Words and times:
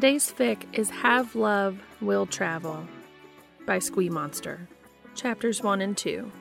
Today's 0.00 0.32
fic 0.32 0.62
is 0.72 0.88
Have 0.88 1.34
Love, 1.34 1.78
Will 2.00 2.24
Travel 2.24 2.86
by 3.66 3.78
Squee 3.78 4.08
Monster, 4.08 4.66
chapters 5.14 5.62
1 5.62 5.82
and 5.82 5.94
2. 5.94 6.32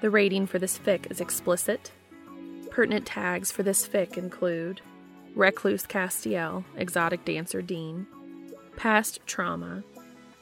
The 0.00 0.10
rating 0.10 0.48
for 0.48 0.58
this 0.58 0.76
fic 0.76 1.08
is 1.08 1.20
explicit. 1.20 1.92
Pertinent 2.72 3.06
tags 3.06 3.52
for 3.52 3.62
this 3.62 3.86
fic 3.86 4.18
include 4.18 4.80
Recluse 5.36 5.86
Castiel, 5.86 6.64
exotic 6.76 7.24
dancer 7.24 7.62
Dean, 7.62 8.04
past 8.74 9.20
trauma, 9.26 9.84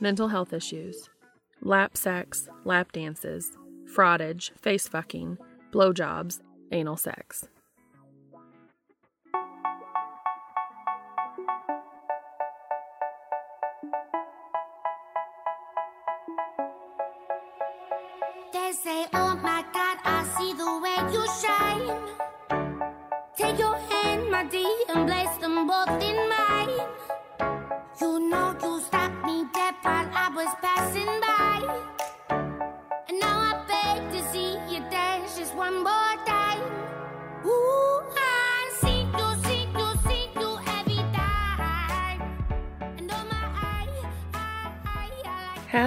mental 0.00 0.28
health 0.28 0.54
issues, 0.54 1.10
lap 1.60 1.94
sex, 1.94 2.48
lap 2.64 2.90
dances, 2.92 3.52
frottage, 3.94 4.50
face 4.58 4.88
fucking, 4.88 5.36
blowjobs, 5.70 6.40
anal 6.72 6.96
sex. 6.96 7.48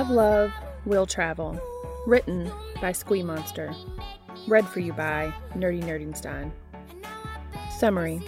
Love, 0.09 0.53
Will 0.85 1.05
Travel. 1.05 1.59
Written 2.05 2.49
by 2.79 2.93
Squee 2.93 3.23
Monster. 3.23 3.75
Read 4.47 4.65
for 4.65 4.79
you 4.79 4.93
by 4.93 5.33
Nerdy 5.53 5.83
Nerdenstein. 5.83 6.51
Summary 7.77 8.21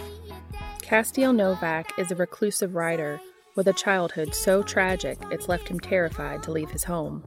Castiel 0.82 1.34
Novak 1.34 1.98
is 1.98 2.10
a 2.10 2.16
reclusive 2.16 2.74
writer 2.74 3.18
with 3.54 3.66
a 3.66 3.72
childhood 3.72 4.34
so 4.34 4.62
tragic 4.62 5.18
it's 5.30 5.48
left 5.48 5.68
him 5.68 5.80
terrified 5.80 6.42
to 6.42 6.52
leave 6.52 6.70
his 6.70 6.84
home. 6.84 7.24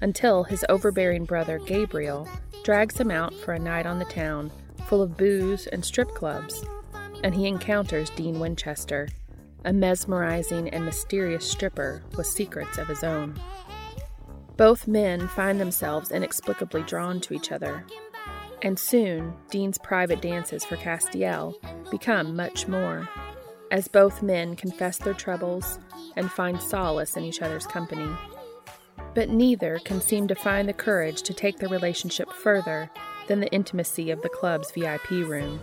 Until 0.00 0.44
his 0.44 0.64
overbearing 0.68 1.24
brother 1.24 1.58
Gabriel 1.58 2.28
drags 2.62 2.98
him 3.00 3.10
out 3.10 3.34
for 3.34 3.54
a 3.54 3.58
night 3.58 3.86
on 3.86 3.98
the 3.98 4.04
town 4.04 4.52
full 4.86 5.02
of 5.02 5.16
booze 5.16 5.66
and 5.66 5.84
strip 5.84 6.14
clubs, 6.14 6.64
and 7.24 7.34
he 7.34 7.48
encounters 7.48 8.10
Dean 8.10 8.38
Winchester, 8.38 9.08
a 9.64 9.72
mesmerizing 9.72 10.68
and 10.68 10.84
mysterious 10.84 11.50
stripper 11.50 12.02
with 12.16 12.26
secrets 12.26 12.78
of 12.78 12.86
his 12.86 13.02
own. 13.02 13.34
Both 14.56 14.86
men 14.86 15.26
find 15.26 15.60
themselves 15.60 16.12
inexplicably 16.12 16.82
drawn 16.82 17.20
to 17.22 17.34
each 17.34 17.50
other, 17.50 17.84
and 18.62 18.78
soon 18.78 19.34
Dean's 19.50 19.78
private 19.78 20.22
dances 20.22 20.64
for 20.64 20.76
Castiel 20.76 21.54
become 21.90 22.36
much 22.36 22.68
more, 22.68 23.08
as 23.72 23.88
both 23.88 24.22
men 24.22 24.54
confess 24.54 24.96
their 24.96 25.14
troubles 25.14 25.80
and 26.16 26.30
find 26.30 26.60
solace 26.62 27.16
in 27.16 27.24
each 27.24 27.42
other's 27.42 27.66
company. 27.66 28.08
But 29.14 29.28
neither 29.28 29.80
can 29.84 30.00
seem 30.00 30.28
to 30.28 30.36
find 30.36 30.68
the 30.68 30.72
courage 30.72 31.22
to 31.22 31.34
take 31.34 31.58
their 31.58 31.68
relationship 31.68 32.32
further 32.32 32.90
than 33.26 33.40
the 33.40 33.52
intimacy 33.52 34.12
of 34.12 34.22
the 34.22 34.28
club's 34.28 34.70
VIP 34.70 35.10
room. 35.10 35.58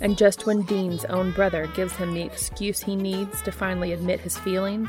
And 0.00 0.16
just 0.16 0.46
when 0.46 0.62
Dean's 0.62 1.04
own 1.06 1.32
brother 1.32 1.66
gives 1.74 1.96
him 1.96 2.14
the 2.14 2.22
excuse 2.22 2.80
he 2.80 2.94
needs 2.94 3.42
to 3.42 3.50
finally 3.50 3.92
admit 3.92 4.20
his 4.20 4.38
feelings, 4.38 4.88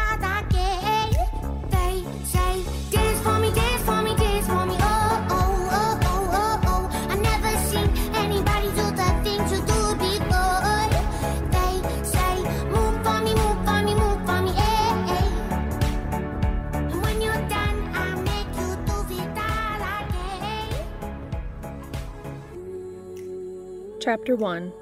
Chapter 24.01 24.35
1 24.35 24.73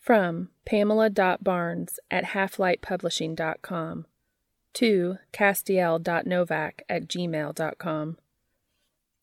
From 0.00 0.48
Pamela.Barnes 0.64 2.00
at 2.10 2.24
halflightpublishing.com 2.24 4.06
to 4.72 5.18
Castiel.Novak 5.34 6.82
at 6.88 7.06
gmail.com. 7.06 8.16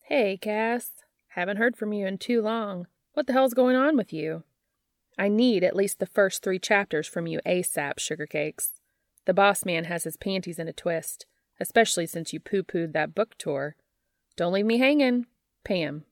Hey, 0.04 0.38
Cass. 0.38 0.92
Haven't 1.30 1.58
heard 1.58 1.76
from 1.76 1.94
you 1.94 2.06
in 2.06 2.20
too 2.20 2.44
long. 2.44 2.86
What 3.14 3.26
the 3.26 3.34
hell's 3.34 3.56
going 3.56 3.76
on 3.76 3.98
with 3.98 4.14
you? 4.14 4.44
I 5.18 5.30
need 5.30 5.64
at 5.64 5.76
least 5.76 5.98
the 5.98 6.06
first 6.06 6.44
three 6.44 6.60
chapters 6.60 7.08
from 7.08 7.26
you 7.26 7.40
ASAP, 7.44 7.98
Sugar 7.98 8.28
Cakes. 8.28 8.74
The 9.26 9.34
boss 9.34 9.66
man 9.66 9.86
has 9.86 10.04
his 10.04 10.16
panties 10.16 10.60
in 10.60 10.68
a 10.68 10.74
twist, 10.74 11.26
especially 11.60 12.06
since 12.06 12.34
you 12.34 12.40
poo 12.40 12.62
pooed 12.62 12.94
that 12.94 13.16
book 13.16 13.34
tour. 13.40 13.76
Don't 14.36 14.54
leave 14.54 14.68
me 14.68 14.78
hanging. 14.78 15.26
Pam. 15.64 16.06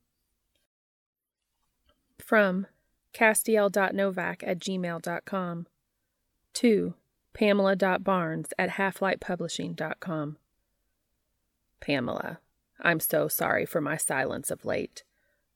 From 2.19 2.67
Castiel.Novak 3.13 4.43
at 4.43 4.59
gmail.com 4.59 5.67
to 6.53 6.93
Pamela.Barnes 7.33 8.49
at 8.57 8.71
halflightpublishing.com. 8.71 10.37
Pamela, 11.79 12.39
I'm 12.81 12.99
so 12.99 13.27
sorry 13.27 13.65
for 13.65 13.81
my 13.81 13.97
silence 13.97 14.51
of 14.51 14.65
late. 14.65 15.03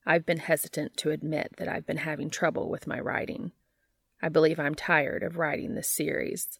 I've 0.06 0.26
been 0.26 0.38
hesitant 0.38 0.96
to 0.98 1.10
admit 1.10 1.52
that 1.56 1.68
I've 1.68 1.86
been 1.86 1.98
having 1.98 2.30
trouble 2.30 2.68
with 2.68 2.86
my 2.86 3.00
writing. 3.00 3.52
I 4.20 4.28
believe 4.28 4.58
I'm 4.58 4.74
tired 4.74 5.22
of 5.22 5.36
writing 5.36 5.74
this 5.74 5.88
series. 5.88 6.58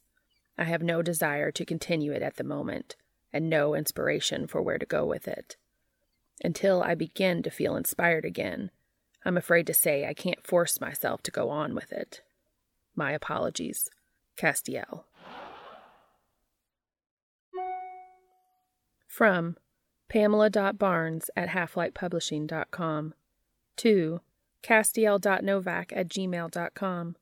I 0.56 0.64
have 0.64 0.82
no 0.82 1.02
desire 1.02 1.50
to 1.52 1.64
continue 1.64 2.12
it 2.12 2.22
at 2.22 2.36
the 2.36 2.44
moment, 2.44 2.96
and 3.32 3.50
no 3.50 3.74
inspiration 3.74 4.46
for 4.46 4.62
where 4.62 4.78
to 4.78 4.86
go 4.86 5.04
with 5.04 5.26
it. 5.26 5.56
Until 6.42 6.82
I 6.82 6.94
begin 6.94 7.42
to 7.42 7.50
feel 7.50 7.76
inspired 7.76 8.24
again, 8.24 8.70
I'm 9.24 9.36
afraid 9.36 9.66
to 9.68 9.74
say 9.74 10.06
I 10.06 10.14
can't 10.14 10.46
force 10.46 10.80
myself 10.80 11.22
to 11.22 11.30
go 11.30 11.50
on 11.50 11.74
with 11.74 11.92
it. 11.92 12.22
My 12.94 13.12
apologies. 13.12 13.88
Castiel. 14.36 15.04
From 19.06 19.56
Pamela.Barnes 20.08 21.30
at 21.36 21.50
halflightpublishing.com 21.50 23.14
to 23.76 24.20
Castiel.Novak 24.62 25.92
at 25.94 26.08
gmail.com. 26.08 27.16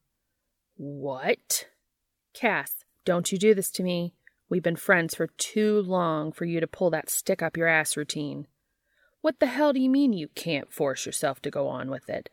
What? 0.77 1.69
Cass, 2.35 2.85
don't 3.05 3.31
you 3.31 3.39
do 3.39 3.55
this 3.55 3.71
to 3.73 3.83
me. 3.83 4.15
We've 4.49 4.63
been 4.63 4.77
friends 4.77 5.15
for 5.15 5.27
too 5.27 5.83
long 5.83 6.33
for 6.33 6.45
you 6.45 6.61
to 6.61 6.67
pull 6.67 6.91
that 6.91 7.11
stick 7.11 7.43
up 7.43 7.57
your 7.57 7.69
ass 7.69 7.97
routine. 7.97 8.47
What 9.23 9.39
the 9.39 9.47
hell 9.47 9.73
do 9.73 9.81
you 9.81 9.89
mean 9.89 10.13
you 10.13 10.29
can't 10.35 10.73
force 10.73 11.07
yourself 11.07 11.41
to 11.43 11.51
go 11.51 11.69
on 11.69 11.91
with 11.91 12.11
it? 12.11 12.29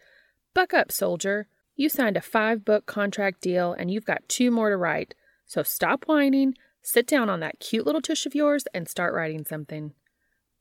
Buck 0.53 0.73
up, 0.73 0.91
soldier. 0.91 1.47
You 1.75 1.87
signed 1.87 2.17
a 2.17 2.21
five 2.21 2.65
book 2.65 2.87
contract 2.87 3.41
deal 3.41 3.73
and 3.73 3.89
you've 3.89 4.05
got 4.05 4.27
two 4.27 4.51
more 4.51 4.69
to 4.69 4.75
write. 4.75 5.13
So 5.45 5.63
stop 5.63 6.05
whining, 6.05 6.55
sit 6.81 7.07
down 7.07 7.29
on 7.29 7.39
that 7.39 7.59
cute 7.59 7.85
little 7.85 8.01
tush 8.01 8.25
of 8.25 8.35
yours, 8.35 8.65
and 8.73 8.89
start 8.89 9.13
writing 9.13 9.45
something. 9.45 9.93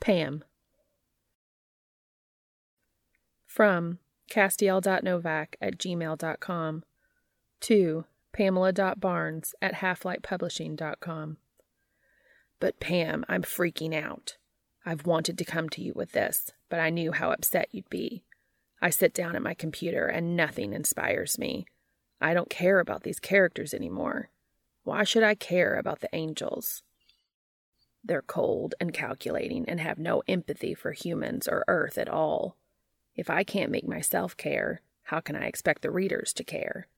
Pam. 0.00 0.44
From 3.46 3.98
Castiel.Novak 4.30 5.56
at 5.60 5.78
gmail.com 5.78 6.84
to 7.60 8.04
Pamela.Barnes 8.32 9.54
at 9.60 9.74
halflightpublishing.com. 9.74 11.38
But 12.60 12.80
Pam, 12.80 13.24
I'm 13.28 13.42
freaking 13.42 13.94
out. 13.94 14.36
I've 14.88 15.04
wanted 15.04 15.36
to 15.36 15.44
come 15.44 15.68
to 15.70 15.82
you 15.82 15.92
with 15.94 16.12
this, 16.12 16.50
but 16.70 16.80
I 16.80 16.88
knew 16.88 17.12
how 17.12 17.30
upset 17.30 17.68
you'd 17.72 17.90
be. 17.90 18.24
I 18.80 18.88
sit 18.88 19.12
down 19.12 19.36
at 19.36 19.42
my 19.42 19.52
computer 19.52 20.06
and 20.06 20.34
nothing 20.34 20.72
inspires 20.72 21.38
me. 21.38 21.66
I 22.22 22.32
don't 22.32 22.48
care 22.48 22.80
about 22.80 23.02
these 23.02 23.20
characters 23.20 23.74
anymore. 23.74 24.30
Why 24.84 25.04
should 25.04 25.22
I 25.22 25.34
care 25.34 25.74
about 25.74 26.00
the 26.00 26.08
angels? 26.14 26.84
They're 28.02 28.22
cold 28.22 28.76
and 28.80 28.94
calculating 28.94 29.68
and 29.68 29.78
have 29.78 29.98
no 29.98 30.22
empathy 30.26 30.72
for 30.72 30.92
humans 30.92 31.46
or 31.46 31.66
Earth 31.68 31.98
at 31.98 32.08
all. 32.08 32.56
If 33.14 33.28
I 33.28 33.44
can't 33.44 33.70
make 33.70 33.86
myself 33.86 34.38
care, 34.38 34.80
how 35.02 35.20
can 35.20 35.36
I 35.36 35.48
expect 35.48 35.82
the 35.82 35.90
readers 35.90 36.32
to 36.32 36.44
care? 36.44 36.88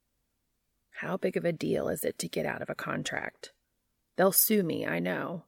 How 1.00 1.16
big 1.16 1.36
of 1.36 1.44
a 1.44 1.50
deal 1.50 1.88
is 1.88 2.04
it 2.04 2.20
to 2.20 2.28
get 2.28 2.46
out 2.46 2.62
of 2.62 2.70
a 2.70 2.76
contract? 2.76 3.50
They'll 4.14 4.30
sue 4.30 4.62
me, 4.62 4.86
I 4.86 5.00
know, 5.00 5.42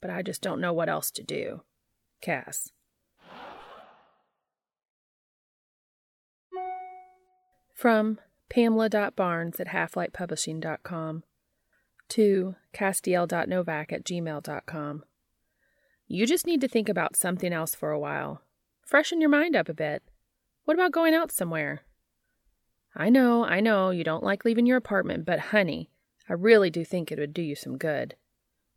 but 0.00 0.10
I 0.10 0.22
just 0.22 0.42
don't 0.42 0.60
know 0.60 0.72
what 0.72 0.88
else 0.88 1.12
to 1.12 1.22
do. 1.22 1.60
Cass. 2.24 2.72
From 7.74 8.18
Pamela.Barnes 8.48 9.60
at 9.60 9.68
halflightpublishing.com 9.68 11.22
to 12.08 12.54
Castiel.Novak 12.72 13.92
at 13.92 14.04
gmail.com. 14.04 15.04
You 16.06 16.26
just 16.26 16.46
need 16.46 16.60
to 16.62 16.68
think 16.68 16.88
about 16.88 17.16
something 17.16 17.52
else 17.52 17.74
for 17.74 17.90
a 17.90 17.98
while. 17.98 18.40
Freshen 18.86 19.20
your 19.20 19.30
mind 19.30 19.54
up 19.54 19.68
a 19.68 19.74
bit. 19.74 20.02
What 20.64 20.74
about 20.74 20.92
going 20.92 21.14
out 21.14 21.30
somewhere? 21.30 21.82
I 22.96 23.10
know, 23.10 23.44
I 23.44 23.60
know, 23.60 23.90
you 23.90 24.04
don't 24.04 24.24
like 24.24 24.46
leaving 24.46 24.66
your 24.66 24.78
apartment, 24.78 25.26
but 25.26 25.50
honey, 25.50 25.90
I 26.28 26.32
really 26.32 26.70
do 26.70 26.84
think 26.86 27.12
it 27.12 27.18
would 27.18 27.34
do 27.34 27.42
you 27.42 27.54
some 27.54 27.76
good. 27.76 28.14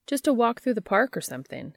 Just 0.06 0.28
a 0.28 0.34
walk 0.34 0.62
through 0.62 0.74
the 0.74 0.82
park 0.82 1.16
or 1.16 1.22
something. 1.22 1.76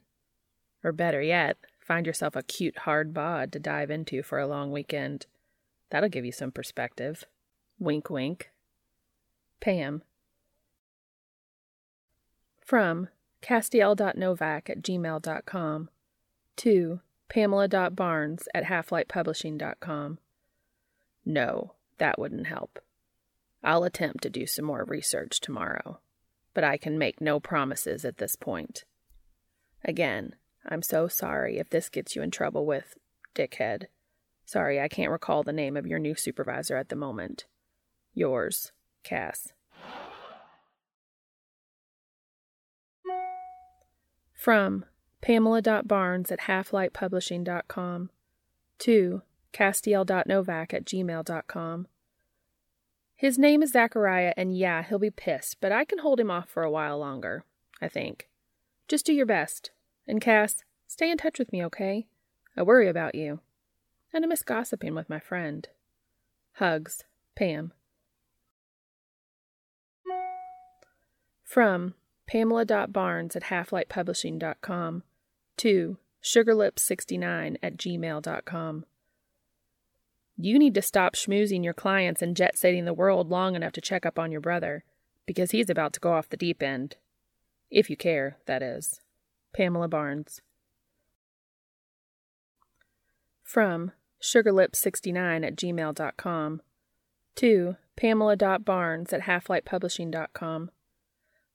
Or 0.83 0.91
better 0.91 1.21
yet, 1.21 1.57
find 1.79 2.05
yourself 2.07 2.35
a 2.35 2.43
cute 2.43 2.79
hard 2.79 3.13
bod 3.13 3.51
to 3.51 3.59
dive 3.59 3.91
into 3.91 4.23
for 4.23 4.39
a 4.39 4.47
long 4.47 4.71
weekend. 4.71 5.27
That'll 5.89 6.09
give 6.09 6.25
you 6.25 6.31
some 6.31 6.51
perspective. 6.51 7.25
Wink, 7.79 8.09
wink. 8.09 8.51
Pam. 9.59 10.01
From 12.59 13.09
Castiel.Novak 13.41 14.69
at 14.69 14.81
gmail.com 14.81 15.89
to 16.57 16.99
Pamela.Barnes 17.29 18.47
at 18.53 18.65
halflightpublishing.com. 18.65 20.19
No, 21.25 21.73
that 21.97 22.19
wouldn't 22.19 22.47
help. 22.47 22.79
I'll 23.63 23.83
attempt 23.83 24.23
to 24.23 24.29
do 24.29 24.47
some 24.47 24.65
more 24.65 24.83
research 24.83 25.39
tomorrow, 25.39 25.99
but 26.53 26.63
I 26.63 26.77
can 26.77 26.97
make 26.97 27.21
no 27.21 27.39
promises 27.39 28.05
at 28.05 28.17
this 28.17 28.35
point. 28.35 28.85
Again, 29.83 30.35
I'm 30.67 30.81
so 30.81 31.07
sorry 31.07 31.57
if 31.57 31.69
this 31.69 31.89
gets 31.89 32.15
you 32.15 32.21
in 32.21 32.31
trouble 32.31 32.65
with 32.65 32.97
Dickhead. 33.35 33.85
Sorry, 34.45 34.79
I 34.79 34.87
can't 34.87 35.11
recall 35.11 35.43
the 35.43 35.53
name 35.53 35.77
of 35.77 35.87
your 35.87 35.99
new 35.99 36.15
supervisor 36.15 36.77
at 36.77 36.89
the 36.89 36.95
moment. 36.95 37.45
Yours, 38.13 38.71
Cass. 39.03 39.53
From 44.33 44.85
Pamela.Barnes 45.21 46.31
at 46.31 46.41
halflightpublishing.com 46.41 48.09
to 48.79 49.21
Castiel.Novak 49.53 50.73
at 50.73 50.85
gmail.com. 50.85 51.87
His 53.15 53.37
name 53.37 53.61
is 53.61 53.71
Zachariah, 53.71 54.33
and 54.35 54.57
yeah, 54.57 54.81
he'll 54.81 54.97
be 54.97 55.11
pissed, 55.11 55.57
but 55.61 55.71
I 55.71 55.85
can 55.85 55.99
hold 55.99 56.19
him 56.19 56.31
off 56.31 56.49
for 56.49 56.63
a 56.63 56.71
while 56.71 56.97
longer, 56.97 57.45
I 57.79 57.87
think. 57.87 58.29
Just 58.87 59.05
do 59.05 59.13
your 59.13 59.27
best. 59.27 59.69
And 60.11 60.19
Cass, 60.19 60.65
stay 60.87 61.09
in 61.09 61.17
touch 61.17 61.39
with 61.39 61.53
me, 61.53 61.63
okay? 61.63 62.05
I 62.57 62.63
worry 62.63 62.89
about 62.89 63.15
you 63.15 63.39
and 64.13 64.25
I 64.25 64.27
miss 64.27 64.43
gossiping 64.43 64.93
with 64.93 65.09
my 65.09 65.19
friend. 65.21 65.65
Hugs, 66.55 67.05
Pam. 67.33 67.71
From 71.45 71.93
Pamela.Barnes 72.27 73.37
at 73.37 73.43
halflightpublishing.com 73.43 75.03
to 75.55 75.97
sugarlips69 76.21 77.55
at 77.63 77.77
gmail.com. 77.77 78.85
You 80.35 80.59
need 80.59 80.73
to 80.73 80.81
stop 80.81 81.15
schmoozing 81.15 81.63
your 81.63 81.73
clients 81.73 82.21
and 82.21 82.35
jet 82.35 82.57
setting 82.57 82.83
the 82.83 82.93
world 82.93 83.29
long 83.29 83.55
enough 83.55 83.71
to 83.71 83.81
check 83.81 84.05
up 84.05 84.19
on 84.19 84.29
your 84.29 84.41
brother, 84.41 84.83
because 85.25 85.51
he's 85.51 85.69
about 85.69 85.93
to 85.93 86.01
go 86.01 86.11
off 86.11 86.27
the 86.27 86.35
deep 86.35 86.61
end. 86.61 86.97
If 87.69 87.89
you 87.89 87.95
care, 87.95 88.39
that 88.45 88.61
is. 88.61 88.99
Pamela 89.53 89.87
Barnes. 89.87 90.41
From 93.43 93.91
sugarlip69 94.21 95.45
at 95.45 95.55
gmail.com 95.55 96.61
to 97.35 97.75
pamela.barnes 97.95 99.13
at 99.13 99.21
halflightpublishing.com. 99.21 100.71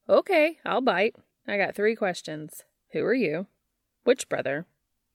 Okay, 0.09 0.59
I'll 0.65 0.81
bite. 0.81 1.17
I 1.49 1.57
got 1.57 1.75
three 1.75 1.97
questions. 1.97 2.65
Who 2.93 3.05
are 3.05 3.15
you? 3.15 3.47
Which 4.05 4.29
brother? 4.29 4.67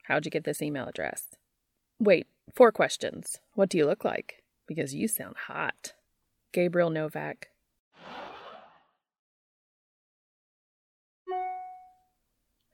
How'd 0.03 0.25
you 0.25 0.31
get 0.31 0.43
this 0.43 0.61
email 0.61 0.87
address? 0.87 1.27
Wait, 1.99 2.27
four 2.53 2.71
questions. 2.71 3.39
What 3.53 3.69
do 3.69 3.77
you 3.77 3.85
look 3.85 4.03
like? 4.03 4.43
Because 4.67 4.93
you 4.93 5.07
sound 5.07 5.35
hot. 5.47 5.93
Gabriel 6.51 6.89
Novak. 6.89 7.50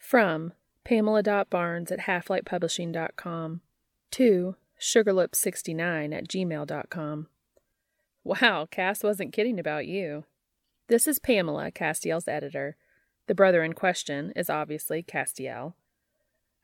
From 0.07 0.53
pamela.barnes 0.85 1.91
at 1.91 1.99
halflightpublishing.com 1.99 3.59
to 4.11 4.55
sugarlip69 4.79 6.17
at 6.17 6.27
gmail.com. 6.29 7.27
Wow, 8.23 8.67
Cass 8.71 9.03
wasn't 9.03 9.33
kidding 9.33 9.59
about 9.59 9.85
you. 9.85 10.23
This 10.87 11.07
is 11.07 11.19
Pamela, 11.19 11.71
Castiel's 11.71 12.29
editor. 12.29 12.77
The 13.27 13.35
brother 13.35 13.61
in 13.65 13.73
question 13.73 14.31
is 14.33 14.49
obviously 14.49 15.03
Castiel. 15.03 15.73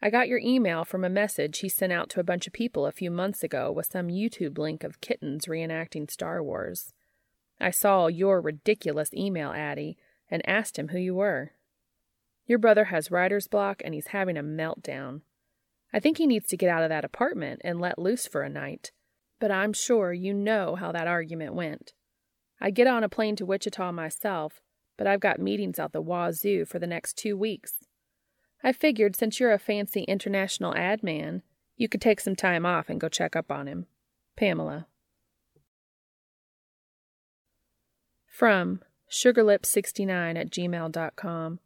I 0.01 0.09
got 0.09 0.29
your 0.29 0.39
email 0.39 0.85
from 0.85 1.03
a 1.03 1.09
message 1.09 1.59
he 1.59 1.67
sent 1.67 1.91
out 1.91 2.09
to 2.11 2.21
a 2.21 2.23
bunch 2.23 2.47
of 2.47 2.53
people 2.53 2.85
a 2.85 2.93
few 2.93 3.11
months 3.11 3.43
ago 3.43 3.73
with 3.73 3.91
some 3.91 4.07
YouTube 4.07 4.57
link 4.57 4.85
of 4.85 5.01
kittens 5.01 5.47
reenacting 5.47 6.09
Star 6.09 6.41
Wars. 6.41 6.93
I 7.59 7.71
saw 7.71 8.07
your 8.07 8.39
ridiculous 8.39 9.13
email, 9.13 9.51
Addie, 9.51 9.97
and 10.31 10.47
asked 10.47 10.79
him 10.79 10.87
who 10.87 10.97
you 10.97 11.15
were. 11.15 11.51
Your 12.45 12.59
brother 12.59 12.85
has 12.85 13.11
writer's 13.11 13.47
block 13.47 13.81
and 13.85 13.93
he's 13.93 14.07
having 14.07 14.37
a 14.37 14.43
meltdown. 14.43 15.21
I 15.93 15.99
think 15.99 16.17
he 16.17 16.27
needs 16.27 16.47
to 16.47 16.57
get 16.57 16.69
out 16.69 16.83
of 16.83 16.89
that 16.89 17.05
apartment 17.05 17.61
and 17.63 17.79
let 17.79 17.99
loose 17.99 18.27
for 18.27 18.41
a 18.41 18.49
night. 18.49 18.91
But 19.39 19.51
I'm 19.51 19.73
sure 19.73 20.13
you 20.13 20.33
know 20.33 20.75
how 20.75 20.91
that 20.91 21.07
argument 21.07 21.53
went. 21.53 21.93
I'd 22.59 22.75
get 22.75 22.87
on 22.87 23.03
a 23.03 23.09
plane 23.09 23.35
to 23.37 23.45
Wichita 23.45 23.91
myself, 23.91 24.61
but 24.97 25.07
I've 25.07 25.19
got 25.19 25.39
meetings 25.39 25.79
out 25.79 25.91
the 25.91 26.01
wazoo 26.01 26.65
for 26.65 26.79
the 26.79 26.87
next 26.87 27.17
two 27.17 27.37
weeks. 27.37 27.73
I 28.63 28.71
figured 28.71 29.15
since 29.15 29.39
you're 29.39 29.51
a 29.51 29.59
fancy 29.59 30.03
international 30.03 30.75
ad 30.75 31.03
man, 31.03 31.43
you 31.75 31.89
could 31.89 32.01
take 32.01 32.21
some 32.21 32.35
time 32.35 32.65
off 32.65 32.89
and 32.89 33.01
go 33.01 33.09
check 33.09 33.35
up 33.35 33.51
on 33.51 33.67
him. 33.67 33.87
Pamela. 34.37 34.87
From 38.27 38.81
sugarlip69 39.11 40.39
at 40.39 40.49
gmail.com 40.49 41.59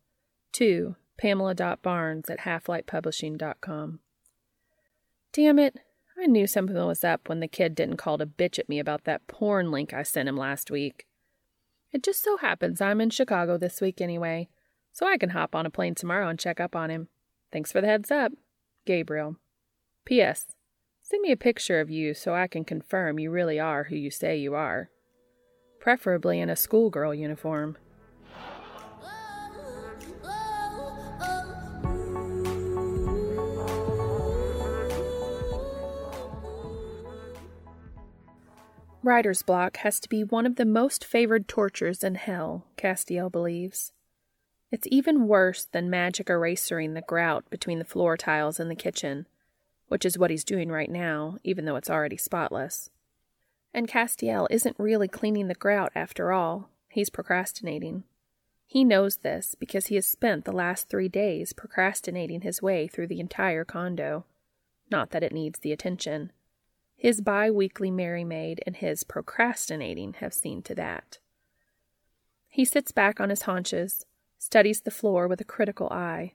to 0.53 0.95
pamela.barnes 1.17 2.29
at 2.29 2.39
halflightpublishing.com. 2.39 3.99
Damn 5.33 5.59
it. 5.59 5.79
I 6.19 6.25
knew 6.25 6.47
something 6.47 6.75
was 6.75 7.03
up 7.03 7.29
when 7.29 7.41
the 7.41 7.47
kid 7.47 7.75
didn't 7.75 7.97
call 7.97 8.17
to 8.17 8.25
bitch 8.25 8.57
at 8.57 8.69
me 8.69 8.79
about 8.79 9.03
that 9.03 9.27
porn 9.27 9.69
link 9.69 9.93
I 9.93 10.01
sent 10.03 10.27
him 10.27 10.37
last 10.37 10.71
week. 10.71 11.05
It 11.91 12.03
just 12.03 12.23
so 12.23 12.37
happens 12.37 12.81
I'm 12.81 12.99
in 12.99 13.11
Chicago 13.11 13.57
this 13.57 13.81
week 13.81 14.01
anyway, 14.01 14.49
so 14.91 15.07
I 15.07 15.17
can 15.17 15.29
hop 15.29 15.53
on 15.53 15.65
a 15.65 15.69
plane 15.69 15.95
tomorrow 15.95 16.27
and 16.27 16.39
check 16.39 16.59
up 16.59 16.75
on 16.75 16.89
him. 16.89 17.07
Thanks 17.51 17.71
for 17.71 17.81
the 17.81 17.87
heads 17.87 18.09
up. 18.09 18.31
Gabriel. 18.85 19.35
P.S. 20.05 20.47
Send 21.01 21.21
me 21.21 21.31
a 21.31 21.37
picture 21.37 21.79
of 21.79 21.89
you 21.89 22.13
so 22.13 22.33
I 22.33 22.47
can 22.47 22.65
confirm 22.65 23.19
you 23.19 23.29
really 23.29 23.59
are 23.59 23.85
who 23.85 23.95
you 23.95 24.09
say 24.09 24.37
you 24.37 24.55
are. 24.55 24.89
Preferably 25.79 26.39
in 26.39 26.49
a 26.49 26.55
schoolgirl 26.55 27.13
uniform. 27.13 27.77
Writer's 39.07 39.41
block 39.41 39.77
has 39.77 40.01
to 40.01 40.09
be 40.09 40.25
one 40.25 40.45
of 40.45 40.57
the 40.57 40.65
most 40.65 41.05
favored 41.05 41.47
tortures 41.47 42.03
in 42.03 42.15
hell, 42.15 42.65
Castiel 42.75 43.31
believes. 43.31 43.93
It's 44.69 44.85
even 44.91 45.29
worse 45.29 45.63
than 45.63 45.89
magic 45.89 46.29
erasering 46.29 46.93
the 46.93 47.01
grout 47.01 47.49
between 47.49 47.79
the 47.79 47.85
floor 47.85 48.17
tiles 48.17 48.59
in 48.59 48.67
the 48.67 48.75
kitchen, 48.75 49.25
which 49.87 50.03
is 50.03 50.17
what 50.17 50.29
he's 50.29 50.43
doing 50.43 50.69
right 50.69 50.91
now, 50.91 51.37
even 51.45 51.63
though 51.63 51.77
it's 51.77 51.89
already 51.89 52.17
spotless. 52.17 52.89
And 53.73 53.87
Castiel 53.87 54.45
isn't 54.49 54.75
really 54.77 55.07
cleaning 55.07 55.47
the 55.47 55.55
grout 55.55 55.93
after 55.95 56.33
all, 56.33 56.69
he's 56.89 57.09
procrastinating. 57.09 58.03
He 58.65 58.83
knows 58.83 59.19
this 59.19 59.55
because 59.55 59.87
he 59.87 59.95
has 59.95 60.05
spent 60.05 60.43
the 60.43 60.51
last 60.51 60.89
three 60.89 61.07
days 61.07 61.53
procrastinating 61.53 62.41
his 62.41 62.61
way 62.61 62.89
through 62.89 63.07
the 63.07 63.21
entire 63.21 63.63
condo. 63.63 64.25
Not 64.91 65.11
that 65.11 65.23
it 65.23 65.31
needs 65.31 65.59
the 65.59 65.71
attention. 65.71 66.33
His 66.97 67.21
bi 67.21 67.51
weekly 67.51 67.91
Merry 67.91 68.23
Maid 68.23 68.63
and 68.65 68.75
his 68.75 69.03
procrastinating 69.03 70.13
have 70.13 70.33
seen 70.33 70.63
to 70.63 70.73
that. 70.75 71.19
He 72.49 72.65
sits 72.65 72.91
back 72.91 73.19
on 73.19 73.29
his 73.29 73.43
haunches, 73.43 74.03
studies 74.39 74.81
the 74.81 74.89
floor 74.89 75.27
with 75.27 75.39
a 75.39 75.45
critical 75.45 75.89
eye. 75.91 76.33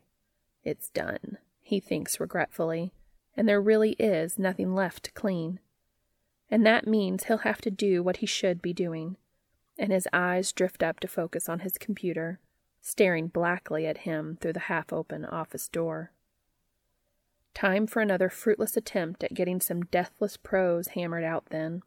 It's 0.63 0.89
done, 0.91 1.39
he 1.61 1.81
thinks 1.81 2.21
regretfully, 2.21 2.95
and 3.37 3.49
there 3.49 3.61
really 3.61 3.93
is 3.99 4.39
nothing 4.39 4.73
left 4.73 5.03
to 5.05 5.13
clean. 5.13 5.59
And 6.49 6.65
that 6.65 6.87
means 6.87 7.25
he'll 7.25 7.39
have 7.39 7.61
to 7.63 7.71
do 7.71 8.01
what 8.01 8.19
he 8.19 8.27
should 8.27 8.63
be 8.63 8.73
doing. 8.73 9.17
And 9.77 9.91
his 9.91 10.07
eyes 10.13 10.53
drift 10.53 10.83
up 10.83 11.01
to 11.01 11.09
focus 11.09 11.49
on 11.49 11.61
his 11.61 11.77
computer, 11.77 12.39
staring 12.81 13.27
blackly 13.27 13.87
at 13.87 13.99
him 13.99 14.39
through 14.41 14.53
the 14.53 14.61
half 14.61 14.93
open 14.93 15.25
office 15.25 15.67
door. 15.67 16.13
Time 17.55 17.87
for 17.87 18.01
another 18.01 18.29
fruitless 18.29 18.77
attempt 18.77 19.23
at 19.23 19.35
getting 19.35 19.61
some 19.61 19.85
deathless 19.85 20.37
prose 20.37 20.89
hammered 20.89 21.25
out 21.25 21.47
then. 21.51 21.83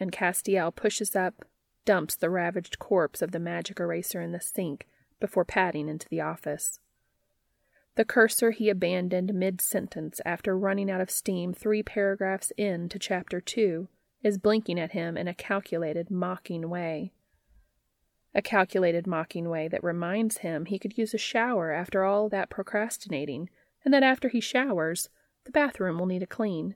And 0.00 0.12
Castiel 0.12 0.74
pushes 0.74 1.14
up, 1.14 1.44
dumps 1.84 2.16
the 2.16 2.30
ravaged 2.30 2.78
corpse 2.78 3.22
of 3.22 3.30
the 3.30 3.38
magic 3.38 3.80
eraser 3.80 4.20
in 4.20 4.32
the 4.32 4.40
sink 4.40 4.86
before 5.20 5.44
padding 5.44 5.88
into 5.88 6.08
the 6.08 6.20
office. 6.20 6.80
The 7.94 8.04
cursor 8.04 8.50
he 8.50 8.68
abandoned 8.68 9.32
mid 9.32 9.60
sentence 9.60 10.20
after 10.26 10.56
running 10.56 10.90
out 10.90 11.00
of 11.00 11.10
steam 11.10 11.54
three 11.54 11.82
paragraphs 11.82 12.52
in 12.58 12.90
to 12.90 12.98
chapter 12.98 13.40
two 13.40 13.88
is 14.22 14.38
blinking 14.38 14.78
at 14.78 14.92
him 14.92 15.16
in 15.16 15.28
a 15.28 15.34
calculated, 15.34 16.10
mocking 16.10 16.68
way. 16.68 17.12
A 18.34 18.42
calculated, 18.42 19.06
mocking 19.06 19.48
way 19.48 19.66
that 19.68 19.82
reminds 19.82 20.38
him 20.38 20.66
he 20.66 20.78
could 20.78 20.98
use 20.98 21.14
a 21.14 21.18
shower 21.18 21.72
after 21.72 22.04
all 22.04 22.28
that 22.28 22.50
procrastinating 22.50 23.48
and 23.86 23.94
that 23.94 24.02
after 24.02 24.28
he 24.28 24.40
showers, 24.40 25.08
the 25.44 25.52
bathroom 25.52 25.98
will 25.98 26.06
need 26.06 26.22
a 26.22 26.26
clean. 26.26 26.74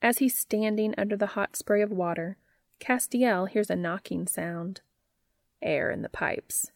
As 0.00 0.18
he's 0.18 0.38
standing 0.38 0.94
under 0.96 1.16
the 1.16 1.26
hot 1.26 1.56
spray 1.56 1.82
of 1.82 1.90
water, 1.90 2.36
Castiel 2.78 3.46
hears 3.46 3.68
a 3.68 3.76
knocking 3.76 4.28
sound. 4.28 4.80
Air 5.60 5.90
in 5.90 6.02
the 6.02 6.08
pipes. 6.08 6.70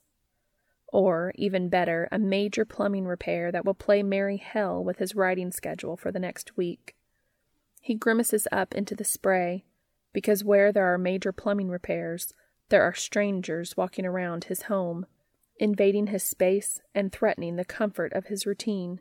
Or, 0.89 1.33
even 1.37 1.69
better, 1.69 2.09
a 2.11 2.19
major 2.19 2.65
plumbing 2.65 3.07
repair 3.07 3.53
that 3.53 3.65
will 3.65 3.75
play 3.75 4.03
merry 4.03 4.37
hell 4.37 4.83
with 4.83 4.99
his 4.99 5.15
writing 5.15 5.53
schedule 5.53 5.97
for 5.97 6.11
the 6.11 6.19
next 6.19 6.57
week. 6.57 6.97
He 7.81 7.95
grimaces 7.95 8.49
up 8.51 8.75
into 8.75 8.97
the 8.97 9.05
spray, 9.05 9.65
because 10.13 10.43
where 10.43 10.73
there 10.73 10.93
are 10.93 10.99
major 10.99 11.31
plumbing 11.31 11.69
repairs, 11.69 12.35
there 12.69 12.83
are 12.83 12.95
strangers 12.95 13.77
walking 13.77 14.05
around 14.05 14.45
his 14.45 14.63
home, 14.63 15.07
invading 15.59 16.09
his 16.09 16.25
space 16.25 16.81
and 16.97 17.13
threatening 17.13 17.55
the 17.55 17.65
comfort 17.65 18.13
of 18.13 18.27
his 18.27 18.45
routine. 18.45 19.01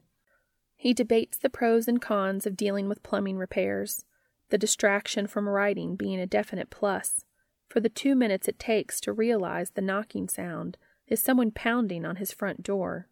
He 0.75 0.93
debates 0.93 1.37
the 1.37 1.49
pros 1.49 1.87
and 1.87 2.01
cons 2.01 2.45
of 2.45 2.57
dealing 2.57 2.87
with 2.87 3.03
plumbing 3.03 3.37
repairs, 3.37 4.05
the 4.49 4.57
distraction 4.57 5.27
from 5.27 5.49
writing 5.49 5.95
being 5.95 6.19
a 6.19 6.27
definite 6.27 6.69
plus, 6.69 7.25
for 7.67 7.79
the 7.79 7.89
two 7.89 8.15
minutes 8.15 8.47
it 8.47 8.59
takes 8.59 8.99
to 9.01 9.13
realize 9.13 9.71
the 9.71 9.81
knocking 9.81 10.29
sound 10.29 10.77
is 11.07 11.21
someone 11.21 11.51
pounding 11.51 12.05
on 12.05 12.17
his 12.17 12.31
front 12.31 12.63
door. 12.63 13.07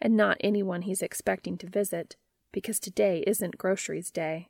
And 0.00 0.16
not 0.16 0.36
anyone 0.40 0.82
he's 0.82 1.02
expecting 1.02 1.56
to 1.58 1.66
visit, 1.66 2.16
because 2.52 2.78
today 2.78 3.24
isn't 3.26 3.58
groceries 3.58 4.10
day. 4.10 4.48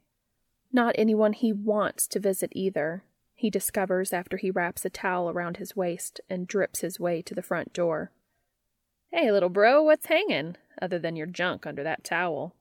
Not 0.72 0.94
anyone 0.98 1.32
he 1.32 1.52
wants 1.52 2.06
to 2.08 2.20
visit 2.20 2.50
either, 2.52 3.04
he 3.34 3.50
discovers 3.50 4.12
after 4.12 4.36
he 4.36 4.50
wraps 4.50 4.84
a 4.84 4.90
towel 4.90 5.30
around 5.30 5.58
his 5.58 5.76
waist 5.76 6.20
and 6.28 6.48
drips 6.48 6.80
his 6.80 6.98
way 6.98 7.22
to 7.22 7.34
the 7.34 7.42
front 7.42 7.72
door. 7.72 8.10
Hey, 9.18 9.32
little 9.32 9.48
bro, 9.48 9.82
what's 9.82 10.04
hanging? 10.04 10.56
other 10.82 10.98
than 10.98 11.16
your 11.16 11.26
junk 11.26 11.66
under 11.66 11.82
that 11.82 12.04
towel. 12.04 12.54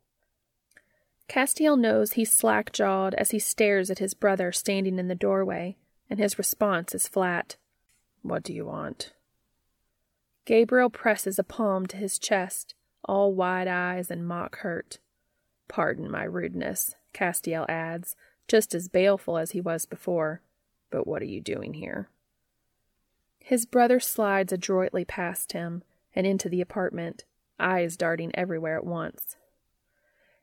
Castiel 1.28 1.78
knows 1.78 2.14
he's 2.14 2.32
slack 2.32 2.72
jawed 2.72 3.14
as 3.16 3.32
he 3.32 3.40
stares 3.40 3.92
at 3.92 4.00
his 4.00 4.14
brother 4.14 4.54
standing 4.54 4.98
in 4.98 5.10
the 5.10 5.16
doorway, 5.16 5.76
and 6.10 6.18
his 6.18 6.38
response 6.38 6.96
is 6.96 7.10
flat. 7.10 7.58
What 8.22 8.42
do 8.42 8.54
you 8.54 8.64
want? 8.64 9.12
Gabriel 10.46 10.90
presses 10.90 11.38
a 11.38 11.44
palm 11.44 11.88
to 11.88 11.98
his 11.98 12.18
chest, 12.18 12.74
all 13.04 13.34
wide 13.34 13.68
eyes 13.68 14.10
and 14.10 14.26
mock 14.26 14.60
hurt. 14.60 15.00
Pardon 15.68 16.10
my 16.10 16.24
rudeness, 16.24 16.96
Castiel 17.14 17.66
adds, 17.68 18.16
just 18.48 18.74
as 18.74 18.88
baleful 18.88 19.38
as 19.38 19.52
he 19.52 19.60
was 19.60 19.86
before. 19.86 20.40
But 20.90 21.06
what 21.06 21.22
are 21.22 21.26
you 21.26 21.42
doing 21.42 21.74
here? 21.74 22.08
His 23.40 23.66
brother 23.66 24.00
slides 24.00 24.54
adroitly 24.54 25.04
past 25.04 25.52
him 25.52 25.84
and 26.16 26.26
into 26.26 26.50
the 26.50 26.62
apartment, 26.62 27.26
eyes 27.60 27.98
darting 27.98 28.32
everywhere 28.34 28.78
at 28.78 28.86
once. 28.86 29.36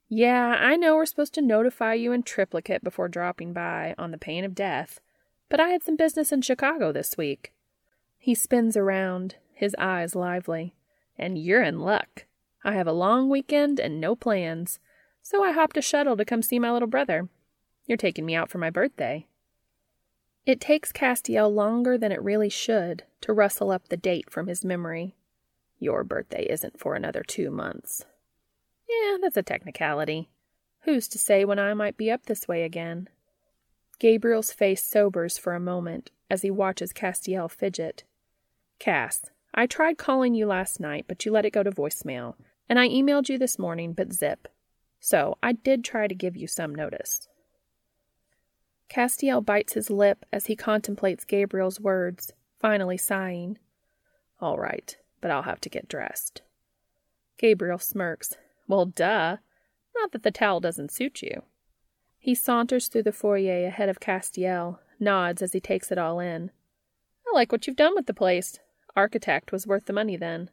Yeah, 0.09 0.57
I 0.61 0.76
know 0.76 0.97
we're 0.97 1.07
supposed 1.07 1.35
to 1.35 1.43
notify 1.43 1.95
you 1.95 2.12
in 2.12 2.23
triplicate 2.23 2.85
before 2.85 3.09
dropping 3.09 3.55
by, 3.55 3.95
on 3.97 4.11
the 4.11 4.19
pain 4.19 4.45
of 4.45 4.55
death, 4.55 5.00
but 5.49 5.59
I 5.59 5.69
had 5.69 5.83
some 5.83 5.97
business 5.97 6.33
in 6.33 6.43
Chicago 6.43 6.93
this 6.93 7.17
week. 7.17 7.52
He 8.19 8.35
spins 8.35 8.76
around, 8.76 9.37
his 9.55 9.75
eyes 9.79 10.14
lively. 10.14 10.75
And 11.19 11.38
you're 11.38 11.62
in 11.62 11.81
luck. 11.81 12.26
I 12.64 12.73
have 12.73 12.87
a 12.87 12.93
long 12.93 13.29
weekend 13.29 13.81
and 13.81 14.00
no 14.00 14.14
plans, 14.14 14.79
so 15.21 15.43
I 15.43 15.52
hopped 15.52 15.76
a 15.76 15.83
shuttle 15.83 16.17
to 16.17 16.25
come 16.25 16.43
see 16.43 16.59
my 16.59 16.73
little 16.73 16.88
brother. 16.88 17.29
You're 17.87 17.97
taking 17.97 18.26
me 18.26 18.35
out 18.35 18.50
for 18.50 18.59
my 18.59 18.71
birthday. 18.71 19.26
It 20.45 20.61
takes 20.61 20.93
Castiel 20.93 21.52
longer 21.52 21.97
than 21.97 22.12
it 22.12 22.23
really 22.23 22.49
should 22.49 23.05
to 23.21 23.33
rustle 23.33 23.71
up 23.71 23.88
the 23.88 23.97
date 23.97 24.31
from 24.31 24.47
his 24.47 24.64
memory. 24.64 25.14
Your 25.83 26.05
birthday 26.05 26.47
isn't 26.49 26.79
for 26.79 26.95
another 26.95 27.25
two 27.25 27.51
months. 27.51 28.05
Yeah, 28.89 29.17
that's 29.21 29.37
a 29.37 29.43
technicality. 29.43 30.31
Who's 30.83 31.09
to 31.09 31.19
say 31.19 31.45
when 31.45 31.59
I 31.59 31.75
might 31.75 31.97
be 31.97 32.09
up 32.09 32.27
this 32.27 32.47
way 32.47 32.62
again? 32.62 33.09
Gabriel's 33.99 34.53
face 34.53 34.85
sobers 34.85 35.39
for 35.39 35.57
a 35.57 35.61
moment 35.61 36.12
as 36.31 36.43
he 36.43 36.53
watches 36.53 36.93
Castiel 36.93 37.51
fidget. 37.51 38.05
Cass, 38.79 39.23
I 39.53 39.67
tried 39.67 39.99
calling 39.99 40.37
you 40.37 40.47
last 40.47 40.79
night, 40.79 41.07
but 41.09 41.25
you 41.25 41.33
let 41.33 41.45
it 41.45 41.53
go 41.53 41.65
to 41.65 41.73
voicemail, 41.73 42.37
and 42.69 42.79
I 42.79 42.89
emailed 42.89 43.29
you 43.29 43.37
this 43.37 43.59
morning, 43.59 43.93
but 43.93 44.12
zip. 44.12 44.47
So 45.01 45.37
I 45.43 45.51
did 45.51 45.83
try 45.83 46.07
to 46.07 46.15
give 46.15 46.37
you 46.37 46.47
some 46.47 46.73
notice. 46.73 47.27
Castiel 48.89 49.45
bites 49.45 49.73
his 49.73 49.91
lip 49.91 50.25
as 50.33 50.47
he 50.47 50.55
contemplates 50.55 51.25
Gabriel's 51.25 51.81
words, 51.81 52.33
finally 52.61 52.99
sighing. 52.99 53.59
All 54.41 54.59
right, 54.59 54.97
but 55.23 55.31
I'll 55.31 55.45
have 55.45 55.61
to 55.62 55.71
get 55.71 55.88
dressed. 55.88 56.43
Gabriel 57.38 57.79
smirks. 57.79 58.35
Well, 58.69 58.85
duh. 58.85 59.38
Not 59.95 60.12
that 60.12 60.23
the 60.23 60.31
towel 60.31 60.61
doesn't 60.61 60.93
suit 60.93 61.23
you. 61.23 61.43
He 62.19 62.35
saunters 62.35 62.88
through 62.88 63.05
the 63.05 63.12
foyer 63.12 63.67
ahead 63.67 63.88
of 63.88 64.00
Castiel, 64.00 64.79
nods 65.00 65.41
as 65.41 65.52
he 65.52 65.61
takes 65.61 65.91
it 65.91 65.99
all 65.99 66.21
in. 66.21 66.50
I 67.26 67.35
like 67.35 67.50
what 67.50 67.67
you've 67.67 67.76
done 67.76 67.95
with 67.95 68.07
the 68.07 68.14
place. 68.14 68.59
Architect 68.95 69.52
was 69.52 69.67
worth 69.67 69.87
the 69.87 69.93
money 69.93 70.17
then. 70.17 70.50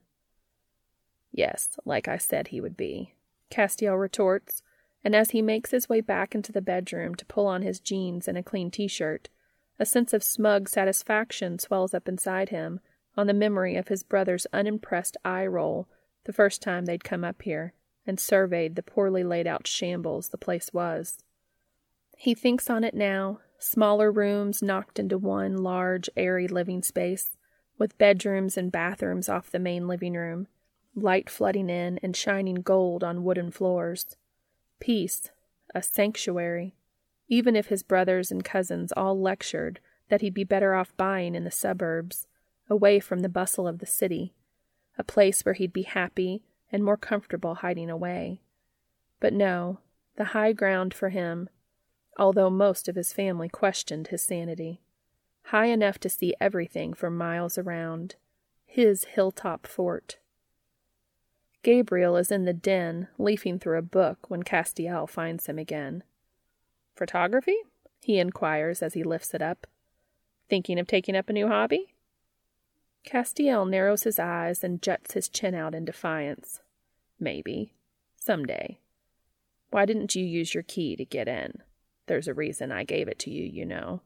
Yes, 1.32 1.78
like 1.86 2.08
I 2.08 2.18
said 2.18 2.48
he 2.48 2.62
would 2.62 2.78
be. 2.78 3.14
Castiel 3.52 4.00
retorts, 4.00 4.64
and 5.04 5.16
as 5.16 5.32
he 5.32 5.42
makes 5.42 5.72
his 5.72 5.90
way 5.90 6.02
back 6.02 6.34
into 6.34 6.52
the 6.52 6.62
bedroom 6.62 7.16
to 7.16 7.26
pull 7.26 7.48
on 7.48 7.62
his 7.62 7.80
jeans 7.80 8.28
and 8.28 8.38
a 8.38 8.44
clean 8.44 8.72
t 8.72 8.88
shirt, 8.88 9.30
a 9.78 9.86
sense 9.86 10.14
of 10.14 10.24
smug 10.24 10.68
satisfaction 10.68 11.60
swells 11.60 11.94
up 11.94 12.08
inside 12.08 12.50
him 12.50 12.80
on 13.20 13.28
the 13.28 13.34
memory 13.34 13.76
of 13.76 13.90
his 13.90 14.02
brother's 14.02 14.48
unimpressed 14.54 15.18
eye 15.26 15.46
roll 15.46 15.90
the 16.24 16.32
first 16.32 16.62
time 16.62 16.86
they'd 16.86 17.04
come 17.04 17.26
up 17.26 17.42
here 17.42 17.74
and 18.08 18.18
surveyed 18.18 18.78
the 18.78 18.82
poorly 18.82 19.26
laid 19.26 19.46
out 19.46 19.68
shambles 19.68 20.30
the 20.30 20.38
place 20.38 20.72
was. 20.72 21.18
He 22.18 22.34
thinks 22.34 22.70
on 22.70 22.86
it 22.86 22.94
now, 22.94 23.42
smaller 23.58 24.10
rooms 24.10 24.64
knocked 24.64 25.00
into 25.00 25.18
one 25.18 25.58
large, 25.58 26.10
airy 26.16 26.48
living 26.48 26.82
space, 26.82 27.36
with 27.78 27.98
bedrooms 27.98 28.58
and 28.58 28.72
bathrooms 28.72 29.28
off 29.28 29.52
the 29.52 29.60
main 29.60 29.86
living 29.86 30.14
room, 30.14 30.48
light 30.96 31.30
flooding 31.30 31.70
in 31.70 32.00
and 32.02 32.16
shining 32.16 32.56
gold 32.56 33.04
on 33.04 33.26
wooden 33.26 33.52
floors. 33.52 34.16
Peace, 34.80 35.30
a 35.76 35.84
sanctuary, 35.84 36.74
even 37.28 37.58
if 37.58 37.68
his 37.68 37.84
brothers 37.84 38.32
and 38.32 38.46
cousins 38.46 38.94
all 38.94 39.20
lectured 39.20 39.82
that 40.08 40.22
he'd 40.22 40.34
be 40.34 40.46
better 40.46 40.74
off 40.74 40.96
buying 40.96 41.36
in 41.36 41.44
the 41.44 41.52
suburbs, 41.52 42.26
away 42.70 43.00
from 43.00 43.20
the 43.20 43.30
bustle 43.30 43.68
of 43.68 43.80
the 43.80 43.86
city, 43.86 44.34
a 44.98 45.04
place 45.04 45.44
where 45.44 45.54
he'd 45.54 45.74
be 45.74 45.84
happy 45.84 46.44
and 46.72 46.84
more 46.84 46.98
comfortable 46.98 47.56
hiding 47.56 47.90
away. 47.90 48.42
But 49.20 49.34
no, 49.34 49.80
the 50.16 50.26
high 50.26 50.54
ground 50.54 50.94
for 50.94 51.10
him, 51.10 51.50
although 52.18 52.50
most 52.50 52.88
of 52.88 52.96
his 52.96 53.14
family 53.14 53.50
questioned 53.50 54.08
his 54.08 54.22
sanity, 54.22 54.82
high 55.44 55.68
enough 55.68 55.98
to 56.00 56.10
see 56.10 56.36
everything 56.40 56.94
for 56.94 57.10
miles 57.10 57.58
around, 57.58 58.16
his 58.66 59.06
hilltop 59.06 59.66
fort. 59.66 60.18
Gabriel 61.64 62.16
is 62.16 62.32
in 62.32 62.46
the 62.46 62.54
den, 62.54 63.08
leafing 63.18 63.60
through 63.60 63.78
a 63.78 63.82
book 63.82 64.30
when 64.30 64.44
Castiel 64.44 65.10
finds 65.10 65.48
him 65.48 65.58
again. 65.58 66.04
Photography? 66.96 67.58
he 68.02 68.18
inquires 68.18 68.82
as 68.82 68.94
he 68.94 69.04
lifts 69.04 69.34
it 69.34 69.42
up. 69.42 69.68
Thinking 70.50 70.80
of 70.80 70.88
taking 70.88 71.16
up 71.16 71.30
a 71.30 71.34
new 71.34 71.48
hobby? 71.48 71.94
Castiel 73.06 73.66
narrows 73.68 74.04
his 74.04 74.20
eyes 74.20 74.64
and 74.64 74.82
juts 74.82 75.14
his 75.14 75.30
chin 75.30 75.56
out 75.56 75.74
in 75.74 75.86
defiance. 75.86 76.62
Maybe. 77.20 77.74
Someday. 78.16 78.80
Why 79.72 79.86
didn't 79.86 80.16
you 80.16 80.24
use 80.24 80.54
your 80.54 80.64
key 80.64 80.96
to 80.96 81.06
get 81.06 81.28
in? 81.28 81.60
There's 82.08 82.28
a 82.28 82.34
reason 82.34 82.72
I 82.72 82.84
gave 82.84 83.08
it 83.08 83.20
to 83.20 83.32
you, 83.32 83.44
you 83.44 83.66
know. 83.66 84.02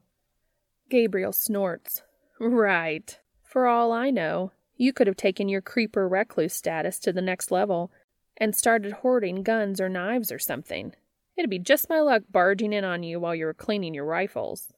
Gabriel 0.90 1.32
snorts. 1.32 2.02
Right. 2.38 3.18
For 3.42 3.66
all 3.66 3.92
I 3.92 4.10
know, 4.10 4.52
you 4.76 4.92
could 4.92 5.06
have 5.06 5.16
taken 5.16 5.48
your 5.48 5.60
creeper 5.60 6.08
recluse 6.08 6.52
status 6.52 6.98
to 7.00 7.12
the 7.12 7.22
next 7.22 7.50
level 7.50 7.90
and 8.36 8.54
started 8.54 8.92
hoarding 8.92 9.42
guns 9.42 9.80
or 9.80 9.88
knives 9.88 10.32
or 10.32 10.38
something. 10.38 10.94
It'd 11.36 11.50
be 11.50 11.58
just 11.58 11.88
my 11.88 12.00
luck 12.00 12.22
barging 12.30 12.72
in 12.72 12.84
on 12.84 13.02
you 13.02 13.18
while 13.18 13.34
you 13.34 13.46
were 13.46 13.54
cleaning 13.54 13.94
your 13.94 14.04
rifles. 14.04 14.72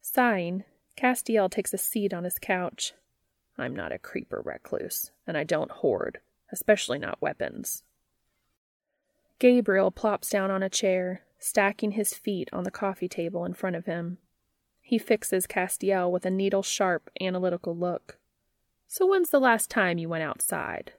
Sighing, 0.00 0.64
Castiel 1.00 1.48
takes 1.48 1.72
a 1.72 1.78
seat 1.78 2.12
on 2.12 2.24
his 2.24 2.38
couch. 2.38 2.92
I'm 3.56 3.74
not 3.74 3.90
a 3.90 3.98
creeper 3.98 4.42
recluse, 4.44 5.12
and 5.26 5.36
I 5.36 5.44
don't 5.44 5.70
hoard, 5.70 6.20
especially 6.52 6.98
not 6.98 7.22
weapons. 7.22 7.82
Gabriel 9.38 9.90
plops 9.90 10.28
down 10.28 10.50
on 10.50 10.62
a 10.62 10.68
chair, 10.68 11.22
stacking 11.38 11.92
his 11.92 12.12
feet 12.12 12.50
on 12.52 12.64
the 12.64 12.70
coffee 12.70 13.08
table 13.08 13.46
in 13.46 13.54
front 13.54 13.76
of 13.76 13.86
him. 13.86 14.18
He 14.82 14.98
fixes 14.98 15.46
Castiel 15.46 16.10
with 16.10 16.26
a 16.26 16.30
needle 16.30 16.62
sharp, 16.62 17.10
analytical 17.18 17.74
look. 17.74 18.18
So 18.86 19.06
when's 19.06 19.30
the 19.30 19.40
last 19.40 19.70
time 19.70 19.96
you 19.96 20.10
went 20.10 20.24
outside? 20.24 20.92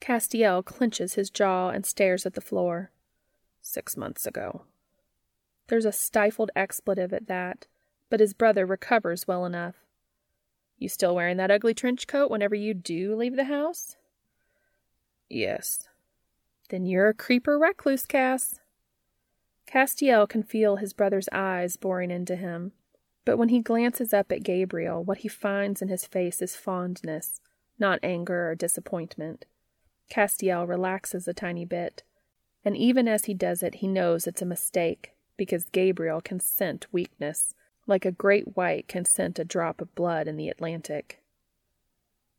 Castiel 0.00 0.62
clenches 0.62 1.14
his 1.14 1.30
jaw 1.30 1.70
and 1.70 1.86
stares 1.86 2.26
at 2.26 2.34
the 2.34 2.40
floor. 2.42 2.90
Six 3.62 3.96
months 3.96 4.26
ago. 4.26 4.62
There's 5.68 5.86
a 5.86 5.92
stifled 5.92 6.50
expletive 6.54 7.14
at 7.14 7.28
that, 7.28 7.66
but 8.10 8.20
his 8.20 8.34
brother 8.34 8.66
recovers 8.66 9.26
well 9.26 9.46
enough. 9.46 9.76
You 10.78 10.88
still 10.88 11.14
wearing 11.14 11.36
that 11.38 11.50
ugly 11.50 11.74
trench 11.74 12.06
coat 12.06 12.30
whenever 12.30 12.54
you 12.54 12.74
do 12.74 13.14
leave 13.14 13.36
the 13.36 13.44
house? 13.44 13.96
Yes. 15.28 15.88
Then 16.68 16.86
you're 16.86 17.08
a 17.08 17.14
creeper 17.14 17.58
recluse, 17.58 18.04
Cass. 18.06 18.60
Castiel 19.66 20.28
can 20.28 20.42
feel 20.42 20.76
his 20.76 20.92
brother's 20.92 21.28
eyes 21.32 21.76
boring 21.76 22.10
into 22.10 22.34
him. 22.34 22.72
But 23.24 23.36
when 23.36 23.50
he 23.50 23.60
glances 23.60 24.12
up 24.12 24.32
at 24.32 24.42
Gabriel, 24.42 25.04
what 25.04 25.18
he 25.18 25.28
finds 25.28 25.82
in 25.82 25.88
his 25.88 26.06
face 26.06 26.42
is 26.42 26.56
fondness, 26.56 27.40
not 27.78 28.00
anger 28.02 28.50
or 28.50 28.54
disappointment. 28.54 29.44
Castiel 30.10 30.66
relaxes 30.66 31.28
a 31.28 31.34
tiny 31.34 31.64
bit, 31.64 32.02
and 32.64 32.76
even 32.76 33.06
as 33.06 33.26
he 33.26 33.34
does 33.34 33.62
it, 33.62 33.76
he 33.76 33.86
knows 33.86 34.26
it's 34.26 34.42
a 34.42 34.46
mistake, 34.46 35.12
because 35.36 35.64
Gabriel 35.70 36.20
can 36.20 36.40
scent 36.40 36.86
weakness, 36.90 37.54
like 37.86 38.04
a 38.04 38.12
great 38.12 38.56
white 38.56 38.88
can 38.88 39.04
scent 39.04 39.38
a 39.38 39.44
drop 39.44 39.80
of 39.80 39.94
blood 39.94 40.28
in 40.28 40.36
the 40.36 40.48
Atlantic. 40.48 41.20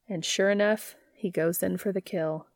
And 0.07 0.23
sure 0.23 0.49
enough, 0.49 0.95
he 1.13 1.29
goes 1.29 1.61
in 1.61 1.77
for 1.77 1.91
the 1.91 2.01
kill. 2.01 2.47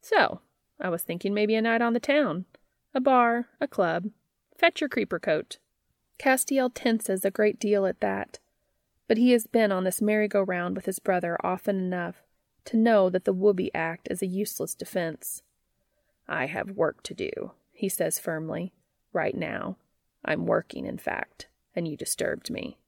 So, 0.00 0.40
I 0.80 0.88
was 0.88 1.02
thinking 1.02 1.34
maybe 1.34 1.54
a 1.54 1.62
night 1.62 1.82
on 1.82 1.92
the 1.92 2.00
town. 2.00 2.44
A 2.94 3.00
bar, 3.00 3.46
a 3.60 3.68
club. 3.68 4.10
Fetch 4.56 4.80
your 4.80 4.88
creeper 4.88 5.18
coat. 5.18 5.58
Castiel 6.18 6.70
tenses 6.72 7.24
a 7.24 7.30
great 7.30 7.58
deal 7.58 7.86
at 7.86 8.00
that, 8.00 8.38
but 9.08 9.18
he 9.18 9.32
has 9.32 9.46
been 9.46 9.72
on 9.72 9.84
this 9.84 10.00
merry-go-round 10.00 10.76
with 10.76 10.86
his 10.86 10.98
brother 10.98 11.36
often 11.44 11.76
enough 11.76 12.22
to 12.66 12.76
know 12.76 13.10
that 13.10 13.24
the 13.24 13.32
Whoopee 13.32 13.74
Act 13.74 14.08
is 14.10 14.22
a 14.22 14.26
useless 14.26 14.74
defense. 14.74 15.42
I 16.28 16.46
have 16.46 16.70
work 16.70 17.02
to 17.02 17.14
do, 17.14 17.52
he 17.72 17.88
says 17.88 18.18
firmly. 18.18 18.72
Right 19.12 19.36
now. 19.36 19.76
I'm 20.24 20.46
working, 20.46 20.86
in 20.86 20.98
fact, 20.98 21.48
and 21.74 21.88
you 21.88 21.96
disturbed 21.96 22.50
me. 22.50 22.78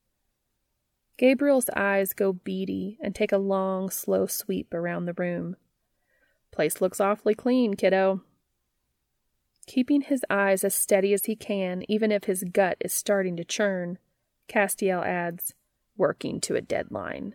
Gabriel's 1.16 1.70
eyes 1.74 2.12
go 2.12 2.32
beady 2.32 2.98
and 3.00 3.14
take 3.14 3.32
a 3.32 3.38
long, 3.38 3.90
slow 3.90 4.26
sweep 4.26 4.74
around 4.74 5.06
the 5.06 5.14
room. 5.14 5.56
Place 6.50 6.80
looks 6.80 7.00
awfully 7.00 7.34
clean, 7.34 7.74
kiddo. 7.74 8.22
Keeping 9.66 10.02
his 10.02 10.24
eyes 10.30 10.62
as 10.62 10.74
steady 10.74 11.12
as 11.12 11.24
he 11.24 11.34
can, 11.34 11.82
even 11.90 12.12
if 12.12 12.24
his 12.24 12.44
gut 12.44 12.76
is 12.80 12.92
starting 12.92 13.36
to 13.36 13.44
churn, 13.44 13.98
Castiel 14.48 15.04
adds, 15.04 15.54
working 15.96 16.40
to 16.42 16.54
a 16.54 16.60
deadline. 16.60 17.34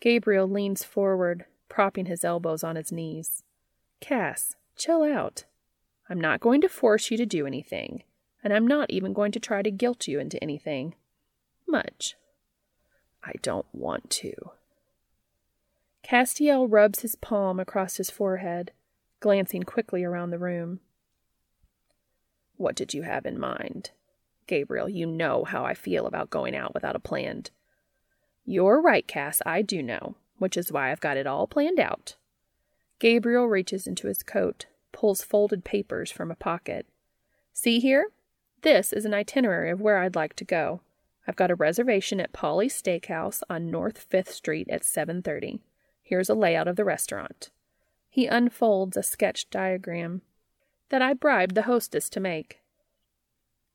Gabriel 0.00 0.48
leans 0.48 0.84
forward, 0.84 1.44
propping 1.68 2.06
his 2.06 2.24
elbows 2.24 2.64
on 2.64 2.76
his 2.76 2.90
knees. 2.90 3.42
Cass, 4.00 4.56
chill 4.76 5.02
out. 5.02 5.44
I'm 6.08 6.20
not 6.20 6.40
going 6.40 6.60
to 6.62 6.68
force 6.68 7.10
you 7.10 7.16
to 7.18 7.26
do 7.26 7.46
anything, 7.46 8.02
and 8.42 8.52
I'm 8.52 8.66
not 8.66 8.90
even 8.90 9.12
going 9.12 9.32
to 9.32 9.40
try 9.40 9.62
to 9.62 9.70
guilt 9.70 10.08
you 10.08 10.18
into 10.18 10.42
anything. 10.42 10.94
Much. 11.66 12.16
I 13.22 13.32
don't 13.42 13.66
want 13.72 14.10
to. 14.10 14.32
Castiel 16.02 16.66
rubs 16.70 17.00
his 17.00 17.14
palm 17.14 17.60
across 17.60 17.96
his 17.96 18.10
forehead 18.10 18.72
glancing 19.20 19.62
quickly 19.62 20.02
around 20.02 20.30
the 20.30 20.38
room. 20.38 20.80
What 22.56 22.74
did 22.74 22.92
you 22.92 23.02
have 23.02 23.26
in 23.26 23.38
mind? 23.38 23.90
Gabriel, 24.46 24.88
you 24.88 25.06
know 25.06 25.44
how 25.44 25.64
I 25.64 25.74
feel 25.74 26.06
about 26.06 26.30
going 26.30 26.56
out 26.56 26.74
without 26.74 26.96
a 26.96 27.00
plan. 27.00 27.44
You're 28.44 28.80
right, 28.82 29.06
Cass, 29.06 29.40
I 29.46 29.62
do 29.62 29.82
know, 29.82 30.16
which 30.38 30.56
is 30.56 30.72
why 30.72 30.90
I've 30.90 31.00
got 31.00 31.16
it 31.16 31.26
all 31.26 31.46
planned 31.46 31.78
out. 31.78 32.16
Gabriel 32.98 33.46
reaches 33.46 33.86
into 33.86 34.08
his 34.08 34.22
coat, 34.22 34.66
pulls 34.92 35.22
folded 35.22 35.64
papers 35.64 36.10
from 36.10 36.30
a 36.30 36.34
pocket. 36.34 36.86
See 37.52 37.78
here? 37.78 38.10
This 38.62 38.92
is 38.92 39.04
an 39.04 39.14
itinerary 39.14 39.70
of 39.70 39.80
where 39.80 39.98
I'd 39.98 40.16
like 40.16 40.34
to 40.36 40.44
go. 40.44 40.80
I've 41.26 41.36
got 41.36 41.50
a 41.50 41.54
reservation 41.54 42.20
at 42.20 42.32
Polly's 42.32 42.80
Steakhouse 42.80 43.42
on 43.48 43.70
North 43.70 43.98
Fifth 43.98 44.32
Street 44.32 44.68
at 44.68 44.82
7:30. 44.82 45.60
Here's 46.02 46.28
a 46.28 46.34
layout 46.34 46.68
of 46.68 46.76
the 46.76 46.84
restaurant. 46.84 47.50
He 48.08 48.26
unfolds 48.26 48.96
a 48.96 49.02
sketched 49.02 49.50
diagram 49.50 50.22
that 50.88 51.00
I 51.00 51.14
bribed 51.14 51.54
the 51.54 51.62
hostess 51.62 52.10
to 52.10 52.20
make. 52.20 52.60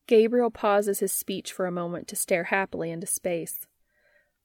Gabriel 0.06 0.50
pauses 0.50 1.00
his 1.00 1.12
speech 1.12 1.52
for 1.52 1.66
a 1.66 1.72
moment 1.72 2.06
to 2.08 2.16
stare 2.16 2.44
happily 2.44 2.90
into 2.90 3.06
space. 3.06 3.66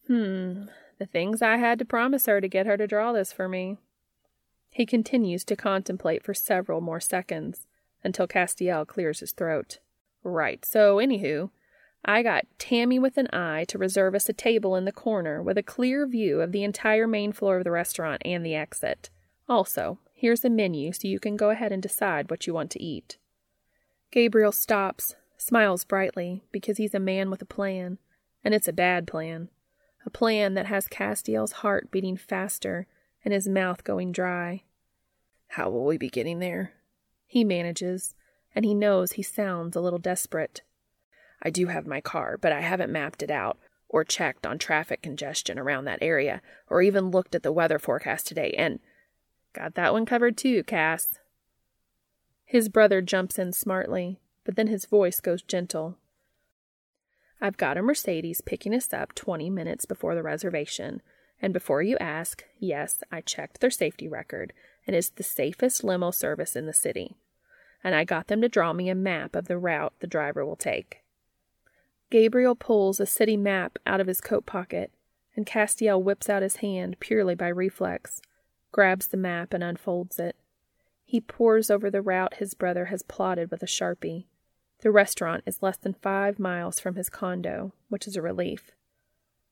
Hmm, 0.07 0.63
the 0.97 1.05
things 1.05 1.41
I 1.41 1.57
had 1.57 1.77
to 1.79 1.85
promise 1.85 2.25
her 2.25 2.41
to 2.41 2.47
get 2.47 2.65
her 2.65 2.77
to 2.77 2.87
draw 2.87 3.11
this 3.11 3.31
for 3.31 3.47
me. 3.47 3.77
He 4.71 4.85
continues 4.85 5.43
to 5.45 5.55
contemplate 5.55 6.23
for 6.23 6.33
several 6.33 6.81
more 6.81 6.99
seconds 6.99 7.67
until 8.03 8.27
Castiel 8.27 8.87
clears 8.87 9.19
his 9.19 9.33
throat. 9.33 9.79
Right, 10.23 10.63
so 10.63 10.97
anywho, 10.97 11.49
I 12.03 12.23
got 12.23 12.45
Tammy 12.57 12.99
with 12.99 13.17
an 13.17 13.27
eye 13.31 13.65
to 13.65 13.77
reserve 13.77 14.15
us 14.15 14.27
a 14.27 14.33
table 14.33 14.75
in 14.75 14.85
the 14.85 14.91
corner 14.91 15.41
with 15.41 15.57
a 15.57 15.63
clear 15.63 16.07
view 16.07 16.41
of 16.41 16.51
the 16.51 16.63
entire 16.63 17.07
main 17.07 17.31
floor 17.31 17.57
of 17.57 17.63
the 17.63 17.71
restaurant 17.71 18.21
and 18.25 18.45
the 18.45 18.55
exit. 18.55 19.09
Also, 19.47 19.99
here's 20.13 20.41
the 20.41 20.49
menu 20.49 20.93
so 20.93 21.07
you 21.07 21.19
can 21.19 21.37
go 21.37 21.49
ahead 21.49 21.71
and 21.71 21.81
decide 21.81 22.29
what 22.29 22.47
you 22.47 22.53
want 22.53 22.71
to 22.71 22.81
eat. 22.81 23.17
Gabriel 24.11 24.51
stops, 24.51 25.15
smiles 25.37 25.83
brightly, 25.83 26.43
because 26.51 26.77
he's 26.77 26.93
a 26.93 26.99
man 26.99 27.29
with 27.29 27.41
a 27.41 27.45
plan, 27.45 27.97
and 28.43 28.53
it's 28.53 28.67
a 28.67 28.73
bad 28.73 29.07
plan. 29.07 29.49
A 30.05 30.09
plan 30.09 30.55
that 30.55 30.65
has 30.65 30.87
Castiel's 30.87 31.51
heart 31.51 31.91
beating 31.91 32.17
faster 32.17 32.87
and 33.23 33.33
his 33.33 33.47
mouth 33.47 33.83
going 33.83 34.11
dry. 34.11 34.63
How 35.49 35.69
will 35.69 35.85
we 35.85 35.97
be 35.97 36.09
getting 36.09 36.39
there? 36.39 36.73
He 37.27 37.43
manages, 37.43 38.15
and 38.55 38.65
he 38.65 38.73
knows 38.73 39.13
he 39.13 39.23
sounds 39.23 39.75
a 39.75 39.81
little 39.81 39.99
desperate. 39.99 40.61
I 41.41 41.49
do 41.49 41.67
have 41.67 41.87
my 41.87 42.01
car, 42.01 42.37
but 42.37 42.51
I 42.51 42.61
haven't 42.61 42.91
mapped 42.91 43.23
it 43.23 43.31
out, 43.31 43.57
or 43.89 44.03
checked 44.03 44.45
on 44.45 44.57
traffic 44.57 45.01
congestion 45.01 45.57
around 45.57 45.85
that 45.85 46.01
area, 46.01 46.41
or 46.69 46.81
even 46.81 47.11
looked 47.11 47.35
at 47.35 47.43
the 47.43 47.51
weather 47.51 47.79
forecast 47.79 48.27
today, 48.27 48.53
and 48.57 48.79
Got 49.53 49.75
that 49.75 49.93
one 49.93 50.05
covered 50.05 50.37
too, 50.37 50.63
Cass. 50.63 51.19
His 52.45 52.69
brother 52.69 53.01
jumps 53.01 53.37
in 53.37 53.53
smartly, 53.53 54.19
but 54.45 54.55
then 54.55 54.67
his 54.67 54.85
voice 54.85 55.19
goes 55.19 55.41
gentle. 55.41 55.97
I've 57.41 57.57
got 57.57 57.77
a 57.77 57.81
Mercedes 57.81 58.41
picking 58.41 58.73
us 58.73 58.93
up 58.93 59.13
20 59.15 59.49
minutes 59.49 59.85
before 59.85 60.15
the 60.15 60.23
reservation, 60.23 61.01
And 61.43 61.53
before 61.53 61.81
you 61.81 61.97
ask, 61.97 62.43
yes, 62.59 63.03
I 63.11 63.21
checked 63.21 63.61
their 63.61 63.71
safety 63.71 64.07
record, 64.07 64.53
and 64.85 64.95
it's 64.95 65.09
the 65.09 65.23
safest 65.23 65.83
limo 65.83 66.11
service 66.11 66.55
in 66.55 66.67
the 66.67 66.73
city. 66.73 67.15
And 67.83 67.95
I 67.95 68.03
got 68.03 68.27
them 68.27 68.41
to 68.41 68.49
draw 68.49 68.73
me 68.73 68.89
a 68.89 68.95
map 68.95 69.35
of 69.35 69.47
the 69.47 69.57
route 69.57 69.93
the 69.99 70.07
driver 70.07 70.45
will 70.45 70.55
take. 70.55 71.01
Gabriel 72.09 72.55
pulls 72.55 72.99
a 72.99 73.05
city 73.05 73.37
map 73.37 73.79
out 73.85 74.01
of 74.01 74.07
his 74.07 74.21
coat 74.21 74.45
pocket, 74.45 74.91
and 75.35 75.45
Castiel 75.45 76.01
whips 76.01 76.29
out 76.29 76.43
his 76.43 76.57
hand 76.57 76.99
purely 76.99 77.35
by 77.35 77.47
reflex, 77.47 78.21
grabs 78.71 79.07
the 79.07 79.17
map, 79.17 79.53
and 79.53 79.63
unfolds 79.63 80.19
it. 80.19 80.35
He 81.05 81.21
pores 81.21 81.71
over 81.71 81.89
the 81.89 82.01
route 82.01 82.35
his 82.35 82.53
brother 82.53 82.85
has 82.85 83.01
plotted 83.01 83.49
with 83.49 83.63
a 83.63 83.67
sharpie. 83.67 84.25
The 84.81 84.91
restaurant 84.91 85.43
is 85.45 85.61
less 85.61 85.77
than 85.77 85.93
five 85.93 86.39
miles 86.39 86.79
from 86.79 86.95
his 86.95 87.09
condo, 87.09 87.73
which 87.89 88.07
is 88.07 88.15
a 88.15 88.21
relief. 88.21 88.71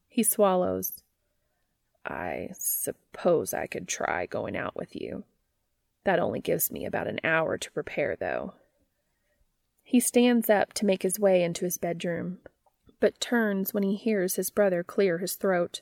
He 0.08 0.24
swallows. 0.24 1.04
I 2.06 2.50
suppose 2.54 3.54
I 3.54 3.68
could 3.68 3.88
try 3.88 4.26
going 4.26 4.58
out 4.58 4.76
with 4.76 4.96
you. 4.96 5.24
That 6.06 6.20
only 6.20 6.40
gives 6.40 6.72
me 6.72 6.86
about 6.86 7.08
an 7.08 7.20
hour 7.24 7.58
to 7.58 7.72
prepare, 7.72 8.16
though. 8.16 8.54
He 9.84 10.00
stands 10.00 10.50
up 10.50 10.74
to 10.74 10.86
make 10.86 11.04
his 11.04 11.20
way 11.20 11.44
into 11.44 11.66
his 11.66 11.78
bedroom, 11.78 12.40
but 13.00 13.20
turns 13.20 13.74
when 13.74 13.84
he 13.84 13.96
hears 13.96 14.36
his 14.36 14.50
brother 14.50 14.84
clear 14.84 15.18
his 15.18 15.34
throat. 15.34 15.82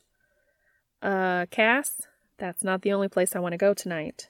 Uh, 1.02 1.46
Cass, 1.52 2.08
that's 2.38 2.64
not 2.64 2.82
the 2.82 2.94
only 2.94 3.10
place 3.10 3.36
I 3.36 3.40
want 3.40 3.54
to 3.54 3.58
go 3.58 3.74
tonight. 3.74 4.30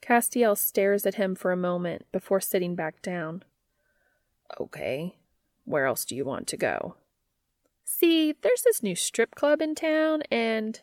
Castiel 0.00 0.56
stares 0.56 1.04
at 1.04 1.16
him 1.16 1.34
for 1.34 1.52
a 1.52 1.56
moment 1.56 2.06
before 2.12 2.40
sitting 2.40 2.74
back 2.74 3.02
down. 3.02 3.42
Okay, 4.60 5.16
where 5.64 5.86
else 5.86 6.04
do 6.04 6.14
you 6.14 6.24
want 6.24 6.46
to 6.48 6.56
go? 6.56 6.96
See, 7.84 8.34
there's 8.42 8.62
this 8.62 8.82
new 8.82 8.94
strip 8.94 9.34
club 9.34 9.60
in 9.60 9.74
town, 9.74 10.22
and. 10.30 10.80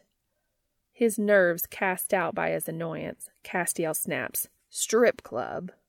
His 0.93 1.17
nerves 1.17 1.65
cast 1.65 2.13
out 2.13 2.35
by 2.35 2.51
his 2.51 2.69
annoyance, 2.69 3.29
Castiel 3.43 3.95
snaps, 3.95 4.47
Strip 4.69 5.23
club? 5.23 5.71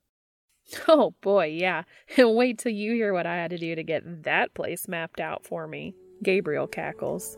Oh 0.88 1.14
boy, 1.21 1.47
yeah. 1.47 1.83
And 2.17 2.35
wait 2.37 2.59
till 2.59 2.73
you 2.73 2.95
hear 2.95 3.12
what 3.12 3.27
I 3.27 3.37
had 3.37 3.51
to 3.51 3.59
do 3.59 3.75
to 3.75 3.83
get 3.83 4.23
that 4.23 4.55
place 4.55 4.88
mapped 4.88 5.21
out 5.21 5.45
for 5.45 5.67
me. 5.67 5.95
Gabriel 6.23 6.67
cackles. 6.67 7.37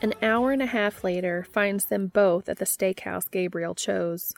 An 0.00 0.14
hour 0.22 0.52
and 0.52 0.62
a 0.62 0.66
half 0.66 1.02
later 1.02 1.42
finds 1.42 1.86
them 1.86 2.06
both 2.06 2.48
at 2.48 2.58
the 2.58 2.64
steakhouse 2.64 3.28
Gabriel 3.28 3.74
chose. 3.74 4.32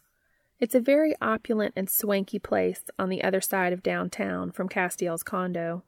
It's 0.59 0.75
a 0.75 0.81
very 0.81 1.15
opulent 1.21 1.75
and 1.77 1.91
swanky 1.91 2.39
place 2.39 2.83
on 2.99 3.11
the 3.11 3.23
other 3.23 3.43
side 3.43 3.75
of 3.75 3.83
downtown 3.83 4.53
from 4.53 4.71
Castiel's 4.71 5.23
condo. 5.23 5.83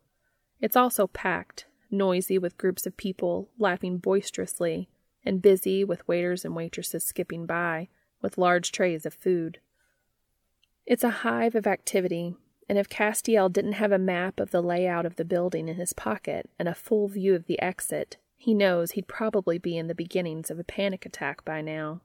It's 0.61 0.76
also 0.76 1.06
packed, 1.06 1.64
noisy 1.90 2.38
with 2.38 2.58
groups 2.58 2.85
of 2.85 2.98
people 2.98 3.48
laughing 3.58 3.96
boisterously, 3.96 4.90
and 5.24 5.40
busy 5.40 5.85
with 5.85 6.06
waiters 6.06 6.44
and 6.44 6.54
waitresses 6.54 7.04
skipping 7.04 7.46
by 7.46 7.88
with 8.20 8.37
large 8.37 8.72
trays 8.72 9.06
of 9.06 9.14
food. 9.14 9.58
It's 10.85 11.04
a 11.04 11.11
hive 11.11 11.54
of 11.54 11.66
activity, 11.66 12.37
and 12.68 12.76
if 12.76 12.90
Castiel 12.90 13.50
didn't 13.50 13.72
have 13.72 13.92
a 13.92 13.98
map 13.98 14.38
of 14.38 14.50
the 14.50 14.62
layout 14.62 15.06
of 15.06 15.16
the 15.16 15.24
building 15.24 15.68
in 15.68 15.76
his 15.76 15.94
pocket 15.94 16.50
and 16.58 16.68
a 16.68 16.74
full 16.74 17.08
view 17.08 17.35
of 17.35 17.46
the 17.46 17.61
exit, 17.62 18.18
he 18.42 18.55
knows 18.55 18.90
he'd 18.90 19.07
probably 19.07 19.57
be 19.57 19.78
in 19.78 19.87
the 19.87 19.94
beginnings 19.94 20.50
of 20.50 20.59
a 20.59 20.64
panic 20.64 21.07
attack 21.07 21.44
by 21.44 21.61
now. 21.61 22.00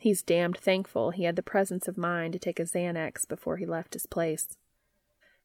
He's 0.00 0.22
damned 0.22 0.56
thankful 0.56 1.10
he 1.10 1.24
had 1.24 1.36
the 1.36 1.42
presence 1.42 1.86
of 1.86 1.98
mind 1.98 2.32
to 2.32 2.38
take 2.38 2.58
a 2.58 2.62
Xanax 2.62 3.28
before 3.28 3.58
he 3.58 3.66
left 3.66 3.92
his 3.92 4.06
place. 4.06 4.56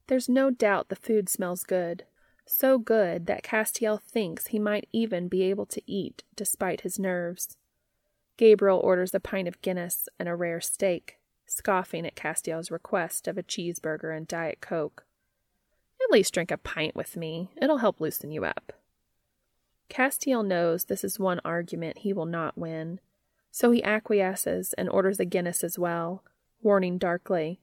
There's 0.07 0.29
no 0.29 0.49
doubt 0.49 0.87
the 0.87 0.95
food 0.95 1.27
smells 1.27 1.65
good, 1.65 2.05
so 2.45 2.77
good 2.77 3.25
that 3.25 3.43
Castiel 3.43 4.01
thinks 4.01 4.47
he 4.47 4.59
might 4.59 4.87
even 4.93 5.27
be 5.27 5.41
able 5.41 5.65
to 5.65 5.81
eat 5.85 6.23
despite 6.37 6.81
his 6.81 6.97
nerves. 6.97 7.57
Gabriel 8.37 8.79
orders 8.79 9.13
a 9.13 9.19
pint 9.19 9.49
of 9.49 9.61
Guinness 9.61 10.07
and 10.17 10.29
a 10.29 10.35
rare 10.37 10.61
steak, 10.61 11.17
scoffing 11.45 12.05
at 12.05 12.15
Castiel's 12.15 12.71
request 12.71 13.27
of 13.27 13.37
a 13.37 13.43
cheeseburger 13.43 14.15
and 14.15 14.25
Diet 14.25 14.61
Coke. 14.61 15.05
At 16.01 16.13
least 16.13 16.33
drink 16.33 16.49
a 16.49 16.55
pint 16.55 16.95
with 16.95 17.17
me. 17.17 17.49
It'll 17.61 17.79
help 17.79 17.99
loosen 17.99 18.31
you 18.31 18.45
up. 18.45 18.71
Castiel 19.89 20.43
knows 20.45 20.85
this 20.85 21.03
is 21.03 21.19
one 21.19 21.39
argument 21.45 21.99
he 21.99 22.13
will 22.13 22.25
not 22.25 22.57
win, 22.57 22.99
so 23.51 23.71
he 23.71 23.83
acquiesces 23.83 24.73
and 24.73 24.89
orders 24.89 25.19
a 25.19 25.25
Guinness 25.25 25.63
as 25.63 25.77
well, 25.77 26.23
warning 26.61 26.97
darkly, 26.97 27.59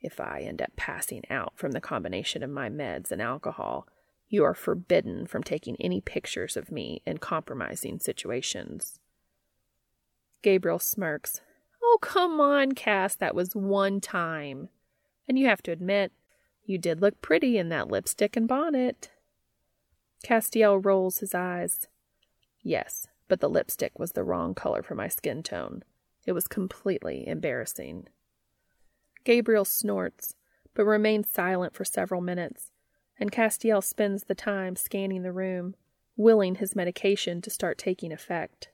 If 0.00 0.20
I 0.20 0.40
end 0.40 0.62
up 0.62 0.72
passing 0.76 1.22
out 1.30 1.52
from 1.56 1.72
the 1.72 1.80
combination 1.80 2.42
of 2.42 2.50
my 2.50 2.68
meds 2.68 3.10
and 3.10 3.20
alcohol, 3.20 3.86
you 4.28 4.44
are 4.44 4.54
forbidden 4.54 5.26
from 5.26 5.42
taking 5.42 5.76
any 5.80 6.00
pictures 6.00 6.56
of 6.56 6.72
me 6.72 7.02
in 7.06 7.18
compromising 7.18 7.98
situations. 7.98 8.98
Gabriel 10.42 10.78
smirks. 10.78 11.40
Oh, 11.82 11.98
come 12.00 12.40
on, 12.40 12.72
Cass, 12.72 13.14
that 13.16 13.34
was 13.34 13.54
one 13.54 14.00
time. 14.00 14.68
And 15.28 15.38
you 15.38 15.46
have 15.46 15.62
to 15.62 15.72
admit, 15.72 16.12
you 16.64 16.78
did 16.78 17.00
look 17.00 17.20
pretty 17.22 17.58
in 17.58 17.68
that 17.70 17.88
lipstick 17.88 18.36
and 18.36 18.48
bonnet. 18.48 19.10
Castiel 20.24 20.82
rolls 20.82 21.18
his 21.18 21.34
eyes. 21.34 21.86
Yes, 22.62 23.06
but 23.28 23.40
the 23.40 23.48
lipstick 23.48 23.98
was 23.98 24.12
the 24.12 24.24
wrong 24.24 24.54
color 24.54 24.82
for 24.82 24.94
my 24.94 25.06
skin 25.06 25.42
tone. 25.42 25.84
It 26.26 26.32
was 26.32 26.48
completely 26.48 27.28
embarrassing. 27.28 28.08
Gabriel 29.22 29.66
snorts, 29.66 30.34
but 30.74 30.86
remains 30.86 31.28
silent 31.28 31.74
for 31.74 31.84
several 31.84 32.22
minutes, 32.22 32.72
and 33.20 33.30
Castiel 33.30 33.82
spends 33.82 34.24
the 34.24 34.34
time 34.34 34.76
scanning 34.76 35.22
the 35.22 35.32
room, 35.32 35.76
willing 36.16 36.56
his 36.56 36.74
medication 36.74 37.42
to 37.42 37.50
start 37.50 37.76
taking 37.76 38.10
effect. 38.10 38.70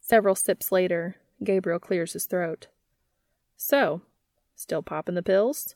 Several 0.00 0.34
sips 0.34 0.70
later, 0.70 1.16
Gabriel 1.42 1.78
clears 1.78 2.12
his 2.12 2.26
throat. 2.26 2.66
So, 3.56 4.02
still 4.54 4.82
popping 4.82 5.14
the 5.14 5.22
pills? 5.22 5.74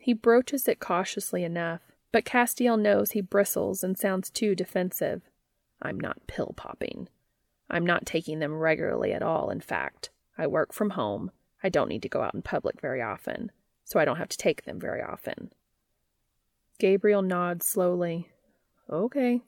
He 0.00 0.14
broaches 0.14 0.66
it 0.66 0.80
cautiously 0.80 1.44
enough, 1.44 1.82
but 2.12 2.24
Castiel 2.24 2.80
knows 2.80 3.12
he 3.12 3.20
bristles 3.20 3.84
and 3.84 3.96
sounds 3.96 4.30
too 4.30 4.54
defensive. 4.54 5.22
I'm 5.80 5.98
not 5.98 6.26
pill 6.26 6.52
popping. 6.56 7.08
I'm 7.70 7.86
not 7.86 8.04
taking 8.06 8.40
them 8.40 8.54
regularly 8.54 9.12
at 9.12 9.22
all, 9.22 9.50
in 9.50 9.60
fact. 9.60 10.10
I 10.36 10.46
work 10.46 10.72
from 10.72 10.90
home. 10.90 11.30
I 11.62 11.68
don't 11.68 11.88
need 11.88 12.02
to 12.02 12.08
go 12.08 12.22
out 12.22 12.34
in 12.34 12.42
public 12.42 12.80
very 12.80 13.00
often, 13.00 13.52
so 13.84 14.00
I 14.00 14.04
don't 14.04 14.16
have 14.16 14.28
to 14.28 14.36
take 14.36 14.64
them 14.64 14.80
very 14.80 15.02
often. 15.02 15.52
Gabriel 16.78 17.22
nods 17.22 17.66
slowly. 17.66 18.30
Okay. 18.90 19.42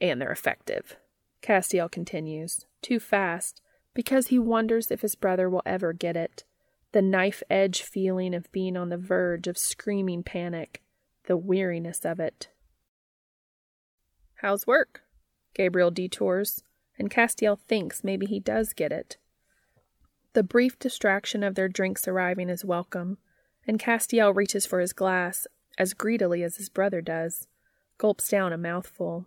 And 0.00 0.20
they're 0.20 0.30
effective. 0.30 0.96
Castiel 1.42 1.90
continues, 1.90 2.64
too 2.80 3.00
fast, 3.00 3.60
because 3.92 4.28
he 4.28 4.38
wonders 4.38 4.90
if 4.90 5.02
his 5.02 5.16
brother 5.16 5.50
will 5.50 5.62
ever 5.66 5.92
get 5.92 6.16
it. 6.16 6.44
The 6.92 7.02
knife 7.02 7.42
edge 7.50 7.82
feeling 7.82 8.34
of 8.34 8.50
being 8.52 8.76
on 8.76 8.88
the 8.88 8.96
verge 8.96 9.46
of 9.46 9.58
screaming 9.58 10.22
panic 10.22 10.82
the 11.28 11.36
weariness 11.36 12.04
of 12.04 12.18
it. 12.18 12.48
How's 14.36 14.66
work? 14.66 15.02
Gabriel 15.54 15.90
detours, 15.90 16.62
and 16.98 17.10
Castiel 17.10 17.58
thinks 17.58 18.02
maybe 18.02 18.24
he 18.24 18.40
does 18.40 18.72
get 18.72 18.92
it. 18.92 19.18
The 20.32 20.42
brief 20.42 20.78
distraction 20.78 21.42
of 21.42 21.54
their 21.54 21.68
drinks 21.68 22.08
arriving 22.08 22.48
is 22.48 22.64
welcome, 22.64 23.18
and 23.66 23.78
Castiel 23.78 24.34
reaches 24.34 24.64
for 24.64 24.80
his 24.80 24.94
glass 24.94 25.46
as 25.76 25.92
greedily 25.92 26.42
as 26.42 26.56
his 26.56 26.70
brother 26.70 27.02
does, 27.02 27.46
gulps 27.98 28.28
down 28.28 28.52
a 28.52 28.58
mouthful. 28.58 29.26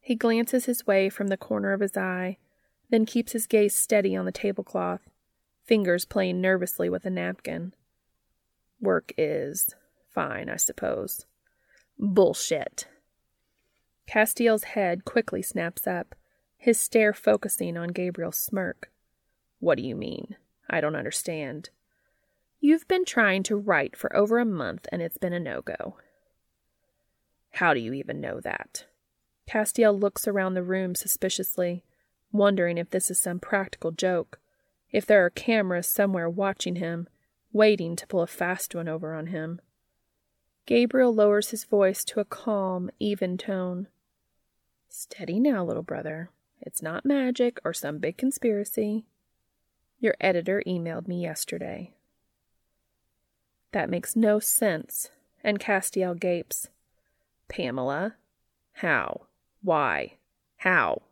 He 0.00 0.14
glances 0.14 0.66
his 0.66 0.86
way 0.86 1.08
from 1.10 1.26
the 1.26 1.36
corner 1.36 1.72
of 1.72 1.80
his 1.80 1.96
eye, 1.96 2.38
then 2.88 3.04
keeps 3.04 3.32
his 3.32 3.48
gaze 3.48 3.74
steady 3.74 4.14
on 4.14 4.26
the 4.26 4.32
tablecloth, 4.32 5.10
fingers 5.64 6.04
playing 6.04 6.40
nervously 6.40 6.88
with 6.88 7.04
a 7.04 7.10
napkin. 7.10 7.74
Work 8.80 9.12
is 9.18 9.74
Fine, 10.14 10.48
I 10.50 10.56
suppose. 10.56 11.24
Bullshit. 11.98 12.86
Castiel's 14.08 14.64
head 14.64 15.04
quickly 15.04 15.42
snaps 15.42 15.86
up, 15.86 16.14
his 16.56 16.80
stare 16.80 17.12
focusing 17.12 17.76
on 17.76 17.88
Gabriel's 17.88 18.38
smirk. 18.38 18.90
What 19.60 19.76
do 19.76 19.82
you 19.82 19.94
mean? 19.94 20.36
I 20.68 20.80
don't 20.80 20.96
understand. 20.96 21.70
You've 22.60 22.88
been 22.88 23.04
trying 23.04 23.42
to 23.44 23.56
write 23.56 23.96
for 23.96 24.14
over 24.16 24.38
a 24.38 24.44
month 24.44 24.86
and 24.90 25.00
it's 25.00 25.16
been 25.16 25.32
a 25.32 25.40
no 25.40 25.62
go. 25.62 25.96
How 27.52 27.72
do 27.72 27.80
you 27.80 27.92
even 27.92 28.20
know 28.20 28.40
that? 28.40 28.86
Castiel 29.48 29.98
looks 29.98 30.28
around 30.28 30.54
the 30.54 30.62
room 30.62 30.94
suspiciously, 30.94 31.84
wondering 32.32 32.78
if 32.78 32.90
this 32.90 33.10
is 33.10 33.20
some 33.20 33.40
practical 33.40 33.90
joke, 33.90 34.38
if 34.92 35.06
there 35.06 35.24
are 35.24 35.30
cameras 35.30 35.92
somewhere 35.92 36.28
watching 36.28 36.76
him, 36.76 37.08
waiting 37.52 37.96
to 37.96 38.06
pull 38.06 38.22
a 38.22 38.26
fast 38.26 38.74
one 38.74 38.88
over 38.88 39.14
on 39.14 39.28
him. 39.28 39.60
Gabriel 40.66 41.12
lowers 41.12 41.50
his 41.50 41.64
voice 41.64 42.04
to 42.04 42.20
a 42.20 42.24
calm, 42.24 42.90
even 42.98 43.36
tone. 43.36 43.88
Steady 44.88 45.40
now, 45.40 45.64
little 45.64 45.82
brother. 45.82 46.30
It's 46.60 46.82
not 46.82 47.04
magic 47.04 47.58
or 47.64 47.72
some 47.72 47.98
big 47.98 48.16
conspiracy. 48.16 49.04
Your 49.98 50.14
editor 50.20 50.62
emailed 50.66 51.08
me 51.08 51.22
yesterday. 51.22 51.92
That 53.72 53.90
makes 53.90 54.16
no 54.16 54.38
sense, 54.38 55.10
and 55.44 55.60
Castiel 55.60 56.18
gapes. 56.18 56.68
Pamela? 57.48 58.16
How? 58.74 59.22
Why? 59.62 60.14
How? 60.58 61.02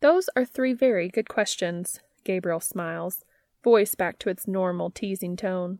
Those 0.00 0.28
are 0.36 0.44
three 0.44 0.72
very 0.72 1.08
good 1.08 1.28
questions, 1.28 2.00
Gabriel 2.24 2.60
smiles, 2.60 3.24
voice 3.62 3.94
back 3.94 4.18
to 4.20 4.28
its 4.28 4.46
normal 4.46 4.90
teasing 4.90 5.36
tone. 5.36 5.78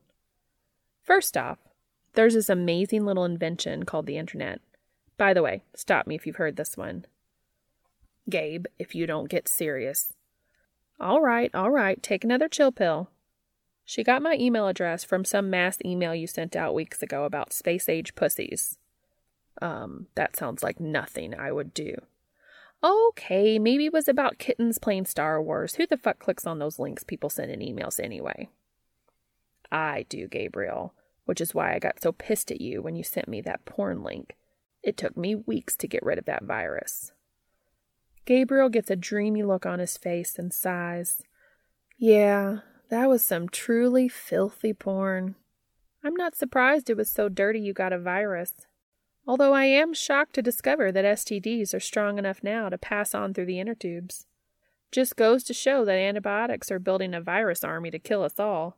First 1.02 1.36
off, 1.36 1.58
there's 2.14 2.34
this 2.34 2.48
amazing 2.48 3.04
little 3.04 3.24
invention 3.24 3.84
called 3.84 4.06
the 4.06 4.18
internet. 4.18 4.60
By 5.16 5.34
the 5.34 5.42
way, 5.42 5.62
stop 5.74 6.06
me 6.06 6.14
if 6.14 6.26
you've 6.26 6.36
heard 6.36 6.56
this 6.56 6.76
one. 6.76 7.06
Gabe, 8.28 8.66
if 8.78 8.94
you 8.94 9.06
don't 9.06 9.28
get 9.28 9.48
serious. 9.48 10.14
All 10.98 11.20
right, 11.20 11.50
all 11.54 11.70
right, 11.70 12.02
take 12.02 12.24
another 12.24 12.48
chill 12.48 12.72
pill. 12.72 13.10
She 13.84 14.02
got 14.02 14.22
my 14.22 14.36
email 14.40 14.66
address 14.66 15.04
from 15.04 15.24
some 15.24 15.50
mass 15.50 15.78
email 15.84 16.14
you 16.14 16.26
sent 16.26 16.56
out 16.56 16.74
weeks 16.74 17.02
ago 17.02 17.24
about 17.24 17.52
space 17.52 17.88
age 17.88 18.14
pussies. 18.14 18.78
Um, 19.60 20.06
that 20.14 20.36
sounds 20.36 20.62
like 20.62 20.80
nothing 20.80 21.34
I 21.34 21.52
would 21.52 21.74
do. 21.74 21.96
Okay, 22.82 23.58
maybe 23.58 23.86
it 23.86 23.92
was 23.92 24.08
about 24.08 24.38
kittens 24.38 24.78
playing 24.78 25.06
Star 25.06 25.40
Wars. 25.40 25.76
Who 25.76 25.86
the 25.86 25.96
fuck 25.96 26.18
clicks 26.18 26.46
on 26.46 26.58
those 26.58 26.78
links 26.78 27.04
people 27.04 27.30
send 27.30 27.50
in 27.50 27.60
emails 27.60 27.98
anyway? 28.02 28.48
I 29.70 30.06
do, 30.08 30.28
Gabriel, 30.28 30.94
which 31.24 31.40
is 31.40 31.54
why 31.54 31.74
I 31.74 31.78
got 31.78 32.00
so 32.02 32.12
pissed 32.12 32.50
at 32.50 32.60
you 32.60 32.82
when 32.82 32.96
you 32.96 33.02
sent 33.02 33.28
me 33.28 33.40
that 33.42 33.64
porn 33.64 34.02
link. 34.02 34.36
It 34.82 34.96
took 34.96 35.16
me 35.16 35.34
weeks 35.34 35.76
to 35.76 35.88
get 35.88 36.02
rid 36.02 36.18
of 36.18 36.26
that 36.26 36.44
virus. 36.44 37.12
Gabriel 38.26 38.68
gets 38.68 38.90
a 38.90 38.96
dreamy 38.96 39.42
look 39.42 39.66
on 39.66 39.78
his 39.78 39.96
face 39.96 40.38
and 40.38 40.52
sighs. 40.52 41.22
Yeah, 41.98 42.58
that 42.90 43.08
was 43.08 43.22
some 43.22 43.48
truly 43.48 44.08
filthy 44.08 44.72
porn. 44.72 45.36
I'm 46.02 46.14
not 46.14 46.36
surprised 46.36 46.90
it 46.90 46.96
was 46.96 47.10
so 47.10 47.28
dirty 47.28 47.60
you 47.60 47.72
got 47.72 47.92
a 47.92 47.98
virus. 47.98 48.52
Although 49.26 49.54
I 49.54 49.64
am 49.64 49.94
shocked 49.94 50.34
to 50.34 50.42
discover 50.42 50.92
that 50.92 51.04
STDs 51.04 51.72
are 51.72 51.80
strong 51.80 52.18
enough 52.18 52.42
now 52.42 52.68
to 52.68 52.76
pass 52.76 53.14
on 53.14 53.32
through 53.32 53.46
the 53.46 53.58
inner 53.58 53.74
tubes. 53.74 54.26
Just 54.92 55.16
goes 55.16 55.42
to 55.44 55.54
show 55.54 55.84
that 55.84 55.96
antibiotics 55.96 56.70
are 56.70 56.78
building 56.78 57.14
a 57.14 57.20
virus 57.20 57.64
army 57.64 57.90
to 57.90 57.98
kill 57.98 58.22
us 58.22 58.38
all. 58.38 58.76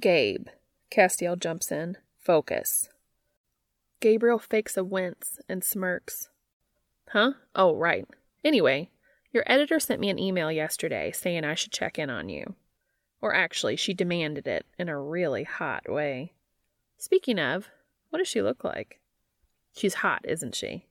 Gabe, 0.00 0.48
Castiel 0.94 1.36
jumps 1.36 1.72
in. 1.72 1.96
Focus. 2.20 2.88
Gabriel 3.98 4.38
fakes 4.38 4.76
a 4.76 4.84
wince 4.84 5.40
and 5.48 5.64
smirks. 5.64 6.28
Huh? 7.08 7.32
Oh, 7.56 7.74
right. 7.74 8.06
Anyway, 8.44 8.90
your 9.32 9.42
editor 9.46 9.80
sent 9.80 10.00
me 10.00 10.08
an 10.08 10.20
email 10.20 10.52
yesterday 10.52 11.10
saying 11.10 11.42
I 11.42 11.54
should 11.54 11.72
check 11.72 11.98
in 11.98 12.10
on 12.10 12.28
you. 12.28 12.54
Or 13.20 13.34
actually, 13.34 13.74
she 13.74 13.92
demanded 13.92 14.46
it 14.46 14.66
in 14.78 14.88
a 14.88 15.00
really 15.00 15.42
hot 15.42 15.90
way. 15.90 16.32
Speaking 16.96 17.40
of, 17.40 17.70
what 18.10 18.20
does 18.20 18.28
she 18.28 18.40
look 18.40 18.62
like? 18.62 19.00
She's 19.72 19.94
hot, 19.94 20.20
isn't 20.22 20.54
she? 20.54 20.86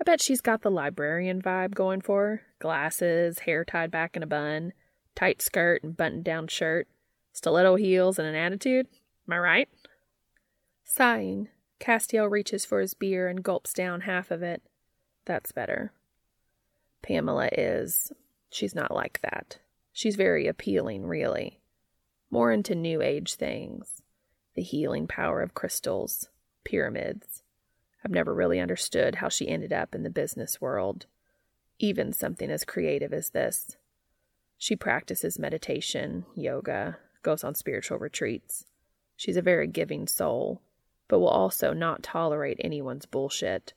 I 0.00 0.04
bet 0.04 0.20
she's 0.20 0.40
got 0.40 0.62
the 0.62 0.70
librarian 0.70 1.42
vibe 1.42 1.74
going 1.74 2.00
for 2.00 2.26
her. 2.26 2.42
Glasses, 2.60 3.40
hair 3.40 3.64
tied 3.64 3.90
back 3.90 4.16
in 4.16 4.22
a 4.22 4.26
bun, 4.26 4.72
tight 5.16 5.42
skirt 5.42 5.82
and 5.82 5.96
buttoned 5.96 6.22
down 6.22 6.46
shirt, 6.46 6.86
stiletto 7.32 7.74
heels, 7.74 8.20
and 8.20 8.28
an 8.28 8.36
attitude. 8.36 8.86
Am 9.28 9.34
I 9.34 9.38
right? 9.38 9.68
Sighing, 10.84 11.48
Castiel 11.80 12.30
reaches 12.30 12.64
for 12.64 12.80
his 12.80 12.94
beer 12.94 13.28
and 13.28 13.42
gulps 13.42 13.72
down 13.72 14.02
half 14.02 14.30
of 14.30 14.42
it. 14.42 14.62
That's 15.24 15.52
better. 15.52 15.92
Pamela 17.02 17.48
is. 17.52 18.12
She's 18.50 18.74
not 18.74 18.94
like 18.94 19.20
that. 19.22 19.58
She's 19.92 20.16
very 20.16 20.46
appealing, 20.46 21.06
really. 21.06 21.60
More 22.30 22.52
into 22.52 22.74
New 22.74 23.02
Age 23.02 23.34
things. 23.34 24.02
The 24.54 24.62
healing 24.62 25.06
power 25.06 25.40
of 25.40 25.54
crystals, 25.54 26.28
pyramids. 26.64 27.42
I've 28.04 28.10
never 28.10 28.34
really 28.34 28.60
understood 28.60 29.16
how 29.16 29.28
she 29.28 29.48
ended 29.48 29.72
up 29.72 29.94
in 29.94 30.02
the 30.02 30.10
business 30.10 30.60
world, 30.60 31.06
even 31.78 32.12
something 32.12 32.50
as 32.50 32.64
creative 32.64 33.12
as 33.12 33.30
this. 33.30 33.76
She 34.58 34.76
practices 34.76 35.38
meditation, 35.38 36.26
yoga, 36.34 36.98
goes 37.22 37.44
on 37.44 37.54
spiritual 37.54 37.98
retreats. 37.98 38.64
She's 39.22 39.36
a 39.36 39.40
very 39.40 39.68
giving 39.68 40.08
soul, 40.08 40.60
but 41.06 41.20
will 41.20 41.28
also 41.28 41.72
not 41.72 42.02
tolerate 42.02 42.56
anyone's 42.58 43.06
bullshit. 43.06 43.72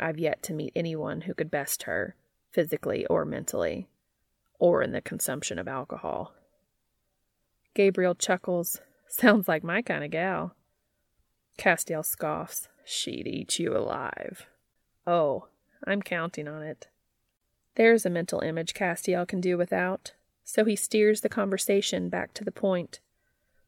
I've 0.00 0.18
yet 0.18 0.42
to 0.42 0.52
meet 0.52 0.72
anyone 0.74 1.20
who 1.20 1.34
could 1.34 1.52
best 1.52 1.84
her, 1.84 2.16
physically 2.50 3.06
or 3.06 3.24
mentally, 3.24 3.86
or 4.58 4.82
in 4.82 4.90
the 4.90 5.00
consumption 5.00 5.60
of 5.60 5.68
alcohol. 5.68 6.34
Gabriel 7.74 8.16
chuckles. 8.16 8.80
Sounds 9.06 9.46
like 9.46 9.62
my 9.62 9.82
kind 9.82 10.02
of 10.02 10.10
gal. 10.10 10.56
Castiel 11.56 12.04
scoffs. 12.04 12.66
She'd 12.84 13.28
eat 13.28 13.60
you 13.60 13.76
alive. 13.76 14.48
Oh, 15.06 15.46
I'm 15.86 16.02
counting 16.02 16.48
on 16.48 16.64
it. 16.64 16.88
There's 17.76 18.04
a 18.04 18.10
mental 18.10 18.40
image 18.40 18.74
Castiel 18.74 19.28
can 19.28 19.40
do 19.40 19.56
without, 19.56 20.14
so 20.42 20.64
he 20.64 20.74
steers 20.74 21.20
the 21.20 21.28
conversation 21.28 22.08
back 22.08 22.34
to 22.34 22.42
the 22.42 22.50
point. 22.50 22.98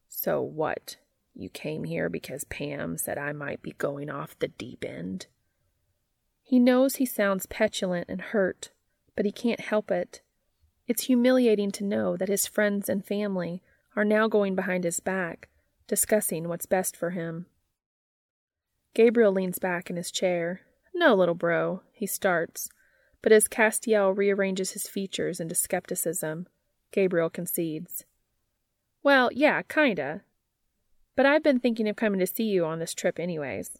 So 0.08 0.40
what? 0.42 0.96
You 1.34 1.48
came 1.48 1.84
here 1.84 2.08
because 2.08 2.44
Pam 2.44 2.98
said 2.98 3.18
I 3.18 3.32
might 3.32 3.62
be 3.62 3.72
going 3.72 4.10
off 4.10 4.38
the 4.38 4.48
deep 4.48 4.84
end? 4.84 5.26
He 6.42 6.58
knows 6.58 6.96
he 6.96 7.06
sounds 7.06 7.46
petulant 7.46 8.06
and 8.08 8.20
hurt, 8.20 8.70
but 9.14 9.24
he 9.24 9.32
can't 9.32 9.60
help 9.60 9.90
it. 9.90 10.22
It's 10.86 11.04
humiliating 11.04 11.70
to 11.72 11.84
know 11.84 12.16
that 12.16 12.30
his 12.30 12.46
friends 12.46 12.88
and 12.88 13.04
family 13.04 13.62
are 13.94 14.04
now 14.04 14.26
going 14.26 14.54
behind 14.54 14.84
his 14.84 15.00
back, 15.00 15.48
discussing 15.86 16.48
what's 16.48 16.66
best 16.66 16.96
for 16.96 17.10
him. 17.10 17.46
Gabriel 18.94 19.32
leans 19.32 19.58
back 19.58 19.90
in 19.90 19.96
his 19.96 20.10
chair. 20.10 20.62
No, 20.94 21.14
little 21.14 21.34
bro, 21.34 21.82
he 21.92 22.06
starts, 22.06 22.70
but 23.22 23.32
as 23.32 23.46
Castiel 23.46 24.16
rearranges 24.16 24.72
his 24.72 24.88
features 24.88 25.40
into 25.40 25.54
skepticism, 25.54 26.48
Gabriel 26.90 27.28
concedes. 27.28 28.04
Well, 29.02 29.30
yeah, 29.32 29.62
kinda. 29.62 30.22
But 31.16 31.26
I've 31.26 31.42
been 31.42 31.60
thinking 31.60 31.88
of 31.88 31.96
coming 31.96 32.20
to 32.20 32.26
see 32.26 32.44
you 32.44 32.64
on 32.64 32.78
this 32.78 32.94
trip 32.94 33.18
anyways. 33.18 33.78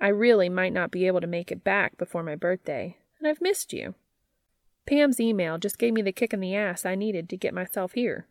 I 0.00 0.08
really 0.08 0.48
might 0.48 0.72
not 0.72 0.90
be 0.90 1.06
able 1.06 1.20
to 1.20 1.26
make 1.26 1.50
it 1.50 1.64
back 1.64 1.96
before 1.96 2.22
my 2.22 2.36
birthday, 2.36 2.96
and 3.18 3.28
I've 3.28 3.40
missed 3.40 3.72
you. 3.72 3.94
Pam's 4.86 5.20
email 5.20 5.58
just 5.58 5.78
gave 5.78 5.92
me 5.92 6.02
the 6.02 6.12
kick 6.12 6.32
in 6.32 6.40
the 6.40 6.54
ass 6.54 6.86
I 6.86 6.94
needed 6.94 7.28
to 7.28 7.36
get 7.36 7.52
myself 7.52 7.92
here. 7.92 8.26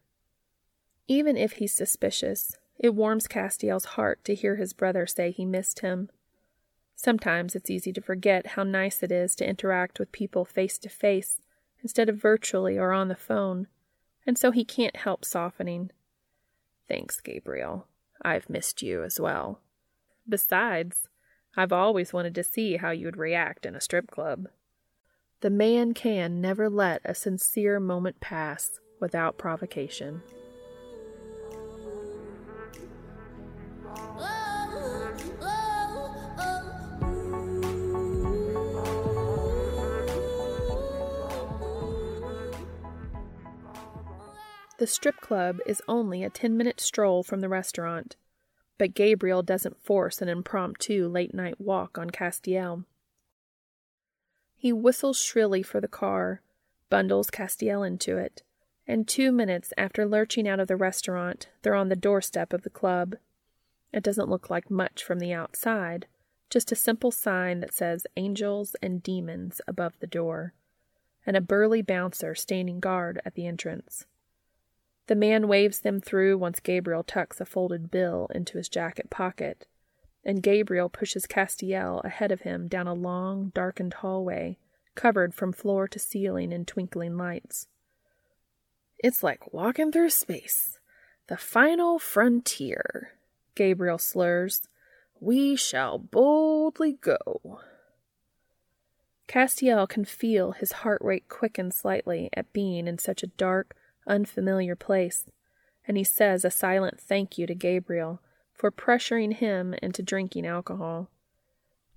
Even 1.07 1.37
if 1.37 1.53
he's 1.53 1.73
suspicious, 1.73 2.57
it 2.79 2.95
warms 2.95 3.27
Castiel's 3.27 3.85
heart 3.85 4.23
to 4.25 4.35
hear 4.35 4.55
his 4.55 4.73
brother 4.73 5.05
say 5.05 5.31
he 5.31 5.45
missed 5.45 5.79
him. 5.79 6.09
Sometimes 6.95 7.55
it's 7.55 7.69
easy 7.69 7.93
to 7.93 8.01
forget 8.01 8.47
how 8.47 8.63
nice 8.63 9.03
it 9.03 9.11
is 9.11 9.35
to 9.35 9.47
interact 9.47 9.99
with 9.99 10.11
people 10.11 10.45
face 10.45 10.77
to 10.79 10.89
face 10.89 11.41
instead 11.81 12.09
of 12.09 12.17
virtually 12.17 12.77
or 12.77 12.91
on 12.91 13.07
the 13.07 13.15
phone, 13.15 13.67
and 14.25 14.37
so 14.37 14.51
he 14.51 14.65
can't 14.65 14.95
help 14.95 15.23
softening. 15.23 15.91
Thanks, 16.87 17.19
Gabriel. 17.19 17.87
I've 18.21 18.49
missed 18.49 18.81
you 18.81 19.03
as 19.03 19.19
well. 19.19 19.61
Besides, 20.27 21.07
I've 21.55 21.73
always 21.73 22.13
wanted 22.13 22.35
to 22.35 22.43
see 22.43 22.77
how 22.77 22.91
you'd 22.91 23.17
react 23.17 23.65
in 23.65 23.75
a 23.75 23.81
strip 23.81 24.11
club. 24.11 24.47
The 25.41 25.49
man 25.49 25.93
can 25.93 26.41
never 26.41 26.69
let 26.69 27.01
a 27.05 27.13
sincere 27.13 27.79
moment 27.79 28.19
pass 28.19 28.79
without 28.99 29.37
provocation. 29.37 30.21
The 44.77 44.87
strip 44.87 45.17
club 45.21 45.57
is 45.65 45.81
only 45.87 46.23
a 46.23 46.29
10 46.29 46.55
minute 46.55 46.79
stroll 46.79 47.23
from 47.23 47.41
the 47.41 47.49
restaurant, 47.49 48.15
but 48.77 48.93
Gabriel 48.93 49.41
doesn't 49.41 49.83
force 49.83 50.21
an 50.21 50.29
impromptu 50.29 51.07
late 51.07 51.33
night 51.33 51.59
walk 51.59 51.97
on 51.97 52.11
Castiel. 52.11 52.85
He 54.55 54.71
whistles 54.71 55.19
shrilly 55.19 55.63
for 55.63 55.81
the 55.81 55.87
car, 55.87 56.41
bundles 56.91 57.31
Castiel 57.31 57.83
into 57.85 58.17
it, 58.17 58.43
and 58.87 59.07
two 59.07 59.31
minutes 59.31 59.73
after 59.77 60.05
lurching 60.05 60.47
out 60.47 60.59
of 60.59 60.67
the 60.67 60.75
restaurant, 60.75 61.49
they're 61.63 61.73
on 61.73 61.89
the 61.89 61.95
doorstep 61.95 62.53
of 62.53 62.61
the 62.61 62.69
club. 62.69 63.15
It 63.91 64.03
doesn't 64.03 64.29
look 64.29 64.49
like 64.49 64.69
much 64.69 65.03
from 65.03 65.17
the 65.17 65.33
outside, 65.33 66.05
just 66.51 66.71
a 66.71 66.75
simple 66.75 67.11
sign 67.11 67.61
that 67.61 67.73
says 67.73 68.05
Angels 68.15 68.75
and 68.81 69.01
Demons 69.01 69.59
above 69.67 69.93
the 69.99 70.07
door, 70.07 70.53
and 71.25 71.35
a 71.35 71.41
burly 71.41 71.81
bouncer 71.81 72.35
standing 72.35 72.79
guard 72.79 73.19
at 73.25 73.33
the 73.33 73.47
entrance. 73.47 74.05
The 75.07 75.15
man 75.15 75.47
waves 75.47 75.79
them 75.79 75.99
through 75.99 76.37
once 76.37 76.59
Gabriel 76.59 77.03
tucks 77.03 77.41
a 77.41 77.45
folded 77.45 77.89
bill 77.89 78.29
into 78.35 78.57
his 78.57 78.69
jacket 78.69 79.09
pocket, 79.09 79.65
and 80.23 80.43
Gabriel 80.43 80.89
pushes 80.89 81.25
Castiel 81.25 82.01
ahead 82.03 82.31
of 82.31 82.41
him 82.41 82.67
down 82.67 82.87
a 82.87 82.93
long, 82.93 83.51
darkened 83.55 83.95
hallway 83.95 84.57
covered 84.95 85.33
from 85.33 85.53
floor 85.53 85.87
to 85.87 85.99
ceiling 85.99 86.51
in 86.51 86.65
twinkling 86.65 87.15
lights. 87.17 87.67
It's 88.99 89.23
like 89.23 89.53
walking 89.53 89.91
through 89.91 90.09
space. 90.09 90.79
The 91.27 91.37
final 91.37 91.99
frontier, 91.99 93.11
Gabriel 93.55 93.99
slurs. 93.99 94.67
We 95.19 95.55
shall 95.55 95.97
boldly 95.97 96.93
go. 96.93 97.61
Castiel 99.27 99.87
can 99.87 100.05
feel 100.05 100.53
his 100.53 100.71
heart 100.71 101.01
rate 101.01 101.27
quicken 101.29 101.71
slightly 101.71 102.29
at 102.33 102.53
being 102.53 102.87
in 102.87 102.97
such 102.97 103.23
a 103.23 103.27
dark, 103.27 103.75
unfamiliar 104.07 104.75
place, 104.75 105.25
and 105.87 105.97
he 105.97 106.03
says 106.03 106.43
a 106.43 106.51
silent 106.51 106.99
thank 106.99 107.37
you 107.37 107.47
to 107.47 107.55
Gabriel 107.55 108.21
for 108.53 108.71
pressuring 108.71 109.33
him 109.33 109.75
into 109.81 110.01
drinking 110.01 110.45
alcohol. 110.45 111.09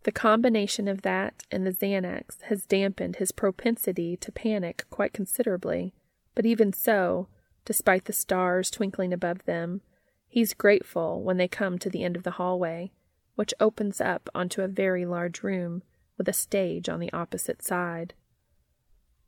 The 0.04 0.12
combination 0.12 0.88
of 0.88 1.02
that 1.02 1.44
and 1.50 1.66
the 1.66 1.72
Xanax 1.72 2.42
has 2.42 2.64
dampened 2.64 3.16
his 3.16 3.32
propensity 3.32 4.16
to 4.18 4.32
panic 4.32 4.84
quite 4.88 5.12
considerably, 5.12 5.94
but 6.34 6.46
even 6.46 6.72
so, 6.72 7.28
despite 7.64 8.06
the 8.06 8.12
stars 8.12 8.70
twinkling 8.70 9.12
above 9.12 9.44
them, 9.44 9.82
he's 10.26 10.54
grateful 10.54 11.22
when 11.22 11.36
they 11.36 11.48
come 11.48 11.78
to 11.78 11.90
the 11.90 12.02
end 12.02 12.16
of 12.16 12.22
the 12.22 12.32
hallway, 12.32 12.92
which 13.34 13.54
opens 13.60 14.00
up 14.00 14.30
onto 14.34 14.62
a 14.62 14.68
very 14.68 15.04
large 15.04 15.42
room 15.42 15.82
with 16.16 16.28
a 16.28 16.32
stage 16.32 16.88
on 16.88 17.00
the 17.00 17.12
opposite 17.12 17.62
side. 17.62 18.14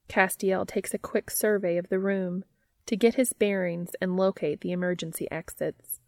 Castiel 0.09 0.66
takes 0.66 0.92
a 0.92 0.99
quick 0.99 1.31
survey 1.31 1.77
of 1.77 1.88
the 1.88 1.99
room 1.99 2.45
to 2.87 2.97
get 2.97 3.14
his 3.14 3.33
bearings 3.33 3.95
and 4.01 4.16
locate 4.16 4.61
the 4.61 4.73
emergency 4.73 5.31
exits. 5.31 6.01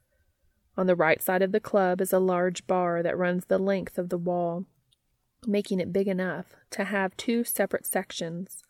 On 0.76 0.86
the 0.86 0.96
right 0.96 1.22
side 1.22 1.42
of 1.42 1.52
the 1.52 1.60
club 1.60 2.00
is 2.00 2.12
a 2.12 2.18
large 2.18 2.66
bar 2.66 3.02
that 3.02 3.16
runs 3.16 3.46
the 3.46 3.58
length 3.58 3.98
of 3.98 4.08
the 4.08 4.18
wall, 4.18 4.64
making 5.46 5.80
it 5.80 5.92
big 5.92 6.08
enough 6.08 6.56
to 6.70 6.84
have 6.84 7.16
two 7.16 7.44
separate 7.44 7.86
sections, 7.86 8.62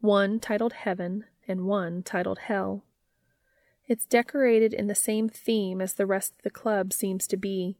one 0.00 0.40
titled 0.40 0.72
Heaven 0.72 1.24
and 1.46 1.66
one 1.66 2.02
titled 2.02 2.40
Hell. 2.40 2.84
It's 3.86 4.06
decorated 4.06 4.72
in 4.72 4.86
the 4.86 4.94
same 4.94 5.28
theme 5.28 5.80
as 5.80 5.94
the 5.94 6.06
rest 6.06 6.32
of 6.32 6.42
the 6.42 6.50
club 6.50 6.92
seems 6.92 7.26
to 7.28 7.36
be, 7.36 7.76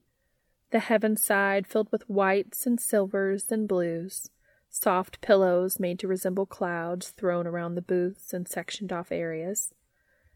the 0.70 0.80
heaven 0.80 1.16
side 1.16 1.66
filled 1.66 1.90
with 1.90 2.08
whites 2.08 2.66
and 2.66 2.80
silvers 2.80 3.50
and 3.50 3.66
blues, 3.66 4.30
soft 4.74 5.20
pillows 5.20 5.78
made 5.78 6.00
to 6.00 6.08
resemble 6.08 6.46
clouds 6.46 7.10
thrown 7.10 7.46
around 7.46 7.76
the 7.76 7.82
booths 7.82 8.34
and 8.34 8.48
sectioned 8.48 8.92
off 8.92 9.12
areas, 9.12 9.72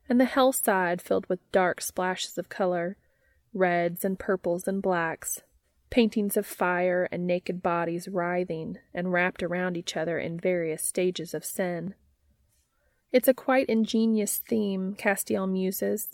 and 0.09 0.21
the 0.21 0.25
hell 0.25 0.53
side 0.53 1.03
filled 1.03 1.29
with 1.29 1.51
dark 1.51 1.81
splashes 1.81 2.39
of 2.39 2.49
color, 2.49 2.97
reds 3.53 4.05
and 4.05 4.17
purples 4.17 4.69
and 4.69 4.81
blacks, 4.81 5.43
paintings 5.91 6.37
of 6.37 6.47
fire 6.47 7.09
and 7.11 7.27
naked 7.27 7.63
bodies 7.63 8.07
writhing 8.07 8.79
and 8.95 9.13
wrapped 9.13 9.43
around 9.43 9.77
each 9.77 9.97
other 9.97 10.21
in 10.21 10.39
various 10.39 10.85
stages 10.85 11.35
of 11.35 11.45
sin. 11.45 11.95
It's 13.11 13.29
a 13.29 13.35
quite 13.35 13.67
ingenious 13.67 14.39
theme, 14.39 14.95
Castiel 14.95 15.51
muses, 15.51 16.11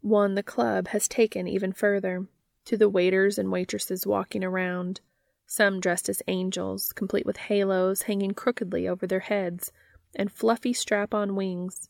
one 0.00 0.34
the 0.34 0.42
club 0.42 0.88
has 0.88 1.06
taken 1.06 1.46
even 1.46 1.72
further 1.72 2.26
to 2.64 2.76
the 2.76 2.88
waiters 2.88 3.38
and 3.38 3.52
waitresses 3.52 4.04
walking 4.04 4.42
around, 4.42 5.00
some 5.46 5.80
dressed 5.80 6.08
as 6.08 6.22
angels, 6.26 6.92
complete 6.92 7.24
with 7.24 7.36
halos 7.36 8.02
hanging 8.02 8.34
crookedly 8.34 8.88
over 8.88 9.06
their 9.06 9.20
heads 9.20 9.72
and 10.14 10.32
fluffy 10.32 10.72
strap 10.72 11.14
on 11.14 11.36
wings, 11.36 11.88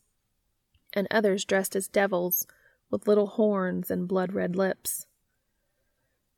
and 0.93 1.07
others 1.09 1.45
dressed 1.45 1.75
as 1.75 1.87
devils 1.87 2.45
with 2.89 3.07
little 3.07 3.27
horns 3.27 3.89
and 3.91 4.07
blood 4.07 4.33
red 4.33 4.55
lips. 4.55 5.07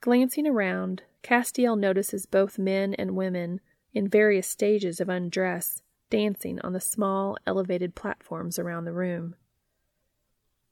Glancing 0.01 0.47
around, 0.47 1.03
Castiel 1.21 1.77
notices 1.77 2.25
both 2.25 2.57
men 2.57 2.93
and 2.93 3.15
women 3.15 3.59
in 3.93 4.07
various 4.07 4.47
stages 4.47 5.01
of 5.01 5.09
undress 5.09 5.81
dancing 6.09 6.59
on 6.61 6.73
the 6.73 6.79
small 6.79 7.37
elevated 7.45 7.95
platforms 7.95 8.57
around 8.57 8.85
the 8.85 8.93
room. 8.93 9.35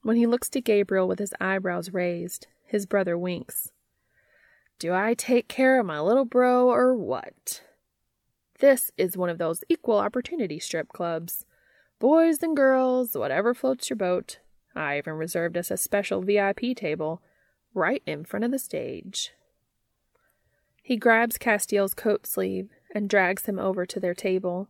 When 0.02 0.16
he 0.16 0.26
looks 0.26 0.50
to 0.50 0.62
Gabriel 0.62 1.08
with 1.08 1.20
his 1.20 1.34
eyebrows 1.40 1.94
raised, 1.94 2.48
his 2.64 2.86
brother 2.86 3.18
winks. 3.18 3.72
Do 4.80 4.94
I 4.94 5.16
take 5.16 5.48
care 5.48 5.80
of 5.80 5.88
my 5.88 6.00
little 6.00 6.26
bro 6.26 6.70
or 6.70 6.94
what? 6.94 7.64
This 8.60 8.92
is 8.96 9.18
one 9.18 9.30
of 9.30 9.40
those 9.40 9.64
equal 9.70 9.98
opportunity 9.98 10.60
strip 10.60 10.90
clubs. 10.90 11.46
Boys 12.00 12.44
and 12.44 12.56
girls, 12.56 13.16
whatever 13.16 13.56
floats 13.56 13.90
your 13.90 13.98
boat. 13.98 14.40
I 14.76 15.00
even 15.00 15.16
reserved 15.16 15.58
us 15.58 15.72
a 15.72 15.78
special 15.78 16.22
VIP 16.22 16.76
table 16.76 17.24
right 17.74 18.04
in 18.06 18.24
front 18.24 18.44
of 18.44 18.52
the 18.52 18.60
stage. 18.60 19.32
He 20.84 20.96
grabs 20.96 21.40
Castiel's 21.40 21.96
coat 21.96 22.28
sleeve 22.28 22.70
and 22.94 23.10
drags 23.10 23.46
him 23.46 23.58
over 23.58 23.86
to 23.86 24.00
their 24.00 24.14
table. 24.14 24.70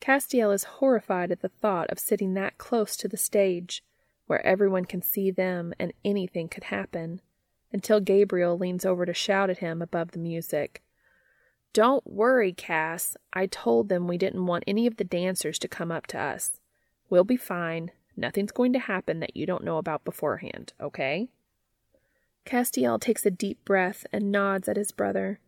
Castiel 0.00 0.52
is 0.54 0.64
horrified 0.64 1.32
at 1.32 1.40
the 1.40 1.48
thought 1.48 1.90
of 1.90 1.98
sitting 1.98 2.34
that 2.34 2.58
close 2.58 2.96
to 2.96 3.08
the 3.08 3.16
stage 3.16 3.82
where 4.26 4.44
everyone 4.46 4.84
can 4.84 5.02
see 5.02 5.32
them 5.32 5.74
and 5.80 5.92
anything 6.04 6.48
could 6.48 6.64
happen, 6.64 7.20
until 7.72 8.00
Gabriel 8.00 8.58
leans 8.58 8.84
over 8.84 9.06
to 9.06 9.14
shout 9.14 9.50
at 9.50 9.58
him 9.58 9.80
above 9.80 10.12
the 10.12 10.18
music. 10.18 10.82
Don't 11.72 12.06
worry, 12.06 12.52
Cass. 12.52 13.16
I 13.32 13.46
told 13.46 13.88
them 13.88 14.06
we 14.06 14.18
didn't 14.18 14.46
want 14.46 14.64
any 14.66 14.86
of 14.86 14.98
the 14.98 15.04
dancers 15.04 15.58
to 15.60 15.68
come 15.68 15.90
up 15.90 16.06
to 16.08 16.18
us. 16.18 16.60
We'll 17.08 17.24
be 17.24 17.36
fine. 17.36 17.90
Nothing's 18.16 18.52
going 18.52 18.74
to 18.74 18.78
happen 18.78 19.20
that 19.20 19.36
you 19.36 19.46
don't 19.46 19.64
know 19.64 19.78
about 19.78 20.04
beforehand, 20.04 20.74
okay? 20.80 21.28
Castiel 22.44 23.00
takes 23.00 23.24
a 23.24 23.30
deep 23.30 23.64
breath 23.64 24.04
and 24.12 24.30
nods 24.30 24.68
at 24.68 24.76
his 24.76 24.92
brother, 24.92 25.40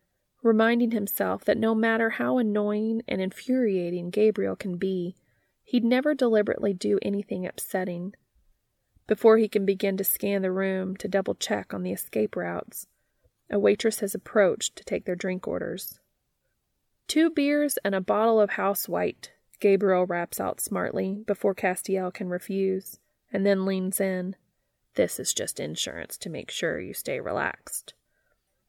reminding 0.43 0.93
himself 0.93 1.45
that 1.45 1.59
no 1.59 1.75
matter 1.75 2.11
how 2.11 2.39
annoying 2.39 3.03
and 3.07 3.21
infuriating 3.21 4.11
Gabriel 4.11 4.57
can 4.57 4.77
be, 4.77 5.15
he'd 5.63 5.85
never 5.85 6.15
deliberately 6.15 6.73
do 6.73 6.99
anything 7.03 7.47
upsetting 7.47 8.15
before 9.07 9.39
he 9.39 9.49
can 9.49 9.67
begin 9.67 9.97
to 9.97 10.05
scan 10.05 10.43
the 10.43 10.53
room 10.53 10.97
to 10.97 11.09
double 11.09 11.35
check 11.35 11.75
on 11.75 11.83
the 11.83 11.93
escape 11.93 12.37
routes. 12.37 12.87
A 13.51 13.59
waitress 13.59 14.01
has 14.01 14.15
approached 14.15 14.77
to 14.77 14.85
take 14.85 15.05
their 15.05 15.17
drink 15.17 15.47
orders. 15.47 15.99
Two 17.07 17.31
beers 17.31 17.79
and 17.85 17.95
a 17.95 18.01
bottle 18.01 18.41
of 18.41 18.51
house 18.51 18.89
white, 18.89 19.33
Gabriel 19.61 20.07
raps 20.07 20.41
out 20.41 20.61
smartly 20.61 21.23
before 21.27 21.55
Castiel 21.55 22.13
can 22.13 22.29
refuse, 22.29 22.99
and 23.33 23.45
then 23.45 23.67
leans 23.67 24.01
in. 24.01 24.37
This 24.95 25.19
is 25.19 25.35
just 25.35 25.61
insurance 25.61 26.17
to 26.19 26.31
make 26.31 26.51
sure 26.51 26.81
you 26.81 26.95
stay 26.95 27.21
relaxed. 27.21 27.95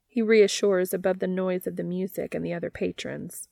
He 0.08 0.22
reassures 0.22 0.94
above 0.94 1.20
the 1.20 1.28
noise 1.28 1.68
of 1.68 1.76
the 1.76 1.84
music 1.84 2.34
and 2.34 2.46
the 2.46 2.54
other 2.54 2.70
patrons. 2.70 3.48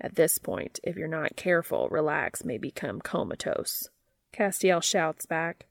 At 0.00 0.14
this 0.14 0.38
point, 0.38 0.80
if 0.82 0.96
you're 0.96 1.08
not 1.08 1.36
careful, 1.36 1.88
relax 1.88 2.44
may 2.44 2.58
become 2.58 3.00
comatose. 3.00 3.88
Castiel 4.32 4.82
shouts 4.82 5.26
back. 5.26 5.66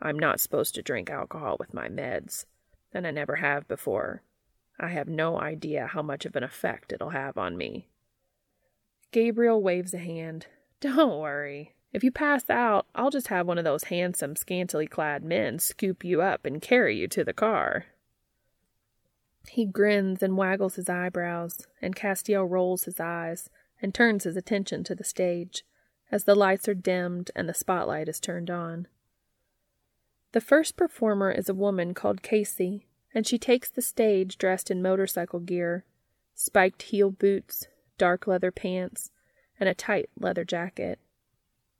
I'm 0.00 0.18
not 0.18 0.40
supposed 0.40 0.74
to 0.76 0.82
drink 0.82 1.10
alcohol 1.10 1.56
with 1.58 1.74
my 1.74 1.88
meds, 1.88 2.44
and 2.92 3.06
I 3.06 3.10
never 3.10 3.36
have 3.36 3.66
before. 3.66 4.22
I 4.78 4.88
have 4.88 5.08
no 5.08 5.40
idea 5.40 5.88
how 5.88 6.02
much 6.02 6.24
of 6.24 6.36
an 6.36 6.44
effect 6.44 6.92
it'll 6.92 7.10
have 7.10 7.36
on 7.36 7.56
me. 7.56 7.88
Gabriel 9.10 9.62
waves 9.62 9.94
a 9.94 9.98
hand. 9.98 10.46
Don't 10.80 11.18
worry. 11.18 11.74
If 11.92 12.04
you 12.04 12.12
pass 12.12 12.48
out, 12.50 12.86
I'll 12.94 13.10
just 13.10 13.28
have 13.28 13.46
one 13.46 13.58
of 13.58 13.64
those 13.64 13.84
handsome, 13.84 14.36
scantily 14.36 14.86
clad 14.86 15.24
men 15.24 15.58
scoop 15.58 16.04
you 16.04 16.20
up 16.20 16.44
and 16.44 16.62
carry 16.62 16.96
you 16.96 17.08
to 17.08 17.24
the 17.24 17.32
car. 17.32 17.86
He 19.48 19.64
grins 19.64 20.22
and 20.22 20.36
waggles 20.36 20.76
his 20.76 20.90
eyebrows, 20.90 21.66
and 21.80 21.96
Castiel 21.96 22.48
rolls 22.48 22.84
his 22.84 23.00
eyes 23.00 23.48
and 23.80 23.94
turns 23.94 24.24
his 24.24 24.36
attention 24.36 24.84
to 24.84 24.94
the 24.94 25.04
stage 25.04 25.64
as 26.10 26.24
the 26.24 26.34
lights 26.34 26.68
are 26.68 26.74
dimmed 26.74 27.30
and 27.34 27.48
the 27.48 27.54
spotlight 27.54 28.08
is 28.08 28.20
turned 28.20 28.50
on. 28.50 28.86
The 30.32 30.40
first 30.40 30.76
performer 30.76 31.30
is 31.30 31.48
a 31.48 31.54
woman 31.54 31.94
called 31.94 32.22
Casey, 32.22 32.86
and 33.14 33.26
she 33.26 33.38
takes 33.38 33.70
the 33.70 33.80
stage 33.80 34.36
dressed 34.36 34.70
in 34.70 34.82
motorcycle 34.82 35.40
gear, 35.40 35.84
spiked 36.34 36.82
heel 36.82 37.10
boots, 37.10 37.66
dark 37.96 38.26
leather 38.26 38.52
pants, 38.52 39.10
and 39.58 39.68
a 39.68 39.74
tight 39.74 40.10
leather 40.18 40.44
jacket. 40.44 40.98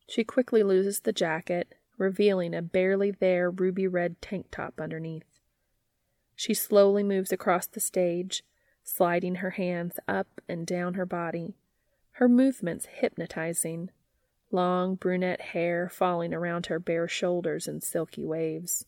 She 0.08 0.24
quickly 0.24 0.62
loses 0.62 1.00
the 1.00 1.12
jacket, 1.12 1.74
revealing 1.98 2.54
a 2.54 2.62
barely 2.62 3.10
there 3.10 3.50
ruby 3.50 3.86
red 3.86 4.20
tank 4.22 4.46
top 4.50 4.80
underneath. 4.80 5.26
She 6.34 6.54
slowly 6.54 7.02
moves 7.02 7.32
across 7.32 7.66
the 7.66 7.80
stage, 7.80 8.42
sliding 8.82 9.36
her 9.36 9.50
hands 9.50 9.98
up 10.08 10.40
and 10.48 10.66
down 10.66 10.94
her 10.94 11.04
body, 11.04 11.56
her 12.12 12.28
movements 12.28 12.86
hypnotizing, 12.86 13.90
long 14.50 14.94
brunette 14.94 15.40
hair 15.40 15.88
falling 15.88 16.32
around 16.32 16.66
her 16.66 16.78
bare 16.78 17.08
shoulders 17.08 17.68
in 17.68 17.80
silky 17.80 18.24
waves. 18.24 18.86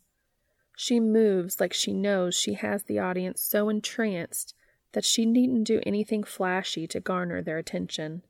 She 0.77 1.01
moves 1.01 1.61
like 1.61 1.73
she 1.73 1.93
knows 1.93 2.35
she 2.35 2.55
has 2.55 2.85
the 2.85 2.99
audience 2.99 3.43
so 3.43 3.69
entranced 3.69 4.55
that 4.93 5.05
she 5.05 5.27
needn't 5.27 5.67
do 5.67 5.81
anything 5.85 6.25
flashy 6.25 6.87
to 6.89 7.01
garner 7.01 7.43
their 7.43 7.59
attention. 7.59 8.23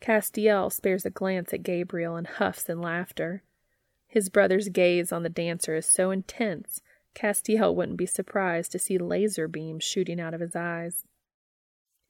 Castiel 0.00 0.70
spares 0.70 1.04
a 1.04 1.10
glance 1.10 1.52
at 1.52 1.62
Gabriel 1.62 2.16
and 2.16 2.26
huffs 2.26 2.68
in 2.68 2.80
laughter. 2.80 3.42
His 4.06 4.28
brother's 4.28 4.68
gaze 4.68 5.12
on 5.12 5.22
the 5.22 5.28
dancer 5.28 5.74
is 5.74 5.86
so 5.86 6.10
intense, 6.10 6.80
Castiel 7.14 7.74
wouldn't 7.74 7.98
be 7.98 8.06
surprised 8.06 8.72
to 8.72 8.78
see 8.78 8.98
laser 8.98 9.48
beams 9.48 9.84
shooting 9.84 10.20
out 10.20 10.34
of 10.34 10.40
his 10.40 10.56
eyes. 10.56 11.04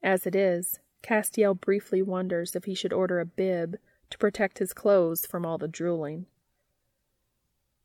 As 0.03 0.25
it 0.25 0.35
is, 0.35 0.79
Castiel 1.03 1.53
briefly 1.59 2.01
wonders 2.01 2.55
if 2.55 2.65
he 2.65 2.73
should 2.73 2.93
order 2.93 3.19
a 3.19 3.25
bib 3.25 3.77
to 4.15 4.19
protect 4.19 4.59
his 4.59 4.71
clothes 4.71 5.25
from 5.25 5.45
all 5.45 5.57
the 5.57 5.67
drooling. 5.67 6.25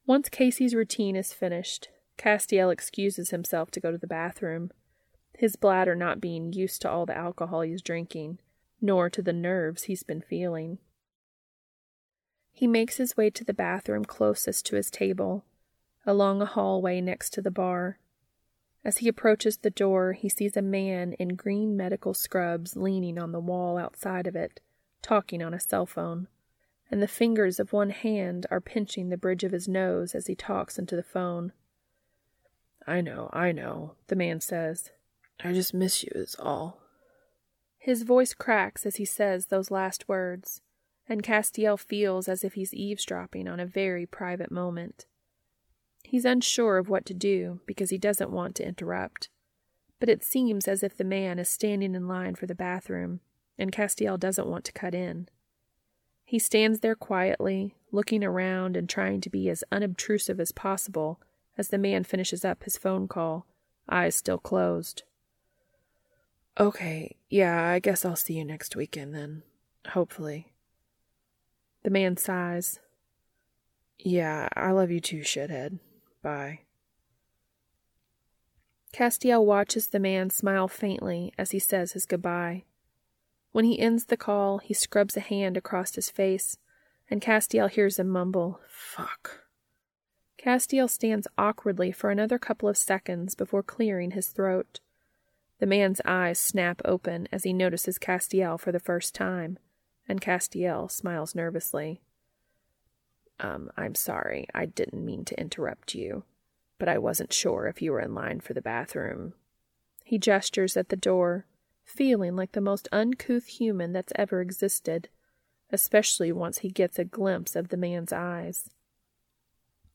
Once 0.07 0.29
Casey's 0.29 0.77
routine 0.77 1.17
is 1.17 1.33
finished, 1.33 1.89
Castiel 2.17 2.73
excuses 2.73 3.31
himself 3.31 3.73
to 3.73 3.81
go 3.81 3.91
to 3.91 3.99
the 3.99 4.07
bathroom, 4.07 4.71
his 5.37 5.57
bladder 5.57 5.97
not 5.97 6.21
being 6.21 6.53
used 6.53 6.83
to 6.83 6.91
all 6.91 7.05
the 7.05 7.17
alcohol 7.17 7.63
he's 7.63 7.83
drinking, 7.83 8.39
nor 8.81 9.11
to 9.11 9.23
the 9.23 9.33
nerves 9.33 9.85
he's 9.85 10.05
been 10.05 10.21
feeling. 10.21 10.79
He 12.53 12.69
makes 12.69 12.99
his 12.99 13.17
way 13.17 13.31
to 13.31 13.43
the 13.43 13.53
bathroom 13.53 14.05
closest 14.05 14.65
to 14.67 14.77
his 14.77 14.89
table, 14.89 15.45
along 16.07 16.41
a 16.41 16.47
hallway 16.47 17.01
next 17.01 17.31
to 17.31 17.43
the 17.43 17.51
bar. 17.51 17.99
As 18.85 18.99
he 18.99 19.09
approaches 19.09 19.57
the 19.57 19.71
door, 19.71 20.13
he 20.13 20.29
sees 20.29 20.57
a 20.57 20.63
man 20.63 21.15
in 21.15 21.31
green 21.31 21.77
medical 21.77 22.15
scrubs 22.15 22.77
leaning 22.77 23.19
on 23.19 23.33
the 23.33 23.41
wall 23.41 23.77
outside 23.77 24.29
of 24.29 24.37
it, 24.37 24.61
talking 25.11 25.43
on 25.43 25.53
a 25.53 25.59
cell 25.59 25.87
phone, 25.87 26.29
and 26.89 27.03
the 27.03 27.09
fingers 27.09 27.59
of 27.59 27.73
one 27.73 27.91
hand 27.91 28.47
are 28.49 28.61
pinching 28.61 29.09
the 29.09 29.17
bridge 29.17 29.43
of 29.43 29.51
his 29.51 29.67
nose 29.67 30.15
as 30.15 30.29
he 30.29 30.37
talks 30.37 30.79
into 30.79 30.95
the 30.95 31.03
phone. 31.03 31.53
I 32.87 33.01
know, 33.01 33.29
I 33.33 33.51
know, 33.51 33.97
the 34.07 34.15
man 34.15 34.41
says. 34.41 34.93
I 35.43 35.53
just 35.53 35.75
miss 35.75 36.05
you, 36.05 36.13
is 36.15 36.37
all. 36.39 36.79
His 37.77 38.05
voice 38.05 38.35
cracks 38.35 38.87
as 38.87 38.97
he 38.97 39.05
says 39.05 39.47
those 39.47 39.69
last 39.69 40.09
words 40.09 40.63
and 41.09 41.25
Castiel 41.25 41.77
feels 41.77 42.29
as 42.29 42.45
if 42.45 42.53
he's 42.53 42.73
eavesdropping 42.73 43.49
on 43.49 43.59
a 43.59 43.67
very 43.67 44.07
private 44.07 44.53
moment. 44.53 45.07
He's 46.05 46.25
unsure 46.25 46.79
of 46.79 46.89
what 46.89 47.05
to 47.07 47.15
do 47.15 47.59
because 47.67 47.91
he 47.91 47.99
doesn't 47.99 48.31
want 48.31 48.55
to 48.57 48.69
interrupt, 48.69 49.29
but 49.99 50.09
it 50.09 50.23
seems 50.23 50.69
as 50.69 50.85
if 50.85 50.97
the 50.97 51.03
man 51.03 51.41
is 51.41 51.49
standing 51.49 51.97
in 51.97 52.07
line 52.07 52.37
for 52.37 52.47
the 52.47 52.55
bathroom, 52.55 53.19
and 53.61 53.71
Castiel 53.71 54.19
doesn't 54.19 54.49
want 54.49 54.65
to 54.65 54.73
cut 54.73 54.95
in. 54.95 55.29
He 56.25 56.39
stands 56.39 56.81
there 56.81 56.95
quietly, 56.95 57.75
looking 57.93 58.25
around 58.25 58.77
and 58.77 58.89
trying 58.89 59.21
to 59.21 59.31
be 59.31 59.49
as 59.51 59.65
unobtrusive 59.71 60.41
as 60.41 60.53
possible 60.53 61.21
as 61.59 61.69
the 61.69 61.79
man 61.79 62.05
finishes 62.05 62.45
up 62.45 62.63
his 62.65 62.79
phone 62.79 63.07
call, 63.07 63.47
eyes 63.89 64.15
still 64.15 64.39
closed. 64.39 65.03
Okay, 66.59 67.17
yeah, 67.29 67.69
I 67.69 67.79
guess 67.79 68.05
I'll 68.05 68.17
see 68.17 68.35
you 68.35 68.45
next 68.45 68.75
weekend 68.77 69.15
then. 69.15 69.43
Hopefully. 69.89 70.53
The 71.83 71.91
man 71.91 72.17
sighs. 72.17 72.81
Yeah, 73.99 74.49
I 74.57 74.71
love 74.71 74.91
you 74.91 75.01
too, 75.01 75.21
shithead. 75.21 75.79
Bye. 76.23 76.61
Castiel 78.93 79.45
watches 79.45 79.89
the 79.89 80.01
man 80.01 80.31
smile 80.31 80.69
faintly 80.69 81.33
as 81.39 81.51
he 81.51 81.59
says 81.59 81.93
his 81.93 82.07
goodbye. 82.07 82.65
When 83.53 83.65
he 83.65 83.79
ends 83.79 84.07
the 84.07 84.17
call, 84.17 84.59
he 84.59 84.75
scrubs 84.75 85.17
a 85.17 85.21
hand 85.21 85.57
across 85.57 85.95
his 85.95 86.11
face, 86.11 86.57
and 87.11 87.21
Castiel 87.21 87.69
hears 87.69 87.99
him 87.99 88.09
mumble, 88.09 88.61
Fuck. 88.69 89.45
Castiel 90.39 90.89
stands 90.89 91.27
awkwardly 91.37 91.93
for 91.93 92.11
another 92.11 92.39
couple 92.39 92.69
of 92.69 92.79
seconds 92.79 93.35
before 93.35 93.63
clearing 93.63 94.13
his 94.13 94.29
throat. 94.29 94.81
The 95.59 95.67
man's 95.67 96.01
eyes 96.05 96.39
snap 96.39 96.81
open 96.85 97.29
as 97.31 97.45
he 97.45 97.53
notices 97.53 97.99
Castiel 97.99 98.59
for 98.59 98.73
the 98.73 98.81
first 98.81 99.15
time 99.15 99.59
and 100.11 100.21
Castiel 100.21 100.91
smiles 100.91 101.37
nervously. 101.37 102.01
Um, 103.39 103.71
I'm 103.77 103.95
sorry, 103.95 104.49
I 104.53 104.67
didn't 104.67 105.05
mean 105.05 105.25
to 105.27 105.41
interrupt 105.41 105.95
you, 105.95 106.25
but 106.79 106.89
I 106.89 106.99
wasn't 106.99 107.33
sure 107.33 107.69
if 107.69 107.81
you 107.81 107.93
were 107.93 108.01
in 108.01 108.13
line 108.13 108.41
for 108.41 108.53
the 108.53 108.61
bathroom. 108.61 109.35
He 110.05 110.19
gestures 110.19 110.77
at 110.77 110.89
the 110.89 110.97
door, 110.97 111.47
feeling 111.91 112.37
like 112.37 112.53
the 112.53 112.61
most 112.61 112.89
uncouth 112.93 113.47
human 113.47 113.93
that's 113.93 114.13
ever 114.17 114.41
existed, 114.41 115.09
especially 115.71 116.33
once 116.33 116.59
he 116.59 116.71
gets 116.71 116.99
a 116.99 117.05
glimpse 117.05 117.57
of 117.57 117.69
the 117.69 117.77
man's 117.77 118.13
eyes. 118.13 118.71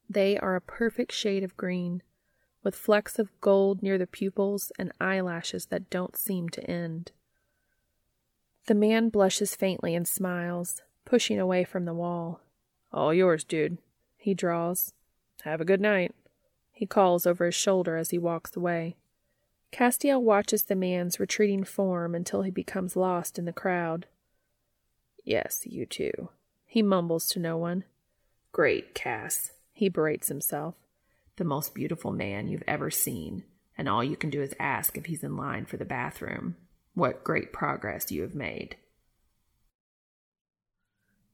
They 0.09 0.37
are 0.37 0.55
a 0.55 0.61
perfect 0.61 1.11
shade 1.11 1.43
of 1.43 1.57
green, 1.57 2.03
with 2.63 2.75
flecks 2.75 3.17
of 3.17 3.39
gold 3.41 3.81
near 3.81 3.97
the 3.97 4.07
pupils 4.07 4.71
and 4.77 4.91
eyelashes 4.99 5.67
that 5.67 5.89
don't 5.89 6.17
seem 6.17 6.49
to 6.49 6.69
end. 6.69 7.11
The 8.67 8.75
man 8.75 9.09
blushes 9.09 9.55
faintly 9.55 9.95
and 9.95 10.07
smiles, 10.07 10.81
pushing 11.05 11.39
away 11.39 11.63
from 11.63 11.85
the 11.85 11.93
wall. 11.93 12.41
All 12.91 13.13
yours, 13.13 13.43
dude, 13.43 13.77
he 14.17 14.33
draws. 14.33 14.93
Have 15.43 15.61
a 15.61 15.65
good 15.65 15.81
night, 15.81 16.13
he 16.71 16.85
calls 16.85 17.25
over 17.25 17.45
his 17.45 17.55
shoulder 17.55 17.95
as 17.95 18.09
he 18.09 18.17
walks 18.17 18.55
away. 18.55 18.97
Castiel 19.71 20.21
watches 20.21 20.63
the 20.63 20.75
man's 20.75 21.19
retreating 21.19 21.63
form 21.63 22.15
until 22.15 22.43
he 22.43 22.51
becomes 22.51 22.95
lost 22.95 23.37
in 23.37 23.45
the 23.45 23.53
crowd. 23.53 24.07
Yes, 25.23 25.63
you 25.65 25.85
too, 25.85 26.29
he 26.65 26.81
mumbles 26.81 27.27
to 27.29 27.39
no 27.39 27.57
one. 27.57 27.83
Great, 28.51 28.93
Cass, 28.93 29.51
he 29.73 29.89
berates 29.89 30.29
himself. 30.29 30.75
The 31.37 31.43
most 31.43 31.73
beautiful 31.73 32.11
man 32.11 32.47
you've 32.47 32.63
ever 32.67 32.89
seen, 32.89 33.43
and 33.77 33.89
all 33.89 34.03
you 34.03 34.15
can 34.15 34.29
do 34.29 34.41
is 34.41 34.53
ask 34.59 34.97
if 34.97 35.07
he's 35.07 35.23
in 35.23 35.35
line 35.35 35.65
for 35.65 35.75
the 35.77 35.83
bathroom. 35.83 36.55
What 36.93 37.25
great 37.25 37.51
progress 37.51 38.09
you 38.11 38.21
have 38.21 38.35
made. 38.35 38.77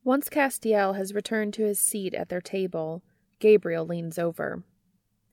Once 0.03 0.27
Castiel 0.27 0.95
has 0.95 1.13
returned 1.13 1.53
to 1.53 1.63
his 1.63 1.77
seat 1.77 2.15
at 2.15 2.29
their 2.29 2.41
table, 2.41 3.03
Gabriel 3.37 3.85
leans 3.85 4.17
over. 4.17 4.63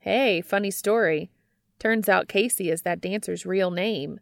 Hey, 0.01 0.43
funny 0.43 0.71
story. 0.71 1.31
Turns 1.79 2.09
out 2.09 2.29
Casey 2.29 2.71
is 2.71 2.83
that 2.83 3.01
dancer's 3.01 3.47
real 3.47 3.71
name. 3.71 4.21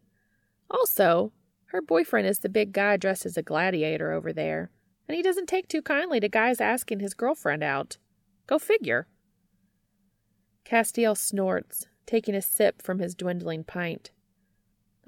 Also, 0.69 1.31
her 1.67 1.81
boyfriend 1.81 2.27
is 2.27 2.39
the 2.39 2.49
big 2.49 2.71
guy 2.71 2.97
dressed 2.97 3.25
as 3.25 3.37
a 3.37 3.43
gladiator 3.43 4.11
over 4.11 4.31
there, 4.31 4.69
and 5.07 5.15
he 5.15 5.23
doesn't 5.23 5.47
take 5.47 5.67
too 5.67 5.81
kindly 5.81 6.19
to 6.19 6.29
guys 6.29 6.61
asking 6.61 6.99
his 6.99 7.13
girlfriend 7.13 7.63
out. 7.63 7.97
Go 8.45 8.59
figure. 8.59 9.07
Castiel 10.65 11.15
snorts, 11.17 11.87
taking 12.05 12.35
a 12.35 12.41
sip 12.41 12.81
from 12.81 12.99
his 12.99 13.15
dwindling 13.15 13.63
pint. 13.63 14.11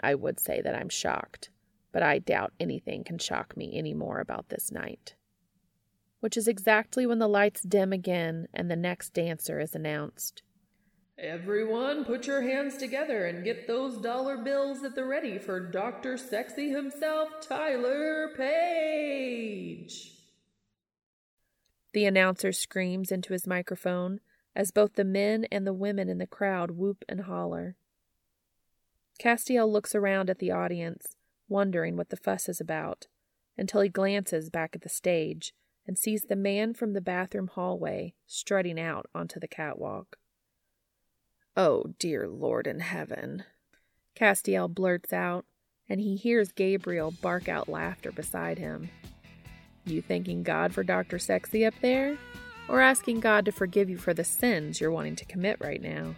I 0.01 0.15
would 0.15 0.39
say 0.39 0.61
that 0.61 0.75
I'm 0.75 0.89
shocked, 0.89 1.49
but 1.91 2.01
I 2.01 2.19
doubt 2.19 2.53
anything 2.59 3.03
can 3.03 3.19
shock 3.19 3.55
me 3.57 3.77
any 3.77 3.93
more 3.93 4.19
about 4.19 4.49
this 4.49 4.71
night. 4.71 5.15
Which 6.19 6.37
is 6.37 6.47
exactly 6.47 7.05
when 7.05 7.19
the 7.19 7.27
lights 7.27 7.61
dim 7.61 7.93
again 7.93 8.47
and 8.53 8.69
the 8.71 8.75
next 8.75 9.13
dancer 9.13 9.59
is 9.59 9.75
announced. 9.75 10.43
Everyone, 11.21 12.05
put 12.05 12.27
your 12.27 12.41
hands 12.41 12.77
together 12.77 13.25
and 13.25 13.43
get 13.43 13.67
those 13.67 13.97
dollar 13.97 14.37
bills 14.37 14.83
at 14.85 14.95
the 14.95 15.03
ready 15.03 15.37
for 15.37 15.59
Dr. 15.59 16.15
Sexy 16.15 16.69
himself, 16.69 17.27
Tyler 17.41 18.29
Page. 18.37 20.13
The 21.91 22.05
announcer 22.05 22.53
screams 22.53 23.11
into 23.11 23.33
his 23.33 23.45
microphone 23.45 24.21
as 24.55 24.71
both 24.71 24.93
the 24.93 25.03
men 25.03 25.45
and 25.51 25.67
the 25.67 25.73
women 25.73 26.07
in 26.07 26.19
the 26.19 26.27
crowd 26.27 26.71
whoop 26.71 27.03
and 27.09 27.21
holler. 27.21 27.75
Castiel 29.19 29.69
looks 29.69 29.93
around 29.93 30.29
at 30.29 30.39
the 30.39 30.51
audience, 30.51 31.17
wondering 31.49 31.97
what 31.97 32.09
the 32.09 32.15
fuss 32.15 32.47
is 32.47 32.61
about, 32.61 33.07
until 33.57 33.81
he 33.81 33.89
glances 33.89 34.49
back 34.49 34.73
at 34.73 34.83
the 34.83 34.89
stage 34.89 35.53
and 35.85 35.97
sees 35.97 36.21
the 36.21 36.37
man 36.37 36.73
from 36.73 36.93
the 36.93 37.01
bathroom 37.01 37.47
hallway 37.47 38.13
strutting 38.25 38.79
out 38.79 39.07
onto 39.13 39.37
the 39.37 39.47
catwalk. 39.49 40.15
Oh, 41.61 41.83
dear 41.99 42.25
Lord 42.25 42.67
in 42.67 42.79
heaven, 42.79 43.43
Castiel 44.15 44.73
blurts 44.73 45.11
out, 45.11 45.43
and 45.89 45.99
he 45.99 46.15
hears 46.15 46.53
Gabriel 46.53 47.11
bark 47.21 47.49
out 47.49 47.67
laughter 47.67 48.13
beside 48.13 48.57
him. 48.57 48.89
You 49.83 50.01
thanking 50.01 50.41
God 50.43 50.73
for 50.73 50.83
Dr. 50.83 51.19
Sexy 51.19 51.65
up 51.65 51.73
there? 51.81 52.17
Or 52.69 52.79
asking 52.79 53.19
God 53.19 53.43
to 53.43 53.51
forgive 53.51 53.89
you 53.89 53.97
for 53.97 54.13
the 54.13 54.23
sins 54.23 54.79
you're 54.79 54.89
wanting 54.89 55.17
to 55.17 55.25
commit 55.25 55.57
right 55.59 55.81
now? 55.81 56.15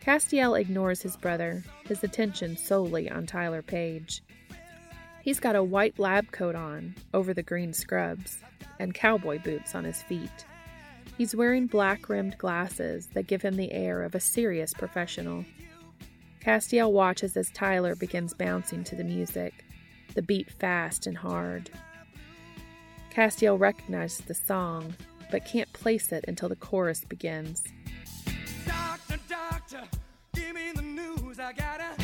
Castiel 0.00 0.58
ignores 0.58 1.02
his 1.02 1.18
brother, 1.18 1.62
his 1.84 2.02
attention 2.02 2.56
solely 2.56 3.10
on 3.10 3.26
Tyler 3.26 3.60
Page. 3.60 4.22
He's 5.20 5.38
got 5.38 5.54
a 5.54 5.62
white 5.62 5.98
lab 5.98 6.32
coat 6.32 6.54
on 6.54 6.94
over 7.12 7.34
the 7.34 7.42
green 7.42 7.74
scrubs 7.74 8.38
and 8.78 8.94
cowboy 8.94 9.38
boots 9.42 9.74
on 9.74 9.84
his 9.84 10.02
feet. 10.02 10.46
He's 11.22 11.36
wearing 11.36 11.68
black 11.68 12.08
rimmed 12.08 12.36
glasses 12.36 13.06
that 13.14 13.28
give 13.28 13.42
him 13.42 13.54
the 13.54 13.70
air 13.70 14.02
of 14.02 14.16
a 14.16 14.18
serious 14.18 14.74
professional. 14.74 15.44
Castiel 16.40 16.90
watches 16.90 17.36
as 17.36 17.48
Tyler 17.52 17.94
begins 17.94 18.34
bouncing 18.34 18.82
to 18.82 18.96
the 18.96 19.04
music, 19.04 19.64
the 20.16 20.22
beat 20.22 20.50
fast 20.50 21.06
and 21.06 21.16
hard. 21.16 21.70
Castiel 23.14 23.56
recognizes 23.56 24.26
the 24.26 24.34
song, 24.34 24.96
but 25.30 25.46
can't 25.46 25.72
place 25.72 26.10
it 26.10 26.24
until 26.26 26.48
the 26.48 26.56
chorus 26.56 27.04
begins. 27.04 27.62
I 31.38 31.52
got 31.52 32.01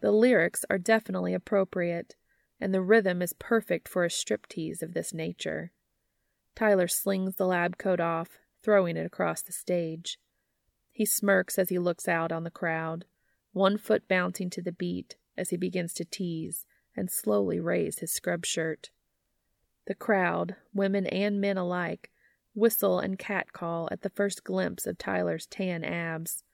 The 0.00 0.12
lyrics 0.12 0.64
are 0.70 0.78
definitely 0.78 1.34
appropriate, 1.34 2.16
and 2.60 2.72
the 2.72 2.82
rhythm 2.82 3.22
is 3.22 3.32
perfect 3.34 3.88
for 3.88 4.04
a 4.04 4.08
striptease 4.08 4.82
of 4.82 4.94
this 4.94 5.12
nature. 5.12 5.72
Tyler 6.54 6.88
slings 6.88 7.36
the 7.36 7.46
lab 7.46 7.78
coat 7.78 8.00
off, 8.00 8.38
throwing 8.62 8.96
it 8.96 9.06
across 9.06 9.42
the 9.42 9.52
stage. 9.52 10.18
He 10.92 11.06
smirks 11.06 11.58
as 11.58 11.68
he 11.68 11.78
looks 11.78 12.08
out 12.08 12.32
on 12.32 12.44
the 12.44 12.50
crowd, 12.50 13.04
one 13.52 13.78
foot 13.78 14.08
bouncing 14.08 14.50
to 14.50 14.62
the 14.62 14.72
beat 14.72 15.16
as 15.36 15.50
he 15.50 15.56
begins 15.56 15.94
to 15.94 16.04
tease 16.04 16.66
and 16.96 17.10
slowly 17.10 17.60
raise 17.60 17.98
his 17.98 18.12
scrub 18.12 18.44
shirt. 18.44 18.90
The 19.86 19.94
crowd, 19.94 20.56
women 20.74 21.06
and 21.06 21.40
men 21.40 21.56
alike, 21.56 22.10
whistle 22.54 22.98
and 22.98 23.18
catcall 23.18 23.88
at 23.90 24.02
the 24.02 24.10
first 24.10 24.44
glimpse 24.44 24.86
of 24.86 24.98
Tyler's 24.98 25.46
tan 25.46 25.84
abs, 25.84 26.44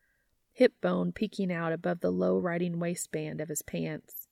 hip 0.57 0.73
bone 0.81 1.13
peeking 1.13 1.53
out 1.53 1.71
above 1.71 2.01
the 2.01 2.11
low 2.11 2.39
riding 2.39 2.79
waistband 2.79 3.43
of 3.43 3.51
his 3.51 3.61
pants. 3.61 4.27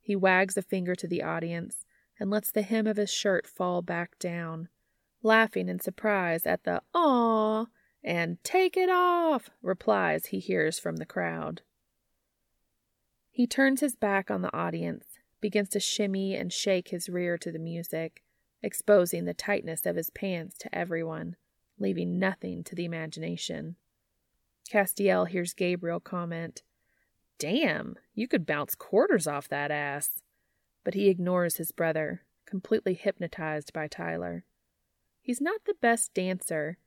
He 0.00 0.16
wags 0.16 0.56
a 0.56 0.62
finger 0.62 0.94
to 0.94 1.06
the 1.06 1.22
audience 1.22 1.84
and 2.18 2.30
lets 2.30 2.50
the 2.50 2.62
hem 2.62 2.86
of 2.86 2.96
his 2.96 3.12
shirt 3.12 3.46
fall 3.46 3.82
back 3.82 4.18
down, 4.18 4.70
laughing 5.22 5.68
in 5.68 5.78
surprise 5.78 6.46
at 6.46 6.64
the 6.64 6.80
"Aw!" 6.94 7.66
and 8.02 8.42
"Take 8.42 8.78
it 8.78 8.88
off!" 8.88 9.50
replies 9.60 10.26
he 10.26 10.38
hears 10.38 10.78
from 10.78 10.96
the 10.96 11.04
crowd. 11.04 11.60
He 13.30 13.46
turns 13.46 13.82
his 13.82 13.94
back 13.94 14.30
on 14.30 14.40
the 14.40 14.56
audience, 14.56 15.18
begins 15.42 15.68
to 15.70 15.80
shimmy 15.80 16.34
and 16.34 16.50
shake 16.50 16.88
his 16.88 17.10
rear 17.10 17.36
to 17.36 17.52
the 17.52 17.58
music, 17.58 18.22
exposing 18.62 19.26
the 19.26 19.34
tightness 19.34 19.84
of 19.84 19.96
his 19.96 20.08
pants 20.08 20.56
to 20.60 20.74
everyone, 20.74 21.36
leaving 21.78 22.18
nothing 22.18 22.64
to 22.64 22.74
the 22.74 22.86
imagination. 22.86 23.76
Castiel 24.70 25.28
hears 25.28 25.54
Gabriel 25.54 26.00
comment, 26.00 26.62
Damn, 27.38 27.96
you 28.14 28.28
could 28.28 28.46
bounce 28.46 28.74
quarters 28.74 29.26
off 29.26 29.48
that 29.48 29.70
ass. 29.70 30.22
But 30.84 30.94
he 30.94 31.08
ignores 31.08 31.56
his 31.56 31.72
brother, 31.72 32.22
completely 32.46 32.94
hypnotized 32.94 33.72
by 33.72 33.88
Tyler. 33.88 34.44
He's 35.20 35.40
not 35.40 35.64
the 35.64 35.74
best 35.80 36.14
dancer, 36.14 36.78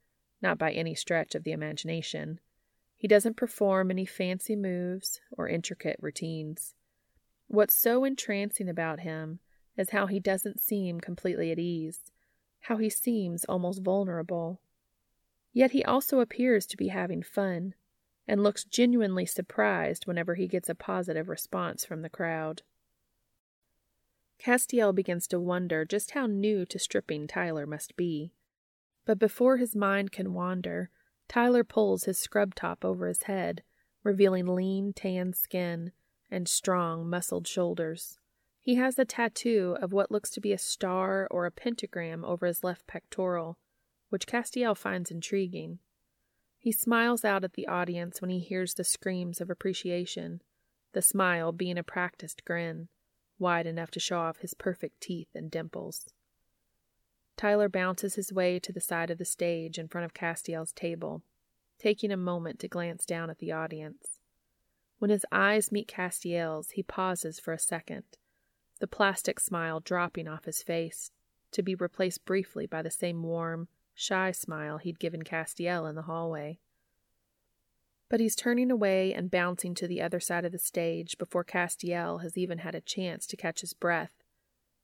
not 0.42 0.58
by 0.58 0.72
any 0.72 0.96
stretch 0.96 1.36
of 1.36 1.44
the 1.44 1.52
imagination. 1.52 2.40
He 2.96 3.08
doesn't 3.08 3.38
perform 3.38 3.92
any 3.92 4.06
fancy 4.06 4.56
moves 4.56 5.20
or 5.32 5.48
intricate 5.50 5.98
routines. 6.00 6.76
What's 7.48 7.76
so 7.76 8.04
entrancing 8.04 8.70
about 8.70 9.02
him 9.02 9.40
is 9.78 9.90
how 9.92 10.08
he 10.08 10.20
doesn't 10.20 10.62
seem 10.62 11.00
completely 11.00 11.52
at 11.52 11.60
ease, 11.60 12.00
how 12.62 12.78
he 12.78 12.90
seems 12.90 13.46
almost 13.46 13.84
vulnerable. 13.84 14.62
Yet 15.56 15.72
he 15.72 15.86
also 15.86 16.20
appears 16.20 16.66
to 16.66 16.76
be 16.76 16.90
having 16.90 17.24
fun 17.24 17.76
and 18.28 18.44
looks 18.44 18.66
genuinely 18.66 19.26
surprised 19.26 20.06
whenever 20.06 20.36
he 20.36 20.50
gets 20.50 20.68
a 20.68 20.76
positive 20.76 21.30
response 21.30 21.86
from 21.86 22.02
the 22.02 22.10
crowd. 22.10 22.64
Castiel 24.38 24.94
begins 24.94 25.28
to 25.30 25.40
wonder 25.40 25.86
just 25.86 26.12
how 26.12 26.26
new 26.26 26.66
to 26.66 26.78
stripping 26.78 27.26
Tyler 27.26 27.66
must 27.66 27.96
be. 27.96 28.34
But 29.06 29.18
before 29.18 29.56
his 29.56 29.78
mind 29.78 30.12
can 30.12 30.34
wander, 30.34 30.90
Tyler 31.30 31.64
pulls 31.64 32.04
his 32.04 32.20
scrub 32.20 32.54
top 32.54 32.84
over 32.84 33.08
his 33.08 33.24
head, 33.24 33.64
revealing 34.04 34.48
lean, 34.48 34.92
tan 34.92 35.32
skin 35.32 35.94
and 36.30 36.50
strong, 36.50 37.10
muscled 37.10 37.48
shoulders. 37.48 38.20
He 38.60 38.76
has 38.76 39.00
a 39.00 39.06
tattoo 39.06 39.78
of 39.82 39.94
what 39.94 40.12
looks 40.12 40.32
to 40.32 40.42
be 40.42 40.52
a 40.52 40.58
star 40.58 41.30
or 41.32 41.46
a 41.46 41.52
pentagram 41.52 42.26
over 42.26 42.46
his 42.46 42.62
left 42.62 42.88
pectoral, 42.88 43.58
which 44.16 44.28
Castiel 44.28 44.78
finds 44.78 45.12
intriguing. 45.12 45.80
He 46.58 46.72
smiles 46.72 47.26
out 47.26 47.44
at 47.44 47.56
the 47.56 47.68
audience 47.68 48.22
when 48.22 48.30
he 48.30 48.40
hears 48.40 48.74
the 48.74 48.86
screams 48.86 49.42
of 49.42 49.50
appreciation, 49.50 50.42
the 50.94 51.02
smile 51.02 51.52
being 51.52 51.78
a 51.78 51.84
practiced 51.84 52.46
grin, 52.46 52.88
wide 53.38 53.68
enough 53.68 53.92
to 53.92 54.00
show 54.00 54.20
off 54.20 54.38
his 54.38 54.54
perfect 54.54 55.02
teeth 55.02 55.28
and 55.36 55.52
dimples. 55.52 56.06
Tyler 57.36 57.68
bounces 57.68 58.16
his 58.16 58.32
way 58.32 58.58
to 58.58 58.72
the 58.72 58.80
side 58.80 59.12
of 59.12 59.18
the 59.18 59.26
stage 59.26 59.78
in 59.78 59.90
front 59.90 60.06
of 60.06 60.14
Castiel's 60.14 60.72
table, 60.72 61.22
taking 61.78 62.10
a 62.10 62.16
moment 62.16 62.58
to 62.60 62.70
glance 62.70 63.06
down 63.06 63.30
at 63.30 63.40
the 63.40 63.52
audience. 63.52 64.22
When 64.98 65.12
his 65.12 65.26
eyes 65.30 65.74
meet 65.74 65.90
Castiel's, 65.90 66.70
he 66.70 66.84
pauses 66.84 67.38
for 67.38 67.52
a 67.52 67.60
second 67.60 68.04
the 68.80 68.88
plastic 68.88 69.42
smile 69.42 69.82
dropping 69.82 70.30
off 70.30 70.46
his 70.46 70.64
face, 70.64 71.12
to 71.52 71.62
be 71.62 71.76
replaced 71.76 72.24
briefly 72.24 72.66
by 72.66 72.82
the 72.82 72.90
same 72.90 73.22
warm, 73.22 73.68
shy 73.96 74.32
smile 74.32 74.78
he'd 74.78 75.00
given 75.00 75.24
Castiel 75.24 75.88
in 75.90 75.96
the 75.96 76.04
hallway. 76.04 76.60
But 78.10 78.20
he's 78.20 78.36
turning 78.36 78.70
away 78.70 79.14
and 79.14 79.32
bouncing 79.32 79.74
to 79.76 79.88
the 79.88 80.02
other 80.02 80.20
side 80.20 80.46
of 80.46 80.52
the 80.52 80.60
stage 80.60 81.18
before 81.18 81.44
Castiel 81.44 82.22
has 82.22 82.38
even 82.38 82.60
had 82.60 82.76
a 82.76 82.82
chance 82.82 83.26
to 83.28 83.38
catch 83.38 83.62
his 83.62 83.74
breath, 83.74 84.12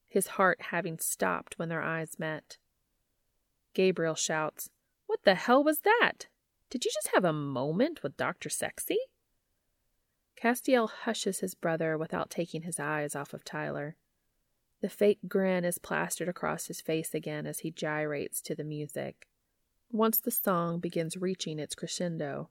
his 0.08 0.28
heart 0.28 0.62
having 0.72 0.98
stopped 0.98 1.60
when 1.60 1.70
their 1.70 1.84
eyes 1.84 2.18
met. 2.18 2.58
Gabriel 3.74 4.16
shouts, 4.16 4.70
What 5.06 5.24
the 5.24 5.36
hell 5.36 5.64
was 5.64 5.80
that? 5.80 6.28
Did 6.70 6.86
you 6.86 6.92
just 6.92 7.10
have 7.14 7.26
a 7.26 7.34
moment 7.34 8.02
with 8.02 8.18
Dr. 8.18 8.50
Sexy? 8.50 8.98
Castiel 10.36 10.90
hushes 10.90 11.40
his 11.40 11.54
brother 11.54 11.98
without 11.98 12.32
taking 12.32 12.64
his 12.64 12.80
eyes 12.80 13.16
off 13.16 13.34
of 13.34 13.44
Tyler. 13.44 13.96
The 14.82 14.90
fake 14.90 15.20
grin 15.28 15.64
is 15.64 15.78
plastered 15.78 16.28
across 16.28 16.66
his 16.66 16.82
face 16.82 17.14
again 17.14 17.46
as 17.46 17.60
he 17.60 17.70
gyrates 17.72 18.42
to 18.42 18.56
the 18.56 18.64
music. 18.64 19.28
Once 19.92 20.20
the 20.20 20.32
song 20.32 20.80
begins 20.80 21.18
reaching 21.18 21.60
its 21.60 21.76
crescendo, 21.76 22.50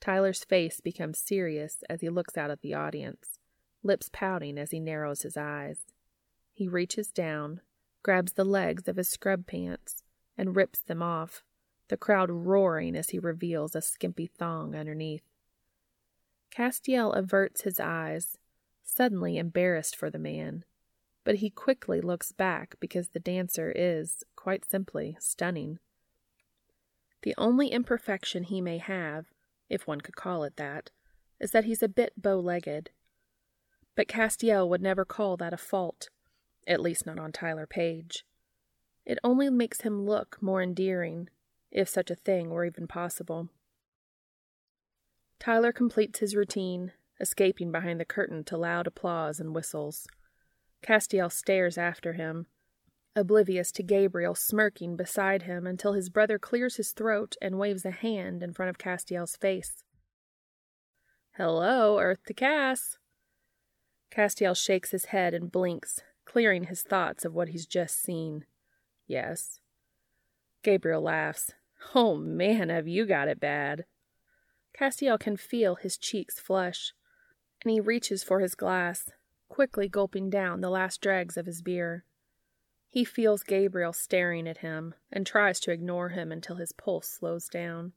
Tyler's 0.00 0.44
face 0.44 0.80
becomes 0.80 1.18
serious 1.18 1.82
as 1.88 2.00
he 2.00 2.08
looks 2.08 2.36
out 2.36 2.50
at 2.50 2.60
the 2.60 2.74
audience, 2.74 3.38
lips 3.82 4.10
pouting 4.12 4.58
as 4.58 4.72
he 4.72 4.80
narrows 4.80 5.22
his 5.22 5.36
eyes. 5.36 5.84
He 6.52 6.68
reaches 6.68 7.10
down, 7.10 7.60
grabs 8.02 8.34
the 8.34 8.44
legs 8.44 8.86
of 8.86 8.96
his 8.96 9.08
scrub 9.08 9.46
pants, 9.46 10.02
and 10.36 10.56
rips 10.56 10.80
them 10.80 11.02
off, 11.02 11.44
the 11.88 11.96
crowd 11.96 12.30
roaring 12.30 12.96
as 12.96 13.10
he 13.10 13.18
reveals 13.18 13.74
a 13.74 13.80
skimpy 13.80 14.26
thong 14.26 14.74
underneath. 14.74 15.24
Castiel 16.50 17.12
averts 17.12 17.62
his 17.62 17.80
eyes, 17.80 18.38
suddenly 18.82 19.38
embarrassed 19.38 19.96
for 19.96 20.10
the 20.10 20.18
man, 20.18 20.64
but 21.30 21.38
he 21.38 21.48
quickly 21.48 22.00
looks 22.00 22.32
back 22.32 22.74
because 22.80 23.10
the 23.10 23.20
dancer 23.20 23.72
is, 23.72 24.24
quite 24.34 24.68
simply, 24.68 25.16
stunning. 25.20 25.78
The 27.22 27.36
only 27.38 27.68
imperfection 27.68 28.42
he 28.42 28.60
may 28.60 28.78
have, 28.78 29.26
if 29.68 29.86
one 29.86 30.00
could 30.00 30.16
call 30.16 30.42
it 30.42 30.56
that, 30.56 30.90
is 31.38 31.52
that 31.52 31.66
he's 31.66 31.84
a 31.84 31.88
bit 31.88 32.20
bow 32.20 32.40
legged. 32.40 32.90
But 33.94 34.08
Castiel 34.08 34.68
would 34.68 34.82
never 34.82 35.04
call 35.04 35.36
that 35.36 35.52
a 35.52 35.56
fault, 35.56 36.08
at 36.66 36.80
least 36.80 37.06
not 37.06 37.20
on 37.20 37.30
Tyler 37.30 37.68
Page. 37.68 38.24
It 39.06 39.20
only 39.22 39.48
makes 39.50 39.82
him 39.82 40.04
look 40.04 40.36
more 40.40 40.60
endearing, 40.60 41.28
if 41.70 41.88
such 41.88 42.10
a 42.10 42.16
thing 42.16 42.50
were 42.50 42.64
even 42.64 42.88
possible. 42.88 43.50
Tyler 45.38 45.70
completes 45.70 46.18
his 46.18 46.34
routine, 46.34 46.90
escaping 47.20 47.70
behind 47.70 48.00
the 48.00 48.04
curtain 48.04 48.42
to 48.42 48.56
loud 48.56 48.88
applause 48.88 49.38
and 49.38 49.54
whistles. 49.54 50.08
Castiel 50.82 51.30
stares 51.30 51.76
after 51.76 52.14
him, 52.14 52.46
oblivious 53.14 53.70
to 53.72 53.82
Gabriel 53.82 54.34
smirking 54.34 54.96
beside 54.96 55.42
him 55.42 55.66
until 55.66 55.92
his 55.92 56.08
brother 56.08 56.38
clears 56.38 56.76
his 56.76 56.92
throat 56.92 57.36
and 57.42 57.58
waves 57.58 57.84
a 57.84 57.90
hand 57.90 58.42
in 58.42 58.52
front 58.52 58.70
of 58.70 58.78
Castiel's 58.78 59.36
face. 59.36 59.82
Hello, 61.36 61.98
Earth 61.98 62.24
to 62.26 62.34
Cass. 62.34 62.98
Castiel 64.10 64.54
shakes 64.54 64.90
his 64.90 65.06
head 65.06 65.34
and 65.34 65.52
blinks, 65.52 66.00
clearing 66.24 66.64
his 66.64 66.82
thoughts 66.82 67.24
of 67.24 67.34
what 67.34 67.48
he's 67.48 67.66
just 67.66 68.02
seen. 68.02 68.44
Yes. 69.06 69.60
Gabriel 70.62 71.02
laughs. 71.02 71.52
Oh 71.94 72.16
man, 72.16 72.68
have 72.68 72.88
you 72.88 73.06
got 73.06 73.28
it 73.28 73.40
bad. 73.40 73.84
Castiel 74.78 75.18
can 75.18 75.36
feel 75.36 75.76
his 75.76 75.96
cheeks 75.96 76.38
flush, 76.38 76.92
and 77.62 77.70
he 77.70 77.80
reaches 77.80 78.22
for 78.22 78.40
his 78.40 78.54
glass, 78.54 79.10
quickly 79.50 79.86
gulping 79.86 80.30
down 80.30 80.62
the 80.62 80.70
last 80.70 81.02
dregs 81.02 81.36
of 81.36 81.44
his 81.44 81.60
beer. 81.60 82.06
He 82.88 83.04
feels 83.04 83.42
Gabriel 83.42 83.92
staring 83.92 84.48
at 84.48 84.58
him 84.58 84.94
and 85.12 85.26
tries 85.26 85.60
to 85.60 85.70
ignore 85.70 86.08
him 86.08 86.32
until 86.32 86.56
his 86.56 86.72
pulse 86.72 87.08
slows 87.08 87.48
down. 87.48 87.92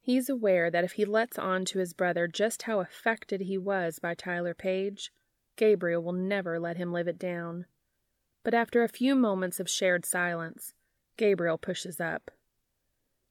He's 0.00 0.30
aware 0.30 0.70
that 0.70 0.84
if 0.84 0.92
he 0.92 1.04
lets 1.04 1.38
on 1.38 1.66
to 1.66 1.78
his 1.78 1.92
brother 1.92 2.26
just 2.26 2.62
how 2.62 2.80
affected 2.80 3.42
he 3.42 3.58
was 3.58 3.98
by 3.98 4.14
Tyler 4.14 4.54
Page, 4.54 5.12
Gabriel 5.56 6.02
will 6.02 6.12
never 6.12 6.58
let 6.58 6.78
him 6.78 6.90
live 6.90 7.08
it 7.08 7.18
down. 7.18 7.66
But 8.42 8.54
after 8.54 8.82
a 8.82 8.88
few 8.88 9.14
moments 9.14 9.60
of 9.60 9.68
shared 9.68 10.06
silence, 10.06 10.72
Gabriel 11.18 11.58
pushes 11.58 12.00
up. 12.00 12.30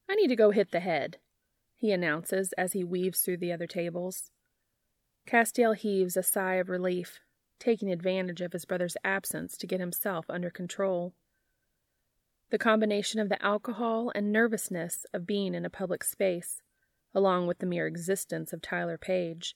I 0.07 0.13
need 0.13 0.27
to 0.27 0.35
go 0.35 0.51
hit 0.51 0.71
the 0.71 0.81
head 0.81 1.17
he 1.77 1.91
announces 1.91 2.53
as 2.53 2.73
he 2.73 2.83
weaves 2.83 3.21
through 3.21 3.37
the 3.37 3.53
other 3.53 3.67
tables. 3.67 4.31
Castiel 5.27 5.75
heaves 5.75 6.15
a 6.15 6.23
sigh 6.23 6.55
of 6.55 6.69
relief, 6.69 7.19
taking 7.59 7.91
advantage 7.91 8.39
of 8.39 8.53
his 8.53 8.63
brother's 8.63 8.95
absence 9.03 9.57
to 9.57 9.67
get 9.67 9.81
himself 9.81 10.25
under 10.29 10.49
control. 10.49 11.13
The 12.49 12.57
combination 12.57 13.19
of 13.19 13.27
the 13.27 13.43
alcohol 13.43 14.09
and 14.15 14.31
nervousness 14.31 15.05
of 15.13 15.27
being 15.27 15.53
in 15.53 15.65
a 15.65 15.69
public 15.69 16.05
space, 16.05 16.61
along 17.13 17.45
with 17.45 17.59
the 17.59 17.65
mere 17.65 17.87
existence 17.87 18.53
of 18.53 18.61
Tyler 18.61 18.97
Page, 18.97 19.53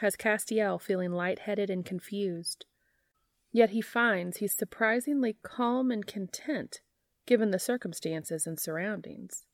has 0.00 0.16
Castiel 0.16 0.80
feeling 0.80 1.12
lightheaded 1.12 1.70
and 1.70 1.86
confused. 1.86 2.66
Yet 3.52 3.70
he 3.70 3.80
finds 3.80 4.38
he's 4.38 4.52
surprisingly 4.52 5.36
calm 5.42 5.92
and 5.92 6.04
content 6.04 6.80
given 7.26 7.52
the 7.52 7.58
circumstances 7.60 8.46
and 8.48 8.58
surroundings. 8.58 9.46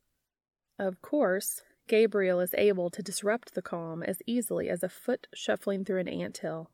Of 0.79 1.03
course, 1.03 1.61
Gabriel 1.91 2.39
is 2.39 2.55
able 2.57 2.89
to 2.89 3.03
disrupt 3.03 3.55
the 3.55 3.63
calm 3.63 4.05
as 4.05 4.23
easily 4.25 4.69
as 4.69 4.85
a 4.85 4.89
foot 4.89 5.27
shuffling 5.35 5.85
through 5.85 5.99
an 5.99 6.07
ant 6.07 6.39
hill. 6.39 6.71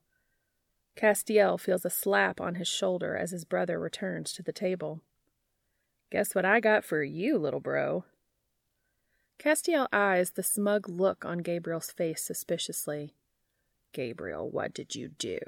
Castiel 0.94 1.58
feels 1.58 1.86
a 1.86 1.90
slap 1.90 2.38
on 2.38 2.56
his 2.56 2.68
shoulder 2.68 3.16
as 3.16 3.30
his 3.30 3.46
brother 3.46 3.80
returns 3.80 4.30
to 4.34 4.42
the 4.42 4.52
table. 4.52 5.00
Guess 6.12 6.34
what 6.34 6.44
I 6.44 6.60
got 6.60 6.84
for 6.84 7.02
you, 7.02 7.38
little 7.38 7.60
bro? 7.60 8.04
Castiel 9.38 9.88
eyes 9.90 10.32
the 10.32 10.42
smug 10.42 10.86
look 10.86 11.24
on 11.24 11.38
Gabriel's 11.38 11.90
face 11.90 12.22
suspiciously. 12.22 13.14
Gabriel, 13.94 14.50
what 14.50 14.74
did 14.74 14.94
you 14.94 15.08
do? 15.08 15.38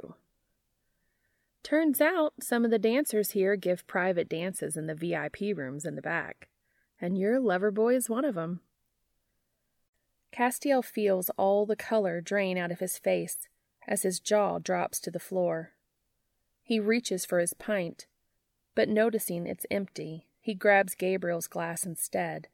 Turns 1.63 2.01
out 2.01 2.33
some 2.41 2.65
of 2.65 2.71
the 2.71 2.79
dancers 2.79 3.33
here 3.33 3.55
give 3.55 3.87
private 3.87 4.31
dances 4.31 4.79
in 4.79 4.87
the 4.87 4.95
VIP 4.95 5.55
rooms 5.55 5.85
in 5.85 5.95
the 5.95 6.01
back, 6.01 6.49
and 6.99 7.19
your 7.19 7.39
lover 7.39 7.71
boy 7.71 7.95
is 7.95 8.09
one 8.09 8.25
of 8.25 8.35
them. 8.35 8.63
Castiel 10.33 10.83
feels 10.83 11.31
all 11.31 11.67
the 11.67 11.77
color 11.77 12.21
drain 12.21 12.59
out 12.59 12.71
of 12.71 12.81
his 12.81 12.99
face 12.99 13.49
as 13.87 14.03
his 14.03 14.21
jaw 14.21 14.59
drops 14.59 15.01
to 15.01 15.11
the 15.11 15.19
floor. 15.19 15.73
He 16.63 16.79
reaches 16.79 17.25
for 17.25 17.39
his 17.39 17.55
pint, 17.55 18.07
but 18.75 18.89
noticing 18.89 19.47
it's 19.47 19.67
empty, 19.71 20.27
he 20.41 20.55
grabs 20.55 20.95
Gabriel's 20.95 21.47
glass 21.47 21.85
instead, 21.85 22.49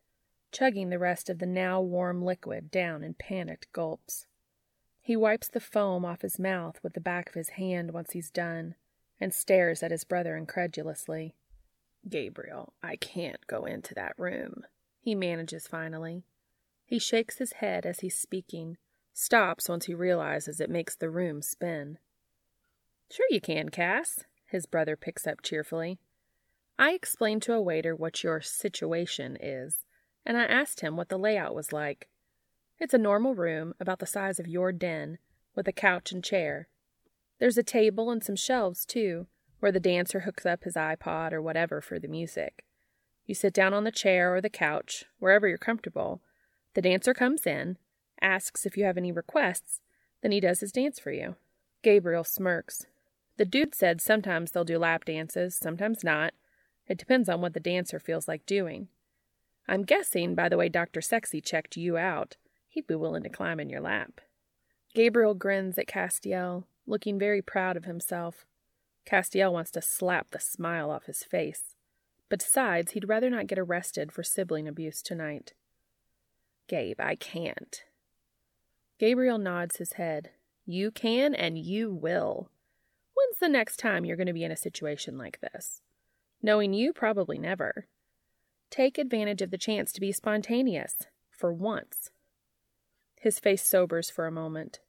chugging 0.52 0.90
the 0.90 0.98
rest 0.98 1.28
of 1.28 1.40
the 1.40 1.46
now 1.46 1.80
warm 1.80 2.22
liquid 2.22 2.70
down 2.70 3.02
in 3.02 3.14
panicked 3.14 3.72
gulps. 3.72 4.26
He 5.02 5.16
wipes 5.16 5.48
the 5.48 5.60
foam 5.60 6.04
off 6.04 6.22
his 6.22 6.38
mouth 6.38 6.78
with 6.82 6.94
the 6.94 7.00
back 7.00 7.28
of 7.28 7.34
his 7.34 7.50
hand 7.50 7.92
once 7.92 8.12
he's 8.12 8.30
done 8.30 8.76
and 9.20 9.34
stares 9.34 9.82
at 9.82 9.90
his 9.90 10.04
brother 10.04 10.36
incredulously. 10.36 11.34
Gabriel, 12.08 12.72
I 12.82 12.96
can't 12.96 13.46
go 13.46 13.64
into 13.64 13.94
that 13.94 14.14
room, 14.16 14.64
he 15.00 15.14
manages 15.14 15.66
finally. 15.66 16.24
He 16.84 16.98
shakes 16.98 17.38
his 17.38 17.54
head 17.54 17.86
as 17.86 18.00
he's 18.00 18.16
speaking, 18.16 18.76
stops 19.12 19.68
once 19.68 19.86
he 19.86 19.94
realizes 19.94 20.60
it 20.60 20.70
makes 20.70 20.96
the 20.96 21.10
room 21.10 21.40
spin. 21.42 21.98
Sure 23.10 23.26
you 23.30 23.40
can, 23.40 23.68
Cass, 23.68 24.24
his 24.46 24.66
brother 24.66 24.96
picks 24.96 25.26
up 25.26 25.42
cheerfully. 25.42 25.98
I 26.78 26.92
explained 26.92 27.42
to 27.42 27.54
a 27.54 27.62
waiter 27.62 27.94
what 27.94 28.24
your 28.24 28.40
situation 28.40 29.36
is, 29.40 29.84
and 30.26 30.36
I 30.36 30.44
asked 30.44 30.80
him 30.80 30.96
what 30.96 31.08
the 31.08 31.18
layout 31.18 31.54
was 31.54 31.72
like. 31.72 32.08
It's 32.78 32.94
a 32.94 32.98
normal 32.98 33.34
room 33.34 33.74
about 33.78 34.00
the 34.00 34.06
size 34.06 34.40
of 34.40 34.48
your 34.48 34.72
den, 34.72 35.18
with 35.54 35.68
a 35.68 35.72
couch 35.72 36.10
and 36.10 36.24
chair. 36.24 36.68
There's 37.38 37.58
a 37.58 37.62
table 37.62 38.10
and 38.10 38.22
some 38.22 38.36
shelves, 38.36 38.84
too, 38.84 39.26
where 39.60 39.72
the 39.72 39.80
dancer 39.80 40.20
hooks 40.20 40.44
up 40.44 40.64
his 40.64 40.74
iPod 40.74 41.32
or 41.32 41.40
whatever 41.40 41.80
for 41.80 41.98
the 41.98 42.08
music. 42.08 42.64
You 43.26 43.34
sit 43.34 43.54
down 43.54 43.72
on 43.72 43.84
the 43.84 43.92
chair 43.92 44.34
or 44.34 44.40
the 44.40 44.50
couch, 44.50 45.04
wherever 45.18 45.48
you're 45.48 45.56
comfortable. 45.56 46.20
The 46.74 46.82
dancer 46.82 47.14
comes 47.14 47.46
in, 47.46 47.78
asks 48.20 48.66
if 48.66 48.76
you 48.76 48.84
have 48.84 48.96
any 48.96 49.12
requests, 49.12 49.80
then 50.22 50.32
he 50.32 50.40
does 50.40 50.60
his 50.60 50.72
dance 50.72 50.98
for 50.98 51.12
you. 51.12 51.36
Gabriel 51.82 52.24
smirks. 52.24 52.86
The 53.36 53.44
dude 53.44 53.74
said 53.74 54.00
sometimes 54.00 54.50
they'll 54.50 54.64
do 54.64 54.78
lap 54.78 55.04
dances, 55.04 55.54
sometimes 55.54 56.04
not. 56.04 56.34
It 56.86 56.98
depends 56.98 57.28
on 57.28 57.40
what 57.40 57.54
the 57.54 57.60
dancer 57.60 57.98
feels 57.98 58.28
like 58.28 58.46
doing. 58.46 58.88
I'm 59.66 59.82
guessing, 59.82 60.34
by 60.34 60.48
the 60.48 60.56
way 60.56 60.68
Dr. 60.68 61.00
Sexy 61.00 61.40
checked 61.40 61.76
you 61.76 61.96
out, 61.96 62.36
he'd 62.68 62.86
be 62.86 62.94
willing 62.94 63.22
to 63.22 63.28
climb 63.28 63.60
in 63.60 63.70
your 63.70 63.80
lap. 63.80 64.20
Gabriel 64.94 65.34
grins 65.34 65.78
at 65.78 65.88
Castiel, 65.88 66.64
looking 66.86 67.18
very 67.18 67.40
proud 67.40 67.76
of 67.76 67.84
himself. 67.84 68.44
Castiel 69.06 69.52
wants 69.52 69.70
to 69.72 69.82
slap 69.82 70.30
the 70.30 70.40
smile 70.40 70.90
off 70.90 71.06
his 71.06 71.24
face, 71.24 71.74
but 72.28 72.40
decides 72.40 72.92
he'd 72.92 73.08
rather 73.08 73.30
not 73.30 73.46
get 73.46 73.58
arrested 73.58 74.12
for 74.12 74.22
sibling 74.22 74.68
abuse 74.68 75.02
tonight. 75.02 75.54
Gabe, 76.68 77.00
I 77.00 77.14
can't. 77.14 77.84
Gabriel 78.98 79.38
nods 79.38 79.76
his 79.76 79.94
head. 79.94 80.30
You 80.64 80.90
can 80.90 81.34
and 81.34 81.58
you 81.58 81.92
will. 81.92 82.50
When's 83.14 83.38
the 83.38 83.48
next 83.48 83.76
time 83.76 84.04
you're 84.04 84.16
going 84.16 84.26
to 84.26 84.32
be 84.32 84.44
in 84.44 84.52
a 84.52 84.56
situation 84.56 85.18
like 85.18 85.40
this? 85.40 85.82
Knowing 86.42 86.72
you, 86.72 86.92
probably 86.92 87.38
never. 87.38 87.86
Take 88.70 88.98
advantage 88.98 89.42
of 89.42 89.50
the 89.50 89.58
chance 89.58 89.92
to 89.92 90.00
be 90.00 90.12
spontaneous, 90.12 91.06
for 91.30 91.52
once. 91.52 92.10
His 93.20 93.38
face 93.38 93.66
sobers 93.66 94.10
for 94.10 94.26
a 94.26 94.32
moment. 94.32 94.80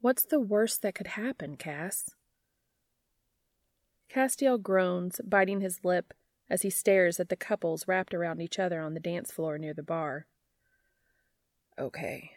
What's 0.00 0.24
the 0.24 0.40
worst 0.40 0.82
that 0.82 0.94
could 0.94 1.08
happen, 1.08 1.56
Cass? 1.56 2.10
Castiel 4.12 4.58
groans, 4.58 5.20
biting 5.24 5.60
his 5.60 5.84
lip 5.84 6.12
as 6.50 6.62
he 6.62 6.70
stares 6.70 7.18
at 7.18 7.30
the 7.30 7.36
couples 7.36 7.88
wrapped 7.88 8.12
around 8.12 8.40
each 8.40 8.58
other 8.58 8.80
on 8.80 8.94
the 8.94 9.00
dance 9.00 9.32
floor 9.32 9.56
near 9.56 9.72
the 9.74 9.82
bar. 9.82 10.26
Okay. 11.78 12.30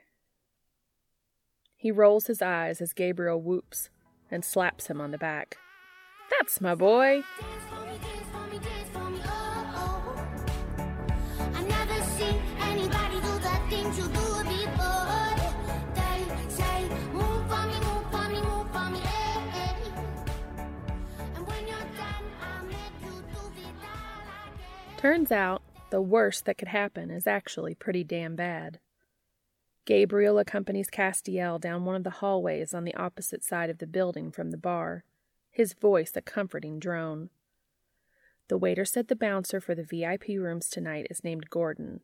He 1.76 1.92
rolls 1.92 2.26
his 2.26 2.42
eyes 2.42 2.82
as 2.82 2.94
Gabriel 2.94 3.42
whoops 3.42 3.90
and 4.32 4.44
slaps 4.44 4.88
him 4.88 5.00
on 5.00 5.12
the 5.12 5.18
back. 5.18 5.58
That's 6.32 6.60
my 6.60 6.76
boy! 6.76 7.24
Turns 24.98 25.32
out 25.32 25.62
the 25.92 26.02
worst 26.02 26.46
that 26.46 26.58
could 26.58 26.68
happen 26.68 27.12
is 27.12 27.28
actually 27.28 27.76
pretty 27.76 28.04
damn 28.04 28.36
bad. 28.36 28.80
Gabriel 29.88 30.38
accompanies 30.38 30.90
Castiel 30.90 31.62
down 31.62 31.86
one 31.86 31.96
of 31.96 32.04
the 32.04 32.10
hallways 32.10 32.74
on 32.74 32.84
the 32.84 32.94
opposite 32.96 33.42
side 33.42 33.70
of 33.70 33.78
the 33.78 33.88
building 33.88 34.32
from 34.32 34.52
the 34.52 34.58
bar, 34.58 35.06
his 35.50 35.72
voice 35.72 36.12
a 36.14 36.22
comforting 36.22 36.78
drone. 36.78 37.30
The 38.50 38.58
waiter 38.58 38.84
said 38.84 39.08
the 39.08 39.16
bouncer 39.16 39.62
for 39.62 39.74
the 39.74 39.86
VIP 39.86 40.28
rooms 40.40 40.70
tonight 40.70 41.08
is 41.10 41.24
named 41.24 41.50
Gordon. 41.50 42.02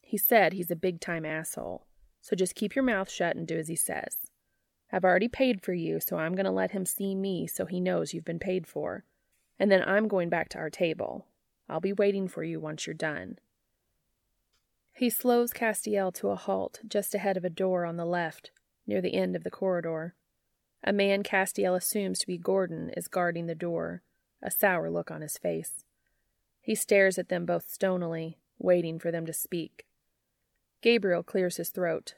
He 0.00 0.16
said 0.16 0.54
he's 0.54 0.70
a 0.70 0.76
big 0.76 0.98
time 0.98 1.26
asshole, 1.26 1.86
so 2.22 2.34
just 2.34 2.54
keep 2.54 2.74
your 2.74 2.84
mouth 2.84 3.10
shut 3.10 3.36
and 3.36 3.46
do 3.46 3.58
as 3.58 3.68
he 3.68 3.76
says. 3.76 4.30
I've 4.90 5.04
already 5.04 5.28
paid 5.28 5.62
for 5.62 5.74
you, 5.74 6.00
so 6.00 6.16
I'm 6.16 6.34
going 6.34 6.46
to 6.46 6.50
let 6.50 6.70
him 6.70 6.86
see 6.86 7.14
me 7.14 7.46
so 7.46 7.66
he 7.66 7.80
knows 7.80 8.14
you've 8.14 8.24
been 8.24 8.38
paid 8.38 8.66
for. 8.66 9.04
And 9.58 9.70
then 9.70 9.82
I'm 9.86 10.08
going 10.08 10.30
back 10.30 10.48
to 10.50 10.58
our 10.58 10.70
table. 10.70 11.26
I'll 11.68 11.80
be 11.80 11.92
waiting 11.92 12.28
for 12.28 12.42
you 12.42 12.60
once 12.60 12.86
you're 12.86 12.94
done. 12.94 13.38
He 14.96 15.10
slows 15.10 15.52
Castiel 15.52 16.10
to 16.14 16.30
a 16.30 16.36
halt 16.36 16.80
just 16.88 17.14
ahead 17.14 17.36
of 17.36 17.44
a 17.44 17.50
door 17.50 17.84
on 17.84 17.98
the 17.98 18.06
left, 18.06 18.50
near 18.86 19.02
the 19.02 19.12
end 19.12 19.36
of 19.36 19.44
the 19.44 19.50
corridor. 19.50 20.14
A 20.82 20.90
man 20.90 21.22
Castiel 21.22 21.76
assumes 21.76 22.18
to 22.20 22.26
be 22.26 22.38
Gordon 22.38 22.88
is 22.96 23.06
guarding 23.06 23.46
the 23.46 23.54
door, 23.54 24.00
a 24.42 24.50
sour 24.50 24.88
look 24.88 25.10
on 25.10 25.20
his 25.20 25.36
face. 25.36 25.84
He 26.62 26.74
stares 26.74 27.18
at 27.18 27.28
them 27.28 27.44
both 27.44 27.68
stonily, 27.70 28.38
waiting 28.58 28.98
for 28.98 29.10
them 29.10 29.26
to 29.26 29.34
speak. 29.34 29.84
Gabriel 30.80 31.22
clears 31.22 31.58
his 31.58 31.68
throat. 31.68 32.14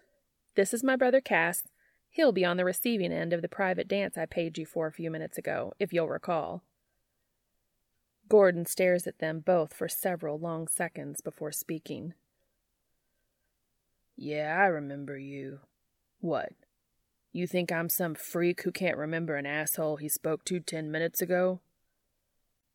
This 0.54 0.72
is 0.72 0.84
my 0.84 0.94
brother 0.94 1.20
Cass. 1.20 1.64
He'll 2.10 2.30
be 2.30 2.44
on 2.44 2.58
the 2.58 2.64
receiving 2.64 3.12
end 3.12 3.32
of 3.32 3.42
the 3.42 3.48
private 3.48 3.88
dance 3.88 4.16
I 4.16 4.24
paid 4.24 4.56
you 4.56 4.64
for 4.64 4.86
a 4.86 4.92
few 4.92 5.10
minutes 5.10 5.36
ago, 5.36 5.72
if 5.80 5.92
you'll 5.92 6.08
recall. 6.08 6.62
Gordon 8.28 8.66
stares 8.66 9.08
at 9.08 9.18
them 9.18 9.40
both 9.40 9.74
for 9.74 9.88
several 9.88 10.38
long 10.38 10.68
seconds 10.68 11.20
before 11.20 11.50
speaking. 11.50 12.14
Yeah, 14.20 14.58
I 14.60 14.66
remember 14.66 15.16
you. 15.16 15.60
What? 16.20 16.50
You 17.32 17.46
think 17.46 17.70
I'm 17.70 17.88
some 17.88 18.16
freak 18.16 18.62
who 18.62 18.72
can't 18.72 18.96
remember 18.96 19.36
an 19.36 19.46
asshole 19.46 19.98
he 19.98 20.08
spoke 20.08 20.44
to 20.46 20.58
ten 20.58 20.90
minutes 20.90 21.22
ago? 21.22 21.60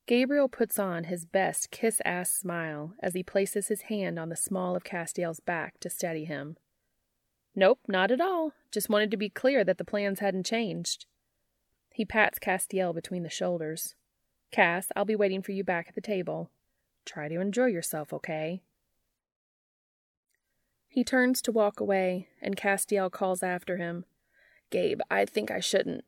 Gabriel 0.05 0.47
puts 0.47 0.79
on 0.79 1.03
his 1.03 1.25
best 1.25 1.69
kiss 1.69 2.01
ass 2.05 2.31
smile 2.31 2.93
as 3.01 3.13
he 3.13 3.23
places 3.23 3.67
his 3.67 3.83
hand 3.83 4.17
on 4.17 4.29
the 4.29 4.37
small 4.37 4.73
of 4.73 4.85
Castiel's 4.85 5.41
back 5.41 5.81
to 5.81 5.89
steady 5.89 6.23
him. 6.23 6.55
Nope, 7.53 7.79
not 7.89 8.09
at 8.09 8.21
all. 8.21 8.53
Just 8.71 8.89
wanted 8.89 9.11
to 9.11 9.17
be 9.17 9.29
clear 9.29 9.65
that 9.65 9.77
the 9.77 9.83
plans 9.83 10.21
hadn't 10.21 10.45
changed. 10.45 11.07
He 11.91 12.05
pats 12.05 12.39
Castiel 12.39 12.93
between 12.93 13.23
the 13.23 13.29
shoulders. 13.29 13.95
Cass, 14.49 14.87
I'll 14.95 15.03
be 15.03 15.15
waiting 15.15 15.41
for 15.41 15.51
you 15.51 15.65
back 15.65 15.87
at 15.89 15.95
the 15.95 15.99
table. 15.99 16.51
Try 17.05 17.27
to 17.27 17.41
enjoy 17.41 17.65
yourself, 17.65 18.13
okay? 18.13 18.61
He 20.93 21.03
turns 21.03 21.41
to 21.41 21.51
walk 21.51 21.79
away, 21.79 22.27
and 22.39 22.55
Castiel 22.55 23.11
calls 23.11 23.41
after 23.41 23.77
him. 23.77 24.05
Gabe, 24.69 24.99
I 25.09 25.25
think 25.25 25.49
I 25.49 25.59
shouldn't. 25.59 26.03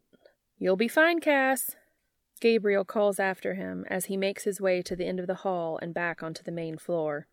You'll 0.60 0.76
be 0.76 0.88
fine, 0.88 1.20
Cass. 1.20 1.76
Gabriel 2.40 2.86
calls 2.86 3.20
after 3.20 3.56
him 3.56 3.84
as 3.90 4.06
he 4.06 4.16
makes 4.16 4.44
his 4.44 4.62
way 4.62 4.84
to 4.84 4.96
the 4.96 5.08
end 5.08 5.20
of 5.20 5.26
the 5.26 5.42
hall 5.42 5.80
and 5.82 5.92
back 5.92 6.22
onto 6.22 6.44
the 6.44 6.52
main 6.52 6.78
floor. 6.78 7.26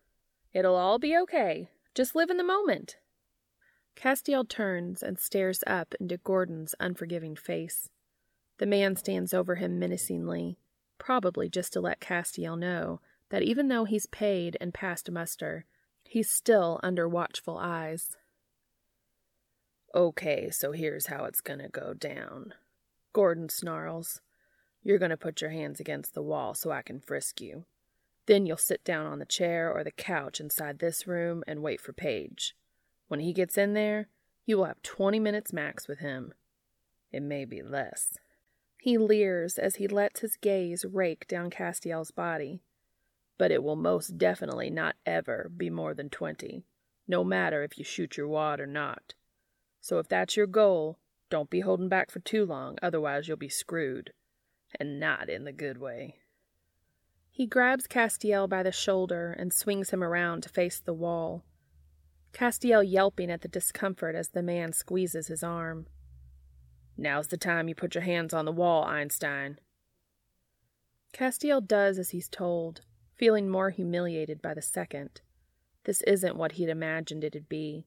It'll 0.51 0.73
all 0.75 0.97
be 0.97 1.15
okay. 1.15 1.69
Just 1.93 2.15
live 2.15 2.31
in 2.31 2.37
the 2.37 2.43
moment. 2.43 2.97
Castiel 3.95 4.49
turns 4.49 5.03
and 5.03 5.19
stares 5.19 5.63
up 5.67 5.93
into 5.99 6.17
Gordon's 6.17 6.73
unforgiving 6.79 7.35
face. 7.35 7.91
The 8.57 8.65
man 8.65 8.95
stands 8.95 9.31
over 9.31 9.57
him 9.57 9.77
menacingly, 9.77 10.57
probably 10.97 11.49
just 11.49 11.71
to 11.73 11.81
let 11.81 12.01
Castiel 12.01 12.57
know 12.57 12.99
that 13.29 13.43
even 13.43 13.67
though 13.67 13.85
he's 13.85 14.07
paid 14.07 14.57
and 14.59 14.73
passed 14.73 15.11
muster, 15.11 15.67
he's 16.13 16.29
still 16.29 16.79
under 16.83 17.09
watchful 17.09 17.57
eyes. 17.57 18.15
Okay, 19.95 20.51
so 20.51 20.71
here's 20.71 21.07
how 21.07 21.25
it's 21.25 21.41
gonna 21.41 21.69
go 21.69 21.95
down. 21.95 22.53
Gordon 23.13 23.49
snarls. 23.49 24.21
You're 24.83 24.99
gonna 24.99 25.17
put 25.17 25.41
your 25.41 25.49
hands 25.49 25.79
against 25.79 26.13
the 26.13 26.21
wall 26.21 26.53
so 26.53 26.69
I 26.69 26.83
can 26.83 26.99
frisk 26.99 27.41
you. 27.41 27.65
Then 28.27 28.45
you'll 28.45 28.57
sit 28.57 28.83
down 28.83 29.07
on 29.07 29.17
the 29.17 29.25
chair 29.25 29.73
or 29.73 29.83
the 29.83 29.89
couch 29.89 30.39
inside 30.39 30.77
this 30.77 31.07
room 31.07 31.43
and 31.47 31.63
wait 31.63 31.81
for 31.81 31.93
Page. 31.93 32.55
When 33.07 33.19
he 33.19 33.33
gets 33.33 33.57
in 33.57 33.73
there, 33.73 34.07
you 34.45 34.57
will 34.57 34.65
have 34.65 34.83
20 34.83 35.17
minutes 35.19 35.51
max 35.51 35.87
with 35.87 35.97
him. 35.97 36.31
It 37.11 37.23
may 37.23 37.43
be 37.43 37.63
less. 37.63 38.19
He 38.79 38.99
leers 38.99 39.57
as 39.57 39.77
he 39.77 39.87
lets 39.87 40.19
his 40.19 40.35
gaze 40.35 40.85
rake 40.85 41.27
down 41.27 41.49
Castiel's 41.49 42.11
body. 42.11 42.61
But 43.37 43.51
it 43.51 43.63
will 43.63 43.75
most 43.75 44.17
definitely 44.17 44.69
not 44.69 44.95
ever 45.05 45.51
be 45.55 45.69
more 45.69 45.93
than 45.93 46.09
20, 46.09 46.63
no 47.07 47.23
matter 47.23 47.63
if 47.63 47.77
you 47.77 47.83
shoot 47.83 48.17
your 48.17 48.27
wad 48.27 48.59
or 48.59 48.67
not. 48.67 49.13
So 49.81 49.99
if 49.99 50.07
that's 50.07 50.37
your 50.37 50.47
goal, 50.47 50.99
don't 51.29 51.49
be 51.49 51.61
holding 51.61 51.89
back 51.89 52.11
for 52.11 52.19
too 52.19 52.45
long, 52.45 52.77
otherwise 52.81 53.27
you'll 53.27 53.37
be 53.37 53.49
screwed. 53.49 54.13
And 54.79 54.99
not 54.99 55.29
in 55.29 55.43
the 55.43 55.51
good 55.51 55.77
way. 55.77 56.17
He 57.29 57.47
grabs 57.47 57.87
Castiel 57.87 58.47
by 58.47 58.61
the 58.61 58.71
shoulder 58.71 59.35
and 59.37 59.51
swings 59.51 59.89
him 59.89 60.03
around 60.03 60.43
to 60.43 60.49
face 60.49 60.79
the 60.79 60.93
wall. 60.93 61.43
Castiel 62.31 62.83
yelping 62.83 63.31
at 63.31 63.41
the 63.41 63.47
discomfort 63.47 64.15
as 64.15 64.29
the 64.29 64.43
man 64.43 64.73
squeezes 64.73 65.27
his 65.27 65.43
arm. 65.43 65.87
Now's 66.95 67.27
the 67.27 67.37
time 67.37 67.67
you 67.67 67.75
put 67.75 67.95
your 67.95 68.03
hands 68.03 68.33
on 68.33 68.45
the 68.45 68.51
wall, 68.51 68.83
Einstein. 68.83 69.59
Castiel 71.11 71.61
does 71.61 71.97
as 71.97 72.11
he's 72.11 72.29
told, 72.29 72.81
feeling 73.15 73.49
more 73.49 73.69
humiliated 73.69 74.41
by 74.41 74.53
the 74.53 74.61
second. 74.61 75.21
This 75.85 76.01
isn't 76.03 76.35
what 76.35 76.53
he'd 76.53 76.69
imagined 76.69 77.23
it'd 77.23 77.49
be. 77.49 77.85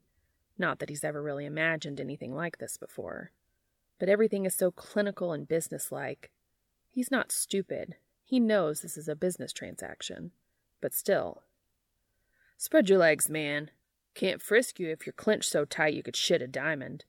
Not 0.58 0.78
that 0.78 0.88
he's 0.88 1.04
ever 1.04 1.22
really 1.22 1.46
imagined 1.46 2.00
anything 2.00 2.34
like 2.34 2.58
this 2.58 2.76
before. 2.76 3.32
But 3.98 4.08
everything 4.08 4.44
is 4.44 4.54
so 4.54 4.70
clinical 4.70 5.32
and 5.32 5.48
businesslike. 5.48 6.30
He's 6.90 7.10
not 7.10 7.32
stupid. 7.32 7.96
He 8.24 8.40
knows 8.40 8.80
this 8.80 8.96
is 8.96 9.08
a 9.08 9.16
business 9.16 9.52
transaction. 9.52 10.32
But 10.80 10.94
still. 10.94 11.42
Spread 12.56 12.88
your 12.88 12.98
legs, 12.98 13.28
man. 13.28 13.70
Can't 14.14 14.40
frisk 14.40 14.80
you 14.80 14.88
if 14.88 15.06
you're 15.06 15.12
clinched 15.12 15.50
so 15.50 15.64
tight 15.64 15.94
you 15.94 16.02
could 16.02 16.16
shit 16.16 16.40
a 16.40 16.46
diamond. 16.46 17.04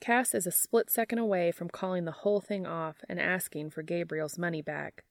Cass 0.00 0.34
is 0.34 0.46
a 0.46 0.50
split 0.50 0.90
second 0.90 1.18
away 1.18 1.52
from 1.52 1.68
calling 1.68 2.06
the 2.06 2.10
whole 2.10 2.40
thing 2.40 2.66
off 2.66 3.04
and 3.08 3.20
asking 3.20 3.70
for 3.70 3.82
Gabriel's 3.82 4.38
money 4.38 4.62
back. 4.62 5.04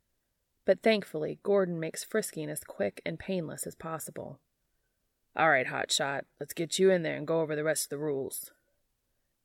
But 0.70 0.84
thankfully, 0.84 1.40
Gordon 1.42 1.80
makes 1.80 2.04
frisking 2.04 2.48
as 2.48 2.64
quick 2.64 3.02
and 3.04 3.18
painless 3.18 3.66
as 3.66 3.74
possible. 3.74 4.38
All 5.36 5.50
right, 5.50 5.66
hotshot, 5.66 6.26
let's 6.40 6.54
get 6.54 6.78
you 6.78 6.92
in 6.92 7.02
there 7.02 7.16
and 7.16 7.26
go 7.26 7.42
over 7.42 7.56
the 7.56 7.64
rest 7.64 7.86
of 7.86 7.90
the 7.90 7.98
rules. 7.98 8.52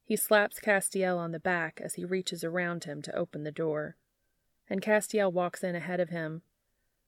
He 0.05 0.17
slaps 0.17 0.61
Castiel 0.61 1.17
on 1.17 1.33
the 1.33 1.41
back 1.41 1.81
as 1.83 1.95
he 1.95 2.05
reaches 2.05 2.45
around 2.45 2.85
him 2.85 3.01
to 3.01 3.17
open 3.17 3.43
the 3.43 3.51
door, 3.51 3.97
and 4.69 4.83
Castiel 4.83 5.33
walks 5.33 5.65
in 5.65 5.75
ahead 5.75 5.99
of 5.99 6.11
him, 6.11 6.43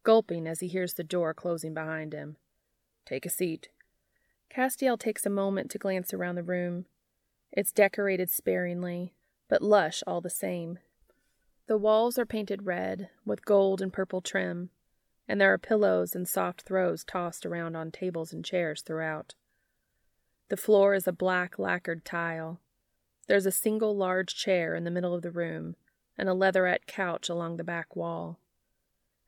gulping 0.03 0.47
as 0.47 0.61
he 0.61 0.69
hears 0.69 0.95
the 0.95 1.05
door 1.05 1.35
closing 1.35 1.75
behind 1.75 2.15
him. 2.15 2.39
Take 3.05 3.27
a 3.27 3.29
seat. 3.29 3.69
Castiel 4.49 4.99
takes 4.99 5.27
a 5.27 5.29
moment 5.29 5.71
to 5.73 5.79
glance 5.79 6.15
around 6.15 6.37
the 6.37 6.43
room. 6.43 6.87
It's 7.53 7.71
decorated 7.71 8.31
sparingly, 8.31 9.13
but 9.51 9.61
lush 9.61 10.03
all 10.07 10.23
the 10.23 10.31
same. 10.31 10.79
The 11.67 11.77
walls 11.77 12.17
are 12.19 12.27
painted 12.27 12.67
red, 12.67 13.11
with 13.25 13.45
gold 13.45 13.81
and 13.81 13.93
purple 13.93 14.21
trim, 14.21 14.71
and 15.27 15.41
there 15.41 15.53
are 15.53 15.59
pillows 15.59 16.15
and 16.15 16.29
soft 16.29 16.63
throws 16.63 17.03
tossed 17.03 17.45
around 17.45 17.75
on 17.75 17.91
tables 17.91 18.33
and 18.33 18.45
chairs 18.45 18.83
throughout. 18.83 19.35
The 20.49 20.57
floor 20.57 20.95
is 20.95 21.09
a 21.09 21.13
black 21.13 21.59
lacquered 21.59 22.05
tile. 22.05 22.61
There's 23.27 23.47
a 23.47 23.51
single 23.51 23.97
large 23.97 24.37
chair 24.37 24.77
in 24.77 24.85
the 24.85 24.93
middle 24.93 25.13
of 25.13 25.23
the 25.23 25.33
room, 25.33 25.75
and 26.17 26.29
a 26.29 26.35
leatherette 26.35 26.87
couch 26.87 27.29
along 27.29 27.57
the 27.57 27.65
back 27.65 27.97
wall. 27.97 28.39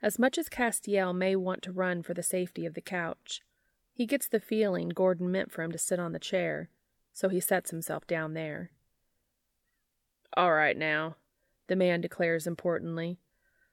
As 0.00 0.16
much 0.16 0.38
as 0.38 0.48
Castiel 0.48 1.12
may 1.12 1.34
want 1.34 1.62
to 1.62 1.72
run 1.72 2.04
for 2.04 2.14
the 2.14 2.22
safety 2.22 2.64
of 2.64 2.74
the 2.74 2.80
couch, 2.80 3.42
he 3.92 4.06
gets 4.06 4.28
the 4.28 4.38
feeling 4.38 4.90
Gordon 4.90 5.32
meant 5.32 5.50
for 5.50 5.62
him 5.62 5.72
to 5.72 5.78
sit 5.78 5.98
on 5.98 6.12
the 6.12 6.20
chair, 6.20 6.70
so 7.12 7.28
he 7.28 7.40
sets 7.40 7.72
himself 7.72 8.06
down 8.06 8.34
there. 8.34 8.70
All 10.34 10.52
right 10.52 10.76
now, 10.76 11.16
the 11.68 11.76
man 11.76 12.00
declares 12.00 12.46
importantly. 12.46 13.18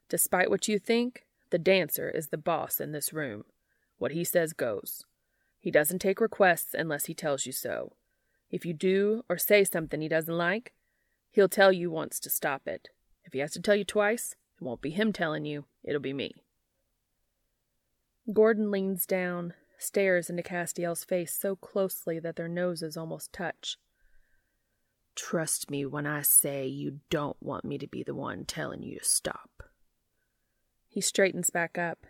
Despite 0.07 0.49
what 0.49 0.67
you 0.67 0.77
think, 0.77 1.25
the 1.49 1.57
dancer 1.57 2.09
is 2.09 2.27
the 2.27 2.37
boss 2.37 2.79
in 2.79 2.91
this 2.91 3.11
room. 3.11 3.45
What 3.97 4.11
he 4.11 4.23
says 4.23 4.53
goes. 4.53 5.03
He 5.59 5.71
doesn't 5.71 5.99
take 5.99 6.21
requests 6.21 6.73
unless 6.73 7.05
he 7.05 7.13
tells 7.13 7.45
you 7.45 7.51
so. 7.51 7.93
If 8.51 8.65
you 8.65 8.73
do 8.73 9.23
or 9.27 9.37
say 9.37 9.63
something 9.63 10.01
he 10.01 10.07
doesn't 10.07 10.37
like, 10.37 10.73
he'll 11.31 11.49
tell 11.49 11.71
you 11.71 11.89
once 11.89 12.19
to 12.19 12.29
stop 12.29 12.67
it. 12.67 12.89
If 13.23 13.33
he 13.33 13.39
has 13.39 13.51
to 13.53 13.61
tell 13.61 13.75
you 13.75 13.83
twice, 13.83 14.35
it 14.59 14.63
won't 14.63 14.81
be 14.81 14.91
him 14.91 15.11
telling 15.11 15.45
you, 15.45 15.65
it'll 15.83 16.01
be 16.01 16.13
me. 16.13 16.35
Gordon 18.31 18.71
leans 18.71 19.05
down, 19.05 19.53
stares 19.77 20.29
into 20.29 20.43
Castiel's 20.43 21.03
face 21.03 21.33
so 21.33 21.55
closely 21.55 22.19
that 22.19 22.35
their 22.35 22.47
noses 22.47 22.97
almost 22.97 23.33
touch. 23.33 23.77
Trust 25.15 25.71
me 25.71 25.85
when 25.85 26.05
I 26.05 26.21
say 26.21 26.67
you 26.67 26.99
don't 27.09 27.41
want 27.41 27.65
me 27.65 27.77
to 27.77 27.87
be 27.87 28.03
the 28.03 28.15
one 28.15 28.45
telling 28.45 28.83
you 28.83 28.99
to 28.99 29.05
stop. 29.05 29.63
He 30.87 31.01
straightens 31.01 31.49
back 31.49 31.77
up. 31.77 32.05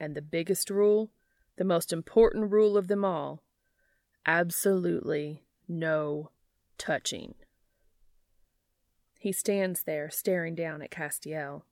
And 0.00 0.14
the 0.14 0.22
biggest 0.22 0.70
rule, 0.70 1.10
the 1.56 1.64
most 1.64 1.92
important 1.92 2.50
rule 2.50 2.76
of 2.76 2.88
them 2.88 3.04
all 3.04 3.42
absolutely 4.26 5.42
no 5.68 6.30
touching. 6.78 7.34
He 9.18 9.32
stands 9.32 9.84
there, 9.84 10.10
staring 10.10 10.54
down 10.54 10.82
at 10.82 10.90
Castiel. 10.90 11.62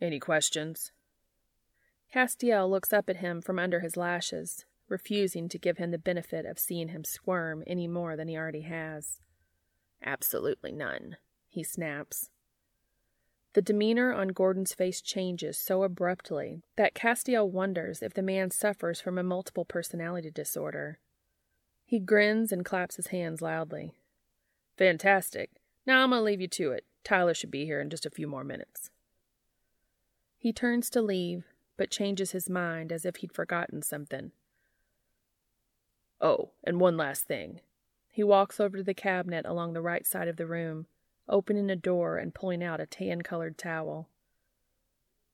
Any 0.00 0.20
questions? 0.20 0.92
Castiel 2.12 2.70
looks 2.70 2.92
up 2.92 3.08
at 3.08 3.16
him 3.16 3.40
from 3.40 3.58
under 3.58 3.80
his 3.80 3.96
lashes, 3.96 4.64
refusing 4.88 5.48
to 5.48 5.58
give 5.58 5.78
him 5.78 5.90
the 5.90 5.98
benefit 5.98 6.46
of 6.46 6.58
seeing 6.58 6.88
him 6.88 7.02
squirm 7.02 7.64
any 7.66 7.88
more 7.88 8.16
than 8.16 8.28
he 8.28 8.36
already 8.36 8.60
has. 8.60 9.20
Absolutely 10.04 10.70
none, 10.70 11.16
he 11.48 11.62
snaps. 11.62 12.30
The 13.54 13.62
demeanor 13.62 14.12
on 14.12 14.28
Gordon's 14.28 14.74
face 14.74 15.00
changes 15.00 15.56
so 15.56 15.84
abruptly 15.84 16.62
that 16.76 16.94
Castiel 16.94 17.48
wonders 17.48 18.02
if 18.02 18.12
the 18.12 18.22
man 18.22 18.50
suffers 18.50 19.00
from 19.00 19.16
a 19.16 19.22
multiple 19.22 19.64
personality 19.64 20.30
disorder. 20.30 20.98
He 21.86 22.00
grins 22.00 22.50
and 22.50 22.64
claps 22.64 22.96
his 22.96 23.08
hands 23.08 23.40
loudly. 23.40 23.92
Fantastic. 24.76 25.50
Now 25.86 26.02
I'm 26.02 26.10
going 26.10 26.20
to 26.20 26.24
leave 26.24 26.40
you 26.40 26.48
to 26.48 26.72
it. 26.72 26.84
Tyler 27.04 27.34
should 27.34 27.50
be 27.50 27.64
here 27.64 27.80
in 27.80 27.90
just 27.90 28.06
a 28.06 28.10
few 28.10 28.26
more 28.26 28.44
minutes. 28.44 28.90
He 30.36 30.52
turns 30.52 30.90
to 30.90 31.00
leave, 31.00 31.44
but 31.76 31.90
changes 31.90 32.32
his 32.32 32.50
mind 32.50 32.90
as 32.90 33.04
if 33.04 33.16
he'd 33.16 33.32
forgotten 33.32 33.82
something. 33.82 34.32
Oh, 36.20 36.50
and 36.64 36.80
one 36.80 36.96
last 36.96 37.26
thing. 37.26 37.60
He 38.14 38.22
walks 38.22 38.60
over 38.60 38.76
to 38.76 38.84
the 38.84 38.94
cabinet 38.94 39.44
along 39.44 39.72
the 39.72 39.82
right 39.82 40.06
side 40.06 40.28
of 40.28 40.36
the 40.36 40.46
room, 40.46 40.86
opening 41.28 41.68
a 41.68 41.74
door 41.74 42.16
and 42.16 42.32
pulling 42.32 42.62
out 42.62 42.78
a 42.78 42.86
tan 42.86 43.22
colored 43.22 43.58
towel. 43.58 44.08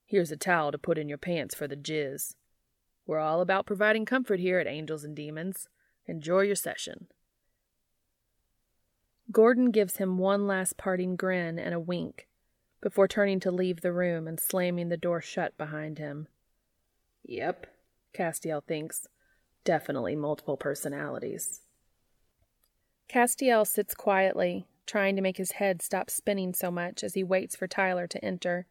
Here's 0.03 0.31
a 0.31 0.35
towel 0.35 0.71
to 0.71 0.79
put 0.79 0.97
in 0.97 1.07
your 1.07 1.19
pants 1.19 1.53
for 1.53 1.67
the 1.67 1.75
jizz. 1.75 2.33
We're 3.05 3.19
all 3.19 3.39
about 3.39 3.67
providing 3.67 4.05
comfort 4.05 4.39
here 4.39 4.57
at 4.57 4.65
Angels 4.65 5.03
and 5.03 5.15
Demons. 5.15 5.69
Enjoy 6.07 6.41
your 6.41 6.55
session. 6.55 7.05
Gordon 9.31 9.69
gives 9.69 9.97
him 9.97 10.17
one 10.17 10.47
last 10.47 10.75
parting 10.75 11.15
grin 11.15 11.59
and 11.59 11.75
a 11.75 11.79
wink 11.79 12.27
before 12.81 13.07
turning 13.07 13.39
to 13.41 13.51
leave 13.51 13.81
the 13.81 13.93
room 13.93 14.27
and 14.27 14.39
slamming 14.39 14.89
the 14.89 14.97
door 14.97 15.21
shut 15.21 15.55
behind 15.55 15.99
him. 15.99 16.27
Yep, 17.25 17.67
Castiel 18.11 18.63
thinks. 18.65 19.07
Definitely 19.63 20.15
multiple 20.15 20.57
personalities. 20.57 21.60
Castiel 23.11 23.65
sits 23.67 23.93
quietly, 23.93 24.67
trying 24.85 25.17
to 25.17 25.21
make 25.21 25.35
his 25.35 25.51
head 25.53 25.81
stop 25.81 26.09
spinning 26.09 26.53
so 26.53 26.71
much 26.71 27.03
as 27.03 27.13
he 27.13 27.25
waits 27.25 27.57
for 27.57 27.67
Tyler 27.67 28.07
to 28.07 28.23
enter. 28.23 28.67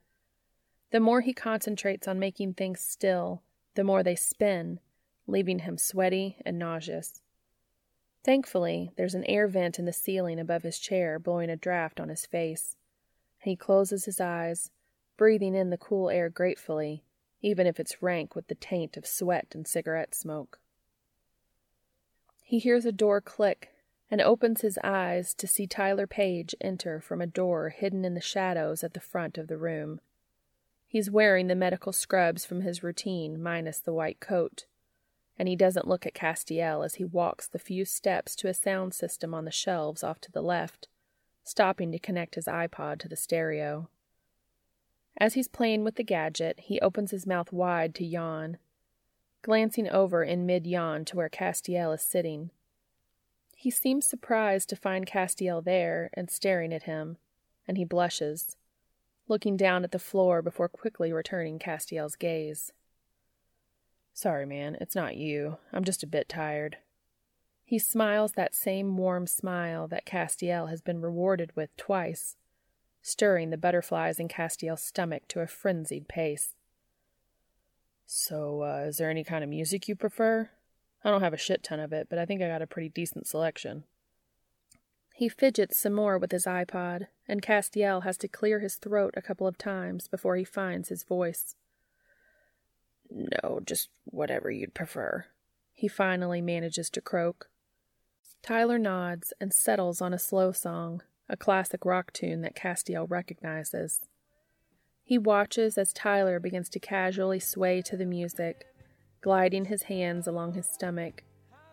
The 0.93 1.01
more 1.01 1.21
he 1.21 1.35
concentrates 1.35 2.09
on 2.09 2.19
making 2.19 2.55
things 2.55 2.81
still, 2.81 3.43
the 3.75 3.85
more 3.85 4.03
they 4.03 4.15
spin, 4.15 4.81
leaving 5.27 5.59
him 5.59 5.77
sweaty 5.77 6.39
and 6.43 6.59
nauseous. 6.59 7.21
Thankfully, 8.25 8.93
there's 8.97 9.15
an 9.15 9.27
air 9.27 9.47
vent 9.47 9.79
in 9.79 9.85
the 9.85 9.93
ceiling 9.93 10.41
above 10.41 10.63
his 10.63 10.79
chair 10.79 11.19
blowing 11.19 11.51
a 11.51 11.57
draft 11.57 12.01
on 12.01 12.09
his 12.09 12.25
face. 12.25 12.77
He 13.41 13.57
closes 13.57 14.07
his 14.07 14.23
eyes, 14.23 14.71
breathing 15.19 15.55
in 15.55 15.69
the 15.69 15.77
cool 15.77 16.09
air 16.09 16.31
gratefully, 16.31 17.05
even 17.43 17.67
if 17.67 17.79
it's 17.79 18.03
rank 18.03 18.35
with 18.35 18.49
the 18.49 18.55
taint 18.55 18.97
of 18.97 19.07
sweat 19.07 19.49
and 19.53 19.69
cigarette 19.69 20.15
smoke. 20.15 20.61
He 22.43 22.59
hears 22.59 22.87
a 22.87 22.91
door 22.91 23.21
click 23.21 23.75
and 24.11 24.21
opens 24.21 24.63
his 24.63 24.79
eyes 24.83 25.33
to 25.35 25.47
see 25.47 25.67
Tyler 25.67 26.07
Page 26.07 26.55
enter 26.61 27.01
from 27.01 27.21
a 27.21 27.27
door 27.27 27.69
hidden 27.69 28.05
in 28.05 28.15
the 28.15 28.21
shadows 28.21 28.83
at 28.83 28.95
the 28.95 29.01
front 29.01 29.39
of 29.39 29.47
the 29.47 29.57
room. 29.57 30.01
He's 30.89 31.11
wearing 31.11 31.47
the 31.47 31.55
medical 31.55 31.93
scrubs 31.93 32.45
from 32.45 32.63
his 32.63 32.83
routine, 32.83 33.41
minus 33.41 33.79
the 33.79 33.93
white 33.93 34.19
coat, 34.19 34.67
and 35.39 35.49
he 35.49 35.55
doesn't 35.55 35.87
look 35.87 36.05
at 36.05 36.15
Castiel 36.15 36.85
as 36.85 36.97
he 36.97 37.05
walks 37.05 37.47
the 37.47 37.61
few 37.61 37.85
steps 37.85 38.35
to 38.37 38.49
a 38.49 38.55
sound 38.55 38.93
system 38.93 39.33
on 39.33 39.45
the 39.45 39.53
shelves 39.53 40.03
off 40.03 40.21
to 40.23 40.33
the 40.33 40.43
left, 40.43 40.89
stopping 41.45 41.93
to 41.93 41.99
connect 41.99 42.35
his 42.35 42.47
iPod 42.47 42.99
to 42.99 43.09
the 43.09 43.17
stereo. 43.17 43.89
As 45.17 45.35
he's 45.35 45.49
playing 45.49 45.85
with 45.85 45.95
the 45.95 46.03
gadget, 46.03 46.59
he 46.61 46.81
opens 46.81 47.13
his 47.13 47.27
mouth 47.27 47.53
wide 47.53 47.95
to 47.97 48.05
yawn, 48.05 48.59
glancing 49.43 49.89
over 49.89 50.25
in 50.25 50.45
mid 50.47 50.67
yawn 50.67 51.05
to 51.07 51.17
where 51.17 51.29
Castiel 51.29 51.95
is 51.95 52.03
sitting. 52.03 52.51
He 53.61 53.71
seems 53.71 54.07
surprised 54.07 54.71
to 54.71 54.75
find 54.75 55.07
Castiel 55.07 55.63
there 55.63 56.09
and 56.15 56.31
staring 56.31 56.73
at 56.73 56.85
him, 56.85 57.19
and 57.69 57.77
he 57.77 57.85
blushes, 57.85 58.57
looking 59.29 59.59
down 59.59 59.85
at 59.85 59.93
the 59.93 59.99
floor 59.99 60.41
before 60.41 60.67
quickly 60.67 61.13
returning 61.13 61.59
Castiel's 61.59 62.17
gaze. 62.17 62.73
Sorry, 64.15 64.47
man, 64.47 64.79
it's 64.81 64.95
not 64.95 65.19
you. 65.19 65.59
I'm 65.75 65.85
just 65.85 66.03
a 66.03 66.07
bit 66.07 66.27
tired. 66.27 66.79
He 67.63 67.79
smiles 67.79 68.33
that 68.33 68.55
same 68.55 68.97
warm 68.97 69.27
smile 69.27 69.87
that 69.89 70.07
Castiel 70.07 70.71
has 70.71 70.81
been 70.81 71.03
rewarded 71.03 71.55
with 71.55 71.77
twice, 71.77 72.39
stirring 73.03 73.51
the 73.51 73.59
butterflies 73.59 74.19
in 74.19 74.29
Castiel's 74.29 74.83
stomach 74.83 75.29
to 75.29 75.41
a 75.41 75.47
frenzied 75.47 76.09
pace. 76.09 76.55
So, 78.07 78.63
uh, 78.63 78.85
is 78.87 78.97
there 78.97 79.11
any 79.11 79.23
kind 79.23 79.45
of 79.45 79.51
music 79.51 79.87
you 79.87 79.97
prefer? 79.97 80.49
I 81.03 81.11
don't 81.11 81.23
have 81.23 81.33
a 81.33 81.39
shit 81.39 81.63
ton 81.63 81.81
of 81.81 81.93
it, 81.93 82.09
but 82.11 82.19
I 82.19 82.27
think 82.27 82.43
I 82.43 82.49
got 82.49 82.63
a 82.63 82.67
pretty 82.67 82.91
decent 82.91 83.27
selection. 83.27 83.85
He 85.15 85.29
fidgets 85.29 85.79
some 85.79 85.93
more 85.93 86.19
with 86.19 86.33
his 86.33 86.47
iPod, 86.47 87.07
and 87.29 87.43
Castiel 87.43 88.05
has 88.05 88.17
to 88.19 88.29
clear 88.29 88.61
his 88.61 88.77
throat 88.77 89.15
a 89.17 89.23
couple 89.23 89.47
of 89.47 89.59
times 89.59 90.09
before 90.09 90.37
he 90.37 90.45
finds 90.45 90.89
his 90.89 91.05
voice. 91.05 91.57
No, 93.11 93.61
just 93.65 93.91
whatever 94.05 94.51
you'd 94.51 94.75
prefer. 94.75 95.27
He 95.75 95.89
finally 95.89 96.41
manages 96.41 96.89
to 96.91 97.01
croak. 97.01 97.49
Tyler 98.43 98.79
nods 98.79 99.33
and 99.41 99.53
settles 99.53 100.01
on 100.01 100.15
a 100.15 100.19
slow 100.19 100.53
song, 100.53 101.03
a 101.29 101.37
classic 101.37 101.85
rock 101.85 102.13
tune 102.13 102.41
that 102.43 102.57
Castiel 102.57 103.07
recognizes. 103.09 104.01
He 105.05 105.19
watches 105.19 105.77
as 105.77 105.93
Tyler 105.93 106.41
begins 106.41 106.69
to 106.71 106.79
casually 106.79 107.41
sway 107.41 107.83
to 107.83 107.97
the 107.97 108.07
music, 108.07 108.67
gliding 109.21 109.67
his 109.67 109.85
hands 109.85 110.27
along 110.27 110.55
his 110.55 110.67
stomach, 110.67 111.23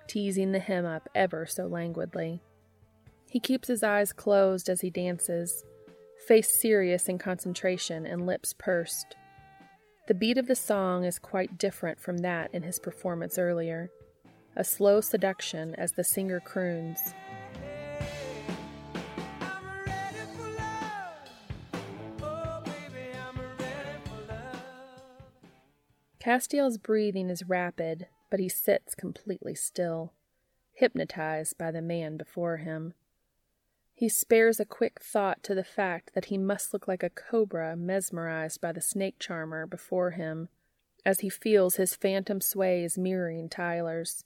teasing 0.07 0.51
the 0.51 0.59
hem 0.59 0.85
up 0.85 1.09
ever 1.15 1.45
so 1.45 1.67
languidly. 1.67 2.41
He 3.29 3.39
keeps 3.39 3.67
his 3.67 3.83
eyes 3.83 4.13
closed 4.13 4.69
as 4.69 4.81
he 4.81 4.89
dances, 4.89 5.63
face 6.27 6.59
serious 6.59 7.07
in 7.07 7.17
concentration 7.17 8.05
and 8.05 8.25
lips 8.25 8.53
pursed. 8.53 9.15
The 10.07 10.13
beat 10.13 10.37
of 10.37 10.47
the 10.47 10.55
song 10.55 11.03
is 11.03 11.19
quite 11.19 11.57
different 11.57 11.99
from 11.99 12.19
that 12.19 12.53
in 12.53 12.63
his 12.63 12.79
performance 12.79 13.37
earlier, 13.37 13.91
a 14.55 14.63
slow 14.63 15.01
seduction 15.01 15.75
as 15.75 15.91
the 15.91 16.03
singer 16.03 16.39
croons. 16.39 17.13
Castiel's 26.27 26.77
breathing 26.77 27.29
is 27.29 27.47
rapid, 27.47 28.07
but 28.29 28.41
he 28.41 28.49
sits 28.49 28.93
completely 28.93 29.55
still, 29.55 30.11
hypnotized 30.73 31.57
by 31.57 31.71
the 31.71 31.81
man 31.81 32.17
before 32.17 32.57
him. 32.57 32.93
He 33.93 34.09
spares 34.09 34.59
a 34.59 34.65
quick 34.65 34.99
thought 35.01 35.41
to 35.43 35.55
the 35.55 35.63
fact 35.63 36.13
that 36.15 36.25
he 36.25 36.37
must 36.37 36.73
look 36.73 36.85
like 36.85 37.01
a 37.01 37.09
cobra 37.09 37.77
mesmerized 37.77 38.59
by 38.59 38.73
the 38.73 38.81
snake 38.81 39.19
charmer 39.19 39.65
before 39.65 40.11
him 40.11 40.49
as 41.05 41.21
he 41.21 41.29
feels 41.29 41.77
his 41.77 41.95
phantom 41.95 42.41
sways 42.41 42.97
mirroring 42.97 43.47
Tyler's, 43.47 44.25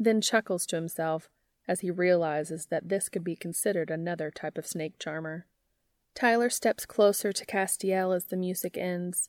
then 0.00 0.20
chuckles 0.20 0.66
to 0.66 0.74
himself 0.74 1.30
as 1.68 1.78
he 1.78 1.92
realizes 1.92 2.66
that 2.66 2.88
this 2.88 3.08
could 3.08 3.22
be 3.22 3.36
considered 3.36 3.88
another 3.88 4.32
type 4.32 4.58
of 4.58 4.66
snake 4.66 4.98
charmer. 4.98 5.46
Tyler 6.12 6.50
steps 6.50 6.84
closer 6.84 7.32
to 7.32 7.46
Castiel 7.46 8.12
as 8.12 8.24
the 8.24 8.36
music 8.36 8.76
ends, 8.76 9.28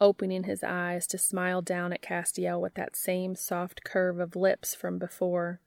opening 0.00 0.44
his 0.44 0.62
eyes 0.62 1.06
to 1.08 1.18
smile 1.18 1.62
down 1.62 1.92
at 1.92 2.02
Castiel 2.02 2.60
with 2.60 2.74
that 2.74 2.96
same 2.96 3.34
soft 3.34 3.84
curve 3.84 4.18
of 4.18 4.36
lips 4.36 4.74
from 4.74 4.98
before. 4.98 5.60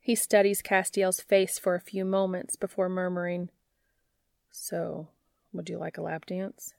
He 0.00 0.14
studies 0.14 0.62
Castiel's 0.62 1.20
face 1.20 1.58
for 1.58 1.74
a 1.74 1.80
few 1.80 2.04
moments 2.04 2.56
before 2.56 2.88
murmuring, 2.88 3.50
So, 4.50 5.08
would 5.52 5.68
you 5.68 5.78
like 5.78 5.98
a 5.98 6.02
lap 6.02 6.26
dance? 6.26 6.74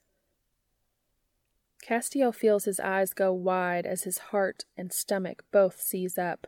Castiel 1.82 2.34
feels 2.34 2.66
his 2.66 2.80
eyes 2.80 3.14
go 3.14 3.34
wide 3.34 3.86
as 3.86 4.04
his 4.04 4.18
heart 4.18 4.66
and 4.78 4.92
stomach 4.92 5.44
both 5.52 5.82
seize 5.82 6.18
up. 6.18 6.48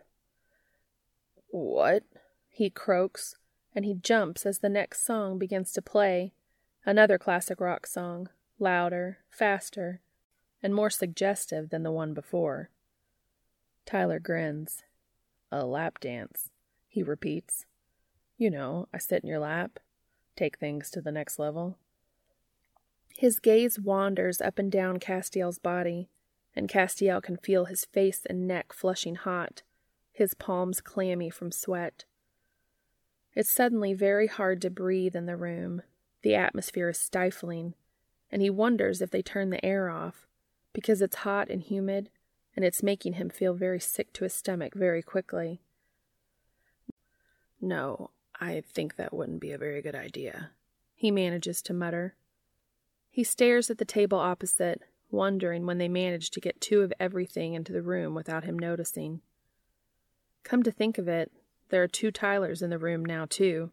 What? 1.48 2.04
he 2.50 2.70
croaks, 2.70 3.36
and 3.76 3.84
he 3.84 3.94
jumps 3.94 4.46
as 4.46 4.60
the 4.60 4.70
next 4.70 5.06
song 5.06 5.38
begins 5.38 5.74
to 5.74 5.82
play, 5.82 6.32
another 6.86 7.18
classic 7.18 7.60
rock 7.60 7.86
song, 7.86 8.30
louder, 8.60 9.18
faster, 9.30 10.00
and 10.66 10.74
more 10.74 10.90
suggestive 10.90 11.70
than 11.70 11.84
the 11.84 11.92
one 11.92 12.16
before. 12.16 12.72
Tyler 13.86 14.18
grins. 14.18 14.82
A 15.52 15.64
lap 15.64 16.00
dance, 16.00 16.50
he 16.88 17.04
repeats. 17.04 17.68
You 18.36 18.50
know, 18.50 18.88
I 18.92 18.98
sit 18.98 19.22
in 19.22 19.30
your 19.30 19.38
lap, 19.38 19.78
take 20.36 20.58
things 20.58 20.90
to 20.90 21.02
the 21.02 21.12
next 21.12 21.38
level. 21.38 21.78
His 23.10 23.40
gaze 23.40 23.80
wanders 23.80 24.42
up 24.42 24.58
and 24.58 24.72
down 24.72 24.98
Castiel's 24.98 25.60
body, 25.60 26.10
and 26.56 26.68
Castiel 26.68 27.22
can 27.22 27.38
feel 27.38 27.66
his 27.66 27.86
face 27.86 28.22
and 28.28 28.48
neck 28.48 28.74
flushing 28.74 29.14
hot, 29.14 29.62
his 30.12 30.34
palms 30.34 30.82
clammy 30.82 31.30
from 31.30 31.52
sweat. 31.52 32.06
It's 33.36 33.52
suddenly 33.52 33.94
very 33.94 34.26
hard 34.26 34.64
to 34.64 34.72
breathe 34.72 35.16
in 35.16 35.28
the 35.28 35.38
room. 35.38 35.84
The 36.24 36.34
atmosphere 36.34 36.90
is 36.90 36.98
stifling, 36.98 37.76
and 38.32 38.42
he 38.42 38.50
wonders 38.50 39.00
if 39.00 39.12
they 39.12 39.22
turn 39.22 39.52
the 39.52 39.64
air 39.64 39.92
off, 39.92 40.26
because 40.76 41.02
it's 41.02 41.16
hot 41.16 41.50
and 41.50 41.64
humid, 41.64 42.10
and 42.54 42.66
it's 42.66 42.84
making 42.84 43.14
him 43.14 43.30
feel 43.30 43.54
very 43.54 43.80
sick 43.80 44.12
to 44.12 44.26
his 44.26 44.34
stomach 44.34 44.74
very 44.76 45.02
quickly. 45.02 45.62
No, 47.62 48.12
I 48.40 48.62
think 48.62 48.98
that 48.98 49.14
wouldn't 49.14 49.40
be 49.40 49.54
a 49.54 49.58
very 49.58 49.82
good 49.82 49.96
idea, 49.96 50.52
he 50.94 51.12
manages 51.12 51.62
to 51.64 51.74
mutter. 51.74 52.16
He 53.10 53.24
stares 53.24 53.70
at 53.70 53.78
the 53.78 53.86
table 53.86 54.20
opposite, 54.20 54.82
wondering 55.10 55.66
when 55.66 55.78
they 55.78 55.88
managed 55.88 56.34
to 56.34 56.42
get 56.42 56.60
two 56.60 56.82
of 56.82 56.92
everything 57.00 57.54
into 57.54 57.72
the 57.72 57.82
room 57.82 58.14
without 58.14 58.44
him 58.44 58.60
noticing. 58.60 59.22
Come 60.44 60.62
to 60.64 60.72
think 60.72 60.98
of 60.98 61.08
it, 61.08 61.32
there 61.70 61.82
are 61.82 61.88
two 61.88 62.12
Tylers 62.12 62.62
in 62.62 62.70
the 62.70 62.78
room 62.78 63.06
now, 63.06 63.26
too, 63.28 63.72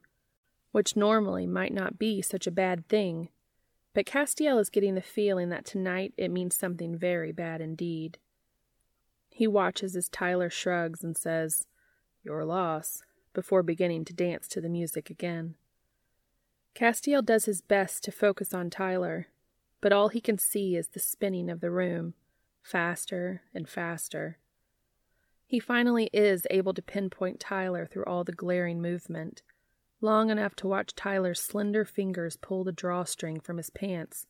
which 0.70 0.96
normally 0.96 1.48
might 1.48 1.74
not 1.74 1.98
be 1.98 2.22
such 2.22 2.46
a 2.46 2.52
bad 2.52 2.86
thing 2.86 3.28
but 3.94 4.06
Castiel 4.06 4.58
is 4.58 4.70
getting 4.70 4.94
the 4.94 5.02
feeling 5.02 5.50
that 5.50 5.64
tonight 5.64 6.14
it 6.16 6.30
means 6.30 6.54
something 6.54 6.96
very 6.96 7.32
bad 7.32 7.60
indeed. 7.60 8.18
He 9.28 9.46
watches 9.46 9.96
as 9.96 10.08
Tyler 10.08 10.50
shrugs 10.50 11.02
and 11.02 11.16
says, 11.16 11.66
Your 12.22 12.44
loss, 12.44 13.02
before 13.34 13.62
beginning 13.62 14.04
to 14.06 14.14
dance 14.14 14.48
to 14.48 14.60
the 14.60 14.68
music 14.68 15.10
again. 15.10 15.54
Castiel 16.74 17.24
does 17.24 17.44
his 17.44 17.60
best 17.60 18.02
to 18.04 18.12
focus 18.12 18.54
on 18.54 18.70
Tyler, 18.70 19.28
but 19.80 19.92
all 19.92 20.08
he 20.08 20.20
can 20.20 20.38
see 20.38 20.76
is 20.76 20.88
the 20.88 21.00
spinning 21.00 21.50
of 21.50 21.60
the 21.60 21.70
room, 21.70 22.14
faster 22.62 23.42
and 23.54 23.68
faster. 23.68 24.38
He 25.46 25.60
finally 25.60 26.08
is 26.14 26.46
able 26.50 26.72
to 26.72 26.80
pinpoint 26.80 27.40
Tyler 27.40 27.86
through 27.86 28.04
all 28.04 28.24
the 28.24 28.32
glaring 28.32 28.80
movement, 28.80 29.42
long 30.02 30.30
enough 30.30 30.54
to 30.56 30.66
watch 30.66 30.94
Tyler's 30.94 31.40
slender 31.40 31.84
fingers 31.84 32.36
pull 32.36 32.64
the 32.64 32.72
drawstring 32.72 33.40
from 33.40 33.56
his 33.56 33.70
pants 33.70 34.26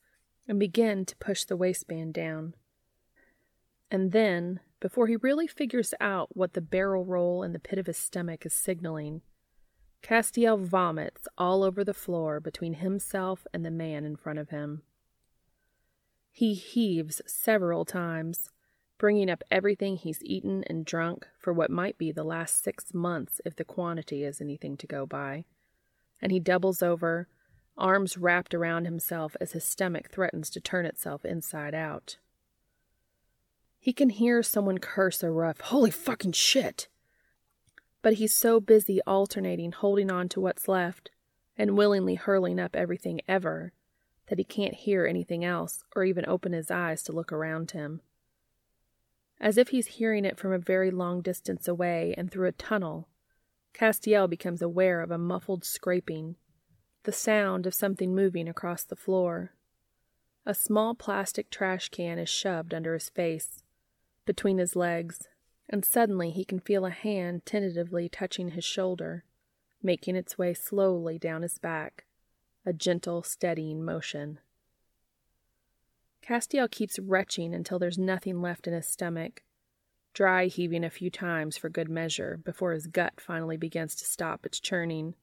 and 0.47 0.59
begin 0.59 1.05
to 1.07 1.17
push 1.17 1.45
the 1.45 1.57
waistband 1.57 2.15
down. 2.15 2.55
And 3.91 4.13
then, 4.13 4.61
before 4.81 5.07
he 5.07 5.17
really 5.17 5.47
figures 5.47 5.95
out 6.01 6.37
what 6.37 6.55
the 6.55 6.61
barrel 6.61 7.05
roll 7.05 7.43
in 7.43 7.53
the 7.53 7.59
pit 7.59 7.79
of 7.79 7.87
his 7.87 7.97
stomach 7.97 8.45
is 8.47 8.55
signaling, 8.55 9.23
Castiel 10.03 10.59
vomits 10.59 11.29
all 11.39 11.63
over 11.63 11.85
the 11.85 11.95
floor 11.95 12.41
between 12.41 12.75
himself 12.75 13.47
and 13.53 13.65
the 13.65 13.71
man 13.71 14.05
in 14.05 14.17
front 14.17 14.39
of 14.39 14.51
him. 14.51 14.83
He 16.33 16.55
heaves 16.55 17.21
several 17.27 17.85
times, 17.85 18.51
bringing 18.99 19.31
up 19.31 19.45
everything 19.51 19.97
he's 19.97 20.25
eaten 20.25 20.65
and 20.67 20.85
drunk 20.85 21.29
for 21.39 21.53
what 21.53 21.71
might 21.71 21.99
be 21.99 22.11
the 22.11 22.25
last 22.25 22.65
six 22.65 22.93
months 22.93 23.41
if 23.45 23.55
the 23.55 23.65
quantity 23.65 24.25
is 24.25 24.41
anything 24.41 24.77
to 24.79 24.87
go 24.87 25.07
by 25.07 25.45
and 26.23 26.33
he 26.33 26.39
doubles 26.41 26.83
over, 26.83 27.29
arms 27.77 28.17
wrapped 28.17 28.55
around 28.55 28.85
himself 28.85 29.37
as 29.41 29.53
his 29.53 29.65
stomach 29.65 30.09
threatens 30.11 30.49
to 30.51 30.61
turn 30.61 30.87
itself 30.87 31.25
inside 31.25 31.75
out. 31.75 32.17
He 33.79 33.93
can 33.93 34.11
hear 34.11 34.43
someone 34.45 34.79
curse 34.79 35.25
a 35.25 35.31
rough, 35.31 35.61
holy 35.61 35.91
fucking 35.91 36.33
shit! 36.33 36.89
But 38.01 38.15
he's 38.15 38.35
so 38.35 38.61
busy 38.61 39.01
alternating 39.07 39.73
holding 39.73 40.11
on 40.11 40.29
to 40.31 40.41
what's 40.41 40.69
left 40.69 41.11
and 41.59 41.77
willingly 41.77 42.15
hurling 42.15 42.61
up 42.61 42.77
everything 42.77 43.21
ever 43.29 43.73
that 44.29 44.39
he 44.39 44.45
can't 44.45 44.75
hear 44.75 45.05
anything 45.05 45.45
else 45.45 45.85
or 45.95 46.05
even 46.05 46.25
open 46.27 46.53
his 46.53 46.71
eyes 46.71 47.03
to 47.03 47.13
look 47.13 47.33
around 47.33 47.73
him. 47.73 48.01
As 49.41 49.59
if 49.59 49.69
he's 49.69 49.89
hearing 49.89 50.25
it 50.25 50.39
from 50.39 50.53
a 50.53 50.59
very 50.59 50.91
long 50.91 51.21
distance 51.21 51.67
away 51.67 52.15
and 52.17 52.31
through 52.31 52.49
a 52.49 52.53
tunnel, 52.53 53.09
Castiel 53.73 54.29
becomes 54.29 54.63
aware 54.63 55.01
of 55.01 55.11
a 55.11 55.19
muffled 55.19 55.65
scraping, 55.65 56.37
the 57.05 57.13
sound 57.13 57.67
of 57.67 57.75
something 57.75 58.15
moving 58.15 58.49
across 58.49 58.85
the 58.85 58.97
floor. 58.97 59.55
A 60.45 60.55
small 60.55 60.95
plastic 60.95 61.51
trash 61.51 61.89
can 61.89 62.19
is 62.19 62.29
shoved 62.29 62.75
under 62.75 62.95
his 62.95 63.09
face, 63.09 63.63
between 64.25 64.59
his 64.59 64.77
legs, 64.77 65.29
and 65.69 65.85
suddenly 65.85 66.31
he 66.31 66.45
can 66.45 66.61
feel 66.61 66.85
a 66.85 66.91
hand 66.91 67.47
tentatively 67.47 68.09
touching 68.09 68.51
his 68.51 68.65
shoulder, 68.65 69.25
making 69.83 70.17
its 70.17 70.37
way 70.37 70.55
slowly 70.55 71.19
down 71.19 71.43
his 71.43 71.59
back, 71.59 72.05
a 72.67 72.73
gentle, 72.73 73.23
steadying 73.23 73.85
motion. 73.85 74.39
Castiel 76.23 76.69
keeps 76.71 76.99
retching 76.99 77.53
until 77.53 77.79
there's 77.79 77.99
nothing 77.99 78.41
left 78.41 78.67
in 78.67 78.75
his 78.75 78.87
stomach, 78.87 79.43
dry 80.13 80.47
heaving 80.47 80.85
a 80.85 80.91
few 80.91 81.11
times 81.11 81.57
for 81.57 81.69
good 81.69 81.89
measure 81.89 82.41
before 82.45 82.73
his 82.73 82.87
gut 82.87 83.15
finally 83.21 83.57
begins 83.57 83.95
to 83.95 84.05
stop 84.05 84.45
its 84.45 84.61
churning. 84.61 85.15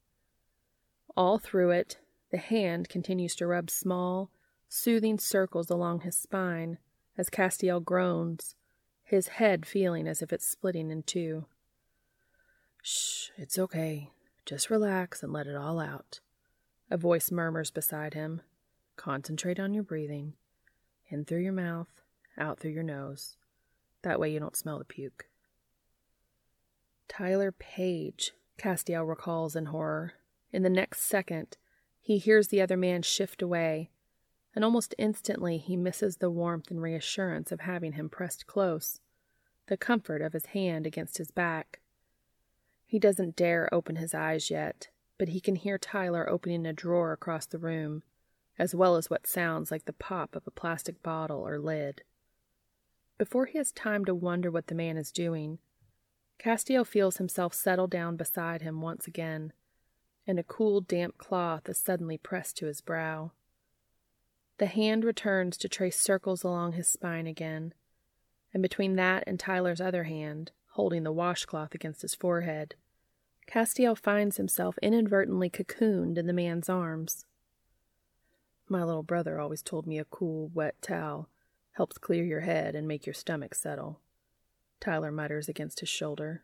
All 1.16 1.38
through 1.38 1.72
it, 1.72 1.98
the 2.32 2.38
hand 2.38 2.90
continues 2.90 3.36
to 3.36 3.48
rub 3.48 3.70
small, 3.70 4.30
soothing 4.68 5.18
circles 5.18 5.70
along 5.70 6.02
his 6.02 6.16
spine 6.16 6.78
as 7.18 7.30
Castiel 7.30 7.84
groans, 7.84 8.56
his 9.04 9.28
head 9.28 9.66
feeling 9.66 10.08
as 10.08 10.22
if 10.22 10.32
it's 10.32 10.48
splitting 10.48 10.92
in 10.92 11.04
two. 11.04 11.46
Shh, 12.82 13.30
it's 13.38 13.60
okay. 13.60 14.12
Just 14.46 14.70
relax 14.70 15.22
and 15.22 15.34
let 15.34 15.48
it 15.48 15.56
all 15.56 15.80
out. 15.80 16.22
A 16.90 16.98
voice 16.98 17.30
murmurs 17.32 17.72
beside 17.72 18.14
him. 18.14 18.42
Concentrate 18.96 19.60
on 19.60 19.74
your 19.74 19.84
breathing. 19.84 20.34
In 21.10 21.26
through 21.26 21.42
your 21.42 21.54
mouth, 21.54 22.02
out 22.38 22.60
through 22.60 22.72
your 22.72 22.84
nose. 22.84 23.36
That 24.04 24.20
way 24.20 24.32
you 24.32 24.40
don't 24.40 24.56
smell 24.56 24.80
the 24.80 24.86
puke. 24.86 25.26
Tyler 27.08 27.52
Page, 27.52 28.34
Castiel 28.58 29.08
recalls 29.08 29.56
in 29.56 29.68
horror. 29.68 30.14
In 30.52 30.64
the 30.64 30.70
next 30.70 31.02
second, 31.02 31.58
he 32.00 32.18
hears 32.18 32.48
the 32.48 32.62
other 32.62 32.78
man 32.78 33.02
shift 33.02 33.42
away, 33.42 33.90
and 34.56 34.64
almost 34.64 34.96
instantly 34.98 35.58
he 35.58 35.76
misses 35.76 36.18
the 36.18 36.30
warmth 36.30 36.72
and 36.72 36.82
reassurance 36.82 37.52
of 37.52 37.62
having 37.62 37.94
him 37.94 38.10
pressed 38.10 38.48
close, 38.48 39.00
the 39.68 39.78
comfort 39.78 40.22
of 40.22 40.34
his 40.34 40.48
hand 40.48 40.88
against 40.88 41.18
his 41.18 41.32
back. 41.32 41.80
He 42.86 43.00
doesn't 43.00 43.36
dare 43.36 43.72
open 43.74 43.98
his 43.98 44.16
eyes 44.16 44.50
yet, 44.50 44.88
but 45.18 45.30
he 45.30 45.40
can 45.40 45.56
hear 45.56 45.78
Tyler 45.78 46.28
opening 46.30 46.66
a 46.66 46.74
drawer 46.74 47.12
across 47.12 47.46
the 47.46 47.60
room, 47.60 48.04
as 48.58 48.74
well 48.74 48.96
as 48.96 49.10
what 49.10 49.28
sounds 49.28 49.72
like 49.72 49.86
the 49.86 49.94
pop 49.94 50.36
of 50.36 50.48
a 50.48 50.52
plastic 50.52 51.04
bottle 51.04 51.46
or 51.46 51.60
lid. 51.60 52.04
Before 53.20 53.48
he 53.48 53.58
has 53.58 53.74
time 53.74 54.06
to 54.06 54.16
wonder 54.16 54.50
what 54.50 54.68
the 54.68 54.76
man 54.76 54.96
is 54.96 55.12
doing, 55.12 55.60
Castiel 56.40 56.86
feels 56.86 57.18
himself 57.18 57.54
settle 57.54 57.86
down 57.86 58.16
beside 58.16 58.62
him 58.62 58.80
once 58.80 59.08
again, 59.08 59.52
and 60.26 60.40
a 60.40 60.44
cool, 60.44 60.80
damp 60.80 61.18
cloth 61.18 61.68
is 61.68 61.78
suddenly 61.78 62.18
pressed 62.18 62.56
to 62.58 62.68
his 62.68 62.80
brow. 62.80 63.34
The 64.58 64.68
hand 64.68 65.04
returns 65.04 65.58
to 65.58 65.68
trace 65.68 66.00
circles 66.00 66.46
along 66.46 66.74
his 66.74 66.88
spine 66.88 67.28
again, 67.28 67.74
and 68.54 68.64
between 68.64 68.96
that 68.96 69.26
and 69.28 69.38
Tyler's 69.38 69.82
other 69.82 70.06
hand, 70.06 70.52
holding 70.70 71.04
the 71.04 71.12
washcloth 71.12 71.76
against 71.76 72.04
his 72.04 72.16
forehead, 72.16 72.76
Castiel 73.48 73.98
finds 73.98 74.38
himself 74.38 74.78
inadvertently 74.78 75.50
cocooned 75.50 76.18
in 76.18 76.26
the 76.26 76.32
man's 76.32 76.70
arms. 76.70 77.26
My 78.70 78.82
little 78.82 79.04
brother 79.04 79.42
always 79.42 79.62
told 79.62 79.86
me 79.86 80.00
a 80.00 80.06
cool, 80.06 80.50
wet 80.54 80.82
towel 80.82 81.28
helps 81.80 81.98
clear 81.98 82.26
your 82.26 82.42
head 82.42 82.76
and 82.76 82.86
make 82.86 83.06
your 83.06 83.14
stomach 83.14 83.56
settle. 83.56 84.02
Tyler 84.82 85.14
mutters 85.14 85.48
against 85.48 85.80
his 85.80 85.88
shoulder. 85.88 86.44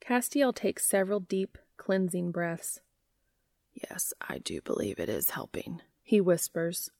Castiel 0.00 0.54
takes 0.54 0.86
several 0.86 1.18
deep, 1.18 1.58
cleansing 1.76 2.30
breaths. 2.30 2.82
Yes, 3.74 4.14
I 4.20 4.38
do 4.38 4.60
believe 4.60 5.00
it 5.00 5.08
is 5.08 5.30
helping, 5.30 5.80
he 6.04 6.20
whispers. 6.20 6.92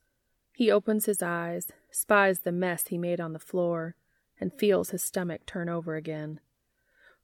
He 0.52 0.68
opens 0.68 1.06
his 1.06 1.22
eyes, 1.22 1.68
spies 1.92 2.40
the 2.40 2.50
mess 2.50 2.88
he 2.88 2.98
made 2.98 3.20
on 3.20 3.34
the 3.34 3.38
floor, 3.38 3.94
and 4.40 4.52
feels 4.52 4.90
his 4.90 5.04
stomach 5.04 5.46
turn 5.46 5.68
over 5.68 5.94
again. 5.94 6.40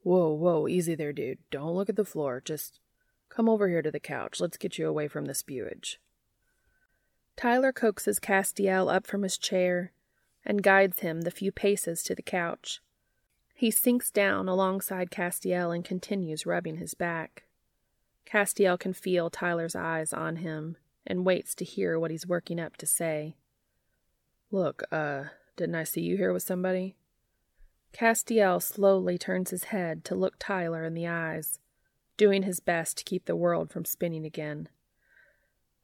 Whoa, 0.05 0.33
whoa, 0.33 0.69
easy 0.69 0.95
there, 0.95 1.13
dude. 1.13 1.39
Don't 1.51 1.75
look 1.75 1.89
at 1.89 1.97
the 1.97 2.05
floor. 2.05 2.41
Just 2.41 2.79
come 3.31 3.49
over 3.49 3.69
here 3.69 3.83
to 3.83 3.91
the 3.91 3.99
couch. 3.99 4.41
Let's 4.41 4.57
get 4.57 4.79
you 4.79 4.87
away 4.87 5.09
from 5.09 5.25
the 5.25 5.33
spewage. 5.33 5.97
Tyler 7.37 7.73
coaxes 7.73 8.19
Castiel 8.19 8.93
up 8.93 9.07
from 9.07 9.23
his 9.23 9.37
chair 9.37 9.93
and 10.45 10.63
guides 10.63 11.01
him 11.01 11.23
the 11.23 11.31
few 11.31 11.51
paces 11.51 12.03
to 12.05 12.15
the 12.15 12.23
couch. 12.23 12.81
He 13.55 13.71
sinks 13.71 14.11
down 14.11 14.49
alongside 14.49 15.11
Castiel 15.11 15.75
and 15.75 15.85
continues 15.85 16.47
rubbing 16.47 16.77
his 16.77 16.95
back. 16.95 17.45
Castiel 18.27 18.79
can 18.79 18.93
feel 18.93 19.31
Tyler's 19.31 19.77
eyes 19.77 20.13
on 20.13 20.37
him 20.37 20.77
and 21.07 21.25
waits 21.25 21.55
to 21.57 21.65
hear 21.65 21.99
what 21.99 22.11
he's 22.11 22.27
working 22.27 22.59
up 22.59 22.77
to 22.79 22.87
say. 22.87 23.37
Look, 24.51 24.83
uh, 24.91 25.25
didn't 25.57 25.75
I 25.75 25.85
see 25.85 26.01
you 26.01 26.17
here 26.17 26.33
with 26.33 26.43
somebody? 26.43 26.97
Castiel 27.93 28.61
slowly 28.61 29.19
turns 29.19 29.51
his 29.51 29.65
head 29.65 30.05
to 30.07 30.15
look 30.15 30.35
Tyler 30.39 30.85
in 30.85 30.95
the 30.95 31.07
eyes, 31.07 31.61
doing 32.17 32.43
his 32.43 32.59
best 32.61 32.99
to 32.99 33.05
keep 33.05 33.27
the 33.27 33.37
world 33.37 33.71
from 33.71 33.85
spinning 33.85 34.25
again. 34.25 34.69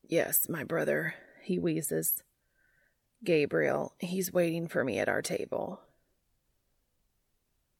Yes, 0.03 0.49
my 0.49 0.65
brother, 0.65 1.15
he 1.51 1.59
wheezes. 1.59 2.23
Gabriel, 3.25 3.95
he's 3.99 4.33
waiting 4.33 4.69
for 4.69 4.85
me 4.85 5.01
at 5.01 5.09
our 5.09 5.21
table. 5.21 5.81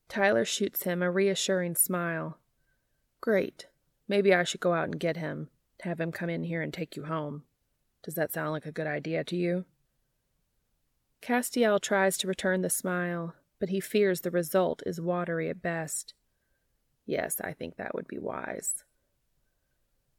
Tyler 0.09 0.45
shoots 0.45 0.83
him 0.83 1.03
a 1.03 1.11
reassuring 1.11 1.77
smile. 1.77 2.39
Great. 3.21 3.69
Maybe 4.09 4.35
I 4.35 4.43
should 4.43 4.61
go 4.61 4.75
out 4.75 4.87
and 4.87 4.99
get 4.99 5.17
him, 5.17 5.51
have 5.83 6.01
him 6.01 6.11
come 6.11 6.29
in 6.29 6.43
here 6.43 6.61
and 6.61 6.75
take 6.75 6.97
you 6.97 7.05
home. 7.05 7.45
Does 8.03 8.15
that 8.15 8.33
sound 8.33 8.51
like 8.51 8.67
a 8.67 8.73
good 8.73 8.89
idea 8.89 9.23
to 9.23 9.37
you? 9.37 9.67
Castiel 11.23 11.81
tries 11.81 12.19
to 12.19 12.27
return 12.27 12.63
the 12.63 12.71
smile, 12.71 13.37
but 13.61 13.69
he 13.69 13.79
fears 13.79 14.23
the 14.23 14.33
result 14.33 14.83
is 14.85 15.01
watery 15.01 15.49
at 15.49 15.63
best. 15.63 16.13
Yes, 17.07 17.41
I 17.41 17.53
think 17.53 17.77
that 17.77 17.95
would 17.95 18.09
be 18.09 18.19
wise. 18.19 18.83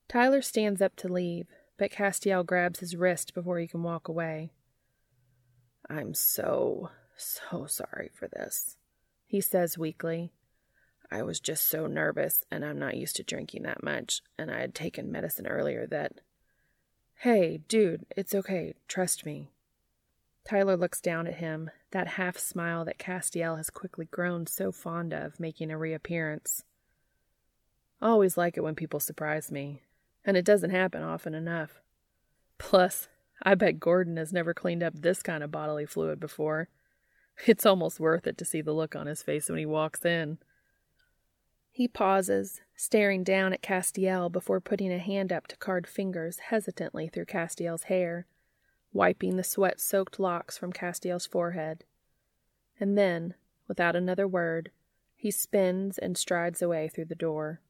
Tyler 0.08 0.42
stands 0.42 0.82
up 0.82 0.96
to 0.96 1.12
leave, 1.12 1.48
but 1.82 1.90
Castiel 1.90 2.46
grabs 2.46 2.80
his 2.80 2.96
wrist 2.96 3.34
before 3.34 3.58
he 3.58 3.66
can 3.66 3.82
walk 3.82 4.08
away. 4.08 4.52
I'm 5.90 6.14
so, 6.14 6.92
so 7.18 7.66
sorry 7.66 8.12
for 8.14 8.28
this, 8.28 8.78
he 9.26 9.42
says 9.42 9.80
weakly. 9.80 10.32
I 11.10 11.24
was 11.24 11.40
just 11.40 11.66
so 11.66 11.88
nervous, 11.88 12.46
and 12.52 12.64
I'm 12.64 12.78
not 12.78 12.98
used 12.98 13.16
to 13.16 13.24
drinking 13.24 13.64
that 13.64 13.82
much, 13.82 14.22
and 14.38 14.52
I 14.52 14.60
had 14.60 14.76
taken 14.76 15.12
medicine 15.12 15.48
earlier 15.48 15.88
that. 15.88 16.22
Hey, 17.16 17.62
dude, 17.68 18.06
it's 18.16 18.36
okay. 18.36 18.76
Trust 18.88 19.26
me. 19.26 19.50
Tyler 20.48 20.78
looks 20.78 21.02
down 21.02 21.26
at 21.26 21.38
him, 21.38 21.72
that 21.90 22.10
half 22.10 22.38
smile 22.38 22.86
that 22.86 23.00
Castiel 23.00 23.58
has 23.58 23.72
quickly 23.72 24.06
grown 24.06 24.46
so 24.46 24.72
fond 24.72 25.14
of 25.14 25.40
making 25.40 25.72
a 25.72 25.80
reappearance. 25.80 26.64
I 28.00 28.10
always 28.10 28.38
like 28.38 28.56
it 28.56 28.64
when 28.64 28.76
people 28.76 29.00
surprise 29.00 29.52
me, 29.52 29.82
and 30.26 30.38
it 30.38 30.46
doesn't 30.46 30.70
happen 30.70 31.04
often 31.04 31.34
enough. 31.34 31.82
Plus, 32.58 33.08
I 33.44 33.56
bet 33.56 33.80
Gordon 33.80 34.18
has 34.18 34.32
never 34.32 34.54
cleaned 34.54 34.84
up 34.84 34.94
this 34.96 35.24
kind 35.24 35.44
of 35.44 35.52
bodily 35.52 35.86
fluid 35.86 36.20
before. 36.20 36.70
It's 37.48 37.66
almost 37.66 38.00
worth 38.00 38.28
it 38.28 38.38
to 38.38 38.46
see 38.46 38.62
the 38.62 38.74
look 38.74 38.96
on 38.96 39.08
his 39.08 39.24
face 39.24 39.50
when 39.50 39.58
he 39.58 39.66
walks 39.66 40.06
in. 40.06 40.38
He 41.72 41.88
pauses, 41.88 42.62
staring 42.76 43.24
down 43.24 43.54
at 43.54 43.64
Castiel 43.64 44.30
before 44.30 44.60
putting 44.60 44.92
a 44.92 45.00
hand 45.00 45.32
up 45.32 45.48
to 45.48 45.56
card 45.56 45.88
fingers 45.88 46.40
hesitantly 46.50 47.08
through 47.08 47.26
Castiel's 47.26 47.84
hair, 47.84 48.28
wiping 48.94 49.38
the 49.38 49.44
sweat 49.44 49.80
soaked 49.80 50.20
locks 50.20 50.58
from 50.58 50.74
Castiel's 50.74 51.26
forehead. 51.26 51.86
And 52.80 52.98
then, 52.98 53.36
without 53.68 53.96
another 53.96 54.28
word, 54.28 54.72
he 55.16 55.32
spins 55.32 55.98
and 55.98 56.18
strides 56.18 56.62
away 56.62 56.90
through 56.90 57.06
the 57.06 57.16
door. 57.16 57.62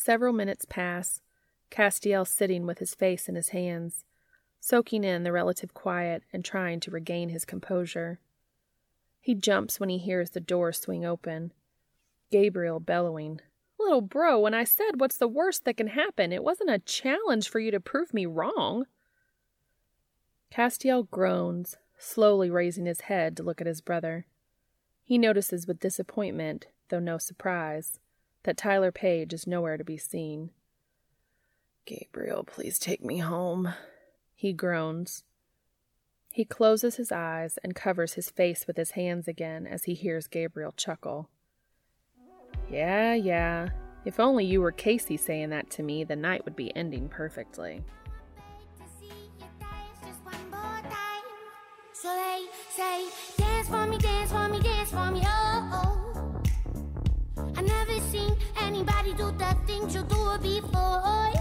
Several 0.00 0.32
minutes 0.32 0.64
pass, 0.64 1.22
Castiel 1.72 2.24
sitting 2.24 2.66
with 2.66 2.78
his 2.78 2.94
face 2.94 3.28
in 3.28 3.34
his 3.34 3.48
hands, 3.48 4.04
soaking 4.60 5.02
in 5.02 5.24
the 5.24 5.32
relative 5.32 5.74
quiet 5.74 6.22
and 6.32 6.44
trying 6.44 6.78
to 6.80 6.92
regain 6.92 7.30
his 7.30 7.44
composure. 7.44 8.20
He 9.20 9.34
jumps 9.34 9.80
when 9.80 9.88
he 9.88 9.98
hears 9.98 10.30
the 10.30 10.40
door 10.40 10.72
swing 10.72 11.04
open. 11.04 11.52
Gabriel 12.30 12.78
bellowing, 12.78 13.40
Little 13.76 14.00
bro, 14.00 14.38
when 14.38 14.54
I 14.54 14.62
said 14.62 15.00
what's 15.00 15.16
the 15.16 15.26
worst 15.26 15.64
that 15.64 15.76
can 15.76 15.88
happen, 15.88 16.32
it 16.32 16.44
wasn't 16.44 16.70
a 16.70 16.78
challenge 16.78 17.48
for 17.48 17.58
you 17.58 17.72
to 17.72 17.80
prove 17.80 18.14
me 18.14 18.24
wrong. 18.24 18.86
Castiel 20.48 21.08
groans, 21.10 21.76
slowly 21.98 22.50
raising 22.50 22.86
his 22.86 23.00
head 23.02 23.36
to 23.36 23.42
look 23.42 23.60
at 23.60 23.66
his 23.66 23.80
brother. 23.80 24.26
He 25.02 25.18
notices 25.18 25.66
with 25.66 25.80
disappointment, 25.80 26.68
though 26.88 27.00
no 27.00 27.18
surprise, 27.18 27.98
that 28.48 28.56
Tyler 28.56 28.90
Page 28.90 29.34
is 29.34 29.46
nowhere 29.46 29.76
to 29.76 29.84
be 29.84 29.98
seen. 29.98 30.48
Gabriel, 31.84 32.44
please 32.44 32.78
take 32.78 33.04
me 33.04 33.18
home, 33.18 33.74
he 34.34 34.54
groans. 34.54 35.24
He 36.32 36.46
closes 36.46 36.96
his 36.96 37.12
eyes 37.12 37.58
and 37.62 37.74
covers 37.74 38.14
his 38.14 38.30
face 38.30 38.66
with 38.66 38.78
his 38.78 38.92
hands 38.92 39.28
again 39.28 39.66
as 39.66 39.84
he 39.84 39.92
hears 39.92 40.26
Gabriel 40.26 40.72
chuckle. 40.72 41.28
Yeah, 42.70 43.12
yeah. 43.12 43.68
If 44.06 44.18
only 44.18 44.46
you 44.46 44.62
were 44.62 44.72
Casey 44.72 45.18
saying 45.18 45.50
that 45.50 45.68
to 45.72 45.82
me, 45.82 46.02
the 46.04 46.16
night 46.16 46.46
would 46.46 46.56
be 46.56 46.74
ending 46.74 47.10
perfectly. 47.10 47.84
So 51.92 52.08
they 52.14 52.46
say, 52.70 53.08
dance 53.36 53.68
for 53.68 53.86
me, 53.86 53.98
dance 53.98 54.32
for 54.32 54.48
me, 54.48 54.60
dance 54.60 54.90
for 54.90 55.10
me, 55.10 55.20
oh, 55.26 55.70
oh. 55.74 55.87
I 58.78 58.82
never 58.82 58.92
seen 58.92 59.08
anybody 59.08 59.12
do 59.14 59.38
the 59.38 59.56
things 59.66 59.94
you 59.94 60.02
do 60.02 60.38
before. 60.38 61.32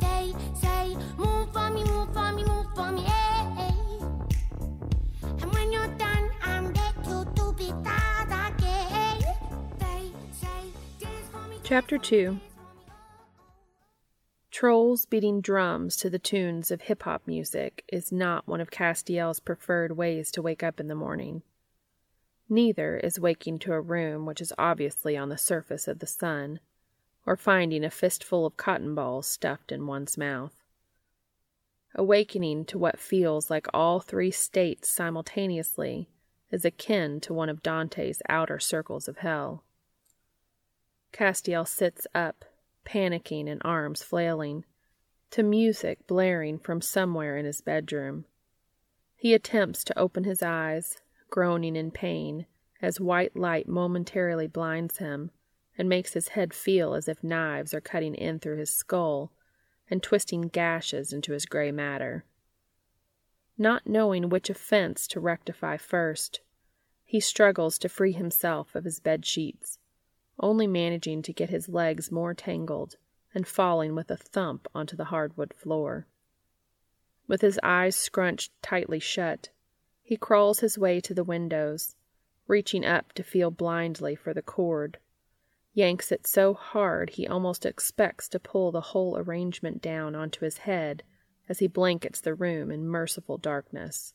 They 0.00 0.34
say, 0.60 0.96
move 1.16 1.52
for 1.52 1.70
me, 1.70 1.84
move 1.84 2.12
for 2.12 2.32
me, 2.32 2.44
move 2.44 2.66
for 2.74 2.92
me, 2.92 3.04
eh, 3.06 3.54
eh. 3.58 3.72
And 5.22 5.52
when 5.52 5.72
you're 5.72 5.94
done, 5.96 6.30
I'm 6.42 6.72
back 6.72 7.02
to 7.04 7.26
do 7.34 7.52
be 7.52 7.70
again. 7.70 9.24
They 9.78 10.10
say, 10.32 10.72
dance 11.00 11.28
for 11.30 11.48
me. 11.48 11.58
Chapter 11.62 11.98
2 11.98 12.38
Trolls 14.50 15.06
beating 15.06 15.40
drums 15.40 15.96
to 15.96 16.10
the 16.10 16.18
tunes 16.18 16.70
of 16.70 16.82
hip 16.82 17.02
hop 17.02 17.22
music 17.26 17.82
is 17.88 18.12
not 18.12 18.46
one 18.46 18.60
of 18.60 18.70
Castiel's 18.70 19.40
preferred 19.40 19.96
ways 19.96 20.30
to 20.32 20.42
wake 20.42 20.62
up 20.62 20.78
in 20.78 20.88
the 20.88 20.94
morning. 20.94 21.42
Neither 22.48 22.98
is 22.98 23.18
waking 23.18 23.58
to 23.60 23.72
a 23.72 23.80
room 23.80 24.26
which 24.26 24.40
is 24.40 24.52
obviously 24.58 25.16
on 25.16 25.30
the 25.30 25.38
surface 25.38 25.88
of 25.88 25.98
the 25.98 26.06
sun, 26.06 26.60
or 27.26 27.36
finding 27.36 27.84
a 27.84 27.90
fistful 27.90 28.44
of 28.46 28.56
cotton 28.56 28.94
balls 28.94 29.26
stuffed 29.26 29.72
in 29.72 29.86
one's 29.86 30.18
mouth. 30.18 30.54
Awakening 31.94 32.64
to 32.66 32.78
what 32.78 32.98
feels 32.98 33.50
like 33.50 33.66
all 33.72 34.00
three 34.00 34.30
states 34.30 34.90
simultaneously 34.90 36.08
is 36.50 36.64
akin 36.64 37.20
to 37.20 37.32
one 37.32 37.48
of 37.48 37.62
Dante's 37.62 38.20
outer 38.28 38.58
circles 38.58 39.08
of 39.08 39.18
hell. 39.18 39.62
Castiel 41.12 41.66
sits 41.66 42.06
up, 42.14 42.44
panicking 42.84 43.48
and 43.48 43.62
arms 43.64 44.02
flailing, 44.02 44.64
to 45.30 45.42
music 45.42 46.06
blaring 46.06 46.58
from 46.58 46.80
somewhere 46.80 47.36
in 47.36 47.46
his 47.46 47.60
bedroom. 47.60 48.24
He 49.16 49.32
attempts 49.32 49.84
to 49.84 49.98
open 49.98 50.24
his 50.24 50.42
eyes, 50.42 50.98
groaning 51.30 51.76
in 51.76 51.90
pain, 51.90 52.46
as 52.82 53.00
white 53.00 53.34
light 53.34 53.66
momentarily 53.66 54.46
blinds 54.46 54.98
him 54.98 55.30
and 55.76 55.88
makes 55.88 56.12
his 56.12 56.28
head 56.28 56.54
feel 56.54 56.94
as 56.94 57.08
if 57.08 57.24
knives 57.24 57.74
are 57.74 57.80
cutting 57.80 58.14
in 58.14 58.38
through 58.38 58.56
his 58.58 58.70
skull 58.70 59.32
and 59.90 60.02
twisting 60.02 60.42
gashes 60.42 61.12
into 61.12 61.32
his 61.32 61.46
gray 61.46 61.70
matter. 61.70 62.24
Not 63.58 63.86
knowing 63.86 64.28
which 64.28 64.50
offense 64.50 65.06
to 65.08 65.20
rectify 65.20 65.76
first, 65.76 66.40
he 67.04 67.20
struggles 67.20 67.78
to 67.78 67.88
free 67.88 68.12
himself 68.12 68.74
of 68.74 68.84
his 68.84 69.00
bed 69.00 69.24
sheets 69.24 69.78
only 70.38 70.66
managing 70.66 71.22
to 71.22 71.32
get 71.32 71.50
his 71.50 71.68
legs 71.68 72.10
more 72.10 72.34
tangled 72.34 72.96
and 73.34 73.46
falling 73.46 73.94
with 73.94 74.10
a 74.10 74.16
thump 74.16 74.66
onto 74.74 74.96
the 74.96 75.06
hardwood 75.06 75.54
floor. 75.54 76.06
With 77.26 77.40
his 77.40 77.58
eyes 77.62 77.96
scrunched 77.96 78.52
tightly 78.62 78.98
shut, 78.98 79.50
he 80.02 80.16
crawls 80.16 80.60
his 80.60 80.76
way 80.76 81.00
to 81.00 81.14
the 81.14 81.24
windows, 81.24 81.96
reaching 82.46 82.84
up 82.84 83.12
to 83.14 83.22
feel 83.22 83.50
blindly 83.50 84.14
for 84.14 84.34
the 84.34 84.42
cord, 84.42 84.98
yanks 85.74 86.10
it 86.10 86.26
so 86.26 86.54
hard 86.54 87.10
he 87.10 87.26
almost 87.26 87.66
expects 87.66 88.28
to 88.28 88.40
pull 88.40 88.72
the 88.72 88.80
whole 88.80 89.18
arrangement 89.18 89.82
down 89.82 90.14
onto 90.14 90.44
his 90.44 90.58
head 90.58 91.02
as 91.48 91.58
he 91.58 91.66
blankets 91.66 92.20
the 92.20 92.34
room 92.34 92.70
in 92.70 92.86
merciful 92.86 93.36
darkness. 93.36 94.14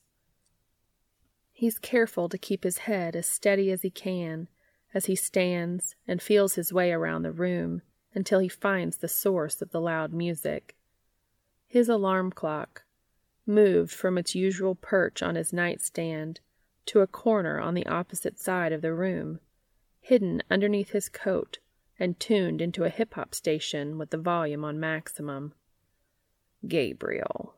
He's 1.51 1.78
careful 1.78 2.30
to 2.30 2.38
keep 2.38 2.64
his 2.64 2.80
head 2.80 3.16
as 3.16 3.28
steady 3.28 3.72
as 3.72 3.82
he 3.82 3.91
can 3.91 4.47
as 4.93 5.05
he 5.05 5.16
stands 5.16 5.95
and 6.07 6.22
feels 6.22 6.55
his 6.55 6.74
way 6.74 6.91
around 6.91 7.22
the 7.22 7.32
room 7.32 7.82
until 8.16 8.39
he 8.39 8.47
finds 8.47 8.97
the 8.97 9.07
source 9.07 9.62
of 9.62 9.70
the 9.72 9.82
loud 9.82 10.12
music. 10.12 10.76
His 11.68 11.89
alarm 11.89 12.32
clock, 12.32 12.86
moved 13.49 13.91
from 13.91 14.18
its 14.18 14.36
usual 14.36 14.76
perch 14.76 15.22
on 15.22 15.36
his 15.36 15.51
nightstand 15.51 16.39
to 16.86 17.01
a 17.01 17.07
corner 17.07 17.60
on 17.60 17.74
the 17.74 17.86
opposite 17.88 18.39
side 18.39 18.72
of 18.72 18.82
the 18.82 18.93
room, 18.93 19.39
hidden 20.00 20.41
underneath 20.50 20.91
his 20.91 21.10
coat 21.10 21.60
and 22.00 22.20
tuned 22.20 22.62
into 22.62 22.86
a 22.86 22.89
hip 22.89 23.14
hop 23.16 23.36
station 23.36 23.97
with 23.97 24.10
the 24.10 24.18
volume 24.18 24.64
on 24.64 24.80
maximum. 24.80 25.54
Gabriel. 26.68 27.56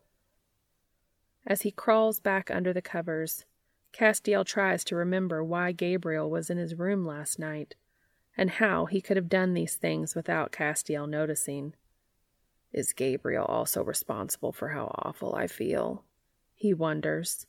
As 1.45 1.61
he 1.61 1.71
crawls 1.71 2.19
back 2.19 2.51
under 2.51 2.73
the 2.73 2.81
covers, 2.81 3.45
Castiel 3.93 4.45
tries 4.45 4.83
to 4.85 4.95
remember 4.95 5.43
why 5.43 5.71
Gabriel 5.71 6.29
was 6.29 6.49
in 6.49 6.57
his 6.57 6.75
room 6.75 7.05
last 7.05 7.39
night, 7.39 7.75
and 8.37 8.49
how 8.49 8.85
he 8.85 9.01
could 9.01 9.17
have 9.17 9.29
done 9.29 9.53
these 9.53 9.75
things 9.75 10.15
without 10.15 10.51
Castiel 10.51 11.07
noticing. 11.07 11.73
Is 12.71 12.93
Gabriel 12.93 13.45
also 13.45 13.83
responsible 13.83 14.53
for 14.53 14.69
how 14.69 14.95
awful 14.99 15.35
I 15.35 15.47
feel? 15.47 16.05
He 16.53 16.73
wonders. 16.73 17.47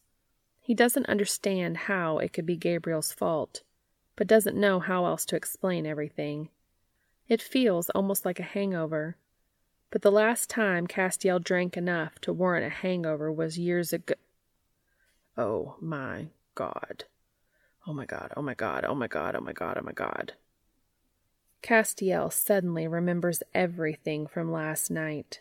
He 0.59 0.75
doesn't 0.75 1.07
understand 1.07 1.77
how 1.77 2.19
it 2.19 2.33
could 2.33 2.47
be 2.47 2.57
Gabriel's 2.57 3.13
fault, 3.13 3.63
but 4.23 4.29
doesn't 4.29 4.57
know 4.57 4.79
how 4.79 5.05
else 5.05 5.27
to 5.27 5.35
explain 5.35 5.85
everything. 5.85 6.49
It 7.27 7.43
feels 7.43 7.91
almost 7.91 8.25
like 8.25 8.39
a 8.39 8.45
hangover, 8.45 9.17
but 9.91 10.03
the 10.03 10.13
last 10.13 10.49
time 10.49 10.87
Castiel 10.87 11.43
drank 11.43 11.77
enough 11.77 12.21
to 12.21 12.33
warrant 12.33 12.65
a 12.65 12.69
hangover 12.69 13.33
was 13.33 13.59
years 13.59 13.93
ago. 13.93 14.15
Oh 15.37 15.75
my 15.81 16.29
God. 16.55 17.07
Oh 17.85 17.93
my 17.93 18.07
God, 18.07 18.33
oh 18.37 18.43
my 18.43 18.55
God, 18.55 18.85
oh 18.85 18.95
my 18.95 19.09
God, 19.09 19.35
oh 19.35 19.41
my 19.41 19.53
God, 19.53 19.77
oh 19.77 19.85
my 19.85 19.91
God. 19.91 20.35
Castiel 21.61 22.33
suddenly 22.33 22.87
remembers 22.87 23.43
everything 23.53 24.29
from 24.29 24.53
last 24.53 24.89
night. 24.89 25.41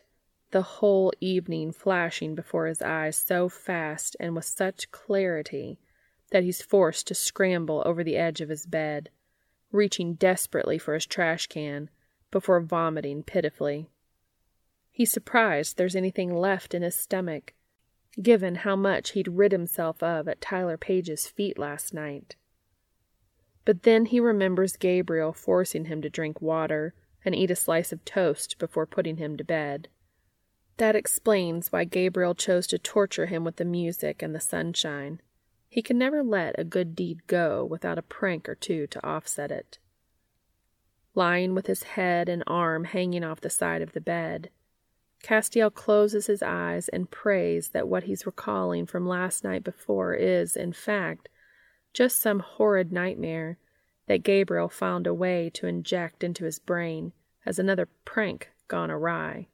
The 0.49 0.63
whole 0.63 1.13
evening 1.21 1.71
flashing 1.71 2.33
before 2.33 2.65
his 2.65 2.81
eyes 2.81 3.15
so 3.15 3.47
fast 3.47 4.17
and 4.19 4.33
with 4.35 4.45
such 4.45 4.89
clarity 4.89 5.77
that 6.31 6.43
he's 6.43 6.61
forced 6.61 7.07
to 7.07 7.15
scramble 7.15 7.83
over 7.85 8.03
the 8.03 8.17
edge 8.17 8.41
of 8.41 8.49
his 8.49 8.65
bed, 8.65 9.09
reaching 9.71 10.15
desperately 10.15 10.77
for 10.77 10.93
his 10.93 11.05
trash 11.05 11.47
can 11.47 11.89
before 12.31 12.59
vomiting 12.59 13.23
pitifully. 13.23 13.87
He's 14.89 15.11
surprised 15.11 15.77
there's 15.77 15.95
anything 15.95 16.33
left 16.33 16.73
in 16.73 16.81
his 16.81 16.95
stomach 16.95 17.53
given 18.21 18.55
how 18.55 18.75
much 18.75 19.11
he'd 19.11 19.27
rid 19.27 19.51
himself 19.51 20.01
of 20.03 20.27
at 20.27 20.41
Tyler 20.41 20.77
Page's 20.77 21.27
feet 21.27 21.57
last 21.57 21.93
night. 21.93 22.35
But 23.63 23.83
then 23.83 24.05
he 24.05 24.19
remembers 24.19 24.75
Gabriel 24.75 25.33
forcing 25.33 25.85
him 25.85 26.01
to 26.01 26.09
drink 26.09 26.41
water 26.41 26.93
and 27.23 27.35
eat 27.35 27.51
a 27.51 27.55
slice 27.55 27.91
of 27.91 28.03
toast 28.03 28.57
before 28.57 28.85
putting 28.85 29.17
him 29.17 29.37
to 29.37 29.43
bed. 29.43 29.87
That 30.77 30.95
explains 30.95 31.71
why 31.71 31.83
Gabriel 31.83 32.33
chose 32.33 32.65
to 32.67 32.79
torture 32.79 33.27
him 33.27 33.43
with 33.43 33.57
the 33.57 33.65
music 33.65 34.23
and 34.23 34.33
the 34.33 34.39
sunshine. 34.39 35.21
He 35.71 35.81
can 35.81 35.97
never 35.97 36.21
let 36.21 36.59
a 36.59 36.65
good 36.65 36.97
deed 36.97 37.27
go 37.27 37.63
without 37.63 37.97
a 37.97 38.01
prank 38.01 38.49
or 38.49 38.55
two 38.55 38.87
to 38.87 39.07
offset 39.07 39.51
it. 39.51 39.79
Lying 41.15 41.55
with 41.55 41.67
his 41.67 41.83
head 41.83 42.27
and 42.27 42.43
arm 42.45 42.83
hanging 42.83 43.23
off 43.23 43.39
the 43.39 43.49
side 43.49 43.81
of 43.81 43.93
the 43.93 44.01
bed, 44.01 44.49
Castiel 45.23 45.73
closes 45.73 46.27
his 46.27 46.43
eyes 46.43 46.89
and 46.89 47.09
prays 47.09 47.69
that 47.69 47.87
what 47.87 48.03
he's 48.03 48.25
recalling 48.25 48.85
from 48.85 49.07
last 49.07 49.45
night 49.45 49.63
before 49.63 50.13
is, 50.13 50.57
in 50.57 50.73
fact, 50.73 51.29
just 51.93 52.19
some 52.19 52.39
horrid 52.41 52.91
nightmare 52.91 53.57
that 54.07 54.23
Gabriel 54.23 54.67
found 54.67 55.07
a 55.07 55.13
way 55.13 55.49
to 55.53 55.67
inject 55.67 56.21
into 56.21 56.43
his 56.43 56.59
brain 56.59 57.13
as 57.45 57.57
another 57.57 57.87
prank 58.03 58.51
gone 58.67 58.91
awry. 58.91 59.47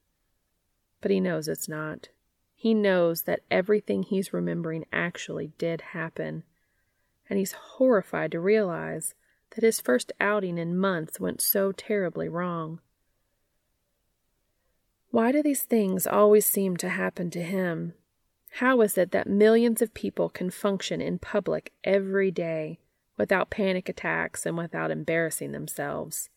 But 0.99 1.11
he 1.11 1.19
knows 1.19 1.47
it's 1.47 1.69
not. 1.69 2.09
He 2.59 2.73
knows 2.73 3.21
that 3.21 3.43
everything 3.51 4.01
he's 4.01 4.33
remembering 4.33 4.85
actually 4.91 5.51
did 5.59 5.81
happen, 5.93 6.41
and 7.29 7.37
he's 7.37 7.51
horrified 7.51 8.31
to 8.31 8.39
realize 8.39 9.13
that 9.51 9.63
his 9.63 9.79
first 9.79 10.11
outing 10.19 10.57
in 10.57 10.75
months 10.75 11.19
went 11.19 11.39
so 11.39 11.71
terribly 11.71 12.27
wrong. 12.27 12.79
Why 15.11 15.31
do 15.31 15.43
these 15.43 15.61
things 15.61 16.07
always 16.07 16.47
seem 16.47 16.77
to 16.77 16.89
happen 16.89 17.29
to 17.29 17.43
him? 17.43 17.93
How 18.53 18.81
is 18.81 18.97
it 18.97 19.11
that 19.11 19.29
millions 19.29 19.83
of 19.83 19.93
people 19.93 20.27
can 20.27 20.49
function 20.49 20.99
in 20.99 21.19
public 21.19 21.73
every 21.83 22.31
day 22.31 22.79
without 23.17 23.51
panic 23.51 23.87
attacks 23.87 24.47
and 24.47 24.57
without 24.57 24.89
embarrassing 24.89 25.51
themselves? 25.51 26.31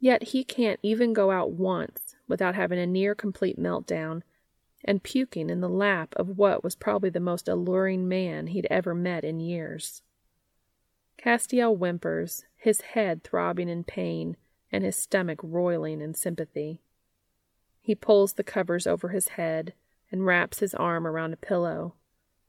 Yet 0.00 0.24
he 0.24 0.42
can't 0.42 0.80
even 0.82 1.12
go 1.12 1.30
out 1.30 1.52
once 1.52 2.16
without 2.26 2.56
having 2.56 2.80
a 2.80 2.86
near 2.86 3.14
complete 3.14 3.60
meltdown 3.60 4.22
and 4.84 5.02
puking 5.02 5.48
in 5.48 5.60
the 5.60 5.68
lap 5.68 6.14
of 6.16 6.36
what 6.36 6.64
was 6.64 6.74
probably 6.74 7.10
the 7.10 7.20
most 7.20 7.48
alluring 7.48 8.08
man 8.08 8.48
he'd 8.48 8.66
ever 8.70 8.94
met 8.94 9.24
in 9.24 9.40
years. 9.40 10.02
Castiel 11.16 11.76
whimpers, 11.76 12.44
his 12.56 12.80
head 12.80 13.22
throbbing 13.22 13.68
in 13.68 13.84
pain 13.84 14.36
and 14.72 14.82
his 14.84 14.96
stomach 14.96 15.38
roiling 15.42 16.00
in 16.00 16.14
sympathy. 16.14 16.80
He 17.80 17.94
pulls 17.94 18.34
the 18.34 18.44
covers 18.44 18.86
over 18.86 19.08
his 19.08 19.28
head 19.28 19.74
and 20.10 20.26
wraps 20.26 20.60
his 20.60 20.74
arm 20.74 21.06
around 21.06 21.32
a 21.32 21.36
pillow, 21.36 21.94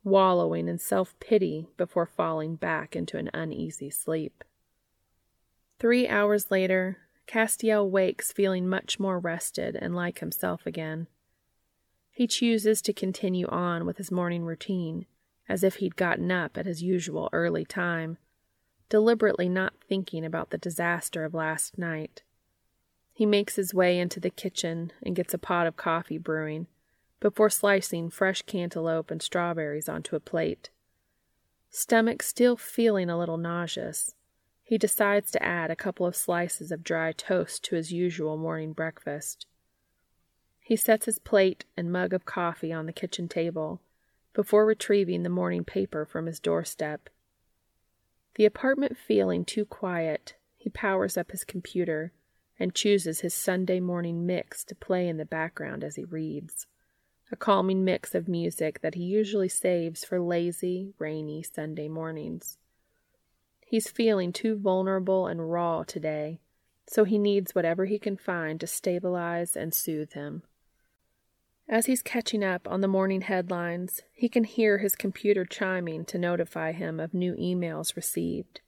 wallowing 0.04 0.68
in 0.68 0.78
self 0.78 1.16
pity 1.20 1.68
before 1.78 2.06
falling 2.06 2.56
back 2.56 2.96
into 2.96 3.18
an 3.18 3.30
uneasy 3.34 3.90
sleep. 3.90 4.44
Three 5.80 6.08
hours 6.08 6.50
later, 6.50 7.00
Castiel 7.28 7.90
wakes 7.90 8.32
feeling 8.32 8.68
much 8.68 9.00
more 9.00 9.20
rested 9.20 9.76
and 9.76 9.96
like 9.96 10.20
himself 10.20 10.66
again. 10.66 11.08
He 12.14 12.28
chooses 12.28 12.80
to 12.84 12.94
continue 12.94 13.48
on 13.48 13.88
with 13.88 13.98
his 13.98 14.12
morning 14.12 14.46
routine 14.46 15.08
as 15.50 15.64
if 15.64 15.76
he'd 15.76 15.96
gotten 15.96 16.32
up 16.32 16.58
at 16.58 16.68
his 16.68 16.84
usual 16.84 17.28
early 17.34 17.66
time, 17.66 18.18
deliberately 18.88 19.50
not 19.50 19.74
thinking 19.90 20.24
about 20.24 20.52
the 20.52 20.58
disaster 20.58 21.26
of 21.26 21.34
last 21.34 21.78
night. 21.78 22.22
He 23.12 23.26
makes 23.26 23.56
his 23.56 23.74
way 23.74 24.00
into 24.00 24.20
the 24.20 24.30
kitchen 24.30 24.94
and 25.02 25.16
gets 25.16 25.34
a 25.34 25.40
pot 25.40 25.68
of 25.68 25.76
coffee 25.76 26.20
brewing 26.20 26.68
before 27.20 27.50
slicing 27.50 28.12
fresh 28.12 28.44
cantaloupe 28.44 29.10
and 29.10 29.22
strawberries 29.22 29.90
onto 29.90 30.16
a 30.16 30.20
plate. 30.20 30.70
Stomach 31.72 32.22
still 32.22 32.56
feeling 32.56 33.10
a 33.10 33.18
little 33.18 33.38
nauseous, 33.38 34.14
he 34.62 34.78
decides 34.78 35.32
to 35.32 35.44
add 35.44 35.72
a 35.72 35.76
couple 35.76 36.06
of 36.06 36.16
slices 36.16 36.72
of 36.72 36.84
dry 36.84 37.12
toast 37.12 37.64
to 37.66 37.76
his 37.76 37.92
usual 37.92 38.38
morning 38.38 38.72
breakfast. 38.72 39.48
He 40.64 40.78
sets 40.78 41.06
his 41.06 41.20
plate 41.20 41.66
and 41.76 41.92
mug 41.92 42.14
of 42.14 42.26
coffee 42.26 42.72
on 42.72 42.86
the 42.86 42.94
kitchen 42.94 43.28
table 43.28 43.82
before 44.34 44.66
retrieving 44.66 45.24
the 45.24 45.30
morning 45.30 45.66
paper 45.66 46.06
from 46.06 46.26
his 46.26 46.40
doorstep. 46.40 47.10
The 48.36 48.46
apartment 48.46 48.98
feeling 48.98 49.44
too 49.46 49.66
quiet, 49.66 50.36
he 50.58 50.70
powers 50.70 51.18
up 51.18 51.32
his 51.32 51.44
computer 51.44 52.14
and 52.58 52.74
chooses 52.74 53.20
his 53.20 53.34
Sunday 53.34 53.82
morning 53.82 54.26
mix 54.26 54.64
to 54.64 54.76
play 54.76 55.08
in 55.08 55.18
the 55.18 55.26
background 55.26 55.84
as 55.84 55.98
he 55.98 56.06
reads, 56.06 56.66
a 57.32 57.36
calming 57.36 57.84
mix 57.84 58.16
of 58.16 58.30
music 58.30 58.80
that 58.82 58.96
he 58.96 59.04
usually 59.04 59.50
saves 59.50 60.06
for 60.06 60.22
lazy, 60.22 60.94
rainy 60.98 61.44
Sunday 61.44 61.90
mornings. 61.90 62.58
He's 63.66 63.92
feeling 63.92 64.32
too 64.32 64.56
vulnerable 64.56 65.28
and 65.28 65.52
raw 65.52 65.84
today, 65.84 66.40
so 66.88 67.04
he 67.04 67.18
needs 67.18 67.54
whatever 67.54 67.86
he 67.86 68.00
can 68.00 68.18
find 68.18 68.60
to 68.62 68.68
stabilize 68.68 69.56
and 69.58 69.74
soothe 69.74 70.14
him. 70.14 70.44
As 71.70 71.86
he's 71.86 72.02
catching 72.02 72.44
up 72.44 72.68
on 72.68 72.82
the 72.82 72.88
morning 72.88 73.22
headlines, 73.22 74.02
he 74.12 74.28
can 74.28 74.44
hear 74.44 74.80
his 74.80 74.96
computer 74.96 75.46
chiming 75.46 76.04
to 76.06 76.18
notify 76.18 76.74
him 76.74 77.00
of 77.00 77.14
new 77.14 77.36
emails 77.36 77.96
received. 77.96 78.62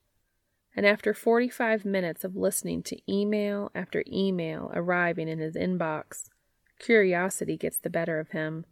And 0.74 0.86
after 0.86 1.12
45 1.14 1.84
minutes 1.84 2.24
of 2.24 2.36
listening 2.36 2.82
to 2.84 3.00
email 3.10 3.70
after 3.74 4.02
email 4.10 4.70
arriving 4.74 5.28
in 5.28 5.38
his 5.38 5.56
inbox, 5.56 6.30
curiosity 6.78 7.56
gets 7.56 7.78
the 7.78 7.90
better 7.90 8.18
of 8.18 8.30
him. 8.30 8.64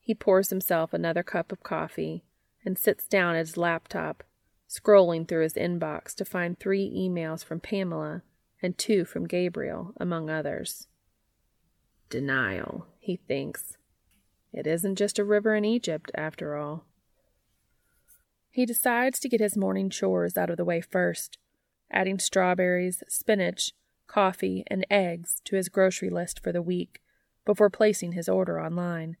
He 0.00 0.14
pours 0.14 0.50
himself 0.50 0.92
another 0.92 1.22
cup 1.22 1.52
of 1.52 1.62
coffee 1.62 2.24
and 2.64 2.78
sits 2.78 3.06
down 3.06 3.34
at 3.34 3.46
his 3.46 3.56
laptop, 3.56 4.24
scrolling 4.68 5.26
through 5.26 5.42
his 5.42 5.54
inbox 5.54 6.14
to 6.16 6.24
find 6.24 6.58
three 6.58 6.90
emails 6.90 7.44
from 7.44 7.60
Pamela 7.60 8.22
and 8.60 8.76
two 8.76 9.04
from 9.04 9.26
Gabriel, 9.26 9.92
among 9.98 10.28
others. 10.28 10.88
Denial, 12.10 12.86
he 13.08 13.16
thinks. 13.16 13.78
It 14.52 14.66
isn't 14.66 14.96
just 14.96 15.18
a 15.18 15.24
river 15.24 15.54
in 15.54 15.64
Egypt, 15.64 16.10
after 16.14 16.56
all. 16.56 16.84
He 18.50 18.66
decides 18.66 19.18
to 19.20 19.30
get 19.30 19.40
his 19.40 19.56
morning 19.56 19.88
chores 19.88 20.36
out 20.36 20.50
of 20.50 20.58
the 20.58 20.64
way 20.64 20.82
first, 20.82 21.38
adding 21.90 22.18
strawberries, 22.18 23.02
spinach, 23.08 23.72
coffee, 24.06 24.62
and 24.66 24.86
eggs 24.90 25.40
to 25.46 25.56
his 25.56 25.70
grocery 25.70 26.10
list 26.10 26.40
for 26.44 26.52
the 26.52 26.60
week 26.60 27.00
before 27.46 27.70
placing 27.70 28.12
his 28.12 28.28
order 28.28 28.60
online. 28.60 29.16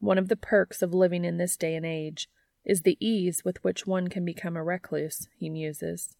One 0.00 0.18
of 0.18 0.26
the 0.26 0.34
perks 0.34 0.82
of 0.82 0.92
living 0.92 1.24
in 1.24 1.36
this 1.36 1.56
day 1.56 1.76
and 1.76 1.86
age 1.86 2.28
is 2.64 2.82
the 2.82 2.98
ease 2.98 3.44
with 3.44 3.62
which 3.62 3.86
one 3.86 4.08
can 4.08 4.24
become 4.24 4.56
a 4.56 4.64
recluse, 4.64 5.28
he 5.36 5.48
muses. 5.48 6.16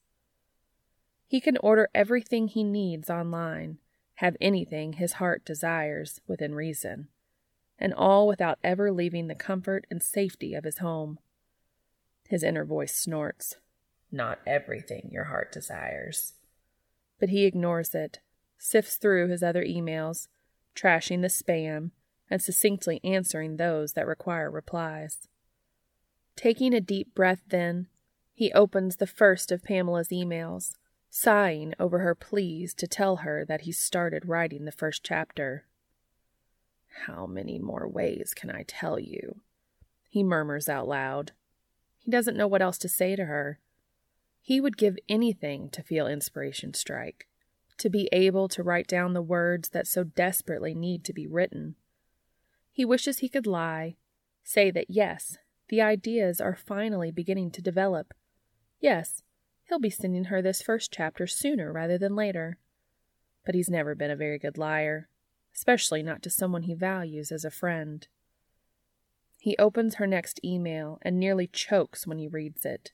He 1.27 1.41
can 1.41 1.57
order 1.57 1.89
everything 1.97 2.47
he 2.47 2.63
needs 2.63 3.11
online 3.11 3.79
have 4.21 4.37
anything 4.39 4.93
his 4.93 5.15
heart 5.15 5.43
desires 5.47 6.21
within 6.27 6.55
reason, 6.55 7.09
and 7.79 7.95
all 7.95 8.29
without 8.29 8.59
ever 8.63 8.93
leaving 8.93 9.29
the 9.29 9.35
comfort 9.35 9.87
and 9.91 10.03
safety 10.03 10.53
of 10.53 10.65
his 10.65 10.77
home. 10.77 11.19
His 12.29 12.43
inner 12.43 12.67
voice 12.67 12.95
snorts, 12.95 13.57
Not 14.13 14.39
everything 14.47 15.09
your 15.11 15.25
heart 15.25 15.51
desires. 15.51 16.35
But 17.19 17.31
he 17.31 17.47
ignores 17.47 17.95
it, 17.95 18.21
sifts 18.59 18.97
through 18.97 19.29
his 19.29 19.43
other 19.43 19.65
emails, 19.65 20.29
trashing 20.77 21.23
the 21.23 21.29
spam, 21.29 21.93
and 22.29 22.43
succinctly 22.43 23.01
answering 23.03 23.57
those 23.57 23.95
that 23.95 24.07
require 24.07 24.51
replies. 24.51 25.29
Taking 26.37 26.75
a 26.75 26.81
deep 26.83 27.15
breath, 27.15 27.41
then, 27.49 27.87
he 28.35 28.53
opens 28.53 28.97
the 28.97 29.07
first 29.07 29.51
of 29.51 29.65
Pamela's 29.65 30.11
emails 30.11 30.75
sighing 31.11 31.75
over 31.79 31.99
her 31.99 32.15
pleas 32.15 32.73
to 32.75 32.87
tell 32.87 33.17
her 33.17 33.45
that 33.45 33.63
he 33.63 33.73
started 33.73 34.29
writing 34.29 34.65
the 34.65 34.73
first 34.73 35.05
chapter. 35.05 35.65
How 37.07 37.27
many 37.27 37.59
more 37.59 37.89
ways 37.89 38.33
can 38.35 38.51
I 38.51 38.65
tell 38.67 38.99
you? 38.99 39.41
He 40.09 40.23
murmurs 40.23 40.69
out 40.69 40.89
loud. 40.89 41.33
He 41.99 42.11
doesn't 42.11 42.37
know 42.37 42.47
what 42.47 42.63
else 42.63 42.79
to 42.79 42.89
say 42.89 43.17
to 43.17 43.27
her. 43.27 43.59
He 44.41 44.61
would 44.61 44.77
give 44.77 44.97
anything 45.09 45.69
to 45.71 45.83
feel 45.83 46.07
inspiration 46.07 46.75
strike, 46.75 47.29
to 47.79 47.91
be 47.91 48.09
able 48.13 48.49
to 48.49 48.63
write 48.63 48.87
down 48.87 49.13
the 49.13 49.21
words 49.23 49.71
that 49.71 49.87
so 49.87 50.05
desperately 50.05 50.75
need 50.75 51.05
to 51.05 51.13
be 51.13 51.27
written. 51.27 51.75
He 52.73 52.85
wishes 52.85 53.19
he 53.19 53.29
could 53.29 53.47
lie, 53.47 53.97
say 54.43 54.71
that 54.71 54.87
yes, 54.89 55.37
the 55.69 55.83
ideas 55.83 56.41
are 56.41 56.57
finally 56.57 57.11
beginning 57.11 57.51
to 57.53 57.63
develop. 57.63 58.15
Yes, 58.81 59.23
He'll 59.71 59.79
be 59.79 59.89
sending 59.89 60.25
her 60.25 60.43
this 60.43 60.61
first 60.61 60.93
chapter 60.93 61.29
sooner 61.29 61.73
rather 61.73 61.97
than 61.97 62.17
later. 62.17 62.59
But 63.47 63.55
he's 63.55 63.71
never 63.71 63.95
been 63.95 64.11
a 64.11 64.17
very 64.17 64.37
good 64.37 64.59
liar, 64.59 65.09
especially 65.55 66.03
not 66.03 66.23
to 66.25 66.31
someone 66.31 66.65
he 66.65 66.75
values 66.75 67.31
as 67.31 67.45
a 67.45 67.53
friend. 67.53 68.07
He 69.39 69.57
opens 69.59 69.95
her 69.95 70.09
next 70.09 70.45
email 70.45 70.99
and 71.03 71.21
nearly 71.21 71.47
chokes 71.47 72.05
when 72.05 72.19
he 72.19 72.27
reads 72.27 72.65
it. 72.65 72.91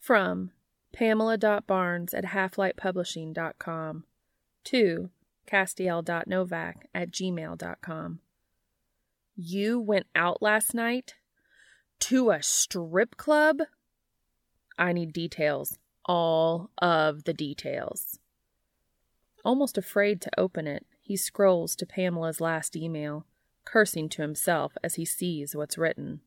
From 0.00 0.50
Pamela.Barnes 0.92 2.12
at 2.12 2.24
halflightpublishing.com 2.24 4.04
to 4.64 5.10
Castiel.Novak 5.46 6.88
at 6.92 7.12
gmail.com. 7.12 8.18
You 9.36 9.80
went 9.80 10.06
out 10.16 10.42
last 10.42 10.74
night? 10.74 11.14
To 12.00 12.30
a 12.30 12.42
strip 12.42 13.16
club? 13.16 13.60
I 14.78 14.92
need 14.92 15.12
details. 15.12 15.78
All 16.04 16.70
of 16.78 17.24
the 17.24 17.34
details. 17.34 18.18
Almost 19.44 19.78
afraid 19.78 20.20
to 20.22 20.30
open 20.40 20.66
it, 20.66 20.86
he 21.00 21.16
scrolls 21.16 21.76
to 21.76 21.86
Pamela's 21.86 22.40
last 22.40 22.76
email, 22.76 23.26
cursing 23.64 24.08
to 24.10 24.22
himself 24.22 24.76
as 24.82 24.96
he 24.96 25.04
sees 25.04 25.54
what's 25.54 25.78
written. 25.78 26.20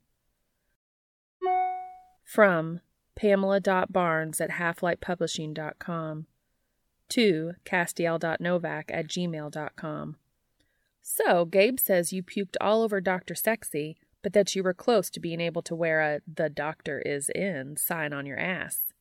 From 2.23 2.81
Pamela.Barnes 3.15 4.41
at 4.41 4.51
halflightpublishing.com 4.51 6.27
to 7.09 7.53
Castiel.Novak 7.65 8.85
at 8.91 9.07
gmail.com. 9.07 10.15
So, 11.01 11.45
Gabe 11.45 11.79
says 11.79 12.13
you 12.13 12.23
puked 12.23 12.55
all 12.61 12.81
over 12.81 13.01
Dr. 13.01 13.35
Sexy 13.35 13.97
but 14.23 14.33
that 14.33 14.55
you 14.55 14.63
were 14.63 14.73
close 14.73 15.09
to 15.11 15.19
being 15.19 15.39
able 15.39 15.61
to 15.61 15.75
wear 15.75 16.01
a 16.01 16.21
The 16.33 16.49
Doctor 16.49 16.99
Is 16.99 17.29
In 17.29 17.77
sign 17.77 18.13
on 18.13 18.25
your 18.25 18.39
ass. 18.39 18.93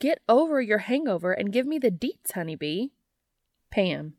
Get 0.00 0.18
over 0.28 0.60
your 0.60 0.78
hangover 0.78 1.32
and 1.32 1.52
give 1.52 1.66
me 1.66 1.78
the 1.78 1.90
deets, 1.90 2.32
honeybee. 2.34 2.88
Pam. 3.70 4.14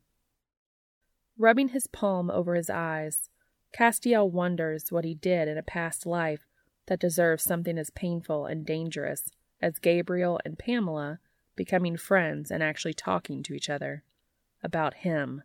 Rubbing 1.38 1.68
his 1.68 1.86
palm 1.86 2.30
over 2.30 2.54
his 2.54 2.70
eyes, 2.70 3.28
Castiel 3.76 4.28
wonders 4.30 4.90
what 4.90 5.04
he 5.04 5.14
did 5.14 5.48
in 5.48 5.58
a 5.58 5.62
past 5.62 6.06
life 6.06 6.46
that 6.86 7.00
deserves 7.00 7.44
something 7.44 7.76
as 7.76 7.90
painful 7.90 8.46
and 8.46 8.64
dangerous 8.64 9.30
as 9.60 9.78
Gabriel 9.78 10.40
and 10.44 10.58
Pamela 10.58 11.18
becoming 11.56 11.96
friends 11.96 12.50
and 12.50 12.62
actually 12.62 12.94
talking 12.94 13.42
to 13.42 13.54
each 13.54 13.68
other 13.68 14.02
about 14.62 14.94
him. 14.94 15.42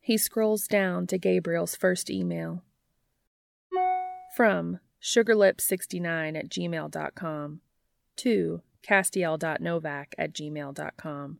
He 0.00 0.18
scrolls 0.18 0.66
down 0.66 1.06
to 1.08 1.18
Gabriel's 1.18 1.76
first 1.76 2.10
email. 2.10 2.62
From 4.34 4.80
sugarlip69 5.00 6.36
at 6.36 6.48
gmail.com 6.48 7.60
to 8.16 8.62
castiel.novak 8.82 10.14
at 10.18 10.32
gmail.com. 10.32 11.38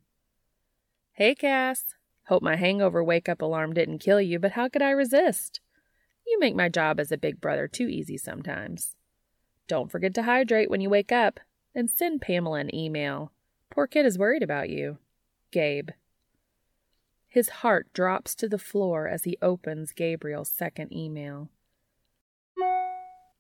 Hey, 1.13 1.35
Cass. 1.35 1.85
Hope 2.27 2.43
my 2.43 2.57
hangover 2.57 3.03
wake 3.03 3.29
up 3.29 3.43
alarm 3.43 3.75
didn't 3.75 3.99
kill 3.99 4.21
you, 4.21 4.39
but 4.39 4.53
how 4.53 4.69
could 4.69 4.81
I 4.81 4.91
resist? 4.91 5.61
You 6.27 6.39
make 6.39 6.55
my 6.55 6.69
job 6.69 7.01
as 7.01 7.11
a 7.11 7.19
big 7.19 7.41
brother 7.41 7.67
too 7.67 7.89
easy 7.89 8.17
sometimes. 8.17 8.95
Don't 9.67 9.91
forget 9.91 10.15
to 10.15 10.23
hydrate 10.23 10.71
when 10.71 10.81
you 10.81 10.89
wake 10.89 11.13
up 11.13 11.41
and 11.75 11.91
send 11.91 12.21
Pamela 12.21 12.61
an 12.61 12.75
email. 12.75 13.33
Poor 13.71 13.87
kid 13.87 14.07
is 14.07 14.19
worried 14.19 14.43
about 14.43 14.71
you. 14.71 14.99
Gabe. 15.51 15.91
His 17.27 17.49
heart 17.49 17.93
drops 17.93 18.35
to 18.37 18.49
the 18.49 18.59
floor 18.59 19.09
as 19.09 19.25
he 19.25 19.37
opens 19.43 19.93
Gabriel's 19.93 20.49
second 20.49 20.93
email. 20.93 21.51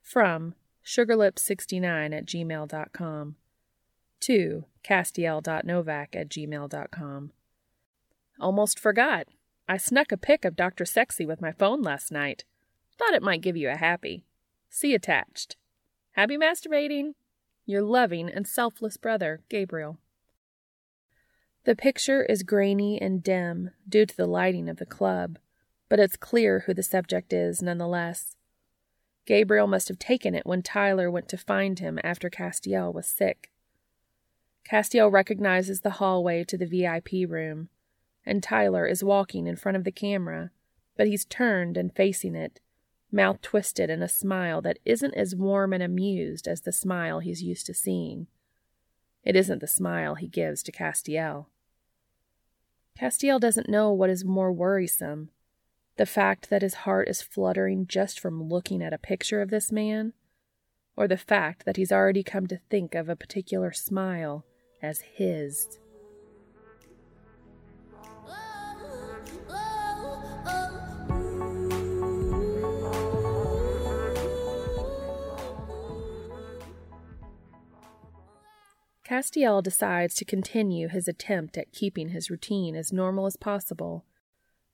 From 0.04 0.54
sugarlip69 0.84 2.16
at 2.16 2.26
gmail.com 2.26 3.36
to 4.20 4.64
castiel.novak 4.84 6.14
at 6.14 6.28
gmail.com. 6.28 7.32
Almost 8.38 8.78
forgot. 8.78 9.26
I 9.66 9.78
snuck 9.78 10.12
a 10.12 10.18
pic 10.18 10.44
of 10.44 10.56
Dr. 10.56 10.84
Sexy 10.84 11.24
with 11.24 11.40
my 11.40 11.52
phone 11.52 11.80
last 11.80 12.12
night. 12.12 12.44
Thought 12.98 13.14
it 13.14 13.22
might 13.22 13.40
give 13.40 13.56
you 13.56 13.70
a 13.70 13.76
happy. 13.76 14.24
See 14.68 14.94
attached. 14.94 15.56
Happy 16.12 16.36
masturbating! 16.36 17.14
Your 17.64 17.82
loving 17.82 18.28
and 18.28 18.46
selfless 18.46 18.98
brother, 18.98 19.40
Gabriel. 19.48 19.98
The 21.64 21.74
picture 21.74 22.22
is 22.22 22.42
grainy 22.42 23.00
and 23.00 23.22
dim 23.22 23.70
due 23.88 24.04
to 24.04 24.16
the 24.16 24.26
lighting 24.26 24.68
of 24.68 24.76
the 24.76 24.84
club, 24.84 25.38
but 25.88 25.98
it's 25.98 26.16
clear 26.16 26.64
who 26.66 26.74
the 26.74 26.82
subject 26.82 27.32
is 27.32 27.62
nonetheless. 27.62 28.36
Gabriel 29.26 29.66
must 29.66 29.88
have 29.88 29.98
taken 29.98 30.34
it 30.34 30.46
when 30.46 30.62
Tyler 30.62 31.10
went 31.10 31.28
to 31.28 31.38
find 31.38 31.78
him 31.78 31.98
after 32.04 32.28
Castiel 32.28 32.92
was 32.92 33.06
sick. 33.06 33.50
Castiel 34.68 35.10
recognizes 35.10 35.80
the 35.80 35.90
hallway 35.90 36.44
to 36.44 36.58
the 36.58 36.66
VIP 36.66 37.28
room, 37.28 37.68
and 38.26 38.42
Tyler 38.42 38.86
is 38.86 39.04
walking 39.04 39.46
in 39.46 39.56
front 39.56 39.76
of 39.76 39.84
the 39.84 39.92
camera, 39.92 40.50
but 40.96 41.06
he's 41.06 41.24
turned 41.24 41.76
and 41.76 41.94
facing 41.94 42.34
it, 42.34 42.60
mouth 43.10 43.40
twisted 43.40 43.90
in 43.90 44.02
a 44.02 44.08
smile 44.08 44.60
that 44.62 44.78
isn't 44.84 45.14
as 45.14 45.36
warm 45.36 45.72
and 45.72 45.82
amused 45.82 46.46
as 46.46 46.62
the 46.62 46.72
smile 46.72 47.20
he's 47.20 47.42
used 47.42 47.66
to 47.66 47.74
seeing. 47.74 48.26
It 49.22 49.36
isn't 49.36 49.60
the 49.60 49.66
smile 49.66 50.16
he 50.16 50.28
gives 50.28 50.62
to 50.64 50.72
Castiel. 50.72 51.46
Castiel 52.98 53.40
doesn't 53.40 53.68
know 53.68 53.92
what 53.92 54.10
is 54.10 54.24
more 54.24 54.52
worrisome 54.52 55.30
the 55.96 56.06
fact 56.06 56.50
that 56.50 56.62
his 56.62 56.74
heart 56.74 57.08
is 57.08 57.22
fluttering 57.22 57.86
just 57.86 58.18
from 58.18 58.48
looking 58.48 58.82
at 58.82 58.92
a 58.92 58.98
picture 58.98 59.40
of 59.40 59.50
this 59.50 59.70
man, 59.70 60.12
or 60.96 61.06
the 61.06 61.16
fact 61.16 61.64
that 61.64 61.76
he's 61.76 61.92
already 61.92 62.22
come 62.22 62.46
to 62.46 62.60
think 62.68 62.94
of 62.94 63.08
a 63.08 63.16
particular 63.16 63.72
smile 63.72 64.44
as 64.82 65.00
his. 65.00 65.78
Castiel 79.04 79.62
decides 79.62 80.14
to 80.14 80.24
continue 80.24 80.88
his 80.88 81.06
attempt 81.06 81.58
at 81.58 81.72
keeping 81.72 82.08
his 82.08 82.30
routine 82.30 82.74
as 82.74 82.92
normal 82.92 83.26
as 83.26 83.36
possible 83.36 84.04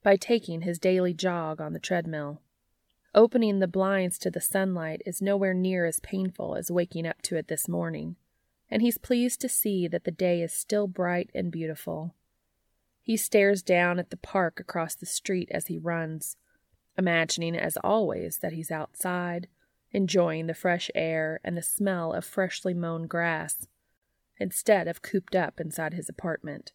by 0.03 0.17
taking 0.17 0.63
his 0.63 0.79
daily 0.79 1.13
jog 1.13 1.61
on 1.61 1.73
the 1.73 1.79
treadmill. 1.79 2.41
Opening 3.15 3.59
the 3.59 3.67
blinds 3.67 4.19
to 4.19 4.31
the 4.31 4.41
sunlight 4.41 5.03
is 5.05 5.21
nowhere 5.21 5.55
near 5.55 5.85
as 5.85 6.01
painful 6.01 6.55
as 6.57 6.71
waking 6.71 7.07
up 7.07 7.21
to 7.23 7.37
it 7.37 7.49
this 7.49 7.69
morning, 7.69 8.17
and 8.71 8.83
he's 8.83 8.99
pleased 8.99 9.41
to 9.41 9.49
see 9.49 9.89
that 9.89 10.05
the 10.05 10.11
day 10.11 10.43
is 10.43 10.53
still 10.53 10.87
bright 10.87 11.31
and 11.35 11.51
beautiful. 11.51 12.15
He 13.03 13.17
stares 13.17 13.63
down 13.63 13.99
at 13.99 14.11
the 14.11 14.17
park 14.17 14.61
across 14.61 14.95
the 14.95 15.07
street 15.07 15.49
as 15.51 15.67
he 15.67 15.79
runs, 15.79 16.37
imagining 16.97 17.57
as 17.57 17.77
always 17.83 18.39
that 18.39 18.53
he's 18.53 18.71
outside, 18.71 19.49
enjoying 19.91 20.47
the 20.47 20.55
fresh 20.55 20.91
air 20.95 21.41
and 21.43 21.57
the 21.57 21.63
smell 21.63 22.13
of 22.13 22.25
freshly 22.25 22.75
mown 22.75 23.07
grass 23.09 23.67
instead 24.39 24.87
of 24.87 25.03
cooped 25.03 25.35
up 25.35 25.61
inside 25.61 25.95
his 25.95 26.09
apartment. 26.09 26.73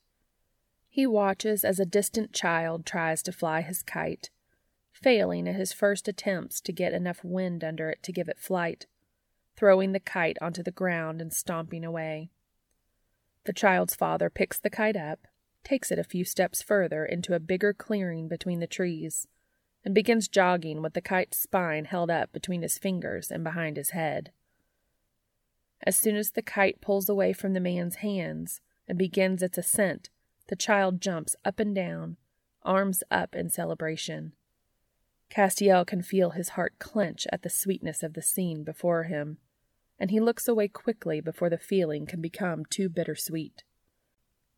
He 0.95 1.05
watches 1.05 1.65
as 1.65 1.77
a 1.77 1.85
distant 1.85 2.31
child 2.31 2.85
tries 2.85 3.21
to 3.23 3.33
fly 3.33 3.59
his 3.59 3.83
kite, 3.83 4.29
failing 4.93 5.45
at 5.45 5.55
his 5.55 5.73
first 5.73 6.07
attempts 6.07 6.61
to 6.61 6.71
get 6.71 6.93
enough 6.93 7.21
wind 7.21 7.65
under 7.65 7.89
it 7.89 8.01
to 8.03 8.13
give 8.13 8.29
it 8.29 8.39
flight, 8.39 8.85
throwing 9.57 9.91
the 9.91 9.99
kite 9.99 10.37
onto 10.39 10.63
the 10.63 10.71
ground 10.71 11.19
and 11.21 11.33
stomping 11.33 11.83
away. 11.83 12.29
The 13.43 13.51
child's 13.51 13.93
father 13.93 14.29
picks 14.29 14.57
the 14.57 14.69
kite 14.69 14.95
up, 14.95 15.27
takes 15.65 15.91
it 15.91 15.99
a 15.99 16.03
few 16.05 16.23
steps 16.23 16.61
further 16.61 17.03
into 17.05 17.33
a 17.33 17.41
bigger 17.41 17.73
clearing 17.73 18.29
between 18.29 18.61
the 18.61 18.65
trees, 18.65 19.27
and 19.83 19.93
begins 19.93 20.29
jogging 20.29 20.81
with 20.81 20.93
the 20.93 21.01
kite's 21.01 21.37
spine 21.37 21.83
held 21.83 22.09
up 22.09 22.31
between 22.31 22.61
his 22.61 22.77
fingers 22.77 23.31
and 23.31 23.43
behind 23.43 23.75
his 23.75 23.89
head. 23.89 24.31
As 25.83 25.97
soon 25.97 26.15
as 26.15 26.31
the 26.31 26.41
kite 26.41 26.79
pulls 26.79 27.09
away 27.09 27.33
from 27.33 27.51
the 27.51 27.59
man's 27.59 27.95
hands 27.95 28.61
and 28.87 28.97
begins 28.97 29.43
its 29.43 29.57
ascent, 29.57 30.09
the 30.47 30.55
child 30.55 31.01
jumps 31.01 31.35
up 31.43 31.59
and 31.59 31.73
down, 31.73 32.17
arms 32.63 33.03
up 33.09 33.35
in 33.35 33.49
celebration. 33.49 34.33
Castiel 35.29 35.85
can 35.85 36.01
feel 36.01 36.31
his 36.31 36.49
heart 36.49 36.79
clench 36.79 37.25
at 37.31 37.41
the 37.41 37.49
sweetness 37.49 38.03
of 38.03 38.13
the 38.13 38.21
scene 38.21 38.63
before 38.63 39.03
him, 39.03 39.37
and 39.99 40.11
he 40.11 40.19
looks 40.19 40.47
away 40.47 40.67
quickly 40.67 41.21
before 41.21 41.49
the 41.49 41.57
feeling 41.57 42.05
can 42.05 42.21
become 42.21 42.65
too 42.65 42.89
bittersweet. 42.89 43.63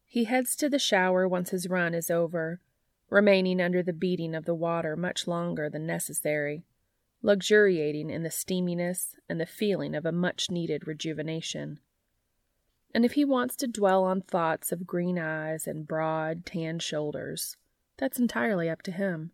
He 0.06 0.26
heads 0.26 0.56
to 0.58 0.70
the 0.70 0.80
shower 0.80 1.28
once 1.28 1.52
his 1.52 1.70
run 1.70 1.94
is 1.94 2.12
over, 2.12 2.62
remaining 3.10 3.62
under 3.62 3.82
the 3.82 3.94
beating 3.94 4.36
of 4.36 4.46
the 4.46 4.56
water 4.56 4.96
much 4.96 5.28
longer 5.28 5.70
than 5.70 5.86
necessary 5.86 6.66
luxuriating 7.22 8.10
in 8.10 8.24
the 8.24 8.30
steaminess 8.30 9.16
and 9.28 9.40
the 9.40 9.46
feeling 9.46 9.96
of 9.96 10.06
a 10.06 10.12
much 10.12 10.52
needed 10.52 10.88
rejuvenation. 10.88 11.80
And 12.94 13.06
if 13.06 13.14
he 13.14 13.26
wants 13.26 13.56
to 13.58 13.68
dwell 13.68 14.04
on 14.04 14.22
thoughts 14.22 14.72
of 14.72 14.88
green 14.88 15.20
eyes 15.20 15.68
and 15.68 15.88
broad, 15.88 16.46
tan 16.46 16.80
shoulders, 16.80 17.58
that's 17.98 18.20
entirely 18.20 18.70
up 18.70 18.82
to 18.84 18.92
him. 18.92 19.32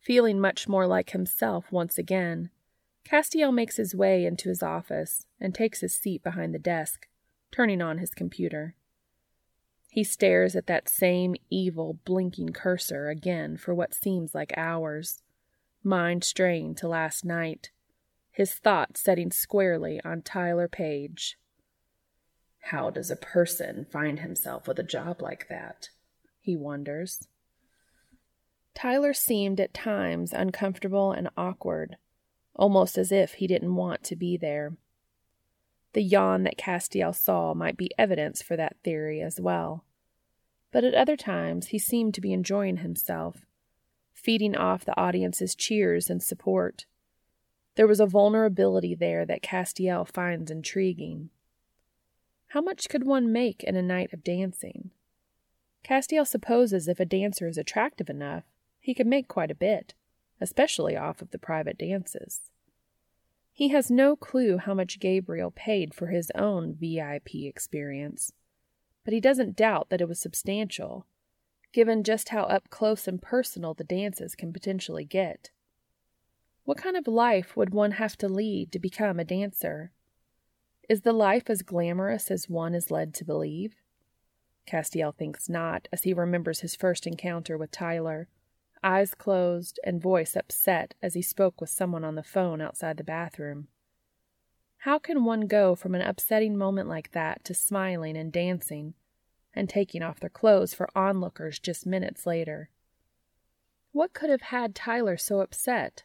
Feeling 0.00 0.40
much 0.40 0.68
more 0.68 0.86
like 0.86 1.10
himself 1.10 1.72
once 1.72 1.98
again, 1.98 2.50
Castiel 3.04 3.52
makes 3.52 3.76
his 3.76 3.94
way 3.94 4.24
into 4.24 4.48
his 4.48 4.62
office 4.62 5.26
and 5.40 5.54
takes 5.54 5.80
his 5.80 5.94
seat 5.94 6.22
behind 6.22 6.54
the 6.54 6.58
desk, 6.58 7.08
turning 7.50 7.82
on 7.82 7.98
his 7.98 8.10
computer. 8.10 8.74
He 9.90 10.04
stares 10.04 10.54
at 10.54 10.66
that 10.66 10.88
same 10.88 11.36
evil, 11.50 11.98
blinking 12.04 12.50
cursor 12.50 13.08
again 13.08 13.56
for 13.56 13.74
what 13.74 13.94
seems 13.94 14.34
like 14.34 14.52
hours 14.56 15.22
mind 15.86 16.24
strained 16.24 16.76
to 16.78 16.88
last 16.88 17.24
night, 17.24 17.70
his 18.30 18.52
thoughts 18.54 19.00
setting 19.00 19.30
squarely 19.30 20.00
on 20.04 20.20
Tyler 20.20 20.68
Page. 20.68 21.38
How 22.70 22.90
does 22.90 23.10
a 23.10 23.16
person 23.16 23.86
find 23.90 24.18
himself 24.18 24.66
with 24.66 24.78
a 24.78 24.82
job 24.82 25.22
like 25.22 25.48
that? 25.48 25.90
He 26.40 26.56
wonders. 26.56 27.28
Tyler 28.74 29.14
seemed 29.14 29.60
at 29.60 29.72
times 29.72 30.32
uncomfortable 30.32 31.12
and 31.12 31.30
awkward, 31.36 31.96
almost 32.54 32.98
as 32.98 33.12
if 33.12 33.34
he 33.34 33.46
didn't 33.46 33.76
want 33.76 34.02
to 34.04 34.16
be 34.16 34.36
there. 34.36 34.76
The 35.92 36.02
yawn 36.02 36.42
that 36.42 36.58
Castiel 36.58 37.14
saw 37.14 37.54
might 37.54 37.76
be 37.76 37.92
evidence 37.96 38.42
for 38.42 38.56
that 38.56 38.76
theory 38.82 39.22
as 39.22 39.40
well. 39.40 39.84
But 40.72 40.84
at 40.84 40.94
other 40.94 41.16
times 41.16 41.68
he 41.68 41.78
seemed 41.78 42.14
to 42.14 42.20
be 42.20 42.32
enjoying 42.32 42.78
himself 42.78 43.46
feeding 44.12 44.56
off 44.56 44.84
the 44.84 44.98
audience's 44.98 45.54
cheers 45.54 46.10
and 46.10 46.20
support. 46.20 46.86
There 47.76 47.86
was 47.86 48.00
a 48.00 48.06
vulnerability 48.06 48.94
there 48.94 49.24
that 49.24 49.42
Castiel 49.42 50.04
finds 50.04 50.50
intriguing. 50.50 51.30
How 52.56 52.62
much 52.62 52.88
could 52.88 53.04
one 53.04 53.30
make 53.30 53.62
in 53.64 53.76
a 53.76 53.82
night 53.82 54.14
of 54.14 54.24
dancing? 54.24 54.90
Castiel 55.84 56.26
supposes 56.26 56.88
if 56.88 56.98
a 56.98 57.04
dancer 57.04 57.46
is 57.46 57.58
attractive 57.58 58.08
enough, 58.08 58.44
he 58.80 58.94
could 58.94 59.06
make 59.06 59.28
quite 59.28 59.50
a 59.50 59.54
bit, 59.54 59.92
especially 60.40 60.96
off 60.96 61.20
of 61.20 61.32
the 61.32 61.38
private 61.38 61.76
dances. 61.76 62.50
He 63.52 63.68
has 63.68 63.90
no 63.90 64.16
clue 64.16 64.56
how 64.56 64.72
much 64.72 65.00
Gabriel 65.00 65.50
paid 65.50 65.92
for 65.92 66.06
his 66.06 66.32
own 66.34 66.72
VIP 66.72 67.34
experience, 67.44 68.32
but 69.04 69.12
he 69.12 69.20
doesn't 69.20 69.54
doubt 69.54 69.90
that 69.90 70.00
it 70.00 70.08
was 70.08 70.18
substantial 70.18 71.04
given 71.74 72.02
just 72.02 72.30
how 72.30 72.44
up 72.44 72.70
close 72.70 73.06
and 73.06 73.20
personal 73.20 73.74
the 73.74 73.84
dances 73.84 74.34
can 74.34 74.50
potentially 74.50 75.04
get. 75.04 75.50
What 76.64 76.78
kind 76.78 76.96
of 76.96 77.06
life 77.06 77.54
would 77.54 77.74
one 77.74 77.90
have 77.90 78.16
to 78.16 78.28
lead 78.28 78.72
to 78.72 78.78
become 78.78 79.20
a 79.20 79.24
dancer? 79.24 79.92
Is 80.88 81.00
the 81.00 81.12
life 81.12 81.50
as 81.50 81.62
glamorous 81.62 82.30
as 82.30 82.48
one 82.48 82.74
is 82.74 82.90
led 82.90 83.14
to 83.14 83.24
believe? 83.24 83.76
Castiel 84.66 85.12
thinks 85.12 85.48
not, 85.48 85.88
as 85.92 86.02
he 86.04 86.12
remembers 86.12 86.60
his 86.60 86.76
first 86.76 87.06
encounter 87.06 87.56
with 87.56 87.70
Tyler, 87.70 88.28
eyes 88.82 89.14
closed 89.14 89.80
and 89.84 90.00
voice 90.00 90.36
upset 90.36 90.94
as 91.02 91.14
he 91.14 91.22
spoke 91.22 91.60
with 91.60 91.70
someone 91.70 92.04
on 92.04 92.14
the 92.14 92.22
phone 92.22 92.60
outside 92.60 92.96
the 92.96 93.04
bathroom. 93.04 93.68
How 94.78 94.98
can 94.98 95.24
one 95.24 95.48
go 95.48 95.74
from 95.74 95.94
an 95.94 96.02
upsetting 96.02 96.56
moment 96.56 96.88
like 96.88 97.12
that 97.12 97.44
to 97.44 97.54
smiling 97.54 98.16
and 98.16 98.32
dancing 98.32 98.94
and 99.56 99.68
taking 99.68 100.02
off 100.02 100.20
their 100.20 100.30
clothes 100.30 100.74
for 100.74 100.90
onlookers 100.94 101.58
just 101.58 101.86
minutes 101.86 102.26
later. 102.26 102.68
What 103.92 104.12
could 104.12 104.28
have 104.28 104.42
had 104.42 104.74
Tyler 104.74 105.16
so 105.16 105.40
upset? 105.40 106.04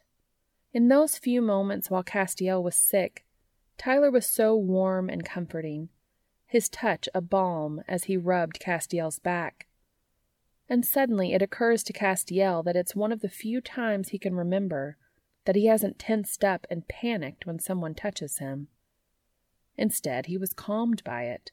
In 0.72 0.88
those 0.88 1.18
few 1.18 1.42
moments 1.42 1.90
while 1.90 2.02
Castiel 2.02 2.62
was 2.62 2.74
sick, 2.74 3.26
Tyler 3.82 4.12
was 4.12 4.26
so 4.26 4.54
warm 4.54 5.08
and 5.08 5.24
comforting, 5.24 5.88
his 6.46 6.68
touch 6.68 7.08
a 7.12 7.20
balm 7.20 7.82
as 7.88 8.04
he 8.04 8.16
rubbed 8.16 8.60
Castiel's 8.60 9.18
back. 9.18 9.66
And 10.68 10.86
suddenly 10.86 11.32
it 11.32 11.42
occurs 11.42 11.82
to 11.84 11.92
Castiel 11.92 12.62
that 12.62 12.76
it's 12.76 12.94
one 12.94 13.10
of 13.10 13.22
the 13.22 13.28
few 13.28 13.60
times 13.60 14.10
he 14.10 14.20
can 14.20 14.36
remember 14.36 14.98
that 15.46 15.56
he 15.56 15.66
hasn't 15.66 15.98
tensed 15.98 16.44
up 16.44 16.64
and 16.70 16.86
panicked 16.86 17.44
when 17.44 17.58
someone 17.58 17.96
touches 17.96 18.38
him. 18.38 18.68
Instead, 19.76 20.26
he 20.26 20.38
was 20.38 20.54
calmed 20.54 21.02
by 21.02 21.24
it. 21.24 21.50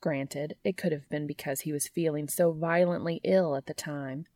Granted, 0.00 0.56
it 0.64 0.76
could 0.76 0.90
have 0.90 1.08
been 1.08 1.28
because 1.28 1.60
he 1.60 1.72
was 1.72 1.86
feeling 1.86 2.26
so 2.26 2.50
violently 2.50 3.20
ill 3.22 3.54
at 3.54 3.66
the 3.66 3.74
time, 3.74 4.26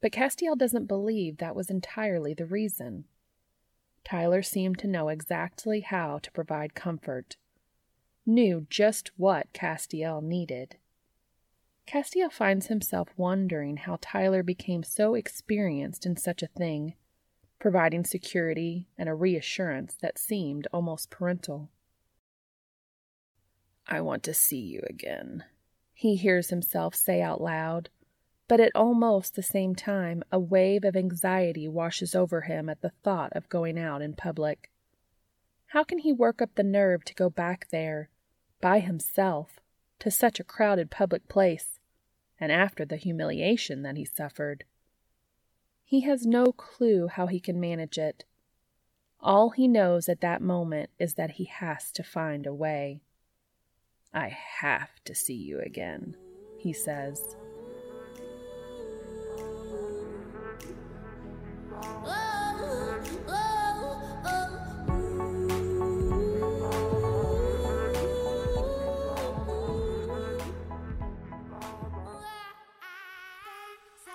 but 0.00 0.12
Castiel 0.12 0.56
doesn't 0.56 0.86
believe 0.86 1.36
that 1.36 1.54
was 1.54 1.68
entirely 1.68 2.32
the 2.32 2.46
reason. 2.46 3.04
Tyler 4.04 4.42
seemed 4.42 4.78
to 4.78 4.86
know 4.86 5.08
exactly 5.08 5.80
how 5.80 6.18
to 6.18 6.30
provide 6.32 6.74
comfort, 6.74 7.36
knew 8.26 8.66
just 8.68 9.10
what 9.16 9.52
Castiel 9.52 10.22
needed. 10.22 10.76
Castiel 11.86 12.30
finds 12.30 12.66
himself 12.66 13.08
wondering 13.16 13.78
how 13.78 13.98
Tyler 14.00 14.42
became 14.42 14.82
so 14.82 15.14
experienced 15.14 16.06
in 16.06 16.16
such 16.16 16.42
a 16.42 16.48
thing, 16.48 16.94
providing 17.58 18.04
security 18.04 18.88
and 18.96 19.08
a 19.08 19.14
reassurance 19.14 19.96
that 20.00 20.18
seemed 20.18 20.66
almost 20.72 21.10
parental. 21.10 21.70
I 23.86 24.00
want 24.00 24.22
to 24.24 24.34
see 24.34 24.60
you 24.60 24.82
again, 24.88 25.44
he 25.94 26.16
hears 26.16 26.50
himself 26.50 26.94
say 26.94 27.22
out 27.22 27.40
loud, 27.40 27.88
but 28.46 28.60
at 28.60 28.72
almost 28.74 29.34
the 29.34 29.42
same 29.42 29.74
time 29.74 30.22
a 30.30 30.38
wave 30.38 30.84
of 30.84 30.96
anxiety 30.96 31.66
washes 31.66 32.14
over 32.14 32.42
him 32.42 32.68
at 32.68 32.82
the 32.82 32.92
thought 33.02 33.32
of 33.34 33.48
going 33.48 33.78
out 33.78 34.02
in 34.02 34.14
public. 34.14 34.70
How 35.68 35.82
can 35.82 35.98
he 35.98 36.12
work 36.12 36.42
up 36.42 36.54
the 36.54 36.62
nerve 36.62 37.04
to 37.04 37.14
go 37.14 37.30
back 37.30 37.68
there, 37.70 38.10
by 38.60 38.80
himself, 38.80 39.60
to 39.98 40.10
such 40.10 40.38
a 40.38 40.44
crowded 40.44 40.90
public 40.90 41.28
place, 41.28 41.80
and 42.38 42.52
after 42.52 42.84
the 42.84 42.96
humiliation 42.96 43.82
that 43.82 43.96
he 43.96 44.04
suffered? 44.04 44.64
He 45.84 46.02
has 46.02 46.26
no 46.26 46.52
clue 46.52 47.08
how 47.08 47.26
he 47.26 47.40
can 47.40 47.60
manage 47.60 47.98
it. 47.98 48.24
All 49.20 49.50
he 49.50 49.66
knows 49.66 50.08
at 50.08 50.20
that 50.20 50.42
moment 50.42 50.90
is 50.98 51.14
that 51.14 51.32
he 51.32 51.44
has 51.44 51.90
to 51.92 52.02
find 52.02 52.46
a 52.46 52.54
way. 52.54 53.00
I 54.12 54.28
have 54.28 54.90
to 55.04 55.14
see 55.14 55.34
you 55.34 55.60
again, 55.60 56.16
he 56.58 56.72
says. 56.72 57.36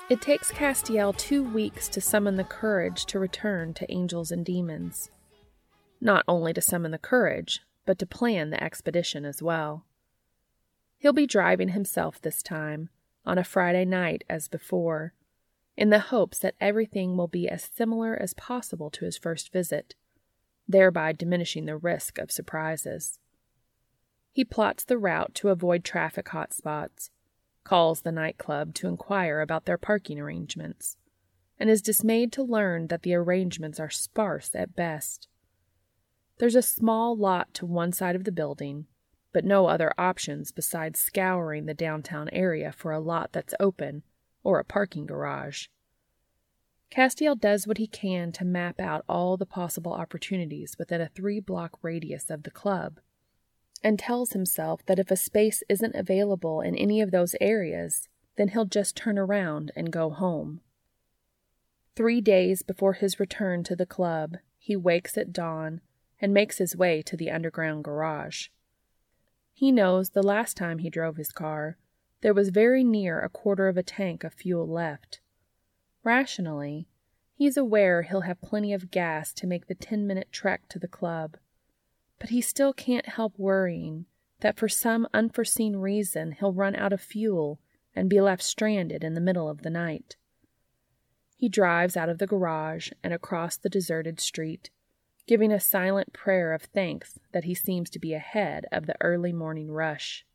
It 0.10 0.22
takes 0.22 0.50
Castiel 0.52 1.16
two 1.16 1.44
weeks 1.44 1.88
to 1.90 2.02
summon 2.02 2.36
the 2.36 2.44
courage 2.44 3.06
to 3.06 3.20
return 3.20 3.76
to 3.76 3.92
Angels 3.92 4.32
and 4.32 4.44
Demons. 4.44 5.12
Not 6.02 6.26
only 6.28 6.52
to 6.54 6.62
summon 6.62 6.90
the 6.90 6.98
courage, 6.98 7.60
but 7.86 8.00
to 8.00 8.08
plan 8.08 8.50
the 8.50 8.62
expedition 8.62 9.24
as 9.24 9.44
well. 9.44 9.86
He'll 10.98 11.14
be 11.14 11.28
driving 11.28 11.70
himself 11.70 12.20
this 12.20 12.42
time, 12.42 12.90
on 13.24 13.38
a 13.38 13.44
Friday 13.44 13.86
night 13.86 14.24
as 14.28 14.48
before, 14.48 15.14
in 15.80 15.92
the 15.92 16.00
hopes 16.00 16.40
that 16.40 16.56
everything 16.60 17.16
will 17.16 17.30
be 17.30 17.48
as 17.48 17.64
similar 17.74 18.14
as 18.14 18.34
possible 18.34 18.90
to 18.90 19.06
his 19.06 19.18
first 19.18 19.54
visit, 19.54 19.96
thereby 20.68 21.14
diminishing 21.14 21.66
the 21.66 21.78
risk 21.78 22.18
of 22.18 22.30
surprises. 22.30 23.18
He 24.34 24.44
plots 24.44 24.84
the 24.84 24.98
route 24.98 25.34
to 25.36 25.48
avoid 25.48 25.86
traffic 25.86 26.26
hotspots 26.28 27.12
calls 27.64 28.02
the 28.02 28.12
nightclub 28.12 28.74
to 28.74 28.90
inquire 28.90 29.40
about 29.40 29.64
their 29.64 29.78
parking 29.78 30.20
arrangements, 30.20 30.98
and 31.58 31.70
is 31.70 31.82
dismayed 31.82 32.34
to 32.34 32.44
learn 32.44 32.88
that 32.88 33.04
the 33.04 33.16
arrangements 33.16 33.80
are 33.80 33.90
sparse 33.90 34.54
at 34.56 34.76
best. 34.76 35.30
There's 36.40 36.56
a 36.56 36.62
small 36.62 37.16
lot 37.16 37.54
to 37.54 37.66
one 37.66 37.94
side 37.94 38.18
of 38.18 38.26
the 38.26 38.34
building, 38.34 38.88
but 39.32 39.46
no 39.46 39.68
other 39.68 39.94
options 39.98 40.52
besides 40.52 41.00
scouring 41.00 41.68
the 41.68 41.74
downtown 41.74 42.28
area 42.34 42.74
for 42.74 42.92
a 42.92 43.00
lot 43.00 43.32
that's 43.32 43.54
open 43.62 44.04
or 44.44 44.60
a 44.60 44.66
parking 44.66 45.06
garage. 45.06 45.68
Castiel 46.92 47.36
does 47.40 47.68
what 47.68 47.78
he 47.78 47.88
can 47.88 48.32
to 48.32 48.44
map 48.44 48.80
out 48.80 49.06
all 49.08 49.38
the 49.38 49.46
possible 49.46 49.94
opportunities 49.94 50.76
within 50.80 51.02
a 51.02 51.10
three 51.10 51.40
block 51.40 51.78
radius 51.84 52.30
of 52.30 52.44
the 52.44 52.52
club 52.52 53.00
and 53.84 53.98
tells 53.98 54.34
himself 54.34 54.86
that 54.86 55.00
if 55.00 55.12
a 55.12 55.16
space 55.16 55.64
isn't 55.70 55.96
available 55.96 56.62
in 56.62 56.76
any 56.76 57.00
of 57.02 57.12
those 57.12 57.36
areas, 57.40 58.10
then 58.36 58.50
he'll 58.50 58.66
just 58.66 58.96
turn 58.96 59.18
around 59.18 59.72
and 59.76 59.92
go 59.92 60.10
home. 60.10 60.62
Three 61.96 62.22
days 62.22 62.62
before 62.62 62.94
his 62.94 63.20
return 63.20 63.64
to 63.66 63.76
the 63.76 63.86
club, 63.86 64.38
he 64.58 64.76
wakes 64.76 65.18
at 65.18 65.34
dawn 65.34 65.82
and 66.22 66.34
makes 66.34 66.58
his 66.58 66.76
way 66.76 67.02
to 67.04 67.16
the 67.16 67.32
underground 67.32 67.84
garage. 67.84 68.48
He 69.54 69.72
knows 69.72 70.10
the 70.10 70.24
last 70.24 70.58
time 70.58 70.80
he 70.80 70.90
drove 70.90 71.18
his 71.18 71.32
car, 71.32 71.78
there 72.22 72.34
was 72.34 72.50
very 72.50 72.84
near 72.84 73.20
a 73.20 73.30
quarter 73.30 73.68
of 73.68 73.78
a 73.78 73.84
tank 73.84 74.24
of 74.24 74.34
fuel 74.34 74.68
left. 74.68 75.22
Rationally, 76.04 76.88
he's 77.34 77.58
aware 77.58 78.02
he'll 78.02 78.22
have 78.22 78.42
plenty 78.42 78.74
of 78.74 78.92
gas 78.92 79.34
to 79.34 79.48
make 79.48 79.68
the 79.68 79.76
ten 79.76 80.06
minute 80.06 80.32
trek 80.32 80.68
to 80.70 80.80
the 80.80 80.88
club 80.88 81.38
but 82.20 82.30
he 82.30 82.42
still 82.42 82.74
can't 82.74 83.08
help 83.08 83.34
worrying 83.38 84.06
that 84.42 84.58
for 84.58 84.70
some 84.70 85.08
unforeseen 85.14 85.78
reason 85.78 86.34
he'll 86.34 86.54
run 86.54 86.76
out 86.76 86.94
of 86.94 87.02
fuel 87.02 87.60
and 87.96 88.10
be 88.10 88.22
left 88.22 88.44
stranded 88.44 89.04
in 89.04 89.14
the 89.14 89.22
middle 89.22 89.50
of 89.50 89.64
the 89.64 89.70
night. 89.70 90.18
He 91.38 91.50
drives 91.50 91.98
out 91.98 92.10
of 92.10 92.18
the 92.18 92.28
garage 92.28 92.92
and 93.04 93.14
across 93.14 93.58
the 93.58 93.70
deserted 93.70 94.20
street, 94.20 94.70
giving 95.26 95.52
a 95.52 95.60
silent 95.60 96.14
prayer 96.14 96.54
of 96.54 96.64
thanks 96.64 97.18
that 97.32 97.46
he 97.46 97.56
seems 97.56 97.90
to 97.90 98.00
be 98.00 98.14
ahead 98.14 98.66
of 98.72 98.86
the 98.86 98.96
early 99.02 99.32
morning 99.32 99.72
rush. 99.72 100.26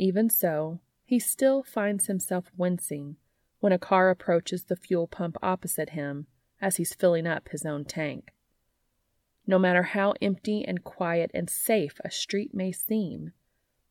Even 0.00 0.30
so, 0.30 0.80
he 1.04 1.18
still 1.18 1.62
finds 1.62 2.06
himself 2.06 2.50
wincing 2.56 3.16
when 3.58 3.70
a 3.70 3.78
car 3.78 4.08
approaches 4.08 4.64
the 4.64 4.74
fuel 4.74 5.06
pump 5.06 5.36
opposite 5.42 5.90
him 5.90 6.26
as 6.58 6.76
he's 6.76 6.94
filling 6.94 7.26
up 7.26 7.50
his 7.50 7.66
own 7.66 7.84
tank. 7.84 8.32
No 9.46 9.58
matter 9.58 9.82
how 9.82 10.14
empty 10.22 10.64
and 10.64 10.82
quiet 10.82 11.30
and 11.34 11.50
safe 11.50 12.00
a 12.02 12.10
street 12.10 12.54
may 12.54 12.72
seem, 12.72 13.32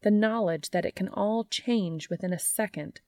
the 0.01 0.09
knowledge 0.09 0.71
that 0.71 0.83
it 0.83 0.95
can 0.95 1.09
all 1.09 1.43
change 1.43 2.09
within 2.09 2.33
a 2.33 2.39
second 2.39 3.01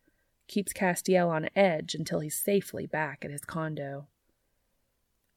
keeps 0.48 0.72
Castiel 0.72 1.28
on 1.28 1.50
edge 1.56 1.96
until 1.96 2.20
he's 2.20 2.36
safely 2.36 2.86
back 2.86 3.26
at 3.26 3.32
his 3.32 3.42
condo. 3.42 4.06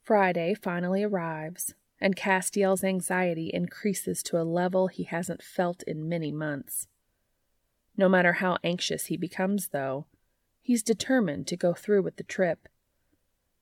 Friday 0.03 0.53
finally 0.53 1.03
arrives, 1.03 1.73
and 1.99 2.15
Castiel's 2.15 2.85
anxiety 2.85 3.51
increases 3.55 4.23
to 4.24 4.39
a 4.39 4.45
level 4.45 4.89
he 4.89 5.05
hasn't 5.05 5.43
felt 5.43 5.82
in 5.85 6.11
many 6.11 6.31
months. 6.31 6.89
No 7.96 8.08
matter 8.08 8.34
how 8.34 8.58
anxious 8.64 9.06
he 9.06 9.16
becomes, 9.16 9.68
though, 9.68 10.06
he's 10.60 10.82
determined 10.82 11.46
to 11.48 11.56
go 11.56 11.74
through 11.74 12.02
with 12.02 12.16
the 12.16 12.24
trip. 12.24 12.68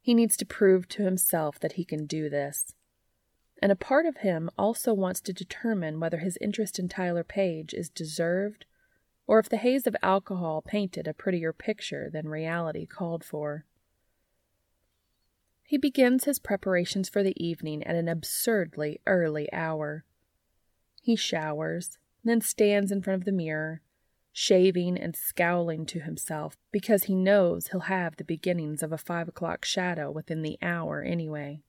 He 0.00 0.14
needs 0.14 0.36
to 0.38 0.46
prove 0.46 0.88
to 0.88 1.04
himself 1.04 1.60
that 1.60 1.72
he 1.72 1.84
can 1.84 2.06
do 2.06 2.28
this 2.28 2.74
and 3.62 3.70
a 3.70 3.76
part 3.76 4.04
of 4.04 4.18
him 4.18 4.50
also 4.58 4.92
wants 4.92 5.20
to 5.20 5.32
determine 5.32 6.00
whether 6.00 6.18
his 6.18 6.36
interest 6.40 6.80
in 6.80 6.88
Tyler 6.88 7.22
Page 7.22 7.72
is 7.72 7.88
deserved 7.88 8.66
or 9.28 9.38
if 9.38 9.48
the 9.48 9.56
haze 9.56 9.86
of 9.86 9.94
alcohol 10.02 10.60
painted 10.60 11.06
a 11.06 11.14
prettier 11.14 11.52
picture 11.52 12.10
than 12.10 12.28
reality 12.28 12.84
called 12.84 13.22
for. 13.22 13.64
He 15.64 15.78
begins 15.78 16.24
his 16.24 16.40
preparations 16.40 17.08
for 17.08 17.22
the 17.22 17.40
evening 17.42 17.84
at 17.84 17.94
an 17.94 18.08
absurdly 18.08 19.00
early 19.06 19.50
hour. 19.52 20.04
He 21.00 21.14
showers, 21.14 21.98
then 22.24 22.40
stands 22.40 22.90
in 22.90 23.00
front 23.00 23.22
of 23.22 23.24
the 23.24 23.32
mirror, 23.32 23.80
shaving 24.32 24.98
and 24.98 25.14
scowling 25.14 25.84
to 25.86 26.00
himself 26.00 26.56
because 26.72 27.04
he 27.04 27.14
knows 27.14 27.68
he'll 27.68 27.80
have 27.80 28.16
the 28.16 28.24
beginnings 28.24 28.82
of 28.82 28.92
a 28.92 28.98
five 28.98 29.28
o'clock 29.28 29.64
shadow 29.64 30.10
within 30.10 30.42
the 30.42 30.58
hour 30.62 31.02
anyway. 31.02 31.60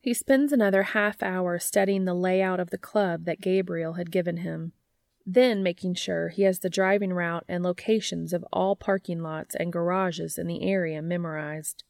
He 0.00 0.14
spends 0.14 0.52
another 0.52 0.84
half 0.84 1.22
hour 1.22 1.58
studying 1.58 2.04
the 2.04 2.14
layout 2.14 2.60
of 2.60 2.70
the 2.70 2.78
club 2.78 3.24
that 3.24 3.40
Gabriel 3.40 3.94
had 3.94 4.12
given 4.12 4.38
him, 4.38 4.72
then 5.26 5.62
making 5.62 5.94
sure 5.94 6.28
he 6.28 6.42
has 6.42 6.60
the 6.60 6.70
driving 6.70 7.12
route 7.12 7.44
and 7.48 7.64
locations 7.64 8.32
of 8.32 8.44
all 8.52 8.76
parking 8.76 9.20
lots 9.20 9.56
and 9.56 9.72
garages 9.72 10.38
in 10.38 10.46
the 10.46 10.62
area 10.62 11.02
memorized. 11.02 11.82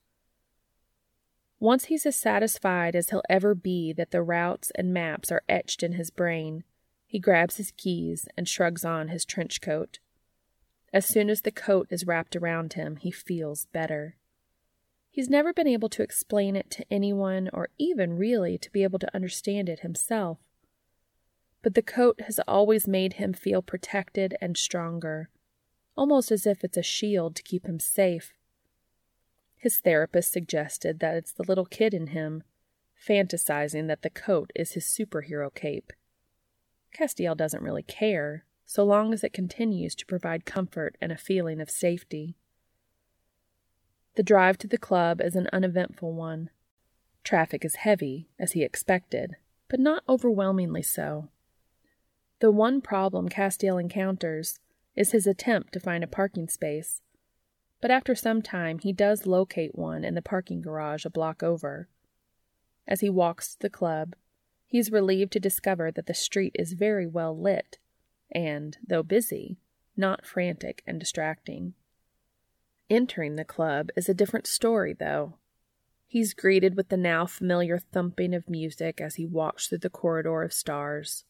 Once 1.61 1.87
he's 1.87 2.07
as 2.07 2.17
satisfied 2.17 2.97
as 2.97 3.11
he'll 3.11 3.23
ever 3.29 3.55
be 3.55 3.93
that 3.93 4.11
the 4.11 4.23
routes 4.23 4.73
and 4.75 4.95
maps 4.95 5.31
are 5.31 5.43
etched 5.49 5.83
in 5.83 5.93
his 5.93 6.11
brain, 6.11 6.65
he 7.09 7.19
grabs 7.19 7.57
his 7.57 7.73
keys 7.73 8.29
and 8.37 8.47
shrugs 8.47 8.85
on 8.85 9.09
his 9.09 9.25
trench 9.25 9.63
coat. 9.63 9.99
As 10.93 11.07
soon 11.07 11.31
as 11.31 11.41
the 11.41 11.51
coat 11.51 11.89
is 11.91 12.07
wrapped 12.07 12.37
around 12.37 12.75
him, 12.75 12.97
he 12.97 13.11
feels 13.11 13.65
better. 13.73 14.17
He's 15.11 15.31
never 15.31 15.55
been 15.55 15.67
able 15.67 15.89
to 15.89 16.03
explain 16.03 16.55
it 16.55 16.71
to 16.73 16.85
anyone 16.91 17.49
or 17.55 17.71
even 17.79 18.19
really 18.19 18.59
to 18.59 18.71
be 18.71 18.83
able 18.83 18.99
to 18.99 19.15
understand 19.15 19.71
it 19.71 19.81
himself. 19.81 20.39
But 21.63 21.75
the 21.75 21.83
coat 21.83 22.21
has 22.27 22.39
always 22.47 22.87
made 22.87 23.15
him 23.15 23.33
feel 23.33 23.63
protected 23.63 24.37
and 24.39 24.55
stronger, 24.57 25.31
almost 25.97 26.31
as 26.31 26.47
if 26.47 26.63
it's 26.63 26.77
a 26.77 26.83
shield 26.83 27.35
to 27.37 27.43
keep 27.43 27.65
him 27.65 27.81
safe. 27.81 28.35
His 29.57 29.79
therapist 29.79 30.31
suggested 30.31 31.01
that 31.01 31.17
it's 31.17 31.33
the 31.33 31.43
little 31.43 31.67
kid 31.67 31.95
in 31.95 32.09
him, 32.09 32.43
fantasizing 33.03 33.87
that 33.89 34.03
the 34.03 34.11
coat 34.11 34.53
is 34.55 34.73
his 34.73 34.85
superhero 34.85 35.53
cape. 35.53 35.93
Castiel 36.93 37.37
doesn't 37.37 37.63
really 37.63 37.83
care, 37.83 38.45
so 38.67 38.85
long 38.85 39.13
as 39.13 39.25
it 39.25 39.33
continues 39.33 39.95
to 39.95 40.07
provide 40.07 40.45
comfort 40.45 40.97
and 41.01 41.11
a 41.11 41.17
feeling 41.17 41.61
of 41.61 41.71
safety. 41.71 42.37
The 44.17 44.23
drive 44.23 44.59
to 44.59 44.67
the 44.67 44.79
club 44.79 45.21
is 45.21 45.37
an 45.37 45.49
uneventful 45.53 46.13
one. 46.13 46.51
Traffic 47.25 47.65
is 47.65 47.77
heavy, 47.77 48.29
as 48.39 48.53
he 48.53 48.63
expected, 48.63 49.37
but 49.69 49.81
not 49.81 50.03
overwhelmingly 50.09 50.83
so. 50.83 51.29
The 52.41 52.51
one 52.51 52.81
problem 52.81 53.29
Castiel 53.29 53.79
encounters 53.81 54.61
is 54.95 55.13
his 55.13 55.27
attempt 55.27 55.73
to 55.73 55.81
find 55.81 56.03
a 56.03 56.09
parking 56.09 56.49
space, 56.49 57.01
but 57.81 57.91
after 57.91 58.15
some 58.15 58.43
time 58.43 58.79
he 58.79 58.93
does 58.93 59.27
locate 59.27 59.77
one 59.77 60.05
in 60.05 60.15
the 60.15 60.23
parking 60.23 60.61
garage 60.61 61.05
a 61.05 61.11
block 61.11 61.43
over. 61.43 61.89
As 62.87 63.01
he 63.01 63.11
walks 63.11 63.55
to 63.55 63.61
the 63.61 63.71
club, 63.71 64.15
he 64.69 64.79
is 64.79 64.93
relieved 64.93 65.33
to 65.33 65.41
discover 65.41 65.91
that 65.91 66.05
the 66.05 66.15
street 66.15 66.55
is 66.55 66.75
very 66.75 67.07
well 67.07 67.37
lit 67.37 67.79
and, 68.31 68.77
though 68.87 69.03
busy, 69.03 69.57
not 69.97 70.27
frantic 70.27 70.83
and 70.87 71.01
distracting. 71.01 71.73
Entering 72.91 73.37
the 73.37 73.45
club 73.45 73.89
is 73.97 74.11
a 74.11 74.15
different 74.15 74.47
story, 74.47 74.93
though. 74.93 75.39
He's 76.07 76.35
greeted 76.35 76.77
with 76.77 76.91
the 76.91 76.99
now 76.99 77.25
familiar 77.25 77.79
thumping 77.79 78.35
of 78.35 78.49
music 78.49 79.01
as 79.01 79.15
he 79.15 79.25
walks 79.25 79.67
through 79.69 79.79
the 79.79 79.91
corridor 79.91 80.43
of 80.43 80.53
stars. 80.53 81.25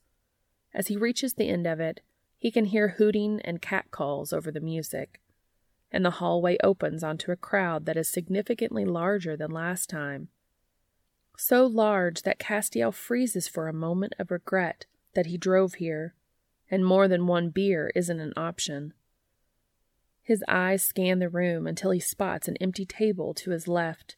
As 0.75 0.89
he 0.89 0.97
reaches 0.97 1.35
the 1.35 1.49
end 1.49 1.67
of 1.67 1.79
it, 1.79 2.01
he 2.37 2.51
can 2.51 2.67
hear 2.67 2.97
hooting 2.99 3.41
and 3.45 3.63
catcalls 3.63 4.33
over 4.33 4.51
the 4.51 4.61
music, 4.61 5.21
and 5.93 6.05
the 6.05 6.11
hallway 6.11 6.57
opens 6.63 7.05
onto 7.05 7.31
a 7.31 7.37
crowd 7.37 7.87
that 7.87 7.97
is 7.97 8.09
significantly 8.09 8.85
larger 8.85 9.37
than 9.37 9.53
last 9.53 9.89
time. 9.89 10.29
So 11.41 11.67
large 11.67 12.23
that 12.23 12.41
Castiel 12.41 12.93
freezes 12.93 13.47
for 13.47 13.69
a 13.69 13.73
moment 13.73 14.13
of 14.19 14.33
regret 14.33 14.87
that 15.15 15.27
he 15.27 15.39
drove 15.39 15.75
here, 15.75 16.17
and 16.69 16.85
more 16.85 17.07
than 17.07 17.29
one 17.29 17.51
beer 17.51 17.93
isn't 17.95 18.19
an 18.19 18.33
option. 18.37 18.93
His 20.21 20.43
eyes 20.49 20.83
scan 20.83 21.21
the 21.21 21.29
room 21.29 21.69
until 21.69 21.93
he 21.93 22.01
spots 22.01 22.49
an 22.49 22.57
empty 22.57 22.85
table 22.85 23.35
to 23.35 23.53
his 23.53 23.69
left, 23.69 24.17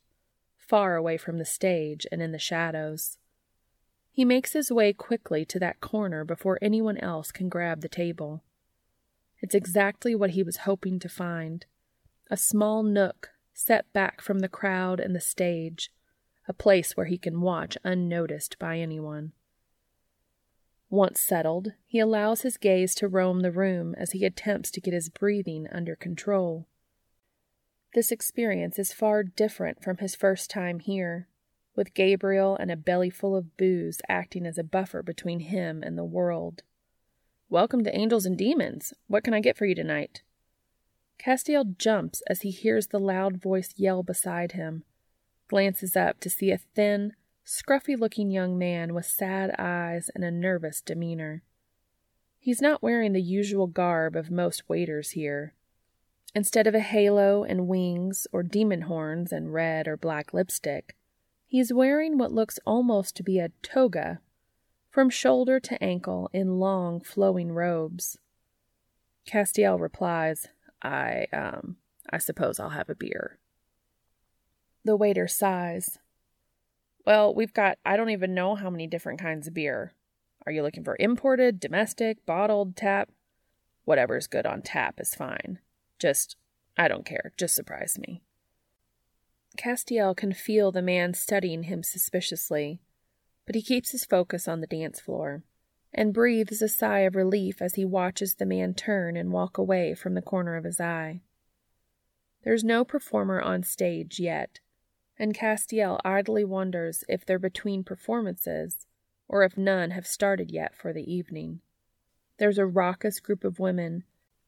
far 0.56 0.96
away 0.96 1.18
from 1.18 1.36
the 1.36 1.44
stage 1.44 2.06
and 2.10 2.22
in 2.22 2.32
the 2.32 2.38
shadows. 2.38 3.18
He 4.10 4.24
makes 4.24 4.54
his 4.54 4.72
way 4.72 4.94
quickly 4.94 5.44
to 5.44 5.58
that 5.58 5.82
corner 5.82 6.24
before 6.24 6.58
anyone 6.62 6.96
else 6.96 7.30
can 7.30 7.50
grab 7.50 7.82
the 7.82 7.88
table. 7.88 8.42
It's 9.42 9.54
exactly 9.54 10.14
what 10.14 10.30
he 10.30 10.42
was 10.42 10.64
hoping 10.64 10.98
to 11.00 11.08
find 11.10 11.66
a 12.30 12.38
small 12.38 12.82
nook 12.82 13.28
set 13.52 13.92
back 13.92 14.22
from 14.22 14.38
the 14.38 14.48
crowd 14.48 15.00
and 15.00 15.14
the 15.14 15.20
stage, 15.20 15.92
a 16.50 16.52
place 16.52 16.96
where 16.96 17.06
he 17.06 17.16
can 17.16 17.40
watch 17.40 17.78
unnoticed 17.84 18.58
by 18.58 18.76
anyone. 18.76 19.30
Once 20.88 21.20
settled, 21.20 21.68
he 21.86 22.00
allows 22.00 22.40
his 22.40 22.56
gaze 22.56 22.92
to 22.92 23.06
roam 23.06 23.38
the 23.38 23.52
room 23.52 23.94
as 23.96 24.10
he 24.10 24.24
attempts 24.24 24.68
to 24.72 24.80
get 24.80 24.92
his 24.92 25.08
breathing 25.08 25.68
under 25.70 25.94
control. 25.94 26.66
This 27.94 28.10
experience 28.10 28.80
is 28.80 28.92
far 28.92 29.22
different 29.22 29.80
from 29.80 29.98
his 29.98 30.16
first 30.16 30.50
time 30.50 30.80
here, 30.80 31.28
with 31.76 31.94
Gabriel 31.94 32.56
and 32.56 32.68
a 32.68 32.76
belly 32.76 33.10
full 33.10 33.36
of 33.36 33.56
booze 33.56 34.00
acting 34.08 34.44
as 34.44 34.58
a 34.58 34.64
buffer 34.64 35.04
between 35.04 35.38
him 35.38 35.84
and 35.84 35.96
the 35.96 36.02
world. 36.02 36.64
Welcome 37.48 37.84
to 37.84 37.96
Angels 37.96 38.26
and 38.26 38.36
Demons. 38.36 38.92
What 39.06 39.22
can 39.22 39.34
I 39.34 39.40
get 39.40 39.56
for 39.56 39.66
you 39.66 39.76
tonight? 39.76 40.22
Castiel 41.16 41.76
jumps 41.78 42.24
as 42.28 42.40
he 42.40 42.50
hears 42.50 42.88
the 42.88 42.98
loud 42.98 43.40
voice 43.40 43.72
yell 43.76 44.02
beside 44.02 44.52
him, 44.52 44.82
glances 45.50 45.96
up 45.96 46.20
to 46.20 46.30
see 46.30 46.52
a 46.52 46.60
thin, 46.76 47.12
scruffy 47.44 47.98
looking 47.98 48.30
young 48.30 48.56
man 48.56 48.94
with 48.94 49.04
sad 49.04 49.52
eyes 49.58 50.08
and 50.14 50.22
a 50.22 50.30
nervous 50.30 50.80
demeanor. 50.80 51.42
He's 52.38 52.62
not 52.62 52.84
wearing 52.84 53.12
the 53.12 53.20
usual 53.20 53.66
garb 53.66 54.14
of 54.14 54.30
most 54.30 54.68
waiters 54.68 55.10
here. 55.10 55.54
Instead 56.36 56.68
of 56.68 56.74
a 56.76 56.78
halo 56.80 57.42
and 57.42 57.66
wings 57.66 58.28
or 58.32 58.44
demon 58.44 58.82
horns 58.82 59.32
and 59.32 59.52
red 59.52 59.88
or 59.88 59.96
black 59.96 60.32
lipstick, 60.32 60.94
he's 61.48 61.72
wearing 61.72 62.16
what 62.16 62.30
looks 62.30 62.60
almost 62.64 63.16
to 63.16 63.24
be 63.24 63.40
a 63.40 63.50
toga, 63.60 64.20
from 64.88 65.10
shoulder 65.10 65.58
to 65.58 65.82
ankle 65.82 66.30
in 66.32 66.60
long 66.60 67.00
flowing 67.00 67.50
robes. 67.50 68.16
Castiel 69.26 69.80
replies, 69.80 70.46
I, 70.80 71.26
um, 71.32 71.78
I 72.08 72.18
suppose 72.18 72.60
I'll 72.60 72.70
have 72.70 72.88
a 72.88 72.94
beer. 72.94 73.39
The 74.84 74.96
waiter 74.96 75.28
sighs, 75.28 75.98
well, 77.06 77.34
we've 77.34 77.52
got, 77.52 77.78
I 77.84 77.96
don't 77.96 78.10
even 78.10 78.34
know 78.34 78.54
how 78.54 78.70
many 78.70 78.86
different 78.86 79.20
kinds 79.20 79.46
of 79.46 79.54
beer. 79.54 79.92
Are 80.46 80.52
you 80.52 80.62
looking 80.62 80.84
for 80.84 80.96
imported, 81.00 81.60
domestic, 81.60 82.24
bottled, 82.24 82.76
tap? 82.76 83.10
Whatever's 83.84 84.26
good 84.26 84.46
on 84.46 84.62
tap 84.62 85.00
is 85.00 85.14
fine. 85.14 85.58
Just, 85.98 86.36
I 86.76 86.88
don't 86.88 87.04
care. 87.04 87.32
Just 87.36 87.54
surprise 87.54 87.98
me. 87.98 88.22
Castiel 89.58 90.16
can 90.16 90.32
feel 90.32 90.70
the 90.70 90.82
man 90.82 91.12
studying 91.14 91.64
him 91.64 91.82
suspiciously, 91.82 92.80
but 93.46 93.54
he 93.54 93.62
keeps 93.62 93.90
his 93.90 94.04
focus 94.04 94.46
on 94.46 94.60
the 94.60 94.66
dance 94.66 95.00
floor 95.00 95.42
and 95.92 96.14
breathes 96.14 96.62
a 96.62 96.68
sigh 96.68 97.00
of 97.00 97.16
relief 97.16 97.60
as 97.60 97.74
he 97.74 97.84
watches 97.84 98.36
the 98.36 98.46
man 98.46 98.74
turn 98.74 99.16
and 99.16 99.32
walk 99.32 99.58
away 99.58 99.94
from 99.94 100.14
the 100.14 100.22
corner 100.22 100.56
of 100.56 100.64
his 100.64 100.80
eye. 100.80 101.20
There's 102.44 102.64
no 102.64 102.84
performer 102.84 103.40
on 103.40 103.64
stage 103.64 104.20
yet, 104.20 104.60
and 105.20 105.34
Castiel 105.34 106.00
idly 106.02 106.44
wonders 106.44 107.04
if 107.06 107.26
they're 107.26 107.38
between 107.38 107.84
performances 107.84 108.86
or 109.28 109.44
if 109.44 109.56
none 109.56 109.90
have 109.90 110.06
started 110.06 110.50
yet 110.50 110.74
for 110.74 110.94
the 110.94 111.12
evening. 111.12 111.60
There's 112.38 112.56
a 112.56 112.64
raucous 112.64 113.20
group 113.20 113.44
of 113.44 113.60
women 113.60 114.04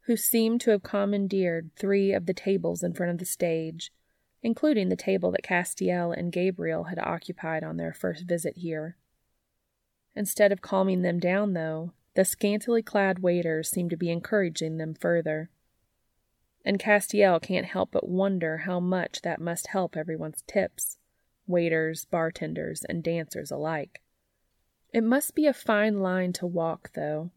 who 0.07 0.17
seem 0.17 0.59
to 0.61 0.71
have 0.71 0.83
commandeered 0.83 1.71
three 1.77 2.13
of 2.13 2.25
the 2.25 2.33
tables 2.33 2.83
in 2.83 2.95
front 2.95 3.13
of 3.13 3.19
the 3.19 3.27
stage, 3.27 3.93
including 4.43 4.89
the 4.89 4.97
table 4.97 5.31
that 5.33 5.45
Castiel 5.45 6.11
and 6.11 6.33
Gabriel 6.33 6.85
had 6.85 6.99
occupied 6.99 7.63
on 7.63 7.77
their 7.77 7.93
first 7.93 8.25
visit 8.25 8.57
here. 8.57 8.97
Instead 10.17 10.53
of 10.53 10.63
calming 10.63 11.03
them 11.03 11.21
down, 11.21 11.53
though, 11.53 11.93
the 12.15 12.25
scantily 12.25 12.83
clad 12.83 13.19
waiters 13.19 13.69
seem 13.69 13.91
to 13.91 13.97
be 13.97 14.11
encouraging 14.11 14.79
them 14.79 14.95
further 14.95 15.51
and 16.65 16.79
Castiel 16.79 17.41
can't 17.41 17.67
help 17.67 17.91
but 17.93 18.09
wonder 18.09 18.59
how 18.59 18.81
much 18.81 19.23
that 19.23 19.41
must 19.41 19.69
help 19.69 19.97
everyone's 19.97 20.43
tips 20.47 20.99
waiters, 21.47 22.05
bartenders, 22.05 22.85
and 22.89 23.03
dancers 23.03 23.51
alike. 23.51 24.01
It 24.93 25.03
must 25.03 25.35
be 25.35 25.47
a 25.47 25.53
fine 25.53 26.01
line 26.01 26.33
to 26.35 26.47
walk, 26.47 26.93
though. 26.95 27.31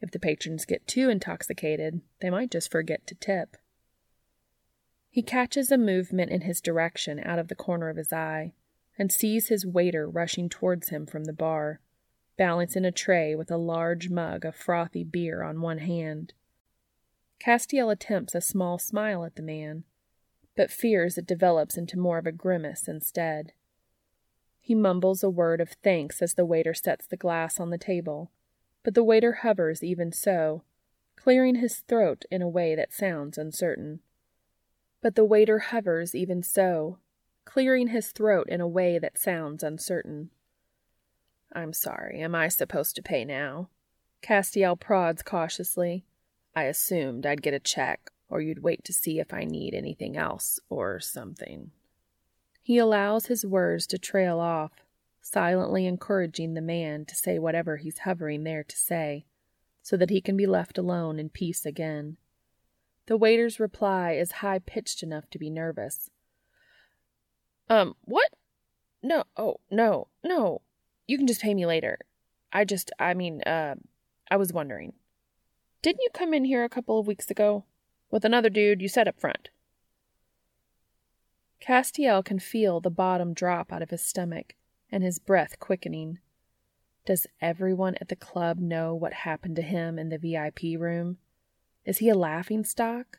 If 0.00 0.12
the 0.12 0.18
patrons 0.18 0.64
get 0.64 0.86
too 0.86 1.10
intoxicated, 1.10 2.00
they 2.20 2.30
might 2.30 2.50
just 2.50 2.70
forget 2.70 3.06
to 3.08 3.14
tip. 3.14 3.56
He 5.10 5.22
catches 5.22 5.72
a 5.72 5.76
movement 5.76 6.30
in 6.30 6.42
his 6.42 6.60
direction 6.60 7.20
out 7.24 7.38
of 7.38 7.48
the 7.48 7.56
corner 7.56 7.88
of 7.88 7.96
his 7.96 8.12
eye 8.12 8.52
and 8.96 9.10
sees 9.10 9.48
his 9.48 9.66
waiter 9.66 10.08
rushing 10.08 10.48
towards 10.48 10.90
him 10.90 11.06
from 11.06 11.24
the 11.24 11.32
bar, 11.32 11.80
balancing 12.36 12.84
a 12.84 12.92
tray 12.92 13.34
with 13.34 13.50
a 13.50 13.56
large 13.56 14.08
mug 14.08 14.44
of 14.44 14.54
frothy 14.54 15.02
beer 15.02 15.42
on 15.42 15.60
one 15.60 15.78
hand. 15.78 16.32
Castiel 17.40 17.90
attempts 17.90 18.34
a 18.34 18.40
small 18.40 18.78
smile 18.78 19.24
at 19.24 19.34
the 19.34 19.42
man, 19.42 19.84
but 20.56 20.70
fears 20.70 21.16
it 21.16 21.26
develops 21.26 21.78
into 21.78 21.98
more 21.98 22.18
of 22.18 22.26
a 22.26 22.32
grimace 22.32 22.86
instead. 22.86 23.52
He 24.60 24.74
mumbles 24.74 25.22
a 25.22 25.30
word 25.30 25.60
of 25.60 25.70
thanks 25.82 26.20
as 26.20 26.34
the 26.34 26.44
waiter 26.44 26.74
sets 26.74 27.06
the 27.06 27.16
glass 27.16 27.58
on 27.58 27.70
the 27.70 27.78
table, 27.78 28.30
but 28.84 28.94
the 28.94 29.02
waiter 29.02 29.32
hovers 29.32 29.82
even 29.82 30.12
so, 30.12 30.64
clearing 31.16 31.56
his 31.56 31.78
throat 31.78 32.24
in 32.30 32.42
a 32.42 32.48
way 32.48 32.74
that 32.74 32.92
sounds 32.92 33.38
uncertain. 33.38 34.00
But 35.00 35.14
the 35.14 35.24
waiter 35.24 35.60
hovers 35.60 36.14
even 36.14 36.42
so, 36.42 36.98
clearing 37.46 37.88
his 37.88 38.12
throat 38.12 38.48
in 38.50 38.60
a 38.60 38.68
way 38.68 38.98
that 38.98 39.18
sounds 39.18 39.62
uncertain. 39.62 40.28
I'm 41.52 41.72
sorry, 41.72 42.20
am 42.20 42.34
I 42.34 42.48
supposed 42.48 42.96
to 42.96 43.02
pay 43.02 43.24
now? 43.24 43.70
Castiel 44.22 44.78
prods 44.78 45.22
cautiously. 45.22 46.04
I 46.54 46.64
assumed 46.64 47.26
I'd 47.26 47.42
get 47.42 47.54
a 47.54 47.60
check, 47.60 48.10
or 48.28 48.40
you'd 48.40 48.62
wait 48.62 48.84
to 48.84 48.92
see 48.92 49.18
if 49.18 49.32
I 49.32 49.44
need 49.44 49.74
anything 49.74 50.16
else, 50.16 50.60
or 50.68 51.00
something. 51.00 51.70
He 52.62 52.78
allows 52.78 53.26
his 53.26 53.44
words 53.46 53.86
to 53.88 53.98
trail 53.98 54.38
off, 54.38 54.72
silently 55.20 55.86
encouraging 55.86 56.54
the 56.54 56.60
man 56.60 57.04
to 57.06 57.14
say 57.14 57.38
whatever 57.38 57.76
he's 57.76 57.98
hovering 57.98 58.44
there 58.44 58.64
to 58.64 58.76
say, 58.76 59.24
so 59.82 59.96
that 59.96 60.10
he 60.10 60.20
can 60.20 60.36
be 60.36 60.46
left 60.46 60.78
alone 60.78 61.18
in 61.18 61.28
peace 61.28 61.64
again. 61.64 62.16
The 63.06 63.16
waiter's 63.16 63.58
reply 63.58 64.12
is 64.12 64.32
high 64.32 64.60
pitched 64.60 65.02
enough 65.02 65.28
to 65.30 65.38
be 65.38 65.50
nervous. 65.50 66.10
Um, 67.68 67.94
what? 68.04 68.28
No, 69.02 69.24
oh, 69.36 69.56
no, 69.70 70.08
no. 70.22 70.60
You 71.06 71.16
can 71.16 71.26
just 71.26 71.40
pay 71.40 71.54
me 71.54 71.66
later. 71.66 71.98
I 72.52 72.64
just, 72.64 72.92
I 72.98 73.14
mean, 73.14 73.42
uh, 73.42 73.76
I 74.30 74.36
was 74.36 74.52
wondering. 74.52 74.92
Didn't 75.82 76.02
you 76.02 76.10
come 76.12 76.34
in 76.34 76.44
here 76.44 76.62
a 76.62 76.68
couple 76.68 76.98
of 76.98 77.06
weeks 77.06 77.30
ago? 77.30 77.64
With 78.10 78.24
another 78.24 78.50
dude 78.50 78.82
you 78.82 78.88
said 78.88 79.08
up 79.08 79.18
front. 79.18 79.48
Castiel 81.60 82.22
can 82.22 82.38
feel 82.38 82.80
the 82.80 82.90
bottom 82.90 83.32
drop 83.32 83.72
out 83.72 83.82
of 83.82 83.90
his 83.90 84.02
stomach 84.06 84.54
and 84.92 85.02
his 85.02 85.18
breath 85.18 85.58
quickening. 85.58 86.18
Does 87.06 87.26
everyone 87.40 87.94
at 88.00 88.08
the 88.08 88.16
club 88.16 88.58
know 88.58 88.94
what 88.94 89.12
happened 89.12 89.56
to 89.56 89.62
him 89.62 89.98
in 89.98 90.10
the 90.10 90.18
VIP 90.18 90.78
room? 90.78 91.16
Is 91.86 91.98
he 91.98 92.10
a 92.10 92.14
laughing 92.14 92.64
stock? 92.64 93.18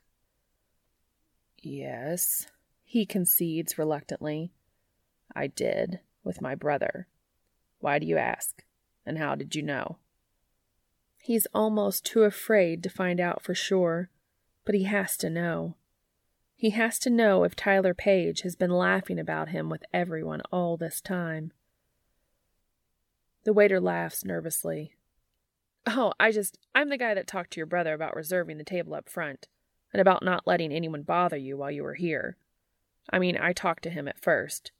Yes, 1.58 2.48
he 2.84 3.06
concedes 3.06 3.78
reluctantly. 3.78 4.52
I 5.36 5.48
did, 5.48 6.00
with 6.24 6.42
my 6.42 6.54
brother. 6.54 7.08
Why 7.80 7.98
do 7.98 8.06
you 8.06 8.18
ask? 8.18 8.64
And 9.04 9.18
how 9.18 9.34
did 9.34 9.56
you 9.56 9.64
know? 9.64 9.98
He's 11.22 11.48
almost 11.54 12.04
too 12.04 12.24
afraid 12.24 12.82
to 12.84 12.90
find 12.90 13.20
out 13.20 13.44
for 13.44 13.54
sure, 13.54 14.10
but 14.66 14.74
he 14.74 14.84
has 14.84 15.16
to 15.18 15.30
know. 15.30 15.76
He 16.56 16.72
has 16.72 16.98
to 17.00 17.10
know 17.10 17.44
if 17.44 17.56
Tyler 17.56 17.94
Page 17.94 18.42
has 18.42 18.56
been 18.56 18.72
laughing 18.72 19.20
about 19.20 19.50
him 19.50 19.70
with 19.70 19.84
everyone 19.94 20.42
all 20.52 20.78
this 20.78 21.00
time. 21.00 21.52
The 23.44 23.54
waiter 23.54 23.80
laughs 23.80 24.26
nervously. 24.26 24.94
Oh, 25.88 26.14
I 26.20 26.32
just, 26.32 26.60
I'm 26.76 26.90
the 26.90 26.98
guy 26.98 27.14
that 27.14 27.28
talked 27.28 27.52
to 27.52 27.60
your 27.60 27.66
brother 27.66 27.94
about 27.94 28.16
reserving 28.16 28.58
the 28.58 28.64
table 28.64 28.94
up 28.94 29.10
front, 29.10 29.48
and 29.94 30.00
about 30.00 30.24
not 30.24 30.46
letting 30.46 30.72
anyone 30.72 31.02
bother 31.02 31.38
you 31.38 31.58
while 31.58 31.72
you 31.72 31.84
were 31.84 31.96
here. 31.96 32.38
I 33.10 33.20
mean, 33.20 33.38
I 33.38 33.54
talked 33.54 33.84
to 33.84 33.90
him 33.90 34.08
at 34.08 34.22
first, 34.22 34.72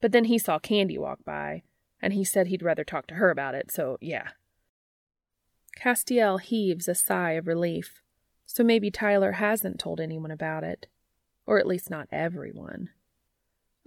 but 0.00 0.12
then 0.12 0.24
he 0.24 0.38
saw 0.38 0.58
Candy 0.58 0.98
walk 0.98 1.24
by, 1.24 1.62
and 2.00 2.12
he 2.12 2.24
said 2.24 2.46
he'd 2.46 2.62
rather 2.62 2.84
talk 2.84 3.06
to 3.08 3.14
her 3.14 3.30
about 3.30 3.54
it, 3.54 3.70
so 3.70 3.98
yeah. 4.00 4.28
Castiel 5.76 6.40
heaves 6.40 6.88
a 6.88 6.94
sigh 6.94 7.32
of 7.32 7.46
relief. 7.46 8.02
So 8.46 8.64
maybe 8.64 8.90
Tyler 8.90 9.32
hasn't 9.32 9.78
told 9.78 10.00
anyone 10.00 10.30
about 10.30 10.64
it. 10.64 10.86
Or 11.46 11.58
at 11.58 11.66
least 11.66 11.90
not 11.90 12.08
everyone. 12.10 12.90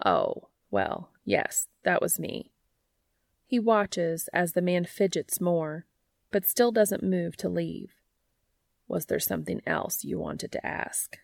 Oh, 0.06 0.50
well, 0.72 1.10
yes, 1.26 1.68
that 1.84 2.02
was 2.02 2.20
me. 2.20 2.52
He 3.46 3.60
watches 3.60 4.30
as 4.32 4.54
the 4.54 4.62
man 4.62 4.86
fidgets 4.86 5.42
more, 5.42 5.86
but 6.32 6.46
still 6.46 6.72
doesn't 6.72 7.04
move 7.04 7.36
to 7.38 7.50
leave. 7.50 7.96
Was 8.88 9.08
there 9.08 9.20
something 9.20 9.62
else 9.66 10.04
you 10.04 10.20
wanted 10.20 10.52
to 10.52 10.66
ask? 10.66 11.18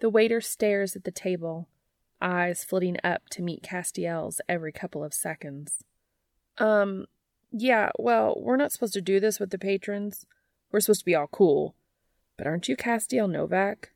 The 0.00 0.08
waiter 0.08 0.40
stares 0.40 0.96
at 0.96 1.04
the 1.04 1.10
table, 1.10 1.68
eyes 2.20 2.64
flitting 2.64 2.96
up 3.04 3.28
to 3.30 3.42
meet 3.42 3.62
Castiel's 3.62 4.40
every 4.48 4.72
couple 4.72 5.04
of 5.04 5.14
seconds. 5.14 5.84
Um, 6.58 7.06
yeah, 7.52 7.90
well, 7.98 8.34
we're 8.38 8.56
not 8.56 8.72
supposed 8.72 8.94
to 8.94 9.02
do 9.02 9.20
this 9.20 9.38
with 9.38 9.50
the 9.50 9.58
patrons. 9.58 10.26
We're 10.70 10.80
supposed 10.80 11.00
to 11.00 11.06
be 11.06 11.14
all 11.14 11.26
cool. 11.26 11.74
But 12.36 12.46
aren't 12.46 12.68
you 12.68 12.76
Castiel 12.76 13.30
Novak? 13.30 13.92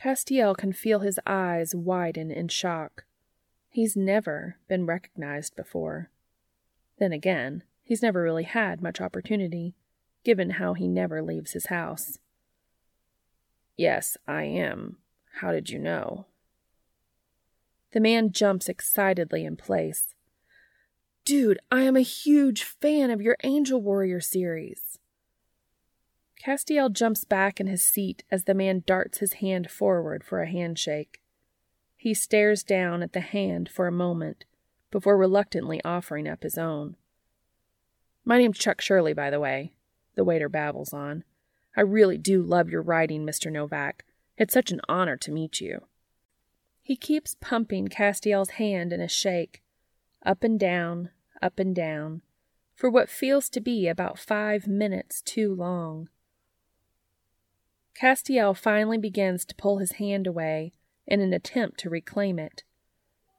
Castiel 0.00 0.56
can 0.56 0.72
feel 0.72 1.00
his 1.00 1.20
eyes 1.26 1.74
widen 1.74 2.30
in 2.30 2.48
shock. 2.48 3.04
He's 3.68 3.96
never 3.96 4.56
been 4.68 4.86
recognized 4.86 5.54
before. 5.54 6.10
Then 6.98 7.12
again, 7.12 7.62
he's 7.82 8.02
never 8.02 8.22
really 8.22 8.44
had 8.44 8.82
much 8.82 9.00
opportunity, 9.00 9.74
given 10.24 10.50
how 10.50 10.74
he 10.74 10.88
never 10.88 11.22
leaves 11.22 11.52
his 11.52 11.66
house. 11.66 12.18
Yes, 13.76 14.16
I 14.26 14.44
am. 14.44 14.96
How 15.40 15.52
did 15.52 15.70
you 15.70 15.78
know? 15.78 16.26
The 17.92 18.00
man 18.00 18.32
jumps 18.32 18.68
excitedly 18.68 19.44
in 19.44 19.56
place. 19.56 20.14
Dude, 21.28 21.58
I 21.70 21.82
am 21.82 21.94
a 21.94 22.00
huge 22.00 22.62
fan 22.62 23.10
of 23.10 23.20
your 23.20 23.36
Angel 23.42 23.82
Warrior 23.82 24.18
series. 24.18 24.98
Castiel 26.42 26.88
jumps 26.88 27.24
back 27.24 27.60
in 27.60 27.66
his 27.66 27.82
seat 27.82 28.24
as 28.30 28.44
the 28.44 28.54
man 28.54 28.82
darts 28.86 29.18
his 29.18 29.34
hand 29.34 29.70
forward 29.70 30.24
for 30.24 30.40
a 30.40 30.50
handshake. 30.50 31.20
He 31.98 32.14
stares 32.14 32.62
down 32.62 33.02
at 33.02 33.12
the 33.12 33.20
hand 33.20 33.68
for 33.68 33.86
a 33.86 33.92
moment 33.92 34.46
before 34.90 35.18
reluctantly 35.18 35.84
offering 35.84 36.26
up 36.26 36.44
his 36.44 36.56
own. 36.56 36.96
My 38.24 38.38
name's 38.38 38.56
Chuck 38.56 38.80
Shirley, 38.80 39.12
by 39.12 39.28
the 39.28 39.38
way, 39.38 39.74
the 40.14 40.24
waiter 40.24 40.48
babbles 40.48 40.94
on. 40.94 41.24
I 41.76 41.82
really 41.82 42.16
do 42.16 42.40
love 42.42 42.70
your 42.70 42.80
writing, 42.80 43.26
Mr. 43.26 43.52
Novak. 43.52 44.06
It's 44.38 44.54
such 44.54 44.72
an 44.72 44.80
honor 44.88 45.18
to 45.18 45.30
meet 45.30 45.60
you. 45.60 45.82
He 46.80 46.96
keeps 46.96 47.36
pumping 47.38 47.88
Castiel's 47.88 48.52
hand 48.52 48.94
in 48.94 49.02
a 49.02 49.08
shake, 49.08 49.62
up 50.24 50.42
and 50.42 50.58
down, 50.58 51.10
up 51.42 51.58
and 51.58 51.74
down, 51.74 52.22
for 52.74 52.88
what 52.90 53.08
feels 53.08 53.48
to 53.50 53.60
be 53.60 53.88
about 53.88 54.18
five 54.18 54.66
minutes 54.66 55.20
too 55.20 55.54
long. 55.54 56.08
Castiel 57.94 58.56
finally 58.56 58.98
begins 58.98 59.44
to 59.44 59.54
pull 59.54 59.78
his 59.78 59.92
hand 59.92 60.26
away 60.26 60.72
in 61.06 61.20
an 61.20 61.32
attempt 61.32 61.80
to 61.80 61.90
reclaim 61.90 62.38
it, 62.38 62.62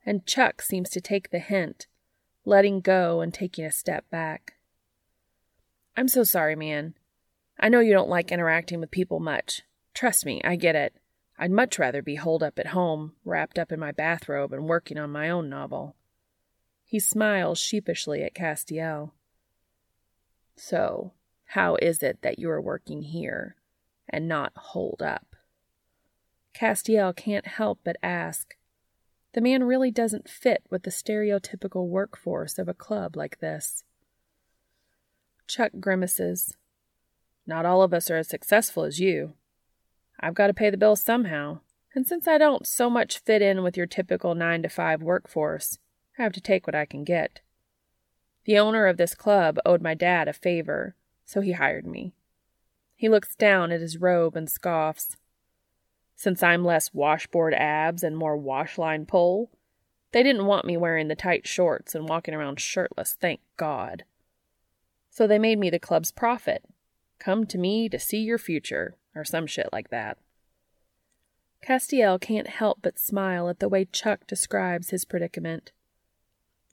and 0.05 0.25
Chuck 0.25 0.61
seems 0.61 0.89
to 0.89 0.99
take 0.99 1.29
the 1.29 1.39
hint, 1.39 1.87
letting 2.43 2.81
go 2.81 3.21
and 3.21 3.33
taking 3.33 3.63
a 3.63 3.71
step 3.71 4.09
back. 4.09 4.53
I'm 5.95 6.07
so 6.07 6.23
sorry, 6.23 6.55
man. 6.55 6.95
I 7.59 7.69
know 7.69 7.79
you 7.79 7.93
don't 7.93 8.09
like 8.09 8.31
interacting 8.31 8.79
with 8.79 8.91
people 8.91 9.19
much. 9.19 9.63
Trust 9.93 10.25
me, 10.25 10.41
I 10.43 10.55
get 10.55 10.75
it. 10.75 10.93
I'd 11.37 11.51
much 11.51 11.79
rather 11.79 12.01
be 12.01 12.15
holed 12.15 12.43
up 12.43 12.59
at 12.59 12.67
home, 12.67 13.13
wrapped 13.23 13.57
up 13.57 13.71
in 13.71 13.79
my 13.79 13.91
bathrobe, 13.91 14.51
and 14.51 14.67
working 14.67 14.97
on 14.97 15.09
my 15.09 15.29
own 15.29 15.49
novel. 15.49 15.95
He 16.89 16.99
smiles 16.99 17.59
sheepishly 17.59 18.23
at 18.23 18.33
Castiel. 18.33 19.11
So, 20.55 21.13
how 21.49 21.75
is 21.75 22.01
it 22.01 22.23
that 22.23 22.39
you 22.39 22.49
are 22.49 22.59
working 22.59 23.03
here 23.03 23.57
and 24.09 24.27
not 24.27 24.53
holed 24.55 25.03
up? 25.03 25.35
Castiel 26.51 27.15
can't 27.15 27.45
help 27.45 27.77
but 27.83 27.97
ask. 28.01 28.55
The 29.33 29.41
man 29.41 29.65
really 29.65 29.91
doesn't 29.91 30.27
fit 30.27 30.63
with 30.71 30.81
the 30.81 30.89
stereotypical 30.89 31.87
workforce 31.87 32.57
of 32.57 32.67
a 32.67 32.73
club 32.73 33.15
like 33.15 33.37
this. 33.37 33.83
Chuck 35.45 35.73
grimaces. 35.79 36.57
Not 37.45 37.67
all 37.67 37.83
of 37.83 37.93
us 37.93 38.09
are 38.09 38.17
as 38.17 38.27
successful 38.27 38.83
as 38.83 38.99
you. 38.99 39.33
I've 40.19 40.33
got 40.33 40.47
to 40.47 40.55
pay 40.55 40.71
the 40.71 40.75
bills 40.75 41.03
somehow, 41.03 41.59
and 41.93 42.07
since 42.07 42.27
I 42.27 42.39
don't 42.39 42.65
so 42.65 42.89
much 42.89 43.19
fit 43.19 43.43
in 43.43 43.61
with 43.61 43.77
your 43.77 43.85
typical 43.85 44.33
nine 44.33 44.63
to 44.63 44.69
five 44.69 45.03
workforce, 45.03 45.77
I 46.19 46.23
have 46.23 46.33
to 46.33 46.41
take 46.41 46.67
what 46.67 46.75
I 46.75 46.85
can 46.85 47.05
get. 47.05 47.39
The 48.43 48.59
owner 48.59 48.87
of 48.87 48.97
this 48.97 49.15
club 49.15 49.57
owed 49.65 49.81
my 49.81 49.93
dad 49.93 50.27
a 50.27 50.33
favor, 50.33 50.95
so 51.25 51.39
he 51.39 51.53
hired 51.53 51.87
me. 51.87 52.13
He 52.95 53.07
looks 53.07 53.35
down 53.35 53.71
at 53.71 53.79
his 53.79 53.97
robe 53.97 54.35
and 54.35 54.49
scoffs. 54.49 55.15
Since 56.15 56.43
I'm 56.43 56.65
less 56.65 56.93
washboard 56.93 57.53
abs 57.53 58.03
and 58.03 58.17
more 58.17 58.37
washline 58.37 59.07
pull, 59.07 59.49
they 60.11 60.21
didn't 60.21 60.47
want 60.47 60.65
me 60.65 60.75
wearing 60.75 61.07
the 61.07 61.15
tight 61.15 61.47
shorts 61.47 61.95
and 61.95 62.09
walking 62.09 62.33
around 62.33 62.59
shirtless, 62.59 63.15
thank 63.19 63.39
God. 63.55 64.03
So 65.09 65.25
they 65.25 65.39
made 65.39 65.59
me 65.59 65.69
the 65.69 65.79
club's 65.79 66.11
prophet. 66.11 66.65
Come 67.19 67.45
to 67.45 67.57
me 67.57 67.87
to 67.87 67.99
see 67.99 68.19
your 68.19 68.37
future, 68.37 68.95
or 69.15 69.23
some 69.23 69.47
shit 69.47 69.69
like 69.71 69.89
that. 69.89 70.17
Castiel 71.65 72.19
can't 72.19 72.47
help 72.47 72.79
but 72.81 72.99
smile 72.99 73.47
at 73.47 73.59
the 73.59 73.69
way 73.69 73.85
Chuck 73.85 74.27
describes 74.27 74.89
his 74.89 75.05
predicament. 75.05 75.71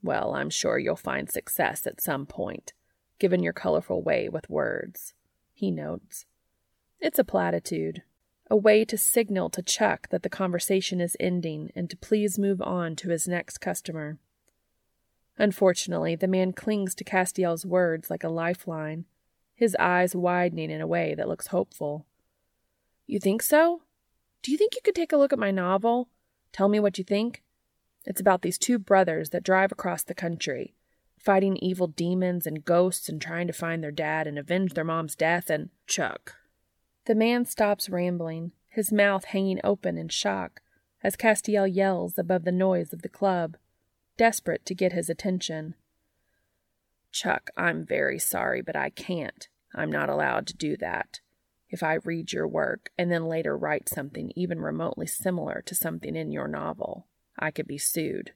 Well, 0.03 0.35
I'm 0.35 0.51
sure 0.51 0.79
you'll 0.79 0.97
find 0.97 1.31
success 1.31 1.87
at 1.87 2.01
some 2.01 2.27
point, 2.27 2.73
given 3.19 3.43
your 3.43 3.53
colorful 3.53 4.03
way 4.03 4.29
with 4.29 4.51
words, 4.51 5.15
he 5.53 5.71
notes. 5.71 6.27
It's 7.01 7.19
a 7.19 7.25
platitude, 7.25 8.03
a 8.51 8.57
way 8.57 8.85
to 8.85 8.97
signal 8.97 9.51
to 9.51 9.63
Chuck 9.63 10.09
that 10.11 10.23
the 10.23 10.29
conversation 10.29 11.01
is 11.01 11.17
ending 11.19 11.71
and 11.75 11.91
to 11.91 11.97
please 11.97 12.39
move 12.39 12.63
on 12.63 12.97
to 12.97 13.09
his 13.09 13.27
next 13.27 13.59
customer. 13.59 14.19
Unfortunately, 15.39 16.17
the 16.17 16.29
man 16.29 16.53
clings 16.53 16.95
to 16.95 17.05
Castiel's 17.05 17.67
words 17.67 18.09
like 18.09 18.25
a 18.25 18.29
lifeline, 18.29 19.05
his 19.55 19.77
eyes 19.79 20.15
widening 20.15 20.71
in 20.71 20.81
a 20.81 20.87
way 20.87 21.15
that 21.15 21.29
looks 21.29 21.49
hopeful. 21.49 22.07
You 23.07 23.19
think 23.19 23.43
so? 23.43 23.83
Do 24.43 24.53
you 24.53 24.59
think 24.59 24.75
you 24.75 24.81
could 24.85 24.95
take 24.95 25.13
a 25.13 25.17
look 25.17 25.33
at 25.33 25.39
my 25.39 25.51
novel? 25.51 26.09
Tell 26.53 26.69
me 26.69 26.81
what 26.81 26.99
you 26.99 27.05
think? 27.05 27.43
It's 28.07 28.21
about 28.21 28.43
these 28.43 28.57
two 28.57 28.79
brothers 28.79 29.31
that 29.31 29.43
drive 29.43 29.73
across 29.73 30.05
the 30.05 30.15
country, 30.15 30.75
fighting 31.19 31.57
evil 31.57 31.89
demons 31.89 32.47
and 32.47 32.65
ghosts 32.65 33.09
and 33.09 33.21
trying 33.21 33.49
to 33.49 33.53
find 33.53 33.83
their 33.83 33.91
dad 33.91 34.27
and 34.27 34.39
avenge 34.39 34.75
their 34.75 34.85
mom's 34.85 35.17
death 35.17 35.51
and 35.51 35.71
Chuck. 35.87 36.37
The 37.07 37.15
man 37.17 37.45
stops 37.45 37.89
rambling, 37.89 38.53
his 38.69 38.93
mouth 38.93 39.27
hanging 39.27 39.61
open 39.65 39.99
in 39.99 40.09
shock, 40.09 40.61
as 41.03 41.17
Castiel 41.17 41.67
yells 41.67 42.19
above 42.19 42.45
the 42.45 42.53
noise 42.53 42.93
of 42.93 43.03
the 43.03 43.09
club, 43.09 43.57
desperate 44.17 44.65
to 44.67 44.75
get 44.75 44.93
his 44.93 45.11
attention. 45.11 45.75
Chuck, 47.13 47.51
I'm 47.57 47.85
very 47.85 48.19
sorry, 48.19 48.63
but 48.63 48.77
I 48.77 48.91
can't. 48.91 49.49
I'm 49.75 49.91
not 49.91 50.09
allowed 50.09 50.47
to 50.49 50.57
do 50.57 50.77
that. 50.77 51.21
if 51.69 51.83
I 51.83 51.95
read 51.95 52.33
your 52.33 52.47
work 52.47 52.91
and 52.97 53.11
then 53.11 53.27
later 53.27 53.57
write 53.57 53.89
something 53.89 54.33
even 54.37 54.61
remotely 54.61 55.07
similar 55.07 55.63
to 55.67 55.75
something 55.75 56.15
in 56.17 56.31
your 56.31 56.49
novel. 56.49 57.07
I 57.39 57.51
could 57.51 57.67
be 57.67 57.79
sued. 57.79 58.33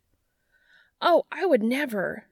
Oh, 1.00 1.26
I 1.32 1.46
would 1.46 1.62
never. 1.62 2.26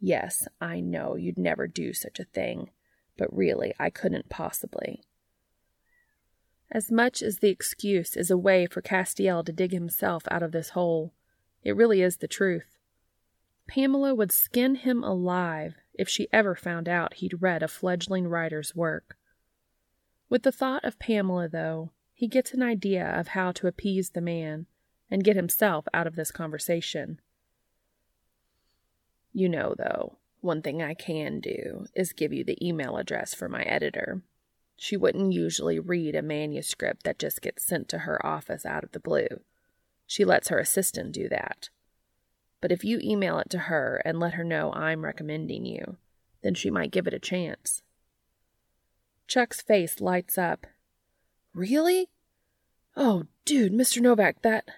Yes, 0.00 0.48
I 0.60 0.80
know 0.80 1.16
you'd 1.16 1.38
never 1.38 1.66
do 1.66 1.92
such 1.92 2.18
a 2.18 2.24
thing, 2.24 2.70
but 3.16 3.34
really, 3.34 3.74
I 3.78 3.90
couldn't 3.90 4.28
possibly. 4.28 5.02
As 6.70 6.92
much 6.92 7.22
as 7.22 7.38
the 7.38 7.48
excuse 7.48 8.16
is 8.16 8.30
a 8.30 8.36
way 8.36 8.66
for 8.66 8.82
Castiel 8.82 9.42
to 9.44 9.52
dig 9.52 9.72
himself 9.72 10.24
out 10.30 10.42
of 10.42 10.52
this 10.52 10.70
hole, 10.70 11.14
it 11.62 11.76
really 11.76 12.02
is 12.02 12.18
the 12.18 12.28
truth. 12.28 12.78
Pamela 13.66 14.14
would 14.14 14.32
skin 14.32 14.76
him 14.76 15.02
alive 15.02 15.76
if 15.94 16.08
she 16.08 16.28
ever 16.32 16.54
found 16.54 16.88
out 16.88 17.14
he'd 17.14 17.42
read 17.42 17.62
a 17.62 17.68
fledgling 17.68 18.28
writer's 18.28 18.74
work. 18.74 19.16
With 20.28 20.42
the 20.42 20.52
thought 20.52 20.84
of 20.84 20.98
Pamela, 20.98 21.48
though, 21.48 21.90
he 22.12 22.28
gets 22.28 22.52
an 22.52 22.62
idea 22.62 23.06
of 23.06 23.28
how 23.28 23.52
to 23.52 23.66
appease 23.66 24.10
the 24.10 24.20
man 24.20 24.66
and 25.10 25.24
get 25.24 25.36
himself 25.36 25.86
out 25.94 26.06
of 26.06 26.16
this 26.16 26.30
conversation. 26.30 27.20
You 29.32 29.48
know, 29.48 29.74
though, 29.76 30.18
one 30.40 30.62
thing 30.62 30.82
I 30.82 30.94
can 30.94 31.40
do 31.40 31.86
is 31.94 32.12
give 32.12 32.32
you 32.32 32.44
the 32.44 32.58
email 32.66 32.96
address 32.96 33.34
for 33.34 33.48
my 33.48 33.62
editor. 33.62 34.22
She 34.76 34.96
wouldn't 34.96 35.32
usually 35.32 35.78
read 35.78 36.14
a 36.14 36.22
manuscript 36.22 37.02
that 37.04 37.18
just 37.18 37.42
gets 37.42 37.64
sent 37.64 37.88
to 37.88 38.00
her 38.00 38.24
office 38.24 38.64
out 38.64 38.84
of 38.84 38.92
the 38.92 39.00
blue. 39.00 39.40
She 40.06 40.24
lets 40.24 40.48
her 40.48 40.58
assistant 40.58 41.12
do 41.12 41.28
that. 41.28 41.68
But 42.60 42.72
if 42.72 42.84
you 42.84 43.00
email 43.02 43.38
it 43.38 43.50
to 43.50 43.58
her 43.58 44.00
and 44.04 44.18
let 44.18 44.34
her 44.34 44.44
know 44.44 44.72
I'm 44.72 45.04
recommending 45.04 45.64
you, 45.64 45.96
then 46.42 46.54
she 46.54 46.70
might 46.70 46.92
give 46.92 47.06
it 47.06 47.14
a 47.14 47.18
chance. 47.18 47.82
Chuck's 49.26 49.60
face 49.60 50.00
lights 50.00 50.38
up. 50.38 50.66
Really? 51.52 52.08
Oh, 52.96 53.24
dude, 53.44 53.72
Mr. 53.72 54.00
Novak, 54.00 54.42
that. 54.42 54.68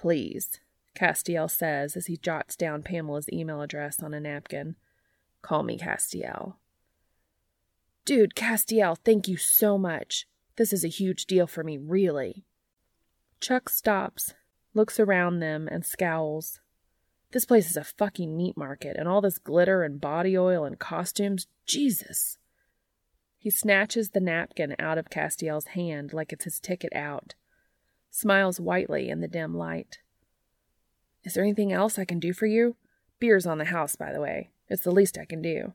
Please, 0.00 0.60
Castiel 0.96 1.50
says 1.50 1.94
as 1.94 2.06
he 2.06 2.16
jots 2.16 2.56
down 2.56 2.82
Pamela's 2.82 3.28
email 3.30 3.60
address 3.60 4.02
on 4.02 4.14
a 4.14 4.20
napkin. 4.20 4.76
Call 5.42 5.62
me 5.62 5.76
Castiel. 5.76 6.54
Dude, 8.06 8.34
Castiel, 8.34 8.96
thank 9.04 9.28
you 9.28 9.36
so 9.36 9.76
much. 9.76 10.26
This 10.56 10.72
is 10.72 10.86
a 10.86 10.88
huge 10.88 11.26
deal 11.26 11.46
for 11.46 11.62
me, 11.62 11.76
really. 11.76 12.46
Chuck 13.40 13.68
stops, 13.68 14.32
looks 14.72 14.98
around 14.98 15.40
them, 15.40 15.68
and 15.70 15.84
scowls. 15.84 16.60
This 17.32 17.44
place 17.44 17.68
is 17.68 17.76
a 17.76 17.84
fucking 17.84 18.34
meat 18.34 18.56
market, 18.56 18.96
and 18.98 19.06
all 19.06 19.20
this 19.20 19.36
glitter 19.36 19.82
and 19.82 20.00
body 20.00 20.36
oil 20.36 20.64
and 20.64 20.78
costumes. 20.78 21.46
Jesus. 21.66 22.38
He 23.36 23.50
snatches 23.50 24.10
the 24.10 24.20
napkin 24.20 24.76
out 24.78 24.96
of 24.96 25.10
Castiel's 25.10 25.66
hand 25.66 26.14
like 26.14 26.32
it's 26.32 26.44
his 26.44 26.58
ticket 26.58 26.94
out, 26.94 27.34
smiles 28.10 28.60
whitely 28.60 29.08
in 29.08 29.20
the 29.20 29.28
dim 29.28 29.54
light. 29.56 29.98
Is 31.24 31.34
there 31.34 31.44
anything 31.44 31.72
else 31.72 31.98
I 31.98 32.04
can 32.04 32.18
do 32.18 32.32
for 32.32 32.46
you? 32.46 32.76
Beer's 33.18 33.46
on 33.46 33.58
the 33.58 33.66
house, 33.66 33.96
by 33.96 34.12
the 34.12 34.20
way. 34.20 34.50
It's 34.68 34.82
the 34.82 34.90
least 34.90 35.18
I 35.18 35.24
can 35.24 35.42
do. 35.42 35.74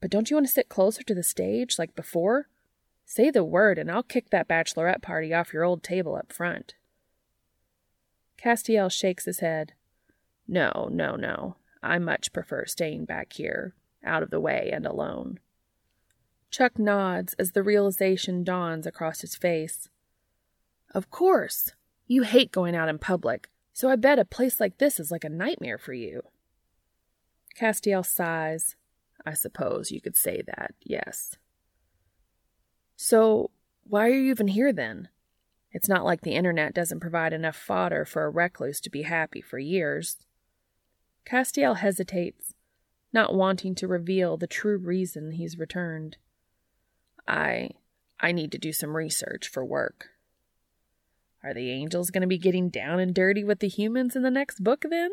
But 0.00 0.10
don't 0.10 0.30
you 0.30 0.36
want 0.36 0.46
to 0.46 0.52
sit 0.52 0.68
closer 0.68 1.02
to 1.02 1.14
the 1.14 1.22
stage 1.22 1.78
like 1.78 1.94
before? 1.94 2.48
Say 3.04 3.30
the 3.30 3.44
word, 3.44 3.78
and 3.78 3.90
I'll 3.90 4.02
kick 4.02 4.30
that 4.30 4.48
bachelorette 4.48 5.02
party 5.02 5.32
off 5.32 5.52
your 5.52 5.64
old 5.64 5.82
table 5.82 6.16
up 6.16 6.32
front. 6.32 6.74
Castiel 8.42 8.90
shakes 8.90 9.24
his 9.24 9.40
head. 9.40 9.72
No, 10.48 10.88
no, 10.90 11.16
no. 11.16 11.56
I 11.82 11.98
much 11.98 12.32
prefer 12.32 12.66
staying 12.66 13.04
back 13.04 13.32
here, 13.34 13.74
out 14.04 14.22
of 14.22 14.30
the 14.30 14.40
way 14.40 14.70
and 14.72 14.86
alone. 14.86 15.40
Chuck 16.50 16.78
nods 16.78 17.34
as 17.38 17.52
the 17.52 17.62
realization 17.62 18.44
dawns 18.44 18.86
across 18.86 19.20
his 19.22 19.36
face. 19.36 19.88
Of 20.94 21.10
course. 21.10 21.72
You 22.06 22.22
hate 22.22 22.52
going 22.52 22.76
out 22.76 22.88
in 22.88 22.98
public, 22.98 23.48
so 23.72 23.88
I 23.88 23.96
bet 23.96 24.18
a 24.18 24.24
place 24.24 24.60
like 24.60 24.78
this 24.78 25.00
is 25.00 25.10
like 25.10 25.24
a 25.24 25.30
nightmare 25.30 25.78
for 25.78 25.92
you. 25.92 26.22
Castiel 27.58 28.04
sighs. 28.04 28.76
I 29.24 29.34
suppose 29.34 29.90
you 29.90 30.00
could 30.00 30.16
say 30.16 30.42
that, 30.46 30.74
yes. 30.82 31.36
So, 32.96 33.50
why 33.84 34.06
are 34.06 34.12
you 34.14 34.30
even 34.30 34.48
here 34.48 34.72
then? 34.72 35.08
It's 35.70 35.88
not 35.88 36.04
like 36.04 36.20
the 36.20 36.34
internet 36.34 36.74
doesn't 36.74 37.00
provide 37.00 37.32
enough 37.32 37.56
fodder 37.56 38.04
for 38.04 38.24
a 38.24 38.30
recluse 38.30 38.80
to 38.80 38.90
be 38.90 39.02
happy 39.02 39.40
for 39.40 39.58
years. 39.58 40.18
Castiel 41.24 41.78
hesitates, 41.78 42.54
not 43.12 43.34
wanting 43.34 43.74
to 43.76 43.88
reveal 43.88 44.36
the 44.36 44.46
true 44.46 44.76
reason 44.76 45.32
he's 45.32 45.58
returned. 45.58 46.16
I 47.26 47.70
I 48.20 48.32
need 48.32 48.52
to 48.52 48.58
do 48.58 48.72
some 48.72 48.96
research 48.96 49.48
for 49.48 49.64
work. 49.64 50.10
Are 51.44 51.54
the 51.54 51.70
angels 51.70 52.10
going 52.10 52.22
to 52.22 52.28
be 52.28 52.38
getting 52.38 52.68
down 52.68 53.00
and 53.00 53.14
dirty 53.14 53.42
with 53.42 53.58
the 53.58 53.68
humans 53.68 54.14
in 54.14 54.22
the 54.22 54.30
next 54.30 54.62
book 54.62 54.84
then? 54.88 55.10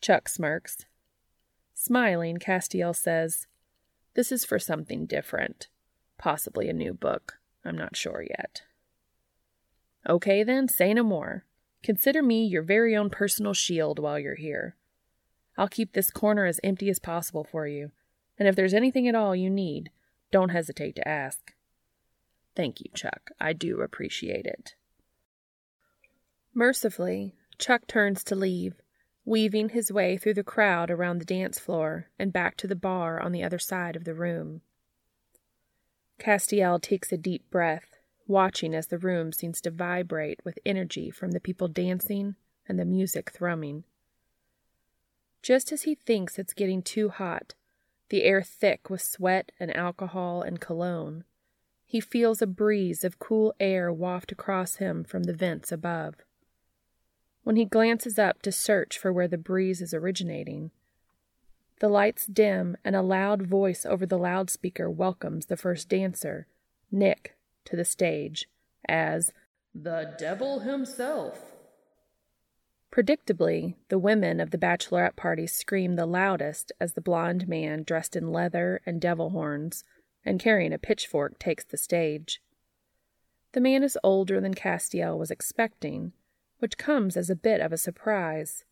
Chuck 0.00 0.28
smirks. 0.28 0.86
Smiling, 1.74 2.38
Castiel 2.38 2.94
says, 2.94 3.46
This 4.14 4.32
is 4.32 4.44
for 4.44 4.58
something 4.58 5.06
different. 5.06 5.68
Possibly 6.18 6.68
a 6.68 6.72
new 6.72 6.92
book. 6.92 7.38
I'm 7.64 7.76
not 7.76 7.96
sure 7.96 8.24
yet. 8.28 8.62
Okay 10.08 10.42
then, 10.42 10.68
say 10.68 10.94
no 10.94 11.02
more. 11.02 11.44
Consider 11.82 12.22
me 12.22 12.44
your 12.44 12.62
very 12.62 12.96
own 12.96 13.10
personal 13.10 13.52
shield 13.52 13.98
while 13.98 14.18
you're 14.18 14.36
here. 14.36 14.76
I'll 15.58 15.68
keep 15.68 15.92
this 15.92 16.10
corner 16.10 16.46
as 16.46 16.60
empty 16.64 16.90
as 16.90 16.98
possible 16.98 17.44
for 17.44 17.66
you, 17.66 17.90
and 18.38 18.48
if 18.48 18.56
there's 18.56 18.74
anything 18.74 19.08
at 19.08 19.14
all 19.14 19.34
you 19.34 19.50
need, 19.50 19.90
don't 20.30 20.50
hesitate 20.50 20.96
to 20.96 21.08
ask. 21.08 21.54
Thank 22.54 22.80
you, 22.80 22.86
Chuck. 22.94 23.30
I 23.40 23.52
do 23.52 23.80
appreciate 23.80 24.46
it. 24.46 24.74
Mercifully, 26.58 27.34
Chuck 27.58 27.86
turns 27.86 28.24
to 28.24 28.34
leave, 28.34 28.80
weaving 29.26 29.68
his 29.68 29.92
way 29.92 30.16
through 30.16 30.32
the 30.32 30.42
crowd 30.42 30.90
around 30.90 31.18
the 31.18 31.26
dance 31.26 31.58
floor 31.58 32.06
and 32.18 32.32
back 32.32 32.56
to 32.56 32.66
the 32.66 32.74
bar 32.74 33.20
on 33.20 33.32
the 33.32 33.42
other 33.42 33.58
side 33.58 33.94
of 33.94 34.04
the 34.04 34.14
room. 34.14 34.62
Castiel 36.18 36.80
takes 36.80 37.12
a 37.12 37.18
deep 37.18 37.50
breath, 37.50 37.98
watching 38.26 38.74
as 38.74 38.86
the 38.86 38.96
room 38.96 39.34
seems 39.34 39.60
to 39.60 39.70
vibrate 39.70 40.40
with 40.46 40.58
energy 40.64 41.10
from 41.10 41.32
the 41.32 41.40
people 41.40 41.68
dancing 41.68 42.36
and 42.66 42.78
the 42.78 42.86
music 42.86 43.32
thrumming. 43.32 43.84
Just 45.42 45.72
as 45.72 45.82
he 45.82 45.94
thinks 45.94 46.38
it's 46.38 46.54
getting 46.54 46.80
too 46.80 47.10
hot, 47.10 47.52
the 48.08 48.24
air 48.24 48.40
thick 48.40 48.88
with 48.88 49.02
sweat 49.02 49.52
and 49.60 49.76
alcohol 49.76 50.40
and 50.40 50.58
cologne, 50.58 51.24
he 51.84 52.00
feels 52.00 52.40
a 52.40 52.46
breeze 52.46 53.04
of 53.04 53.18
cool 53.18 53.54
air 53.60 53.92
waft 53.92 54.32
across 54.32 54.76
him 54.76 55.04
from 55.04 55.24
the 55.24 55.34
vents 55.34 55.70
above. 55.70 56.14
When 57.46 57.54
he 57.54 57.64
glances 57.64 58.18
up 58.18 58.42
to 58.42 58.50
search 58.50 58.98
for 58.98 59.12
where 59.12 59.28
the 59.28 59.38
breeze 59.38 59.80
is 59.80 59.94
originating, 59.94 60.72
the 61.78 61.88
lights 61.88 62.26
dim 62.26 62.76
and 62.84 62.96
a 62.96 63.02
loud 63.02 63.42
voice 63.42 63.86
over 63.86 64.04
the 64.04 64.18
loudspeaker 64.18 64.90
welcomes 64.90 65.46
the 65.46 65.56
first 65.56 65.88
dancer, 65.88 66.48
Nick, 66.90 67.36
to 67.66 67.76
the 67.76 67.84
stage 67.84 68.48
as 68.88 69.32
the 69.72 70.12
devil 70.18 70.58
himself. 70.58 71.52
Predictably, 72.90 73.76
the 73.90 73.98
women 74.00 74.40
of 74.40 74.50
the 74.50 74.58
bachelorette 74.58 75.14
party 75.14 75.46
scream 75.46 75.94
the 75.94 76.04
loudest 76.04 76.72
as 76.80 76.94
the 76.94 77.00
blond 77.00 77.46
man 77.46 77.84
dressed 77.84 78.16
in 78.16 78.32
leather 78.32 78.80
and 78.84 79.00
devil 79.00 79.30
horns 79.30 79.84
and 80.24 80.40
carrying 80.40 80.72
a 80.72 80.78
pitchfork 80.78 81.38
takes 81.38 81.64
the 81.64 81.78
stage. 81.78 82.42
The 83.52 83.60
man 83.60 83.84
is 83.84 83.96
older 84.02 84.40
than 84.40 84.54
Castiel 84.54 85.16
was 85.16 85.30
expecting, 85.30 86.12
which 86.58 86.78
comes 86.78 87.16
as 87.16 87.30
a 87.30 87.36
bit 87.36 87.60
of 87.60 87.72
a 87.72 87.78
surprise. 87.78 88.64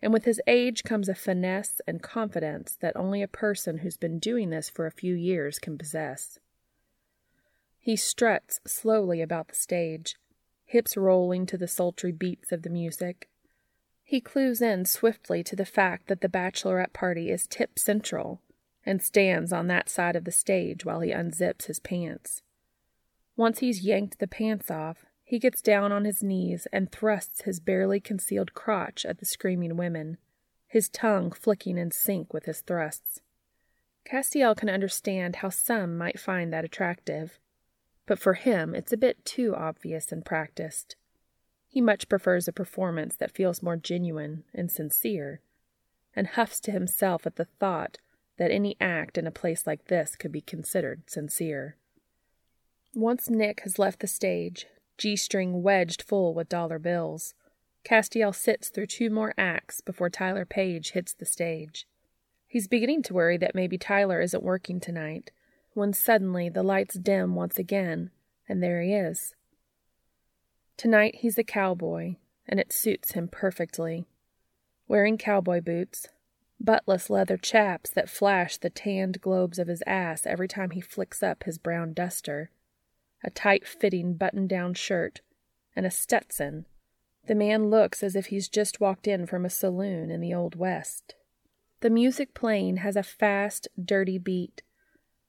And 0.00 0.12
with 0.12 0.24
his 0.24 0.40
age 0.46 0.82
comes 0.82 1.08
a 1.08 1.14
finesse 1.14 1.80
and 1.86 2.02
confidence 2.02 2.76
that 2.80 2.96
only 2.96 3.22
a 3.22 3.28
person 3.28 3.78
who's 3.78 3.96
been 3.96 4.18
doing 4.18 4.50
this 4.50 4.68
for 4.68 4.86
a 4.86 4.92
few 4.92 5.14
years 5.14 5.58
can 5.58 5.78
possess. 5.78 6.38
He 7.78 7.96
struts 7.96 8.60
slowly 8.66 9.20
about 9.20 9.48
the 9.48 9.54
stage, 9.54 10.16
hips 10.64 10.96
rolling 10.96 11.46
to 11.46 11.56
the 11.56 11.68
sultry 11.68 12.12
beats 12.12 12.52
of 12.52 12.62
the 12.62 12.70
music, 12.70 13.28
he 14.12 14.20
clues 14.20 14.60
in 14.60 14.84
swiftly 14.84 15.42
to 15.44 15.56
the 15.56 15.64
fact 15.64 16.08
that 16.08 16.20
the 16.20 16.28
bachelorette 16.28 16.92
party 16.92 17.30
is 17.30 17.46
tip 17.46 17.78
central 17.78 18.42
and 18.84 19.00
stands 19.00 19.54
on 19.54 19.68
that 19.68 19.88
side 19.88 20.16
of 20.16 20.24
the 20.24 20.30
stage 20.30 20.84
while 20.84 21.00
he 21.00 21.10
unzips 21.10 21.64
his 21.64 21.80
pants. 21.80 22.42
Once 23.36 23.60
he's 23.60 23.86
yanked 23.86 24.18
the 24.18 24.26
pants 24.26 24.70
off, 24.70 25.06
he 25.32 25.38
gets 25.38 25.62
down 25.62 25.92
on 25.92 26.04
his 26.04 26.22
knees 26.22 26.66
and 26.74 26.92
thrusts 26.92 27.44
his 27.44 27.58
barely 27.58 27.98
concealed 27.98 28.52
crotch 28.52 29.06
at 29.06 29.16
the 29.16 29.24
screaming 29.24 29.78
women, 29.78 30.18
his 30.68 30.90
tongue 30.90 31.30
flicking 31.30 31.78
in 31.78 31.90
sync 31.90 32.34
with 32.34 32.44
his 32.44 32.60
thrusts. 32.60 33.22
Castiel 34.04 34.54
can 34.54 34.68
understand 34.68 35.36
how 35.36 35.48
some 35.48 35.96
might 35.96 36.20
find 36.20 36.52
that 36.52 36.66
attractive, 36.66 37.38
but 38.04 38.18
for 38.18 38.34
him 38.34 38.74
it's 38.74 38.92
a 38.92 38.96
bit 38.98 39.24
too 39.24 39.54
obvious 39.56 40.12
and 40.12 40.22
practiced. 40.22 40.96
He 41.66 41.80
much 41.80 42.10
prefers 42.10 42.46
a 42.46 42.52
performance 42.52 43.16
that 43.16 43.34
feels 43.34 43.62
more 43.62 43.78
genuine 43.78 44.44
and 44.52 44.70
sincere, 44.70 45.40
and 46.14 46.26
huffs 46.26 46.60
to 46.60 46.72
himself 46.72 47.26
at 47.26 47.36
the 47.36 47.46
thought 47.58 47.96
that 48.36 48.50
any 48.50 48.76
act 48.82 49.16
in 49.16 49.26
a 49.26 49.30
place 49.30 49.66
like 49.66 49.86
this 49.86 50.14
could 50.14 50.30
be 50.30 50.42
considered 50.42 51.08
sincere. 51.08 51.78
Once 52.94 53.30
Nick 53.30 53.60
has 53.60 53.78
left 53.78 54.00
the 54.00 54.06
stage, 54.06 54.66
G 54.98 55.16
string 55.16 55.62
wedged 55.62 56.02
full 56.02 56.34
with 56.34 56.48
dollar 56.48 56.78
bills, 56.78 57.34
Castiel 57.84 58.32
sits 58.32 58.68
through 58.68 58.86
two 58.86 59.10
more 59.10 59.34
acts 59.36 59.80
before 59.80 60.08
Tyler 60.08 60.44
Page 60.44 60.92
hits 60.92 61.12
the 61.12 61.24
stage. 61.24 61.86
He's 62.46 62.68
beginning 62.68 63.02
to 63.04 63.14
worry 63.14 63.36
that 63.38 63.54
maybe 63.54 63.78
Tyler 63.78 64.20
isn't 64.20 64.42
working 64.42 64.78
tonight, 64.78 65.30
when 65.74 65.92
suddenly 65.92 66.48
the 66.48 66.62
lights 66.62 66.94
dim 66.94 67.34
once 67.34 67.58
again, 67.58 68.10
and 68.48 68.62
there 68.62 68.82
he 68.82 68.92
is. 68.92 69.34
Tonight 70.76 71.16
he's 71.16 71.38
a 71.38 71.44
cowboy, 71.44 72.16
and 72.46 72.60
it 72.60 72.72
suits 72.72 73.12
him 73.12 73.26
perfectly. 73.26 74.06
Wearing 74.86 75.16
cowboy 75.16 75.60
boots, 75.60 76.08
buttless 76.62 77.10
leather 77.10 77.36
chaps 77.36 77.90
that 77.90 78.10
flash 78.10 78.58
the 78.58 78.70
tanned 78.70 79.20
globes 79.20 79.58
of 79.58 79.68
his 79.68 79.82
ass 79.86 80.26
every 80.26 80.48
time 80.48 80.70
he 80.70 80.80
flicks 80.80 81.22
up 81.22 81.44
his 81.44 81.58
brown 81.58 81.92
duster, 81.92 82.50
a 83.24 83.30
tight 83.30 83.66
fitting 83.66 84.14
button 84.14 84.46
down 84.46 84.74
shirt, 84.74 85.20
and 85.74 85.86
a 85.86 85.90
Stetson. 85.90 86.66
The 87.26 87.34
man 87.34 87.70
looks 87.70 88.02
as 88.02 88.16
if 88.16 88.26
he's 88.26 88.48
just 88.48 88.80
walked 88.80 89.06
in 89.06 89.26
from 89.26 89.44
a 89.44 89.50
saloon 89.50 90.10
in 90.10 90.20
the 90.20 90.34
Old 90.34 90.56
West. 90.56 91.14
The 91.80 91.90
music 91.90 92.34
playing 92.34 92.78
has 92.78 92.96
a 92.96 93.02
fast, 93.02 93.68
dirty 93.82 94.18
beat, 94.18 94.62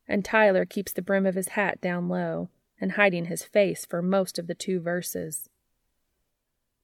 and 0.07 0.25
Tyler 0.25 0.65
keeps 0.65 0.91
the 0.91 1.01
brim 1.01 1.25
of 1.25 1.35
his 1.35 1.49
hat 1.49 1.81
down 1.81 2.09
low 2.09 2.49
and 2.79 2.93
hiding 2.93 3.25
his 3.25 3.43
face 3.43 3.85
for 3.85 4.01
most 4.01 4.37
of 4.37 4.47
the 4.47 4.55
two 4.55 4.79
verses. 4.79 5.49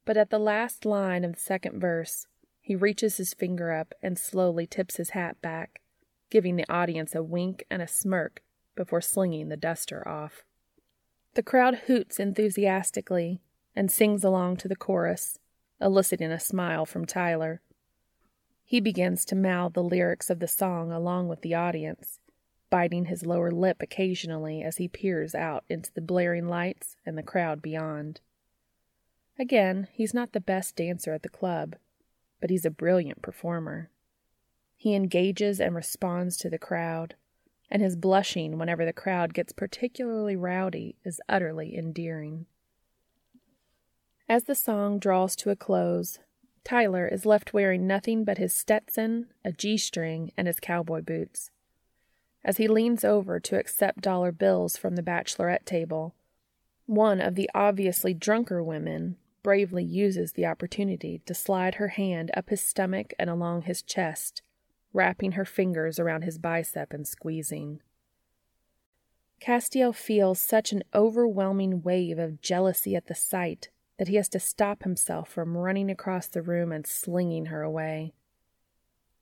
But 0.05 0.17
at 0.17 0.29
the 0.29 0.39
last 0.39 0.85
line 0.85 1.23
of 1.23 1.33
the 1.33 1.39
second 1.39 1.79
verse, 1.79 2.25
he 2.61 2.75
reaches 2.75 3.17
his 3.17 3.33
finger 3.33 3.71
up 3.71 3.93
and 4.01 4.17
slowly 4.17 4.65
tips 4.65 4.97
his 4.97 5.11
hat 5.11 5.41
back, 5.41 5.81
giving 6.29 6.55
the 6.55 6.69
audience 6.71 7.15
a 7.15 7.23
wink 7.23 7.63
and 7.69 7.81
a 7.81 7.87
smirk 7.87 8.41
before 8.75 9.01
slinging 9.01 9.49
the 9.49 9.57
duster 9.57 10.07
off. 10.07 10.45
The 11.35 11.43
crowd 11.43 11.75
hoots 11.87 12.19
enthusiastically 12.19 13.41
and 13.75 13.91
sings 13.91 14.23
along 14.23 14.57
to 14.57 14.67
the 14.67 14.75
chorus, 14.75 15.39
eliciting 15.79 16.31
a 16.31 16.39
smile 16.39 16.85
from 16.85 17.05
Tyler. 17.05 17.61
He 18.63 18.79
begins 18.79 19.25
to 19.25 19.35
mouth 19.35 19.73
the 19.73 19.83
lyrics 19.83 20.29
of 20.29 20.39
the 20.39 20.47
song 20.47 20.91
along 20.91 21.27
with 21.27 21.41
the 21.41 21.55
audience, 21.55 22.19
biting 22.69 23.05
his 23.05 23.25
lower 23.25 23.51
lip 23.51 23.81
occasionally 23.81 24.61
as 24.61 24.77
he 24.77 24.87
peers 24.87 25.33
out 25.33 25.63
into 25.69 25.91
the 25.93 26.01
blaring 26.01 26.47
lights 26.47 26.95
and 27.05 27.17
the 27.17 27.23
crowd 27.23 27.61
beyond. 27.61 28.21
Again, 29.39 29.87
he's 29.93 30.13
not 30.13 30.33
the 30.33 30.41
best 30.41 30.75
dancer 30.75 31.13
at 31.13 31.23
the 31.23 31.29
club, 31.29 31.75
but 32.41 32.49
he's 32.49 32.65
a 32.65 32.71
brilliant 32.71 33.21
performer. 33.21 33.89
He 34.75 34.95
engages 34.95 35.59
and 35.59 35.75
responds 35.75 36.37
to 36.37 36.49
the 36.49 36.59
crowd, 36.59 37.15
and 37.71 37.81
his 37.81 37.95
blushing 37.95 38.57
whenever 38.57 38.85
the 38.85 38.93
crowd 38.93 39.33
gets 39.33 39.51
particularly 39.51 40.35
rowdy 40.35 40.95
is 41.03 41.21
utterly 41.29 41.77
endearing. 41.77 42.45
As 44.27 44.43
the 44.43 44.55
song 44.55 44.99
draws 44.99 45.35
to 45.37 45.49
a 45.49 45.55
close, 45.55 46.19
Tyler 46.63 47.07
is 47.07 47.25
left 47.25 47.53
wearing 47.53 47.87
nothing 47.87 48.23
but 48.23 48.37
his 48.37 48.53
Stetson, 48.53 49.27
a 49.43 49.51
G 49.51 49.77
string, 49.77 50.31
and 50.37 50.47
his 50.47 50.59
cowboy 50.59 51.01
boots. 51.01 51.51
As 52.43 52.57
he 52.57 52.67
leans 52.67 53.03
over 53.03 53.39
to 53.39 53.57
accept 53.57 54.01
dollar 54.01 54.31
bills 54.31 54.77
from 54.77 54.95
the 54.95 55.01
bachelorette 55.01 55.65
table, 55.65 56.15
one 56.85 57.19
of 57.19 57.35
the 57.35 57.49
obviously 57.53 58.13
drunker 58.13 58.63
women 58.63 59.17
bravely 59.43 59.83
uses 59.83 60.33
the 60.33 60.45
opportunity 60.45 61.21
to 61.25 61.33
slide 61.33 61.75
her 61.75 61.89
hand 61.89 62.31
up 62.35 62.49
his 62.49 62.61
stomach 62.61 63.13
and 63.17 63.29
along 63.29 63.63
his 63.63 63.81
chest, 63.81 64.41
wrapping 64.93 65.33
her 65.33 65.45
fingers 65.45 65.99
around 65.99 66.23
his 66.23 66.37
bicep 66.37 66.93
and 66.93 67.07
squeezing. 67.07 67.81
Castiel 69.39 69.93
feels 69.93 70.39
such 70.39 70.71
an 70.71 70.83
overwhelming 70.93 71.81
wave 71.81 72.19
of 72.19 72.41
jealousy 72.41 72.95
at 72.95 73.07
the 73.07 73.15
sight 73.15 73.69
that 73.97 74.07
he 74.07 74.15
has 74.15 74.29
to 74.29 74.39
stop 74.39 74.83
himself 74.83 75.29
from 75.29 75.57
running 75.57 75.89
across 75.89 76.27
the 76.27 76.41
room 76.41 76.71
and 76.71 76.87
slinging 76.87 77.47
her 77.47 77.61
away. 77.61 78.13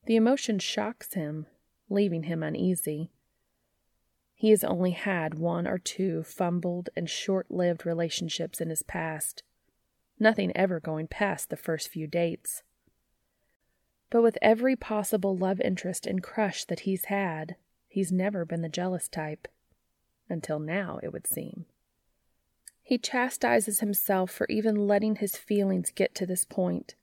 The 0.06 0.16
emotion 0.16 0.60
shocks 0.60 1.14
him, 1.14 1.48
leaving 1.90 2.24
him 2.24 2.44
uneasy. 2.44 3.12
He 4.34 4.52
has 4.52 4.64
only 4.64 4.92
had 4.92 5.40
one 5.40 5.68
or 5.68 5.80
two 5.80 6.24
fumbled 6.24 6.90
and 6.96 7.10
short 7.10 7.50
lived 7.50 7.86
relationships 7.86 8.62
in 8.62 8.70
his 8.70 8.84
past, 8.84 9.44
nothing 10.20 10.56
ever 10.56 10.80
going 10.80 11.08
past 11.08 11.50
the 11.50 11.58
first 11.58 11.90
few 11.90 12.06
dates. 12.06 12.62
But 14.10 14.22
with 14.24 14.38
every 14.42 14.76
possible 14.76 15.36
love 15.36 15.60
interest 15.60 16.08
and 16.08 16.24
crush 16.24 16.64
that 16.66 16.82
he's 16.82 17.06
had, 17.06 17.56
he's 17.88 18.12
never 18.12 18.46
been 18.46 18.62
the 18.62 18.70
jealous 18.70 19.08
type. 19.08 19.48
Until 20.30 20.60
now, 20.60 21.00
it 21.04 21.12
would 21.12 21.28
seem. 21.28 21.66
He 22.82 22.98
chastises 22.98 23.82
himself 23.82 24.32
for 24.32 24.48
even 24.50 24.88
letting 24.88 25.18
his 25.18 25.36
feelings 25.36 25.92
get 25.94 26.16
to 26.16 26.26
this 26.26 26.46
point. 26.46 26.96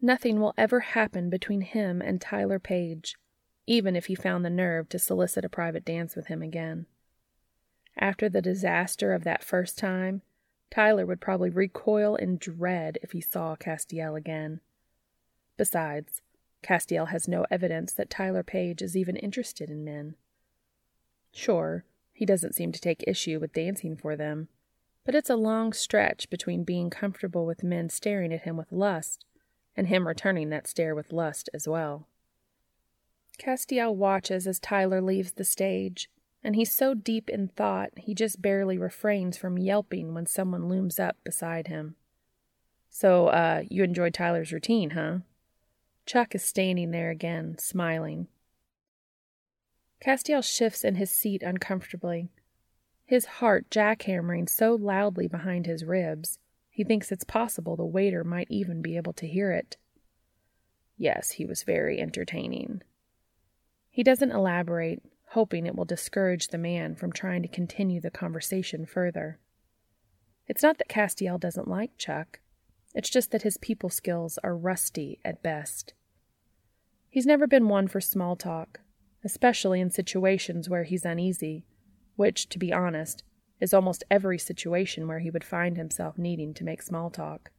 Nothing 0.00 0.38
will 0.38 0.54
ever 0.56 0.80
happen 0.80 1.28
between 1.28 1.62
him 1.62 2.00
and 2.00 2.20
Tyler 2.20 2.60
Page, 2.60 3.16
even 3.66 3.96
if 3.96 4.06
he 4.06 4.14
found 4.14 4.44
the 4.44 4.50
nerve 4.50 4.88
to 4.90 4.98
solicit 4.98 5.44
a 5.44 5.48
private 5.48 5.84
dance 5.84 6.14
with 6.14 6.28
him 6.28 6.40
again. 6.40 6.86
After 7.96 8.28
the 8.28 8.40
disaster 8.40 9.12
of 9.12 9.24
that 9.24 9.42
first 9.42 9.76
time, 9.76 10.22
Tyler 10.70 11.04
would 11.04 11.20
probably 11.20 11.50
recoil 11.50 12.14
in 12.14 12.36
dread 12.36 12.98
if 13.02 13.10
he 13.10 13.20
saw 13.20 13.56
Castiel 13.56 14.16
again. 14.16 14.60
Besides, 15.56 16.22
Castiel 16.62 17.08
has 17.08 17.28
no 17.28 17.46
evidence 17.50 17.92
that 17.92 18.10
Tyler 18.10 18.42
Page 18.42 18.82
is 18.82 18.96
even 18.96 19.16
interested 19.16 19.70
in 19.70 19.84
men. 19.84 20.16
Sure, 21.32 21.84
he 22.12 22.26
doesn't 22.26 22.54
seem 22.54 22.72
to 22.72 22.80
take 22.80 23.04
issue 23.06 23.38
with 23.38 23.52
dancing 23.52 23.96
for 23.96 24.16
them, 24.16 24.48
but 25.04 25.14
it's 25.14 25.30
a 25.30 25.36
long 25.36 25.72
stretch 25.72 26.28
between 26.30 26.64
being 26.64 26.90
comfortable 26.90 27.46
with 27.46 27.62
men 27.62 27.88
staring 27.88 28.32
at 28.32 28.42
him 28.42 28.56
with 28.56 28.72
lust 28.72 29.24
and 29.76 29.86
him 29.86 30.08
returning 30.08 30.50
that 30.50 30.66
stare 30.66 30.94
with 30.94 31.12
lust 31.12 31.48
as 31.54 31.68
well. 31.68 32.08
Castiel 33.38 33.94
watches 33.94 34.46
as 34.48 34.58
Tyler 34.58 35.00
leaves 35.00 35.32
the 35.32 35.44
stage, 35.44 36.10
and 36.42 36.56
he's 36.56 36.74
so 36.74 36.92
deep 36.92 37.30
in 37.30 37.48
thought 37.48 37.90
he 37.96 38.14
just 38.14 38.42
barely 38.42 38.76
refrains 38.76 39.36
from 39.36 39.56
yelping 39.56 40.12
when 40.12 40.26
someone 40.26 40.68
looms 40.68 40.98
up 40.98 41.16
beside 41.22 41.68
him. 41.68 41.94
So, 42.90 43.28
uh, 43.28 43.62
you 43.70 43.84
enjoyed 43.84 44.14
Tyler's 44.14 44.52
routine, 44.52 44.90
huh? 44.90 45.18
Chuck 46.08 46.34
is 46.34 46.42
standing 46.42 46.90
there 46.90 47.10
again, 47.10 47.56
smiling. 47.58 48.26
Castiel 50.02 50.42
shifts 50.42 50.82
in 50.82 50.94
his 50.94 51.10
seat 51.10 51.42
uncomfortably 51.42 52.30
his 53.08 53.24
heart 53.24 53.70
jackhammering 53.70 54.46
so 54.46 54.74
loudly 54.74 55.26
behind 55.26 55.64
his 55.64 55.82
ribs, 55.82 56.38
he 56.68 56.84
thinks 56.84 57.10
it's 57.10 57.24
possible 57.24 57.74
the 57.74 57.82
waiter 57.82 58.22
might 58.22 58.48
even 58.50 58.82
be 58.82 58.98
able 58.98 59.14
to 59.14 59.26
hear 59.26 59.50
it. 59.50 59.78
Yes, 60.98 61.30
he 61.30 61.46
was 61.46 61.62
very 61.62 61.98
entertaining. 61.98 62.82
He 63.88 64.02
doesn't 64.02 64.30
elaborate, 64.30 65.02
hoping 65.28 65.66
it 65.66 65.74
will 65.74 65.86
discourage 65.86 66.48
the 66.48 66.58
man 66.58 66.96
from 66.96 67.10
trying 67.10 67.40
to 67.40 67.48
continue 67.48 67.98
the 67.98 68.10
conversation 68.10 68.84
further. 68.84 69.38
It's 70.46 70.62
not 70.62 70.76
that 70.76 70.90
Castiel 70.90 71.40
doesn't 71.40 71.66
like 71.66 71.96
Chuck, 71.96 72.40
it's 72.94 73.08
just 73.08 73.30
that 73.30 73.42
his 73.42 73.56
people 73.56 73.88
skills 73.88 74.38
are 74.44 74.54
rusty 74.54 75.18
at 75.24 75.42
best. 75.42 75.94
He's 77.10 77.26
never 77.26 77.46
been 77.46 77.68
one 77.68 77.88
for 77.88 78.00
small 78.00 78.36
talk, 78.36 78.80
especially 79.24 79.80
in 79.80 79.90
situations 79.90 80.68
where 80.68 80.84
he's 80.84 81.04
uneasy 81.04 81.64
which, 82.18 82.48
to 82.48 82.58
be 82.58 82.72
honest, 82.72 83.22
is 83.60 83.72
almost 83.72 84.02
every 84.10 84.40
situation 84.40 85.06
where 85.06 85.20
he 85.20 85.30
would 85.30 85.44
find 85.44 85.76
himself 85.76 86.18
needing 86.18 86.52
to 86.52 86.64
make 86.64 86.82
small 86.82 87.10
talk. 87.10 87.52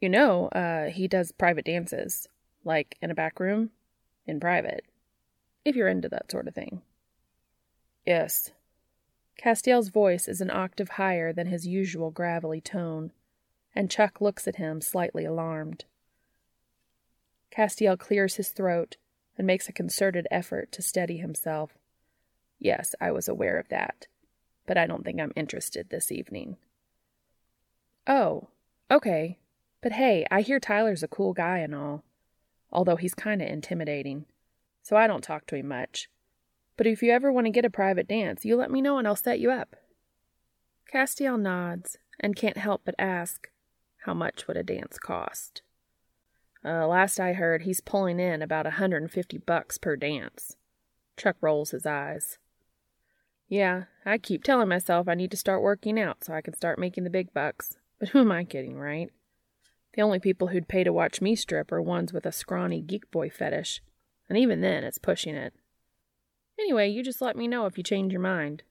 You 0.00 0.08
know, 0.08 0.48
uh, 0.48 0.90
he 0.90 1.06
does 1.06 1.30
private 1.30 1.64
dances, 1.64 2.26
like 2.64 2.98
in 3.00 3.12
a 3.12 3.14
back 3.14 3.38
room, 3.38 3.70
in 4.26 4.40
private, 4.40 4.84
if 5.64 5.76
you're 5.76 5.86
into 5.86 6.08
that 6.08 6.28
sort 6.28 6.48
of 6.48 6.56
thing. 6.56 6.82
Yes. 8.04 8.50
Castiel's 9.38 9.88
voice 9.88 10.26
is 10.26 10.40
an 10.40 10.50
octave 10.50 10.88
higher 10.90 11.32
than 11.32 11.46
his 11.46 11.68
usual 11.68 12.10
gravelly 12.10 12.60
tone, 12.60 13.12
and 13.76 13.88
Chuck 13.88 14.20
looks 14.20 14.48
at 14.48 14.56
him 14.56 14.80
slightly 14.80 15.24
alarmed. 15.24 15.84
Castiel 17.52 17.98
clears 17.98 18.36
his 18.36 18.48
throat 18.48 18.96
and 19.36 19.46
makes 19.46 19.68
a 19.68 19.72
concerted 19.72 20.26
effort 20.30 20.72
to 20.72 20.82
steady 20.82 21.18
himself. 21.18 21.76
Yes, 22.58 22.94
I 23.00 23.10
was 23.10 23.28
aware 23.28 23.58
of 23.58 23.68
that, 23.68 24.06
but 24.66 24.78
I 24.78 24.86
don't 24.86 25.04
think 25.04 25.20
I'm 25.20 25.32
interested 25.36 25.90
this 25.90 26.10
evening. 26.10 26.56
Oh, 28.06 28.48
okay. 28.90 29.38
But 29.80 29.92
hey, 29.92 30.26
I 30.30 30.42
hear 30.42 30.60
Tyler's 30.60 31.02
a 31.02 31.08
cool 31.08 31.32
guy 31.32 31.58
and 31.58 31.74
all, 31.74 32.04
although 32.70 32.96
he's 32.96 33.14
kind 33.14 33.42
of 33.42 33.48
intimidating, 33.48 34.26
so 34.82 34.96
I 34.96 35.06
don't 35.06 35.24
talk 35.24 35.46
to 35.46 35.56
him 35.56 35.68
much. 35.68 36.08
But 36.76 36.86
if 36.86 37.02
you 37.02 37.10
ever 37.10 37.30
want 37.30 37.46
to 37.46 37.52
get 37.52 37.64
a 37.64 37.70
private 37.70 38.08
dance, 38.08 38.44
you 38.44 38.56
let 38.56 38.70
me 38.70 38.80
know 38.80 38.98
and 38.98 39.06
I'll 39.06 39.16
set 39.16 39.40
you 39.40 39.50
up. 39.50 39.76
Castiel 40.90 41.38
nods 41.38 41.98
and 42.18 42.36
can't 42.36 42.56
help 42.56 42.82
but 42.84 42.94
ask, 42.98 43.50
How 44.04 44.14
much 44.14 44.46
would 44.46 44.56
a 44.56 44.62
dance 44.62 44.98
cost? 44.98 45.62
Uh, 46.64 46.86
last 46.86 47.18
I 47.18 47.32
heard, 47.32 47.62
he's 47.62 47.80
pulling 47.80 48.20
in 48.20 48.40
about 48.42 48.66
a 48.66 48.72
hundred 48.72 49.02
and 49.02 49.10
fifty 49.10 49.38
bucks 49.38 49.78
per 49.78 49.96
dance. 49.96 50.56
Chuck 51.16 51.36
rolls 51.40 51.72
his 51.72 51.86
eyes. 51.86 52.38
Yeah, 53.48 53.84
I 54.06 54.18
keep 54.18 54.44
telling 54.44 54.68
myself 54.68 55.08
I 55.08 55.14
need 55.14 55.30
to 55.32 55.36
start 55.36 55.62
working 55.62 56.00
out 56.00 56.24
so 56.24 56.32
I 56.32 56.40
can 56.40 56.54
start 56.54 56.78
making 56.78 57.04
the 57.04 57.10
big 57.10 57.34
bucks. 57.34 57.76
But 57.98 58.10
who 58.10 58.20
am 58.20 58.32
I 58.32 58.44
kidding, 58.44 58.78
right? 58.78 59.10
The 59.94 60.02
only 60.02 60.18
people 60.18 60.48
who'd 60.48 60.68
pay 60.68 60.84
to 60.84 60.92
watch 60.92 61.20
me 61.20 61.36
strip 61.36 61.70
are 61.70 61.82
ones 61.82 62.12
with 62.12 62.24
a 62.24 62.32
scrawny 62.32 62.80
geek 62.80 63.10
boy 63.10 63.28
fetish. 63.28 63.82
And 64.28 64.38
even 64.38 64.62
then, 64.62 64.84
it's 64.84 64.98
pushing 64.98 65.34
it. 65.34 65.52
Anyway, 66.58 66.88
you 66.88 67.02
just 67.02 67.20
let 67.20 67.36
me 67.36 67.46
know 67.46 67.66
if 67.66 67.76
you 67.76 67.84
change 67.84 68.12
your 68.12 68.22
mind. 68.22 68.62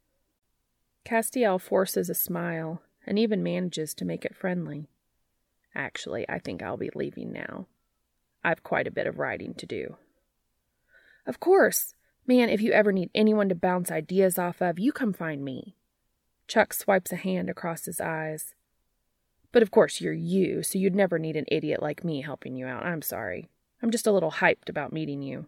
Castiel 1.05 1.59
forces 1.59 2.09
a 2.09 2.15
smile 2.15 2.81
and 3.05 3.19
even 3.19 3.43
manages 3.43 3.93
to 3.95 4.05
make 4.05 4.26
it 4.26 4.35
friendly. 4.35 4.88
Actually, 5.76 6.27
I 6.27 6.39
think 6.39 6.63
I'll 6.63 6.77
be 6.77 6.89
leaving 6.95 7.31
now. 7.31 7.68
I've 8.43 8.63
quite 8.63 8.88
a 8.88 8.91
bit 8.91 9.07
of 9.07 9.19
writing 9.19 9.53
to 9.55 9.65
do. 9.65 9.97
Of 11.26 11.39
course. 11.39 11.93
Man, 12.27 12.49
if 12.49 12.61
you 12.61 12.72
ever 12.72 12.91
need 12.91 13.09
anyone 13.15 13.49
to 13.49 13.55
bounce 13.55 13.91
ideas 13.91 14.38
off 14.38 14.61
of, 14.61 14.80
you 14.80 14.91
come 14.91 15.13
find 15.13 15.43
me. 15.43 15.76
Chuck 16.47 16.73
swipes 16.73 17.11
a 17.11 17.15
hand 17.15 17.49
across 17.49 17.85
his 17.85 17.99
eyes. 17.99 18.53
But 19.51 19.63
of 19.63 19.72
course, 19.72 19.99
you're 19.99 20.13
you, 20.13 20.63
so 20.63 20.77
you'd 20.77 20.95
never 20.95 21.19
need 21.19 21.35
an 21.35 21.45
idiot 21.49 21.81
like 21.81 22.03
me 22.03 22.22
helping 22.22 22.55
you 22.55 22.68
out. 22.68 22.85
I'm 22.85 23.01
sorry. 23.01 23.49
I'm 23.81 23.91
just 23.91 24.07
a 24.07 24.11
little 24.11 24.31
hyped 24.31 24.69
about 24.69 24.93
meeting 24.93 25.22
you. 25.22 25.47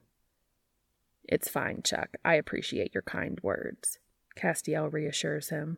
It's 1.24 1.48
fine, 1.48 1.82
Chuck. 1.84 2.18
I 2.26 2.36
appreciate 2.36 2.94
your 2.94 3.04
kind 3.04 3.40
words. 3.42 4.00
Castiel 4.36 4.92
reassures 4.92 5.50
him. 5.50 5.78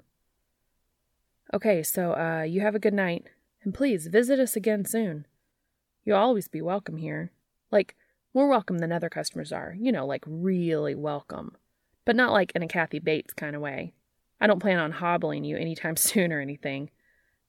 Okay, 1.54 1.84
so, 1.84 2.14
uh, 2.14 2.44
you 2.44 2.62
have 2.62 2.74
a 2.74 2.80
good 2.80 2.94
night, 2.94 3.28
and 3.64 3.74
please 3.74 4.08
visit 4.08 4.40
us 4.40 4.56
again 4.56 4.86
soon. 4.86 5.28
You'll 6.06 6.18
always 6.18 6.48
be 6.48 6.62
welcome 6.62 6.98
here. 6.98 7.32
Like, 7.72 7.96
more 8.36 8.48
welcome 8.48 8.78
than 8.78 8.92
other 8.92 9.10
customers 9.10 9.52
are. 9.52 9.76
You 9.80 9.92
know, 9.92 10.06
like 10.06 10.24
really 10.28 10.94
welcome. 10.94 11.58
But 12.06 12.16
not 12.16 12.32
like 12.32 12.52
in 12.54 12.62
a 12.62 12.68
Kathy 12.68 13.00
Bates 13.00 13.34
kind 13.34 13.56
of 13.56 13.62
way. 13.62 13.94
I 14.40 14.48
don't 14.48 14.60
plan 14.60 14.78
on 14.78 14.92
hobbling 14.92 15.44
you 15.44 15.58
anytime 15.58 15.96
soon 15.98 16.32
or 16.32 16.40
anything. 16.40 16.92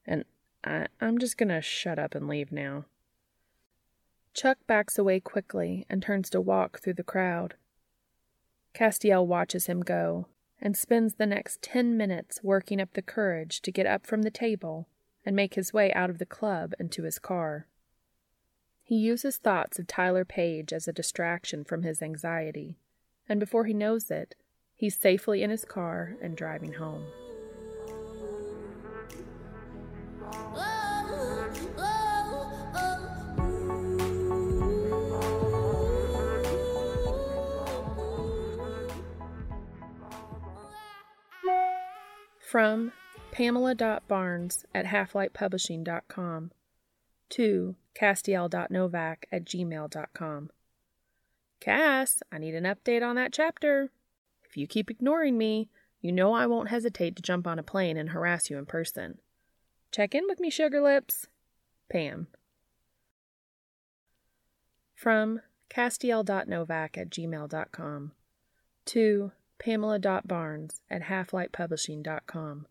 And 0.07 0.25
I, 0.65 0.87
I'm 1.01 1.19
just 1.19 1.37
gonna 1.37 1.61
shut 1.61 1.99
up 1.99 2.15
and 2.15 2.29
leave 2.29 2.51
now. 2.51 2.87
Chuck 4.33 4.59
backs 4.67 4.99
away 4.99 5.21
quickly 5.21 5.87
and 5.91 6.03
turns 6.03 6.31
to 6.31 6.41
walk 6.41 6.81
through 6.81 6.95
the 6.95 7.03
crowd. 7.03 7.55
Castiel 8.75 9.27
watches 9.27 9.67
him 9.67 9.81
go 9.81 10.29
and 10.61 10.77
spends 10.77 11.15
the 11.15 11.27
next 11.27 11.63
ten 11.63 11.97
minutes 11.97 12.41
working 12.43 12.81
up 12.81 12.93
the 12.93 13.03
courage 13.03 13.61
to 13.63 13.73
get 13.73 13.87
up 13.87 14.07
from 14.07 14.23
the 14.23 14.31
table 14.31 14.89
and 15.25 15.35
make 15.35 15.55
his 15.55 15.73
way 15.73 15.93
out 15.95 16.11
of 16.11 16.19
the 16.19 16.27
club 16.27 16.75
and 16.79 16.93
to 16.93 17.03
his 17.03 17.19
car. 17.19 17.67
He 18.89 18.95
uses 18.95 19.37
thoughts 19.37 19.81
of 19.81 19.89
Tyler 19.89 20.25
Page 20.25 20.73
as 20.73 20.87
a 20.87 20.93
distraction 20.93 21.65
from 21.65 21.83
his 21.83 22.01
anxiety, 22.01 22.79
and 23.29 23.41
before 23.41 23.65
he 23.65 23.75
knows 23.75 24.13
it, 24.13 24.37
he's 24.77 24.97
safely 24.97 25.43
in 25.43 25.51
his 25.51 25.65
car 25.65 26.17
and 26.23 26.37
driving 26.37 26.75
home. 26.75 27.05
From 42.39 42.93
Pamela.Barnes 43.33 44.65
at 44.73 44.85
halflightpublishing.com 44.85 46.53
to 47.31 47.77
castiel.novak 47.95 49.25
at 49.33 49.45
gmail.com. 49.45 50.51
Cass, 51.61 52.23
I 52.31 52.39
need 52.39 52.55
an 52.55 52.65
update 52.65 53.03
on 53.03 53.17
that 53.17 53.33
chapter. 53.33 53.91
If 54.45 54.57
you 54.57 54.67
keep 54.67 54.91
ignoring 54.91 55.39
me, 55.39 55.69
you 56.01 56.13
know 56.13 56.35
I 56.35 56.47
won't 56.47 56.69
hesitate 56.69 57.17
to 57.17 57.23
jump 57.23 57.47
on 57.47 57.59
a 57.59 57.63
plane 57.63 57.97
and 57.97 58.11
harass 58.11 58.51
you 58.51 58.59
in 58.59 58.67
person. 58.67 59.19
Check 59.91 60.15
in 60.15 60.25
with 60.29 60.41
me, 60.41 60.51
sugar 60.51 60.81
lips. 60.81 61.27
Pam. 61.91 62.29
From 64.95 65.41
castiel.novak 65.71 66.99
at 66.99 67.11
gmail.com 67.11 68.13
to 68.87 69.33
pamela.barnes 69.59 70.81
at 70.91 71.03
halflightpublishing.com. 71.03 72.67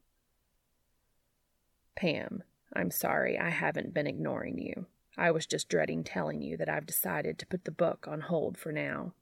Pam, 1.96 2.44
I'm 2.76 2.92
sorry 2.92 3.40
I 3.40 3.50
haven't 3.50 3.94
been 3.94 4.08
ignoring 4.08 4.60
you. 4.60 4.88
I 5.18 5.32
was 5.32 5.46
just 5.46 5.70
dreading 5.70 6.04
telling 6.04 6.42
you 6.42 6.58
that 6.58 6.68
I've 6.68 6.86
decided 6.86 7.40
to 7.40 7.48
put 7.48 7.64
the 7.64 7.72
book 7.72 8.06
on 8.08 8.22
hold 8.22 8.58
for 8.58 8.72
now. 8.72 9.14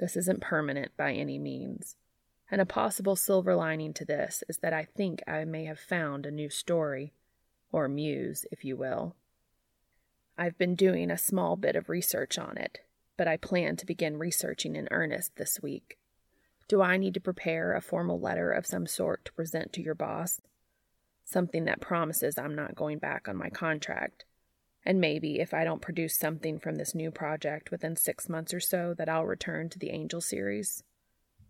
This 0.00 0.16
isn't 0.16 0.40
permanent 0.40 0.96
by 0.96 1.12
any 1.12 1.38
means, 1.38 1.96
and 2.50 2.60
a 2.60 2.66
possible 2.66 3.14
silver 3.14 3.54
lining 3.54 3.92
to 3.94 4.04
this 4.04 4.42
is 4.48 4.58
that 4.58 4.72
I 4.72 4.84
think 4.84 5.22
I 5.28 5.44
may 5.44 5.66
have 5.66 5.78
found 5.78 6.26
a 6.26 6.32
new 6.32 6.50
story, 6.50 7.12
or 7.70 7.86
muse, 7.86 8.44
if 8.50 8.64
you 8.64 8.76
will. 8.76 9.14
I've 10.36 10.58
been 10.58 10.74
doing 10.74 11.10
a 11.10 11.18
small 11.18 11.56
bit 11.56 11.76
of 11.76 11.88
research 11.88 12.38
on 12.38 12.56
it, 12.56 12.80
but 13.16 13.28
I 13.28 13.36
plan 13.36 13.76
to 13.76 13.86
begin 13.86 14.16
researching 14.16 14.74
in 14.74 14.88
earnest 14.90 15.36
this 15.36 15.60
week. 15.62 15.98
Do 16.66 16.82
I 16.82 16.96
need 16.96 17.14
to 17.14 17.20
prepare 17.20 17.74
a 17.74 17.80
formal 17.80 18.18
letter 18.18 18.50
of 18.50 18.66
some 18.66 18.86
sort 18.86 19.24
to 19.26 19.32
present 19.32 19.72
to 19.74 19.82
your 19.82 19.94
boss? 19.94 20.40
Something 21.30 21.64
that 21.66 21.80
promises 21.80 22.36
I'm 22.38 22.56
not 22.56 22.74
going 22.74 22.98
back 22.98 23.28
on 23.28 23.36
my 23.36 23.50
contract. 23.50 24.24
And 24.84 25.00
maybe 25.00 25.38
if 25.38 25.54
I 25.54 25.62
don't 25.62 25.80
produce 25.80 26.18
something 26.18 26.58
from 26.58 26.74
this 26.74 26.92
new 26.92 27.12
project 27.12 27.70
within 27.70 27.94
six 27.94 28.28
months 28.28 28.52
or 28.52 28.58
so, 28.58 28.94
that 28.98 29.08
I'll 29.08 29.26
return 29.26 29.68
to 29.68 29.78
the 29.78 29.90
Angel 29.90 30.20
series. 30.20 30.82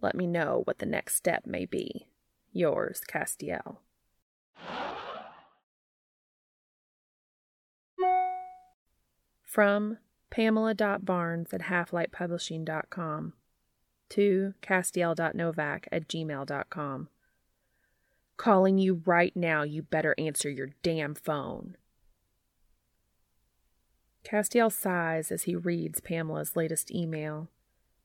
Let 0.02 0.15
me 0.15 0.27
know 0.27 0.61
what 0.65 0.81
the 0.81 0.86
next 0.86 1.15
step 1.15 1.47
may 1.47 1.65
be. 1.65 2.09
Yours, 2.52 3.01
Castiel. 3.11 3.78
From 9.43 9.97
Pamela.Barnes 10.28 11.55
at 11.55 11.62
halflightpublishing.com 11.62 13.32
to 14.11 14.55
castiel.novak 14.61 15.89
at 15.90 16.07
gmail.com. 16.07 17.09
Calling 18.40 18.78
you 18.78 19.02
right 19.04 19.36
now, 19.36 19.64
you 19.64 19.82
better 19.82 20.14
answer 20.16 20.48
your 20.48 20.70
damn 20.82 21.14
phone. 21.14 21.76
Castiel 24.24 24.72
sighs 24.72 25.30
as 25.30 25.42
he 25.42 25.54
reads 25.54 26.00
Pamela's 26.00 26.56
latest 26.56 26.90
email, 26.90 27.50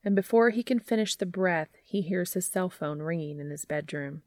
and 0.04 0.14
before 0.14 0.50
he 0.50 0.62
can 0.62 0.82
finish 0.82 1.16
the 1.16 1.26
breath, 1.26 1.70
he 1.82 2.02
hears 2.02 2.34
his 2.34 2.46
cell 2.46 2.70
phone 2.70 3.02
ringing 3.02 3.40
in 3.40 3.50
his 3.50 3.64
bedroom. 3.64 4.24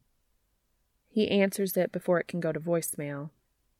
He 1.10 1.28
answers 1.28 1.76
it 1.76 1.92
before 1.92 2.18
it 2.18 2.26
can 2.26 2.40
go 2.40 2.52
to 2.52 2.58
voicemail, 2.58 3.28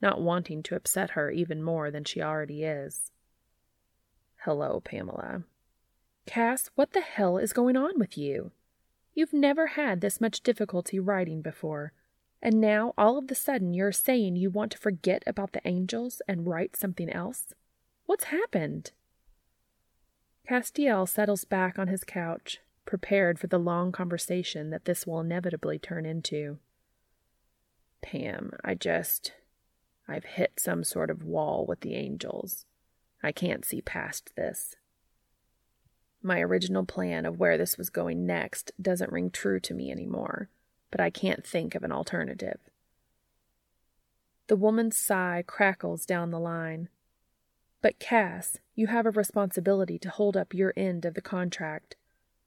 not 0.03 0.21
wanting 0.21 0.63
to 0.65 0.77
upset 0.77 1.13
her 1.13 1.31
even 1.31 1.63
more 1.63 1.91
than 1.91 2.05
she 2.05 2.21
already 2.21 2.63
is. 2.63 3.11
Hello, 4.45 4.83
Pamela. 4.85 5.45
Cass, 6.27 6.69
what 6.75 6.93
the 6.93 7.01
hell 7.01 7.39
is 7.39 7.55
going 7.55 7.79
on 7.79 7.99
with 7.99 8.19
you? 8.19 8.51
You've 9.15 9.33
never 9.33 9.69
had 9.69 10.03
this 10.03 10.21
much 10.21 10.43
difficulty 10.43 11.01
writing 11.01 11.41
before, 11.41 11.95
and 12.41 12.61
now 12.61 12.95
all 12.97 13.19
of 13.19 13.31
a 13.31 13.35
sudden 13.35 13.75
you're 13.75 13.93
saying 13.93 14.37
you 14.37 14.51
want 14.51 14.73
to 14.73 14.79
forget 14.79 15.23
about 15.27 15.53
the 15.53 15.67
angels 15.67 16.23
and 16.29 16.47
write 16.47 16.77
something 16.77 17.11
else? 17.11 17.53
What's 18.07 18.25
happened? 18.25 18.93
Castiel 20.49 21.07
settles 21.07 21.45
back 21.45 21.79
on 21.79 21.89
his 21.89 22.05
couch, 22.05 22.61
prepared 22.87 23.39
for 23.39 23.49
the 23.49 23.59
long 23.59 23.93
conversation 23.93 24.71
that 24.71 24.87
this 24.87 25.07
will 25.07 25.21
inevitably 25.21 25.79
turn 25.79 26.07
into. 26.07 26.59
Pam, 28.01 28.53
I 28.65 28.75
just. 28.75 29.33
I've 30.09 30.25
hit 30.25 30.53
some 30.59 30.85
sort 30.85 31.11
of 31.11 31.23
wall 31.23 31.67
with 31.67 31.81
the 31.81 31.95
angels. 31.95 32.65
I 33.23 33.31
can't 33.31 33.65
see 33.65 33.83
past 33.83 34.33
this. 34.37 34.77
My 36.23 36.41
original 36.41 36.87
plan 36.87 37.27
of 37.27 37.39
where 37.39 37.59
this 37.59 37.77
was 37.77 37.91
going 37.91 38.25
next 38.25 38.73
doesn't 38.81 39.13
ring 39.13 39.31
true 39.31 39.61
to 39.61 39.75
me 39.75 39.91
anymore, 39.91 40.49
but 40.91 41.01
I 41.01 41.11
can't 41.11 41.47
think 41.47 41.75
of 41.75 41.83
an 41.83 41.93
alternative. 41.93 42.59
The 44.47 44.57
woman's 44.57 44.97
sigh 44.97 45.45
crackles 45.47 46.07
down 46.07 46.31
the 46.31 46.41
line. 46.41 46.89
But, 47.83 47.99
Cass, 47.99 48.59
you 48.75 48.87
have 48.89 49.07
a 49.07 49.11
responsibility 49.11 49.99
to 49.99 50.09
hold 50.09 50.37
up 50.37 50.55
your 50.55 50.73
end 50.77 51.05
of 51.05 51.15
the 51.15 51.21
contract. 51.21 51.97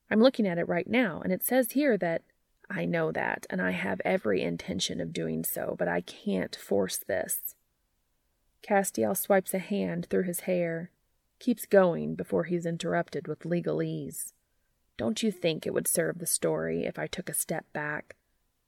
I'm 0.10 0.22
looking 0.22 0.48
at 0.48 0.58
it 0.58 0.68
right 0.68 0.88
now, 0.88 1.22
and 1.24 1.32
it 1.32 1.44
says 1.44 1.72
here 1.72 1.98
that 1.98 2.24
I 2.70 2.86
know 2.86 3.12
that, 3.12 3.46
and 3.50 3.62
I 3.62 3.72
have 3.72 4.02
every 4.04 4.42
intention 4.42 5.00
of 5.00 5.14
doing 5.14 5.44
so, 5.44 5.76
but 5.78 5.88
I 5.88 6.02
can't 6.02 6.56
force 6.56 6.98
this. 6.98 7.56
Castiel 8.62 9.16
swipes 9.16 9.54
a 9.54 9.60
hand 9.60 10.08
through 10.10 10.24
his 10.24 10.42
hair 10.42 10.92
keeps 11.42 11.66
going 11.66 12.14
before 12.14 12.44
he's 12.44 12.66
interrupted 12.66 13.28
with 13.28 13.40
legalese. 13.40 14.32
Don't 14.96 15.24
you 15.24 15.32
think 15.32 15.66
it 15.66 15.74
would 15.74 15.88
serve 15.88 16.20
the 16.20 16.28
story 16.28 16.86
if 16.86 17.00
I 17.00 17.08
took 17.08 17.28
a 17.30 17.34
step 17.34 17.66
back, 17.74 18.16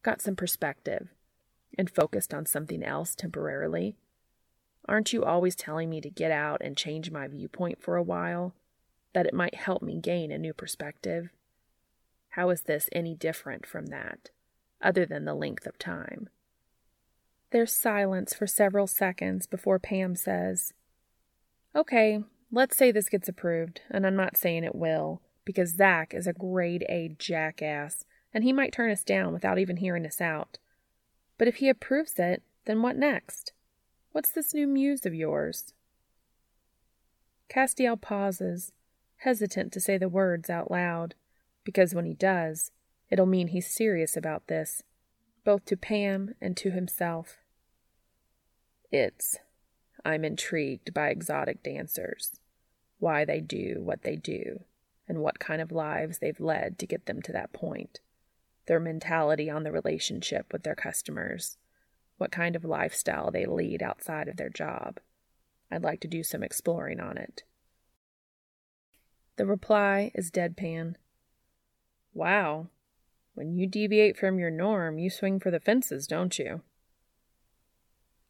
got 0.04 0.22
some 0.22 0.36
perspective, 0.36 1.10
and 1.78 1.90
focused 1.90 2.34
on 2.34 2.46
something 2.46 2.84
else 2.84 3.16
temporarily? 3.16 3.96
Aren't 4.88 5.14
you 5.14 5.24
always 5.24 5.56
telling 5.56 5.90
me 5.90 6.02
to 6.02 6.10
get 6.10 6.32
out 6.32 6.62
and 6.62 6.78
change 6.78 7.10
my 7.10 7.28
viewpoint 7.28 7.82
for 7.82 7.96
a 7.96 8.04
while? 8.04 8.54
That 9.14 9.26
it 9.26 9.34
might 9.34 9.56
help 9.56 9.82
me 9.82 9.98
gain 10.00 10.32
a 10.32 10.38
new 10.38 10.54
perspective? 10.54 11.30
How 12.30 12.50
is 12.50 12.64
this 12.64 12.90
any 12.92 13.16
different 13.16 13.66
from 13.66 13.88
that? 13.88 14.30
other 14.84 15.06
than 15.06 15.26
the 15.26 15.34
length 15.34 15.66
of 15.66 15.80
time. 15.80 16.30
There's 17.52 17.72
silence 17.72 18.34
for 18.34 18.46
several 18.46 18.88
seconds 18.88 19.48
before 19.48 19.80
Pam 19.80 20.16
says, 20.16 20.74
Okay, 21.76 22.24
let's 22.52 22.76
say 22.76 22.92
this 22.92 23.10
gets 23.10 23.30
approved, 23.30 23.82
and 23.90 24.06
I'm 24.06 24.16
not 24.16 24.38
saying 24.38 24.64
it 24.64 24.76
will, 24.76 25.22
because 25.46 25.76
Zach 25.76 26.14
is 26.14 26.28
a 26.28 26.34
grade 26.34 26.86
A 26.90 27.16
jackass, 27.18 28.06
and 28.34 28.44
he 28.44 28.54
might 28.54 28.74
turn 28.74 28.92
us 28.92 29.04
down 29.04 29.34
without 29.34 29.60
even 29.60 29.78
hearing 29.78 30.06
us 30.06 30.20
out. 30.20 30.58
But 31.38 31.48
if 31.48 31.58
he 31.58 31.70
approves 31.70 32.18
it, 32.18 32.42
then 32.66 32.82
what 32.82 32.96
next? 32.96 33.54
What's 34.12 34.32
this 34.32 34.54
new 34.54 34.68
muse 34.68 35.06
of 35.06 35.14
yours? 35.14 35.74
Castiel 37.50 38.00
pauses, 38.00 38.72
hesitant 39.18 39.72
to 39.74 39.80
say 39.80 39.98
the 39.98 40.10
words 40.10 40.50
out 40.50 40.72
loud, 40.72 41.16
because 41.64 41.94
when 41.94 42.06
he 42.06 42.14
does, 42.14 42.72
it'll 43.10 43.26
mean 43.26 43.50
he's 43.50 43.68
serious 43.68 44.18
about 44.18 44.48
this, 44.48 44.84
both 45.44 45.66
to 45.66 45.78
Pam 45.78 46.36
and 46.42 46.58
to 46.58 46.72
himself. 46.72 47.38
It's. 48.92 49.38
I'm 50.06 50.26
intrigued 50.26 50.94
by 50.94 51.10
exotic 51.10 51.64
dancers, 51.64 52.40
why 53.00 53.24
they 53.24 53.40
do 53.40 53.78
what 53.80 54.04
they 54.04 54.16
do, 54.16 54.64
and 55.08 55.20
what 55.20 55.40
kind 55.40 55.62
of 55.62 55.72
lives 55.72 56.20
they've 56.20 56.40
led 56.40 56.78
to 56.80 56.88
get 56.88 57.06
them 57.06 57.22
to 57.22 57.32
that 57.32 57.54
point, 57.54 58.00
their 58.66 58.80
mentality 58.80 59.50
on 59.50 59.64
the 59.64 59.72
relationship 59.72 60.52
with 60.52 60.64
their 60.64 60.76
customers, 60.76 61.58
what 62.18 62.32
kind 62.32 62.56
of 62.56 62.64
lifestyle 62.64 63.32
they 63.32 63.46
lead 63.46 63.82
outside 63.82 64.28
of 64.28 64.38
their 64.38 64.50
job. 64.50 65.00
I'd 65.72 65.84
like 65.84 66.00
to 66.02 66.08
do 66.08 66.24
some 66.24 66.44
exploring 66.44 67.00
on 67.00 67.18
it. 67.18 67.44
The 69.36 69.46
reply 69.46 70.12
is 70.14 70.30
deadpan. 70.30 70.96
Wow. 72.14 72.68
When 73.34 73.56
you 73.56 73.66
deviate 73.66 74.18
from 74.18 74.38
your 74.38 74.52
norm, 74.52 75.00
you 75.00 75.10
swing 75.10 75.40
for 75.40 75.50
the 75.50 75.60
fences, 75.60 76.06
don't 76.06 76.38
you? 76.38 76.62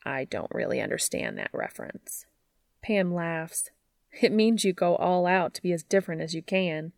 I 0.05 0.25
don't 0.25 0.53
really 0.53 0.79
understand 0.81 1.37
that 1.37 1.49
reference. 1.53 2.25
Pam 2.81 3.13
laughs. 3.13 3.69
It 4.21 4.31
means 4.31 4.63
you 4.63 4.73
go 4.73 4.95
all 4.95 5.25
out 5.25 5.53
to 5.55 5.61
be 5.61 5.73
as 5.73 5.83
different 5.83 6.21
as 6.21 6.33
you 6.33 6.41
can. 6.41 6.93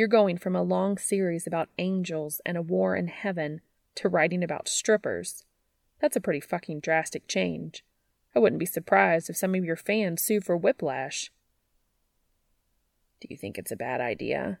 You're 0.00 0.08
going 0.08 0.38
from 0.38 0.56
a 0.56 0.62
long 0.62 0.96
series 0.96 1.46
about 1.46 1.68
angels 1.76 2.40
and 2.46 2.56
a 2.56 2.62
war 2.62 2.96
in 2.96 3.08
heaven 3.08 3.60
to 3.96 4.08
writing 4.08 4.42
about 4.42 4.66
strippers. 4.66 5.44
That's 6.00 6.16
a 6.16 6.22
pretty 6.22 6.40
fucking 6.40 6.80
drastic 6.80 7.28
change. 7.28 7.84
I 8.34 8.38
wouldn't 8.38 8.60
be 8.60 8.64
surprised 8.64 9.28
if 9.28 9.36
some 9.36 9.54
of 9.54 9.62
your 9.62 9.76
fans 9.76 10.22
sue 10.22 10.40
for 10.40 10.56
whiplash. 10.56 11.30
Do 13.20 13.28
you 13.28 13.36
think 13.36 13.58
it's 13.58 13.72
a 13.72 13.76
bad 13.76 14.00
idea? 14.00 14.58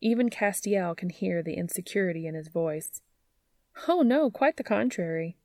Even 0.00 0.30
Castiel 0.30 0.96
can 0.96 1.10
hear 1.10 1.42
the 1.42 1.58
insecurity 1.58 2.26
in 2.26 2.34
his 2.34 2.48
voice. 2.48 3.02
Oh, 3.86 4.00
no, 4.00 4.30
quite 4.30 4.56
the 4.56 4.64
contrary. 4.64 5.36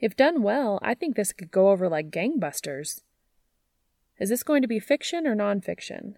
If 0.00 0.16
done 0.16 0.42
well, 0.42 0.80
I 0.82 0.94
think 0.94 1.14
this 1.14 1.32
could 1.32 1.52
go 1.52 1.68
over 1.68 1.88
like 1.88 2.10
gangbusters. 2.10 3.02
Is 4.18 4.28
this 4.28 4.42
going 4.42 4.62
to 4.62 4.66
be 4.66 4.80
fiction 4.80 5.24
or 5.24 5.36
nonfiction? 5.36 6.16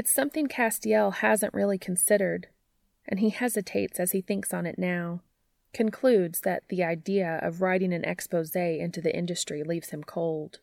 It's 0.00 0.10
something 0.10 0.48
Castiel 0.48 1.16
hasn't 1.16 1.52
really 1.52 1.76
considered, 1.76 2.48
and 3.06 3.20
he 3.20 3.28
hesitates 3.28 4.00
as 4.00 4.12
he 4.12 4.22
thinks 4.22 4.54
on 4.54 4.64
it 4.64 4.78
now, 4.78 5.20
concludes 5.74 6.40
that 6.40 6.62
the 6.70 6.82
idea 6.82 7.38
of 7.42 7.60
writing 7.60 7.92
an 7.92 8.06
expose 8.06 8.56
into 8.56 9.02
the 9.02 9.14
industry 9.14 9.62
leaves 9.62 9.90
him 9.90 10.02
cold. 10.02 10.60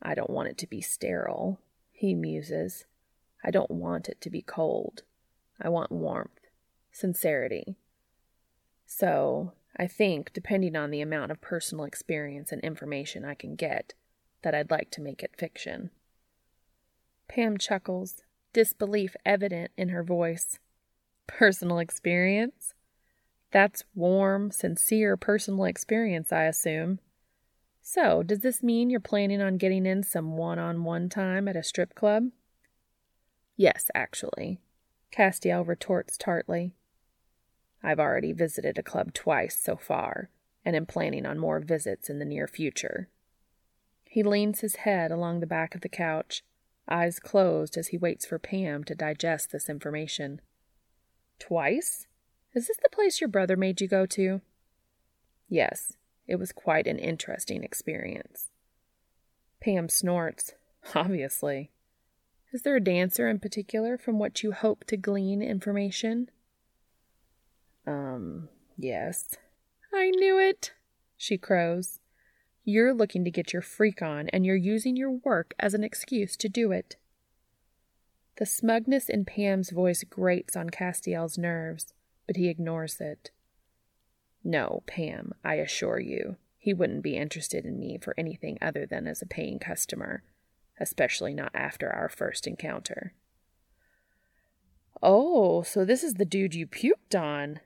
I 0.00 0.14
don't 0.14 0.30
want 0.30 0.48
it 0.50 0.56
to 0.58 0.68
be 0.68 0.80
sterile, 0.80 1.58
he 1.90 2.14
muses. 2.14 2.84
I 3.42 3.50
don't 3.50 3.72
want 3.72 4.08
it 4.08 4.20
to 4.20 4.30
be 4.30 4.40
cold. 4.40 5.02
I 5.60 5.68
want 5.68 5.90
warmth, 5.90 6.46
sincerity. 6.92 7.74
So, 8.86 9.52
I 9.76 9.88
think, 9.88 10.32
depending 10.32 10.76
on 10.76 10.92
the 10.92 11.00
amount 11.00 11.32
of 11.32 11.40
personal 11.40 11.84
experience 11.84 12.52
and 12.52 12.62
information 12.62 13.24
I 13.24 13.34
can 13.34 13.56
get, 13.56 13.94
that 14.42 14.54
I'd 14.54 14.70
like 14.70 14.92
to 14.92 15.02
make 15.02 15.24
it 15.24 15.34
fiction. 15.36 15.90
Pam 17.28 17.58
chuckles, 17.58 18.22
disbelief 18.52 19.16
evident 19.24 19.70
in 19.76 19.90
her 19.90 20.02
voice. 20.02 20.58
Personal 21.26 21.78
experience? 21.78 22.74
That's 23.50 23.84
warm, 23.94 24.50
sincere 24.50 25.16
personal 25.16 25.64
experience, 25.64 26.32
I 26.32 26.44
assume. 26.44 27.00
So, 27.82 28.22
does 28.22 28.40
this 28.40 28.62
mean 28.62 28.90
you're 28.90 29.00
planning 29.00 29.40
on 29.40 29.58
getting 29.58 29.86
in 29.86 30.02
some 30.02 30.36
one 30.36 30.58
on 30.58 30.84
one 30.84 31.08
time 31.08 31.46
at 31.46 31.56
a 31.56 31.62
strip 31.62 31.94
club? 31.94 32.30
Yes, 33.56 33.90
actually, 33.94 34.60
Castiel 35.12 35.66
retorts 35.66 36.18
tartly. 36.18 36.74
I've 37.82 38.00
already 38.00 38.32
visited 38.32 38.76
a 38.76 38.82
club 38.82 39.14
twice 39.14 39.58
so 39.58 39.76
far, 39.76 40.30
and 40.64 40.74
am 40.74 40.86
planning 40.86 41.24
on 41.24 41.38
more 41.38 41.60
visits 41.60 42.10
in 42.10 42.18
the 42.18 42.24
near 42.24 42.48
future. 42.48 43.08
He 44.04 44.22
leans 44.22 44.60
his 44.60 44.76
head 44.76 45.10
along 45.12 45.40
the 45.40 45.46
back 45.46 45.74
of 45.74 45.82
the 45.82 45.88
couch, 45.88 46.42
eyes 46.88 47.18
closed 47.18 47.76
as 47.76 47.88
he 47.88 47.98
waits 47.98 48.26
for 48.26 48.38
Pam 48.38 48.84
to 48.84 48.94
digest 48.94 49.52
this 49.52 49.68
information. 49.68 50.40
Twice? 51.38 52.06
Is 52.54 52.68
this 52.68 52.78
the 52.82 52.88
place 52.90 53.20
your 53.20 53.28
brother 53.28 53.56
made 53.56 53.80
you 53.80 53.88
go 53.88 54.06
to? 54.06 54.40
Yes, 55.48 55.92
it 56.26 56.36
was 56.36 56.52
quite 56.52 56.86
an 56.86 56.98
interesting 56.98 57.62
experience. 57.62 58.50
Pam 59.60 59.88
snorts. 59.88 60.52
Obviously. 60.94 61.70
Is 62.52 62.62
there 62.62 62.76
a 62.76 62.80
dancer 62.80 63.28
in 63.28 63.38
particular 63.38 63.98
from 63.98 64.18
which 64.18 64.42
you 64.42 64.52
hope 64.52 64.84
to 64.84 64.96
glean 64.96 65.42
information? 65.42 66.30
Um, 67.86 68.48
yes. 68.78 69.34
I 69.92 70.10
knew 70.10 70.38
it, 70.38 70.72
she 71.16 71.36
crows. 71.38 71.98
You're 72.68 72.92
looking 72.92 73.24
to 73.24 73.30
get 73.30 73.52
your 73.52 73.62
freak 73.62 74.02
on, 74.02 74.28
and 74.30 74.44
you're 74.44 74.56
using 74.56 74.96
your 74.96 75.12
work 75.12 75.54
as 75.58 75.72
an 75.72 75.84
excuse 75.84 76.36
to 76.36 76.48
do 76.48 76.72
it. 76.72 76.96
The 78.38 78.44
smugness 78.44 79.08
in 79.08 79.24
Pam's 79.24 79.70
voice 79.70 80.04
grates 80.04 80.56
on 80.56 80.68
Castiel's 80.68 81.38
nerves, 81.38 81.94
but 82.26 82.36
he 82.36 82.48
ignores 82.48 83.00
it. 83.00 83.30
No, 84.42 84.82
Pam, 84.86 85.32
I 85.44 85.54
assure 85.54 86.00
you, 86.00 86.36
he 86.58 86.74
wouldn't 86.74 87.02
be 87.02 87.16
interested 87.16 87.64
in 87.64 87.78
me 87.78 87.98
for 88.02 88.14
anything 88.18 88.58
other 88.60 88.84
than 88.84 89.06
as 89.06 89.22
a 89.22 89.26
paying 89.26 89.60
customer, 89.60 90.24
especially 90.80 91.32
not 91.32 91.52
after 91.54 91.88
our 91.88 92.08
first 92.08 92.46
encounter. 92.46 93.14
Oh, 95.00 95.62
so 95.62 95.84
this 95.84 96.02
is 96.02 96.14
the 96.14 96.24
dude 96.24 96.54
you 96.54 96.66
puked 96.66 97.18
on, 97.18 97.60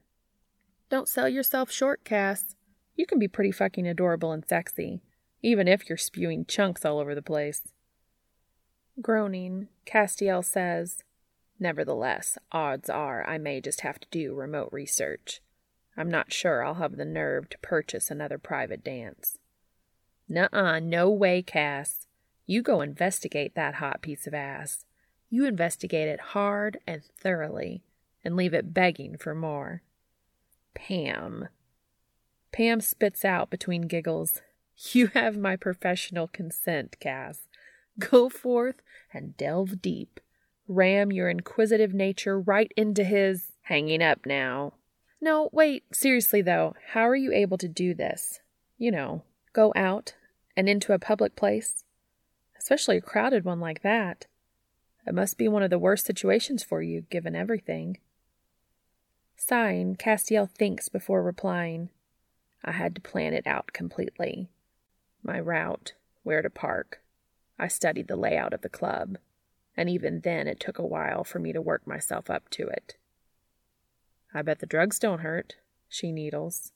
don't 0.90 1.08
sell 1.08 1.28
yourself 1.28 1.70
short, 1.70 2.04
Cass. 2.04 2.56
You 3.00 3.06
can 3.06 3.18
be 3.18 3.28
pretty 3.28 3.50
fucking 3.50 3.88
adorable 3.88 4.30
and 4.30 4.46
sexy, 4.46 5.00
even 5.40 5.66
if 5.66 5.88
you're 5.88 5.96
spewing 5.96 6.44
chunks 6.44 6.84
all 6.84 6.98
over 6.98 7.14
the 7.14 7.22
place. 7.22 7.62
Groaning, 9.00 9.68
Castiel 9.86 10.44
says, 10.44 11.02
Nevertheless, 11.58 12.36
odds 12.52 12.90
are 12.90 13.26
I 13.26 13.38
may 13.38 13.62
just 13.62 13.80
have 13.80 14.00
to 14.00 14.08
do 14.10 14.34
remote 14.34 14.68
research. 14.70 15.40
I'm 15.96 16.10
not 16.10 16.30
sure 16.30 16.62
I'll 16.62 16.74
have 16.74 16.98
the 16.98 17.06
nerve 17.06 17.48
to 17.48 17.58
purchase 17.60 18.10
another 18.10 18.36
private 18.36 18.84
dance. 18.84 19.38
Nuh-uh, 20.28 20.80
no 20.80 21.08
way, 21.08 21.40
Cass. 21.40 22.06
You 22.44 22.60
go 22.60 22.82
investigate 22.82 23.54
that 23.54 23.76
hot 23.76 24.02
piece 24.02 24.26
of 24.26 24.34
ass. 24.34 24.84
You 25.30 25.46
investigate 25.46 26.08
it 26.08 26.20
hard 26.20 26.76
and 26.86 27.02
thoroughly, 27.02 27.82
and 28.22 28.36
leave 28.36 28.52
it 28.52 28.74
begging 28.74 29.16
for 29.16 29.34
more. 29.34 29.80
Pam. 30.74 31.48
Pam 32.52 32.80
spits 32.80 33.24
out 33.24 33.50
between 33.50 33.82
giggles. 33.82 34.42
You 34.92 35.08
have 35.08 35.36
my 35.36 35.56
professional 35.56 36.26
consent, 36.26 36.96
Cass. 37.00 37.40
Go 37.98 38.30
forth 38.30 38.76
and 39.12 39.36
delve 39.36 39.82
deep. 39.82 40.20
Ram 40.66 41.12
your 41.12 41.28
inquisitive 41.28 41.92
nature 41.92 42.40
right 42.40 42.72
into 42.78 43.04
his. 43.04 43.52
Hanging 43.64 44.02
up 44.02 44.24
now. 44.24 44.72
No, 45.20 45.50
wait, 45.52 45.84
seriously 45.94 46.40
though, 46.40 46.74
how 46.92 47.02
are 47.02 47.14
you 47.14 47.30
able 47.30 47.58
to 47.58 47.68
do 47.68 47.92
this? 47.92 48.40
You 48.78 48.90
know, 48.90 49.22
go 49.52 49.70
out 49.76 50.14
and 50.56 50.66
into 50.66 50.94
a 50.94 50.98
public 50.98 51.36
place? 51.36 51.84
Especially 52.58 52.96
a 52.96 53.02
crowded 53.02 53.44
one 53.44 53.60
like 53.60 53.82
that. 53.82 54.26
It 55.06 55.14
must 55.14 55.36
be 55.36 55.48
one 55.48 55.62
of 55.62 55.70
the 55.70 55.78
worst 55.78 56.06
situations 56.06 56.62
for 56.62 56.80
you, 56.80 57.02
given 57.10 57.36
everything. 57.36 57.98
Sighing, 59.36 59.96
Castiel 59.96 60.48
thinks 60.50 60.88
before 60.88 61.22
replying. 61.22 61.90
I 62.64 62.72
had 62.72 62.94
to 62.94 63.00
plan 63.00 63.34
it 63.34 63.46
out 63.46 63.72
completely. 63.72 64.50
My 65.22 65.40
route, 65.40 65.94
where 66.22 66.42
to 66.42 66.50
park. 66.50 67.02
I 67.58 67.68
studied 67.68 68.08
the 68.08 68.16
layout 68.16 68.52
of 68.52 68.62
the 68.62 68.68
club, 68.68 69.18
and 69.76 69.88
even 69.88 70.20
then 70.20 70.46
it 70.46 70.60
took 70.60 70.78
a 70.78 70.86
while 70.86 71.24
for 71.24 71.38
me 71.38 71.52
to 71.52 71.60
work 71.60 71.86
myself 71.86 72.30
up 72.30 72.48
to 72.50 72.68
it. 72.68 72.96
I 74.32 74.42
bet 74.42 74.60
the 74.60 74.66
drugs 74.66 74.98
don't 74.98 75.20
hurt, 75.20 75.56
she 75.88 76.12
needles. 76.12 76.72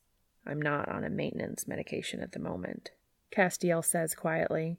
I'm 0.47 0.61
not 0.61 0.89
on 0.89 1.05
a 1.05 1.11
maintenance 1.11 1.67
medication 1.67 2.21
at 2.21 2.33
the 2.33 2.39
moment, 2.39 2.91
Castiel 3.35 3.85
says 3.85 4.15
quietly. 4.15 4.79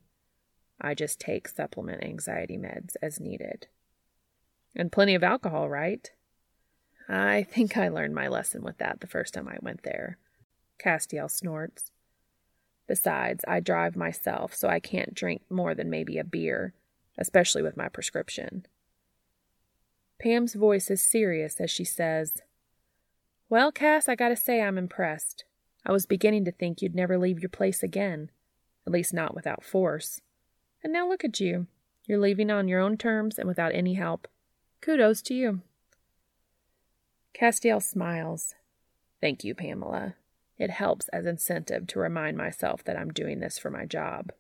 I 0.80 0.94
just 0.94 1.20
take 1.20 1.48
supplement 1.48 2.04
anxiety 2.04 2.58
meds 2.58 2.96
as 3.02 3.20
needed. 3.20 3.68
And 4.76 4.92
plenty 4.92 5.16
of 5.16 5.24
alcohol, 5.24 5.70
right? 5.70 6.10
I 7.08 7.44
think 7.44 7.78
I 7.78 7.90
learned 7.90 8.16
my 8.16 8.28
lesson 8.28 8.64
with 8.64 8.78
that 8.80 9.00
the 9.00 9.08
first 9.08 9.34
time 9.34 9.48
I 9.48 9.58
went 9.62 9.84
there. 9.84 10.18
Castiel 10.80 11.30
snorts. 11.30 11.92
Besides, 12.88 13.44
I 13.48 13.60
drive 13.60 13.96
myself, 13.96 14.54
so 14.54 14.68
I 14.68 14.80
can't 14.80 15.16
drink 15.16 15.42
more 15.50 15.74
than 15.74 15.90
maybe 15.90 16.18
a 16.18 16.24
beer, 16.24 16.74
especially 17.18 17.64
with 17.64 17.78
my 17.78 17.90
prescription. 17.90 18.66
Pam's 20.22 20.54
voice 20.54 20.90
is 20.90 21.02
serious 21.02 21.60
as 21.60 21.72
she 21.72 21.84
says, 21.84 22.42
Well, 23.50 23.72
Cass, 23.72 24.08
I 24.08 24.16
gotta 24.16 24.36
say 24.36 24.62
I'm 24.62 24.78
impressed. 24.78 25.46
I 25.86 25.92
was 25.92 26.06
beginning 26.06 26.46
to 26.46 26.52
think 26.52 26.82
you'd 26.82 26.96
never 26.96 27.18
leave 27.18 27.40
your 27.40 27.50
place 27.50 27.84
again, 27.84 28.32
at 28.86 28.94
least 28.94 29.14
not 29.14 29.36
without 29.36 29.64
force. 29.64 30.22
And 30.84 30.94
now 30.94 31.08
look 31.08 31.24
at 31.24 31.40
you. 31.40 31.68
You're 32.08 32.20
leaving 32.20 32.52
on 32.52 32.68
your 32.68 32.80
own 32.80 32.98
terms 32.98 33.40
and 33.40 33.48
without 33.48 33.74
any 33.74 33.96
help. 33.96 34.28
Kudos 34.82 35.22
to 35.24 35.34
you. 35.34 35.62
Castiel 37.34 37.82
smiles. 37.82 38.56
Thank 39.20 39.44
you, 39.44 39.56
Pamela. 39.56 40.16
It 40.58 40.70
helps 40.70 41.08
as 41.10 41.26
incentive 41.26 41.88
to 41.88 42.00
remind 42.00 42.38
myself 42.38 42.84
that 42.86 42.98
I'm 42.98 43.12
doing 43.12 43.40
this 43.40 43.58
for 43.58 43.70
my 43.70 43.86
job. 43.86 44.32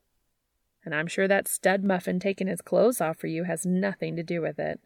And 0.83 0.93
I'm 0.93 1.07
sure 1.07 1.27
that 1.27 1.47
stud 1.47 1.83
muffin 1.83 2.19
taking 2.19 2.47
his 2.47 2.61
clothes 2.61 3.01
off 3.01 3.17
for 3.17 3.27
you 3.27 3.43
has 3.43 3.65
nothing 3.65 4.15
to 4.15 4.23
do 4.23 4.41
with 4.41 4.59
it. 4.59 4.79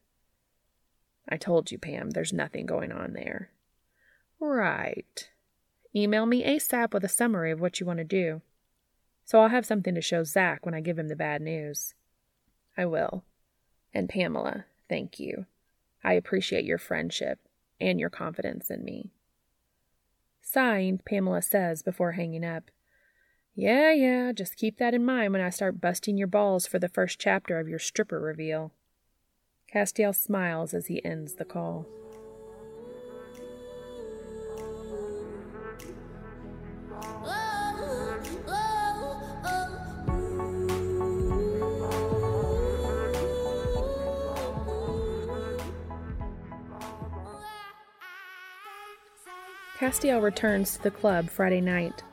I 1.27 1.37
told 1.37 1.71
you, 1.71 1.77
Pam, 1.77 2.11
there's 2.11 2.33
nothing 2.33 2.65
going 2.65 2.91
on 2.91 3.13
there. 3.13 3.51
Right. 4.39 5.29
Email 5.95 6.25
me 6.25 6.43
ASAP 6.43 6.93
with 6.93 7.03
a 7.03 7.09
summary 7.09 7.51
of 7.51 7.59
what 7.59 7.79
you 7.79 7.85
want 7.85 7.99
to 7.99 8.05
do. 8.05 8.41
So 9.25 9.39
I'll 9.39 9.49
have 9.49 9.65
something 9.65 9.93
to 9.93 10.01
show 10.01 10.23
Zach 10.23 10.65
when 10.65 10.73
I 10.73 10.81
give 10.81 10.97
him 10.97 11.09
the 11.09 11.15
bad 11.15 11.41
news. 11.41 11.93
I 12.75 12.85
will. 12.85 13.23
And 13.93 14.09
Pamela, 14.09 14.65
thank 14.87 15.19
you. 15.19 15.45
I 16.03 16.13
appreciate 16.13 16.65
your 16.65 16.77
friendship 16.77 17.39
and 17.79 17.99
your 17.99 18.09
confidence 18.09 18.71
in 18.71 18.83
me. 18.83 19.11
Signed, 20.51 21.05
Pamela 21.05 21.43
says 21.43 21.83
before 21.83 22.13
hanging 22.13 22.43
up. 22.43 22.71
Yeah, 23.53 23.91
yeah, 23.91 24.31
just 24.31 24.55
keep 24.55 24.79
that 24.79 24.95
in 24.95 25.05
mind 25.05 25.31
when 25.31 25.43
I 25.43 25.51
start 25.51 25.79
busting 25.79 26.17
your 26.17 26.25
balls 26.25 26.65
for 26.65 26.79
the 26.79 26.89
first 26.89 27.19
chapter 27.19 27.59
of 27.59 27.69
your 27.69 27.77
stripper 27.77 28.19
reveal. 28.19 28.71
Castiel 29.71 30.15
smiles 30.15 30.73
as 30.73 30.87
he 30.87 31.05
ends 31.05 31.35
the 31.35 31.45
call. 31.45 31.85
Castiel 49.79 50.21
returns 50.21 50.73
to 50.73 50.83
the 50.83 50.91
club 50.91 51.29
Friday 51.29 51.61
night, 51.61 52.03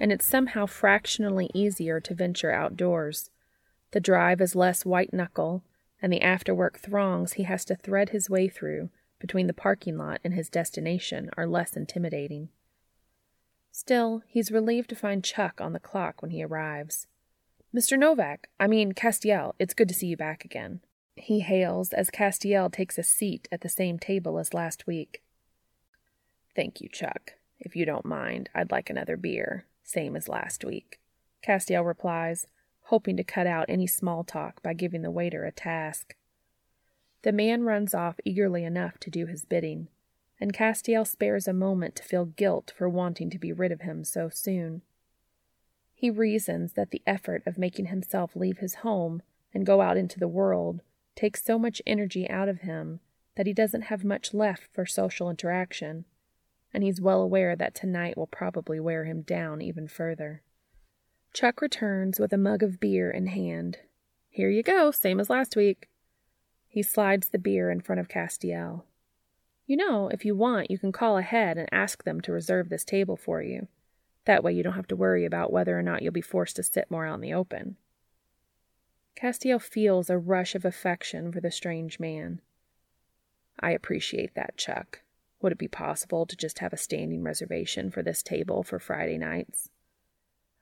and 0.00 0.10
it's 0.10 0.26
somehow 0.26 0.66
fractionally 0.66 1.48
easier 1.54 2.00
to 2.00 2.12
venture 2.12 2.50
outdoors. 2.50 3.30
The 3.92 4.00
drive 4.00 4.40
is 4.40 4.56
less 4.56 4.84
white 4.84 5.12
knuckle, 5.12 5.62
and 6.02 6.12
the 6.12 6.22
after 6.22 6.52
work 6.52 6.80
throngs 6.80 7.34
he 7.34 7.44
has 7.44 7.64
to 7.66 7.76
thread 7.76 8.08
his 8.08 8.28
way 8.28 8.48
through 8.48 8.90
between 9.20 9.46
the 9.46 9.52
parking 9.52 9.96
lot 9.96 10.20
and 10.24 10.34
his 10.34 10.48
destination 10.48 11.30
are 11.36 11.46
less 11.46 11.76
intimidating. 11.76 12.48
Still, 13.70 14.24
he's 14.26 14.50
relieved 14.50 14.90
to 14.90 14.96
find 14.96 15.22
Chuck 15.22 15.60
on 15.60 15.72
the 15.72 15.78
clock 15.78 16.20
when 16.20 16.32
he 16.32 16.42
arrives. 16.42 17.06
Mr. 17.72 17.96
Novak, 17.96 18.48
I 18.58 18.66
mean 18.66 18.92
Castiel, 18.92 19.54
it's 19.60 19.74
good 19.74 19.88
to 19.88 19.94
see 19.94 20.08
you 20.08 20.16
back 20.16 20.44
again. 20.44 20.80
He 21.14 21.40
hails 21.40 21.92
as 21.92 22.10
Castiel 22.10 22.72
takes 22.72 22.98
a 22.98 23.04
seat 23.04 23.46
at 23.52 23.60
the 23.60 23.68
same 23.68 24.00
table 24.00 24.40
as 24.40 24.52
last 24.52 24.88
week. 24.88 25.23
Thank 26.54 26.80
you, 26.80 26.88
Chuck. 26.88 27.34
If 27.58 27.74
you 27.74 27.84
don't 27.84 28.04
mind, 28.04 28.48
I'd 28.54 28.70
like 28.70 28.90
another 28.90 29.16
beer, 29.16 29.66
same 29.82 30.16
as 30.16 30.28
last 30.28 30.64
week. 30.64 31.00
Castiel 31.42 31.84
replies, 31.84 32.46
hoping 32.84 33.16
to 33.16 33.24
cut 33.24 33.46
out 33.46 33.66
any 33.68 33.86
small 33.86 34.24
talk 34.24 34.62
by 34.62 34.74
giving 34.74 35.02
the 35.02 35.10
waiter 35.10 35.44
a 35.44 35.52
task. 35.52 36.14
The 37.22 37.32
man 37.32 37.62
runs 37.62 37.94
off 37.94 38.20
eagerly 38.24 38.64
enough 38.64 38.98
to 39.00 39.10
do 39.10 39.26
his 39.26 39.44
bidding, 39.44 39.88
and 40.38 40.52
Castiel 40.52 41.06
spares 41.06 41.48
a 41.48 41.52
moment 41.52 41.96
to 41.96 42.02
feel 42.02 42.26
guilt 42.26 42.72
for 42.76 42.88
wanting 42.88 43.30
to 43.30 43.38
be 43.38 43.52
rid 43.52 43.72
of 43.72 43.80
him 43.80 44.04
so 44.04 44.28
soon. 44.28 44.82
He 45.94 46.10
reasons 46.10 46.74
that 46.74 46.90
the 46.90 47.02
effort 47.06 47.42
of 47.46 47.56
making 47.56 47.86
himself 47.86 48.36
leave 48.36 48.58
his 48.58 48.76
home 48.76 49.22
and 49.54 49.64
go 49.64 49.80
out 49.80 49.96
into 49.96 50.20
the 50.20 50.28
world 50.28 50.82
takes 51.16 51.42
so 51.42 51.58
much 51.58 51.80
energy 51.86 52.28
out 52.28 52.48
of 52.48 52.60
him 52.60 53.00
that 53.36 53.46
he 53.46 53.52
doesn't 53.52 53.82
have 53.82 54.04
much 54.04 54.34
left 54.34 54.68
for 54.72 54.84
social 54.84 55.30
interaction 55.30 56.04
and 56.74 56.82
he's 56.82 57.00
well 57.00 57.22
aware 57.22 57.54
that 57.54 57.74
tonight 57.74 58.18
will 58.18 58.26
probably 58.26 58.80
wear 58.80 59.04
him 59.04 59.22
down 59.22 59.62
even 59.62 59.86
further. 59.86 60.42
Chuck 61.32 61.62
returns 61.62 62.18
with 62.18 62.32
a 62.32 62.38
mug 62.38 62.62
of 62.62 62.80
beer 62.80 63.10
in 63.10 63.28
hand. 63.28 63.78
Here 64.28 64.50
you 64.50 64.64
go, 64.64 64.90
same 64.90 65.20
as 65.20 65.30
last 65.30 65.54
week. 65.54 65.88
He 66.66 66.82
slides 66.82 67.28
the 67.28 67.38
beer 67.38 67.70
in 67.70 67.80
front 67.80 68.00
of 68.00 68.08
Castiel. 68.08 68.82
You 69.66 69.76
know, 69.76 70.08
if 70.12 70.24
you 70.24 70.34
want, 70.34 70.70
you 70.70 70.78
can 70.78 70.92
call 70.92 71.16
ahead 71.16 71.56
and 71.56 71.68
ask 71.72 72.02
them 72.02 72.20
to 72.22 72.32
reserve 72.32 72.68
this 72.68 72.84
table 72.84 73.16
for 73.16 73.40
you. 73.40 73.68
That 74.24 74.42
way 74.42 74.52
you 74.52 74.62
don't 74.62 74.74
have 74.74 74.88
to 74.88 74.96
worry 74.96 75.24
about 75.24 75.52
whether 75.52 75.78
or 75.78 75.82
not 75.82 76.02
you'll 76.02 76.12
be 76.12 76.20
forced 76.20 76.56
to 76.56 76.62
sit 76.62 76.90
more 76.90 77.06
out 77.06 77.14
in 77.14 77.20
the 77.20 77.32
open. 77.32 77.76
Castiel 79.16 79.62
feels 79.62 80.10
a 80.10 80.18
rush 80.18 80.54
of 80.56 80.64
affection 80.64 81.30
for 81.30 81.40
the 81.40 81.52
strange 81.52 82.00
man. 82.00 82.40
I 83.60 83.70
appreciate 83.70 84.34
that, 84.34 84.56
Chuck. 84.56 85.02
Would 85.44 85.52
it 85.52 85.58
be 85.58 85.68
possible 85.68 86.24
to 86.24 86.36
just 86.36 86.60
have 86.60 86.72
a 86.72 86.78
standing 86.78 87.22
reservation 87.22 87.90
for 87.90 88.02
this 88.02 88.22
table 88.22 88.62
for 88.62 88.78
Friday 88.78 89.18
nights? 89.18 89.68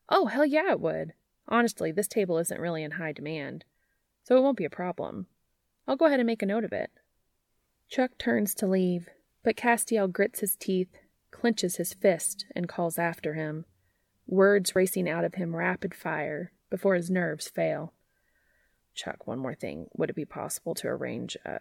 Oh, 0.08 0.26
hell 0.26 0.44
yeah, 0.44 0.72
it 0.72 0.80
would. 0.80 1.12
Honestly, 1.46 1.92
this 1.92 2.08
table 2.08 2.36
isn't 2.38 2.60
really 2.60 2.82
in 2.82 2.90
high 2.90 3.12
demand, 3.12 3.64
so 4.24 4.36
it 4.36 4.40
won't 4.40 4.56
be 4.56 4.64
a 4.64 4.70
problem. 4.70 5.28
I'll 5.86 5.94
go 5.94 6.06
ahead 6.06 6.18
and 6.18 6.26
make 6.26 6.42
a 6.42 6.46
note 6.46 6.64
of 6.64 6.72
it. 6.72 6.90
Chuck 7.88 8.18
turns 8.18 8.56
to 8.56 8.66
leave, 8.66 9.08
but 9.44 9.56
Castiel 9.56 10.08
grits 10.08 10.40
his 10.40 10.56
teeth, 10.56 10.98
clenches 11.30 11.76
his 11.76 11.94
fist, 11.94 12.44
and 12.56 12.68
calls 12.68 12.98
after 12.98 13.34
him, 13.34 13.66
words 14.26 14.74
racing 14.74 15.08
out 15.08 15.24
of 15.24 15.34
him 15.34 15.54
rapid 15.54 15.94
fire 15.94 16.50
before 16.70 16.96
his 16.96 17.08
nerves 17.08 17.48
fail. 17.48 17.92
Chuck, 18.96 19.28
one 19.28 19.38
more 19.38 19.54
thing. 19.54 19.86
Would 19.94 20.10
it 20.10 20.16
be 20.16 20.24
possible 20.24 20.74
to 20.74 20.88
arrange 20.88 21.36
a 21.44 21.60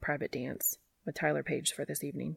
private 0.00 0.30
dance 0.30 0.78
with 1.04 1.16
Tyler 1.16 1.42
Page 1.42 1.72
for 1.72 1.84
this 1.84 2.04
evening? 2.04 2.36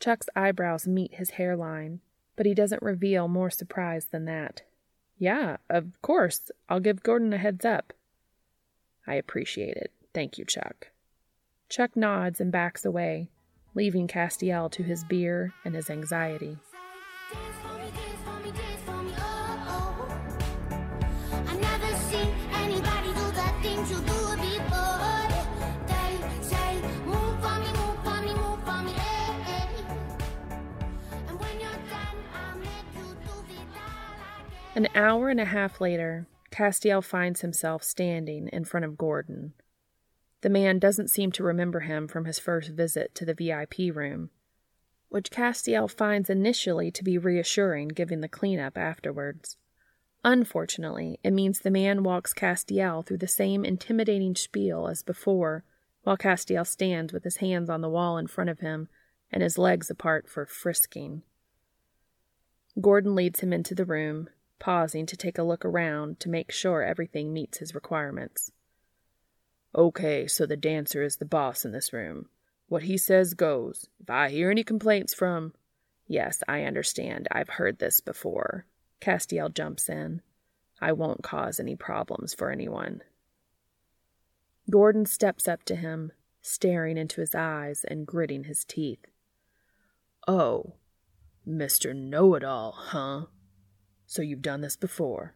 Chuck's 0.00 0.28
eyebrows 0.36 0.86
meet 0.86 1.14
his 1.14 1.30
hairline, 1.30 2.00
but 2.36 2.46
he 2.46 2.54
doesn't 2.54 2.82
reveal 2.82 3.28
more 3.28 3.50
surprise 3.50 4.06
than 4.06 4.24
that. 4.26 4.62
Yeah, 5.18 5.56
of 5.68 6.00
course. 6.02 6.50
I'll 6.68 6.80
give 6.80 7.02
Gordon 7.02 7.32
a 7.32 7.38
heads 7.38 7.64
up. 7.64 7.92
I 9.06 9.14
appreciate 9.14 9.76
it. 9.76 9.92
Thank 10.14 10.38
you, 10.38 10.44
Chuck. 10.44 10.88
Chuck 11.68 11.96
nods 11.96 12.40
and 12.40 12.52
backs 12.52 12.84
away, 12.84 13.30
leaving 13.74 14.06
Castiel 14.06 14.70
to 14.70 14.82
his 14.82 15.04
beer 15.04 15.52
and 15.64 15.74
his 15.74 15.90
anxiety. 15.90 16.58
An 34.78 34.86
hour 34.94 35.28
and 35.28 35.40
a 35.40 35.44
half 35.44 35.80
later, 35.80 36.28
Castiel 36.52 37.02
finds 37.02 37.40
himself 37.40 37.82
standing 37.82 38.46
in 38.52 38.64
front 38.64 38.84
of 38.86 38.96
Gordon. 38.96 39.54
The 40.42 40.50
man 40.50 40.78
doesn't 40.78 41.10
seem 41.10 41.32
to 41.32 41.42
remember 41.42 41.80
him 41.80 42.06
from 42.06 42.26
his 42.26 42.38
first 42.38 42.70
visit 42.70 43.12
to 43.16 43.24
the 43.24 43.34
VIP 43.34 43.92
room, 43.92 44.30
which 45.08 45.32
Castiel 45.32 45.88
finds 45.90 46.30
initially 46.30 46.92
to 46.92 47.02
be 47.02 47.18
reassuring 47.18 47.88
given 47.88 48.20
the 48.20 48.28
cleanup 48.28 48.78
afterwards. 48.78 49.56
Unfortunately, 50.22 51.18
it 51.24 51.32
means 51.32 51.58
the 51.58 51.72
man 51.72 52.04
walks 52.04 52.32
Castiel 52.32 53.04
through 53.04 53.18
the 53.18 53.26
same 53.26 53.64
intimidating 53.64 54.36
spiel 54.36 54.86
as 54.86 55.02
before, 55.02 55.64
while 56.04 56.16
Castiel 56.16 56.64
stands 56.64 57.12
with 57.12 57.24
his 57.24 57.38
hands 57.38 57.68
on 57.68 57.80
the 57.80 57.90
wall 57.90 58.16
in 58.16 58.28
front 58.28 58.48
of 58.48 58.60
him 58.60 58.86
and 59.32 59.42
his 59.42 59.58
legs 59.58 59.90
apart 59.90 60.28
for 60.28 60.46
frisking. 60.46 61.22
Gordon 62.80 63.16
leads 63.16 63.40
him 63.40 63.52
into 63.52 63.74
the 63.74 63.84
room, 63.84 64.28
pausing 64.58 65.06
to 65.06 65.16
take 65.16 65.38
a 65.38 65.42
look 65.42 65.64
around 65.64 66.20
to 66.20 66.28
make 66.28 66.50
sure 66.50 66.82
everything 66.82 67.32
meets 67.32 67.58
his 67.58 67.74
requirements. 67.74 68.52
Okay, 69.74 70.26
so 70.26 70.46
the 70.46 70.56
dancer 70.56 71.02
is 71.02 71.16
the 71.16 71.24
boss 71.24 71.64
in 71.64 71.72
this 71.72 71.92
room. 71.92 72.28
What 72.68 72.84
he 72.84 72.96
says 72.96 73.34
goes. 73.34 73.88
If 74.00 74.10
I 74.10 74.28
hear 74.28 74.50
any 74.50 74.64
complaints 74.64 75.14
from. 75.14 75.54
Yes, 76.06 76.42
I 76.48 76.64
understand. 76.64 77.28
I've 77.30 77.50
heard 77.50 77.78
this 77.78 78.00
before. 78.00 78.66
Castiel 79.00 79.52
jumps 79.52 79.88
in. 79.88 80.22
I 80.80 80.92
won't 80.92 81.22
cause 81.22 81.60
any 81.60 81.76
problems 81.76 82.34
for 82.34 82.50
anyone. 82.50 83.02
Gordon 84.70 85.06
steps 85.06 85.48
up 85.48 85.64
to 85.64 85.76
him, 85.76 86.12
staring 86.42 86.96
into 86.98 87.20
his 87.20 87.34
eyes 87.34 87.84
and 87.88 88.06
gritting 88.06 88.44
his 88.44 88.64
teeth. 88.64 89.06
Oh, 90.26 90.74
Mr. 91.46 91.96
Know 91.96 92.34
It 92.34 92.44
All, 92.44 92.72
huh? 92.72 93.26
So 94.08 94.22
you've 94.22 94.40
done 94.40 94.62
this 94.62 94.74
before. 94.74 95.34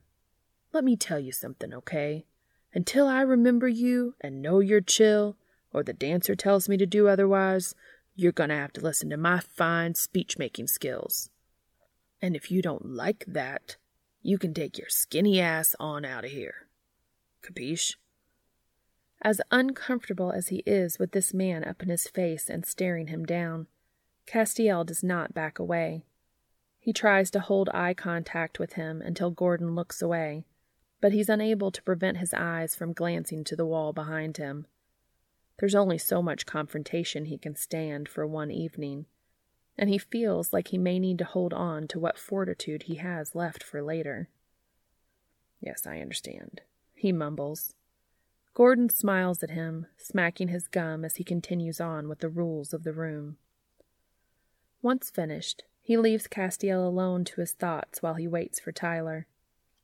Let 0.72 0.82
me 0.82 0.96
tell 0.96 1.20
you 1.20 1.30
something, 1.30 1.74
okay? 1.74 2.24
Until 2.72 3.06
I 3.06 3.20
remember 3.20 3.68
you 3.68 4.14
and 4.22 4.40
know 4.40 4.60
you're 4.60 4.80
chill, 4.80 5.36
or 5.74 5.82
the 5.82 5.92
dancer 5.92 6.34
tells 6.34 6.70
me 6.70 6.78
to 6.78 6.86
do 6.86 7.06
otherwise, 7.06 7.74
you're 8.16 8.32
gonna 8.32 8.56
have 8.56 8.72
to 8.72 8.80
listen 8.80 9.10
to 9.10 9.18
my 9.18 9.40
fine 9.40 9.94
speech 9.94 10.38
making 10.38 10.68
skills. 10.68 11.28
And 12.22 12.34
if 12.34 12.50
you 12.50 12.62
don't 12.62 12.86
like 12.86 13.26
that, 13.28 13.76
you 14.22 14.38
can 14.38 14.54
take 14.54 14.78
your 14.78 14.88
skinny 14.88 15.38
ass 15.38 15.76
on 15.78 16.06
out 16.06 16.24
of 16.24 16.30
here. 16.30 16.66
Capiche? 17.42 17.96
As 19.20 19.42
uncomfortable 19.50 20.32
as 20.32 20.48
he 20.48 20.62
is 20.64 20.98
with 20.98 21.12
this 21.12 21.34
man 21.34 21.62
up 21.62 21.82
in 21.82 21.90
his 21.90 22.08
face 22.08 22.48
and 22.48 22.64
staring 22.64 23.08
him 23.08 23.26
down, 23.26 23.66
Castiel 24.26 24.86
does 24.86 25.02
not 25.02 25.34
back 25.34 25.58
away. 25.58 26.04
He 26.82 26.92
tries 26.92 27.30
to 27.30 27.38
hold 27.38 27.68
eye 27.72 27.94
contact 27.94 28.58
with 28.58 28.72
him 28.72 29.00
until 29.00 29.30
Gordon 29.30 29.76
looks 29.76 30.02
away, 30.02 30.46
but 31.00 31.12
he's 31.12 31.28
unable 31.28 31.70
to 31.70 31.82
prevent 31.84 32.16
his 32.16 32.34
eyes 32.34 32.74
from 32.74 32.92
glancing 32.92 33.44
to 33.44 33.54
the 33.54 33.64
wall 33.64 33.92
behind 33.92 34.36
him. 34.36 34.66
There's 35.60 35.76
only 35.76 35.96
so 35.96 36.20
much 36.20 36.44
confrontation 36.44 37.26
he 37.26 37.38
can 37.38 37.54
stand 37.54 38.08
for 38.08 38.26
one 38.26 38.50
evening, 38.50 39.06
and 39.78 39.88
he 39.88 39.96
feels 39.96 40.52
like 40.52 40.68
he 40.68 40.76
may 40.76 40.98
need 40.98 41.18
to 41.18 41.24
hold 41.24 41.54
on 41.54 41.86
to 41.86 42.00
what 42.00 42.18
fortitude 42.18 42.82
he 42.82 42.96
has 42.96 43.36
left 43.36 43.62
for 43.62 43.80
later. 43.80 44.28
Yes, 45.60 45.86
I 45.86 46.00
understand, 46.00 46.62
he 46.96 47.12
mumbles. 47.12 47.74
Gordon 48.54 48.88
smiles 48.88 49.44
at 49.44 49.50
him, 49.50 49.86
smacking 49.98 50.48
his 50.48 50.66
gum 50.66 51.04
as 51.04 51.14
he 51.14 51.22
continues 51.22 51.80
on 51.80 52.08
with 52.08 52.18
the 52.18 52.28
rules 52.28 52.74
of 52.74 52.82
the 52.82 52.92
room. 52.92 53.36
Once 54.82 55.10
finished, 55.10 55.62
he 55.82 55.96
leaves 55.96 56.28
Castiel 56.28 56.86
alone 56.86 57.24
to 57.24 57.40
his 57.40 57.52
thoughts 57.52 58.02
while 58.02 58.14
he 58.14 58.28
waits 58.28 58.60
for 58.60 58.70
Tyler. 58.70 59.26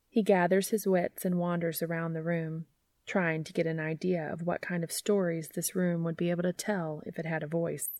He 0.08 0.22
gathers 0.22 0.68
his 0.68 0.86
wits 0.86 1.24
and 1.24 1.38
wanders 1.38 1.82
around 1.82 2.12
the 2.12 2.22
room, 2.22 2.66
trying 3.04 3.42
to 3.44 3.52
get 3.52 3.66
an 3.66 3.80
idea 3.80 4.32
of 4.32 4.42
what 4.42 4.62
kind 4.62 4.84
of 4.84 4.92
stories 4.92 5.48
this 5.48 5.74
room 5.74 6.04
would 6.04 6.16
be 6.16 6.30
able 6.30 6.44
to 6.44 6.52
tell 6.52 7.02
if 7.04 7.18
it 7.18 7.26
had 7.26 7.42
a 7.42 7.48
voice. 7.48 7.90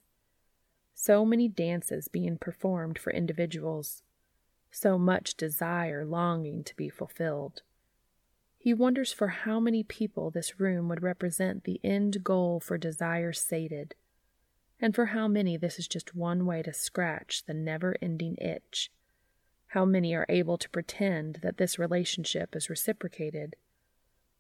So 0.95 1.25
many 1.25 1.49
dances 1.49 2.09
being 2.09 2.39
performed 2.39 2.99
for 2.99 3.13
individuals, 3.13 4.03
so 4.71 4.97
much 4.97 5.37
desire 5.37 6.05
longing 6.05 6.63
to 6.65 6.77
be 6.77 6.89
fulfilled. 6.89 7.63
He 8.59 8.75
wonders 8.75 9.13
for 9.13 9.29
how 9.29 9.61
many 9.61 9.83
people 9.83 10.31
this 10.31 10.61
room 10.61 10.89
would 10.89 11.03
represent 11.03 11.65
the 11.65 11.81
end 11.83 12.23
goal 12.23 12.61
for 12.61 12.79
desire 12.79 13.33
sated, 13.33 13.95
and 14.81 14.95
for 14.95 15.07
how 15.07 15.27
many 15.29 15.57
this 15.57 15.79
is 15.79 15.89
just 15.89 16.15
one 16.15 16.47
way 16.47 16.63
to 16.63 16.73
scratch 16.73 17.45
the 17.45 17.55
never 17.55 17.97
ending 18.01 18.37
itch. 18.41 18.91
How 19.69 19.85
many 19.85 20.15
are 20.15 20.27
able 20.29 20.57
to 20.59 20.71
pretend 20.71 21.41
that 21.43 21.59
this 21.59 21.79
relationship 21.79 22.57
is 22.57 22.71
reciprocated, 22.71 23.57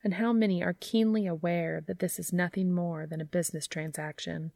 and 0.02 0.15
how 0.15 0.32
many 0.32 0.62
are 0.62 0.77
keenly 0.78 1.27
aware 1.27 1.82
that 1.86 1.98
this 1.98 2.19
is 2.19 2.32
nothing 2.32 2.73
more 2.73 3.06
than 3.06 3.20
a 3.20 3.27
business 3.27 3.66
transaction. 3.66 4.52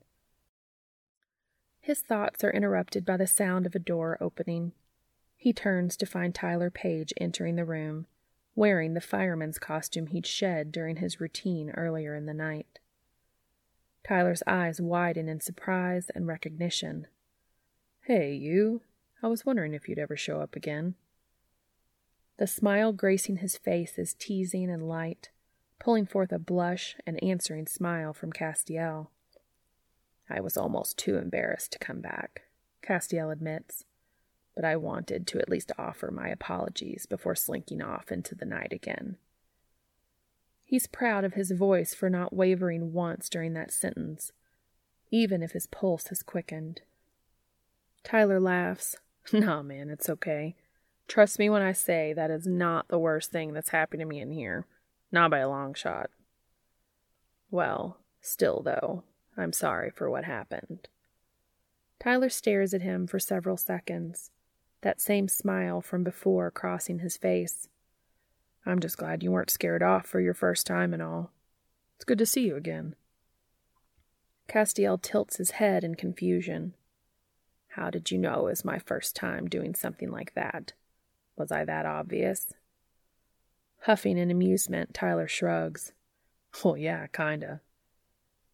His 1.80 2.00
thoughts 2.00 2.44
are 2.44 2.52
interrupted 2.52 3.04
by 3.04 3.16
the 3.16 3.26
sound 3.26 3.66
of 3.66 3.74
a 3.74 3.80
door 3.80 4.16
opening. 4.20 4.72
He 5.36 5.52
turns 5.52 5.96
to 5.96 6.06
find 6.06 6.34
Tyler 6.34 6.70
Page 6.70 7.12
entering 7.18 7.56
the 7.56 7.64
room 7.64 8.06
wearing 8.54 8.94
the 8.94 9.00
fireman's 9.00 9.58
costume 9.58 10.08
he'd 10.08 10.26
shed 10.26 10.72
during 10.72 10.96
his 10.96 11.20
routine 11.20 11.70
earlier 11.70 12.14
in 12.14 12.26
the 12.26 12.34
night. 12.34 12.78
Tyler's 14.06 14.42
eyes 14.46 14.80
widen 14.80 15.28
in 15.28 15.40
surprise 15.40 16.10
and 16.14 16.26
recognition. 16.26 17.06
Hey, 18.02 18.34
you. 18.34 18.82
I 19.22 19.28
was 19.28 19.46
wondering 19.46 19.74
if 19.74 19.88
you'd 19.88 19.98
ever 19.98 20.16
show 20.16 20.40
up 20.40 20.56
again. 20.56 20.94
The 22.38 22.46
smile 22.46 22.92
gracing 22.92 23.36
his 23.36 23.56
face 23.56 23.98
is 23.98 24.14
teasing 24.14 24.70
and 24.70 24.88
light, 24.88 25.30
pulling 25.78 26.06
forth 26.06 26.32
a 26.32 26.38
blush 26.38 26.96
and 27.06 27.22
answering 27.22 27.66
smile 27.66 28.12
from 28.12 28.32
Castiel. 28.32 29.08
I 30.28 30.40
was 30.40 30.56
almost 30.56 30.98
too 30.98 31.16
embarrassed 31.16 31.72
to 31.72 31.78
come 31.78 32.00
back, 32.00 32.42
Castiel 32.82 33.30
admits 33.30 33.84
but 34.54 34.64
I 34.64 34.76
wanted 34.76 35.26
to 35.28 35.38
at 35.38 35.48
least 35.48 35.72
offer 35.78 36.10
my 36.10 36.28
apologies 36.28 37.06
before 37.06 37.34
slinking 37.34 37.82
off 37.82 38.12
into 38.12 38.34
the 38.34 38.44
night 38.44 38.72
again. 38.72 39.16
He's 40.72 40.86
proud 40.86 41.22
of 41.22 41.34
his 41.34 41.50
voice 41.50 41.92
for 41.92 42.08
not 42.08 42.34
wavering 42.34 42.94
once 42.94 43.28
during 43.28 43.52
that 43.52 43.70
sentence, 43.70 44.32
even 45.10 45.42
if 45.42 45.52
his 45.52 45.66
pulse 45.66 46.06
has 46.06 46.22
quickened. 46.22 46.80
Tyler 48.02 48.40
laughs. 48.40 48.96
Nah, 49.34 49.62
man, 49.62 49.90
it's 49.90 50.08
okay. 50.08 50.56
Trust 51.06 51.38
me 51.38 51.50
when 51.50 51.60
I 51.60 51.72
say 51.72 52.14
that 52.14 52.30
is 52.30 52.46
not 52.46 52.88
the 52.88 52.98
worst 52.98 53.30
thing 53.30 53.52
that's 53.52 53.68
happened 53.68 54.00
to 54.00 54.06
me 54.06 54.18
in 54.18 54.32
here. 54.32 54.64
Not 55.12 55.30
by 55.30 55.40
a 55.40 55.48
long 55.50 55.74
shot. 55.74 56.08
Well, 57.50 57.98
still, 58.22 58.62
though, 58.62 59.04
I'm 59.36 59.52
sorry 59.52 59.90
for 59.90 60.08
what 60.08 60.24
happened. 60.24 60.88
Tyler 62.00 62.30
stares 62.30 62.72
at 62.72 62.80
him 62.80 63.06
for 63.06 63.18
several 63.18 63.58
seconds 63.58 64.30
that 64.80 65.02
same 65.02 65.28
smile 65.28 65.82
from 65.82 66.02
before 66.02 66.50
crossing 66.50 67.00
his 67.00 67.18
face. 67.18 67.68
I'm 68.64 68.80
just 68.80 68.96
glad 68.96 69.22
you 69.22 69.32
weren't 69.32 69.50
scared 69.50 69.82
off 69.82 70.06
for 70.06 70.20
your 70.20 70.34
first 70.34 70.66
time 70.66 70.92
and 70.92 71.02
all. 71.02 71.32
It's 71.96 72.04
good 72.04 72.18
to 72.18 72.26
see 72.26 72.46
you 72.46 72.56
again. 72.56 72.94
Castiel 74.48 75.00
tilts 75.00 75.36
his 75.36 75.52
head 75.52 75.84
in 75.84 75.94
confusion. 75.94 76.74
How 77.68 77.90
did 77.90 78.10
you 78.10 78.18
know 78.18 78.46
it 78.46 78.50
was 78.50 78.64
my 78.64 78.78
first 78.78 79.16
time 79.16 79.48
doing 79.48 79.74
something 79.74 80.10
like 80.10 80.34
that? 80.34 80.72
Was 81.36 81.50
I 81.50 81.64
that 81.64 81.86
obvious? 81.86 82.52
Huffing 83.82 84.18
in 84.18 84.30
amusement, 84.30 84.94
Tyler 84.94 85.28
shrugs. 85.28 85.92
Well, 86.62 86.76
yeah, 86.76 87.06
kinda. 87.06 87.62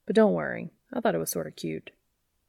But 0.06 0.14
don't 0.14 0.34
worry, 0.34 0.70
I 0.92 1.00
thought 1.00 1.14
it 1.14 1.18
was 1.18 1.30
sort 1.30 1.46
of 1.46 1.56
cute. 1.56 1.90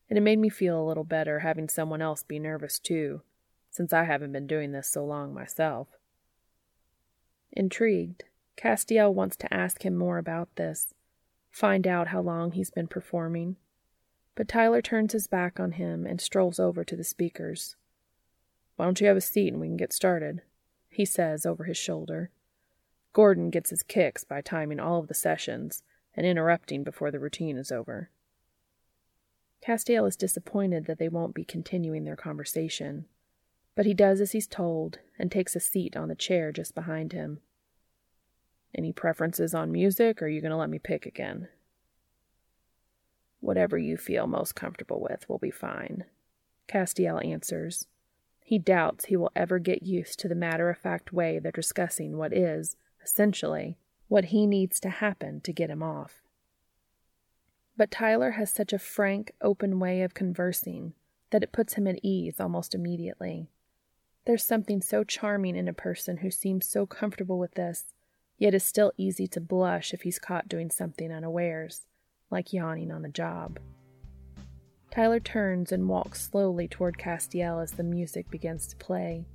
And 0.10 0.18
it 0.18 0.22
made 0.22 0.40
me 0.40 0.50
feel 0.50 0.80
a 0.80 0.88
little 0.88 1.04
better 1.04 1.40
having 1.40 1.70
someone 1.70 2.02
else 2.02 2.24
be 2.24 2.40
nervous, 2.40 2.80
too 2.80 3.22
since 3.72 3.94
I 3.94 4.04
haven't 4.04 4.32
been 4.32 4.48
doing 4.48 4.72
this 4.72 4.88
so 4.88 5.06
long 5.06 5.34
myself. 5.34 5.88
Intrigued, 7.52 8.26
Castiel 8.56 9.14
wants 9.14 9.36
to 9.38 9.54
ask 9.54 9.84
him 9.84 9.96
more 9.96 10.18
about 10.18 10.56
this, 10.56 10.94
find 11.50 11.88
out 11.88 12.10
how 12.10 12.22
long 12.22 12.52
he's 12.52 12.72
been 12.72 12.88
performing, 12.88 13.56
but 14.36 14.48
Tyler 14.48 14.82
turns 14.82 15.14
his 15.14 15.28
back 15.28 15.60
on 15.60 15.74
him 15.74 16.06
and 16.06 16.22
strolls 16.22 16.60
over 16.60 16.84
to 16.84 16.96
the 16.96 17.04
speakers. 17.04 17.76
Why 18.76 18.86
don't 18.86 19.02
you 19.02 19.08
have 19.08 19.18
a 19.18 19.22
seat 19.22 19.52
and 19.52 19.60
we 19.60 19.68
can 19.68 19.78
get 19.78 19.94
started? 19.94 20.42
he 20.90 21.06
says 21.06 21.46
over 21.46 21.64
his 21.64 21.78
shoulder. 21.78 22.32
Gordon 23.14 23.50
gets 23.50 23.70
his 23.70 23.84
kicks 23.84 24.24
by 24.24 24.42
timing 24.42 24.80
all 24.80 25.00
of 25.00 25.08
the 25.08 25.14
sessions 25.14 25.84
and 26.16 26.26
interrupting 26.26 26.84
before 26.84 27.12
the 27.12 27.20
routine 27.20 27.58
is 27.58 27.72
over. 27.72 28.10
Castiel 29.62 30.08
is 30.08 30.16
disappointed 30.16 30.86
that 30.86 31.00
they 31.00 31.10
won't 31.10 31.34
be 31.34 31.44
continuing 31.44 32.04
their 32.04 32.16
conversation 32.16 33.06
but 33.80 33.86
he 33.86 33.94
does 33.94 34.20
as 34.20 34.34
he's 34.34 34.46
told 34.46 35.00
and 35.18 35.32
takes 35.32 35.56
a 35.56 35.60
seat 35.62 35.96
on 35.96 36.10
the 36.10 36.14
chair 36.14 36.52
just 36.52 36.76
behind 36.76 37.14
him. 37.14 37.40
Any 38.76 38.92
preferences 38.92 39.54
on 39.54 39.72
music, 39.72 40.22
or 40.22 40.26
are 40.26 40.28
you 40.28 40.42
going 40.42 40.52
to 40.52 40.58
let 40.58 40.70
me 40.70 40.80
pick 40.80 41.06
again? 41.06 41.48
Whatever 43.40 43.78
you 43.78 43.96
feel 43.96 44.28
most 44.28 44.54
comfortable 44.54 45.00
with 45.00 45.30
will 45.30 45.38
be 45.38 45.50
fine, 45.50 46.04
Castiel 46.68 47.26
answers. 47.26 47.88
He 48.44 48.60
doubts 48.60 49.06
he 49.06 49.16
will 49.16 49.32
ever 49.34 49.60
get 49.60 49.82
used 49.82 50.20
to 50.20 50.28
the 50.28 50.36
matter 50.36 50.70
of 50.70 50.78
fact 50.78 51.14
way 51.14 51.40
they're 51.40 51.50
discussing 51.50 52.18
what 52.18 52.34
is, 52.34 52.76
essentially, 53.02 53.78
what 54.10 54.26
he 54.26 54.46
needs 54.46 54.82
to 54.82 54.90
happen 54.90 55.40
to 55.40 55.54
get 55.54 55.70
him 55.70 55.82
off. 55.82 56.24
But 57.78 57.92
Tyler 57.92 58.32
has 58.32 58.52
such 58.52 58.74
a 58.74 58.78
frank, 58.78 59.32
open 59.42 59.80
way 59.80 60.02
of 60.02 60.14
conversing 60.14 60.96
that 61.30 61.44
it 61.44 61.54
puts 61.54 61.76
him 61.76 61.88
at 61.88 62.04
ease 62.04 62.42
almost 62.42 62.76
immediately. 62.76 63.48
There's 64.30 64.46
something 64.46 64.84
so 64.84 65.04
charming 65.04 65.56
in 65.56 65.68
a 65.68 65.74
person 65.74 66.18
who 66.18 66.30
seems 66.30 66.68
so 66.68 66.86
comfortable 66.86 67.40
with 67.40 67.56
this, 67.56 67.96
yet 68.38 68.54
is 68.54 68.64
still 68.64 68.92
easy 68.96 69.26
to 69.26 69.42
blush 69.42 69.92
if 69.92 70.04
he's 70.04 70.20
caught 70.20 70.48
doing 70.48 70.70
something 70.70 71.12
unawares, 71.12 71.88
like 72.30 72.54
yawning 72.54 72.92
on 72.92 73.02
the 73.02 73.10
job. 73.10 73.58
Tyler 74.92 75.20
turns 75.20 75.72
and 75.72 75.90
walks 75.90 76.30
slowly 76.30 76.68
toward 76.68 77.00
Castiel 77.00 77.60
as 77.60 77.72
the 77.72 77.82
music 77.82 78.30
begins 78.30 78.68
to 78.68 78.76
play, 78.76 79.26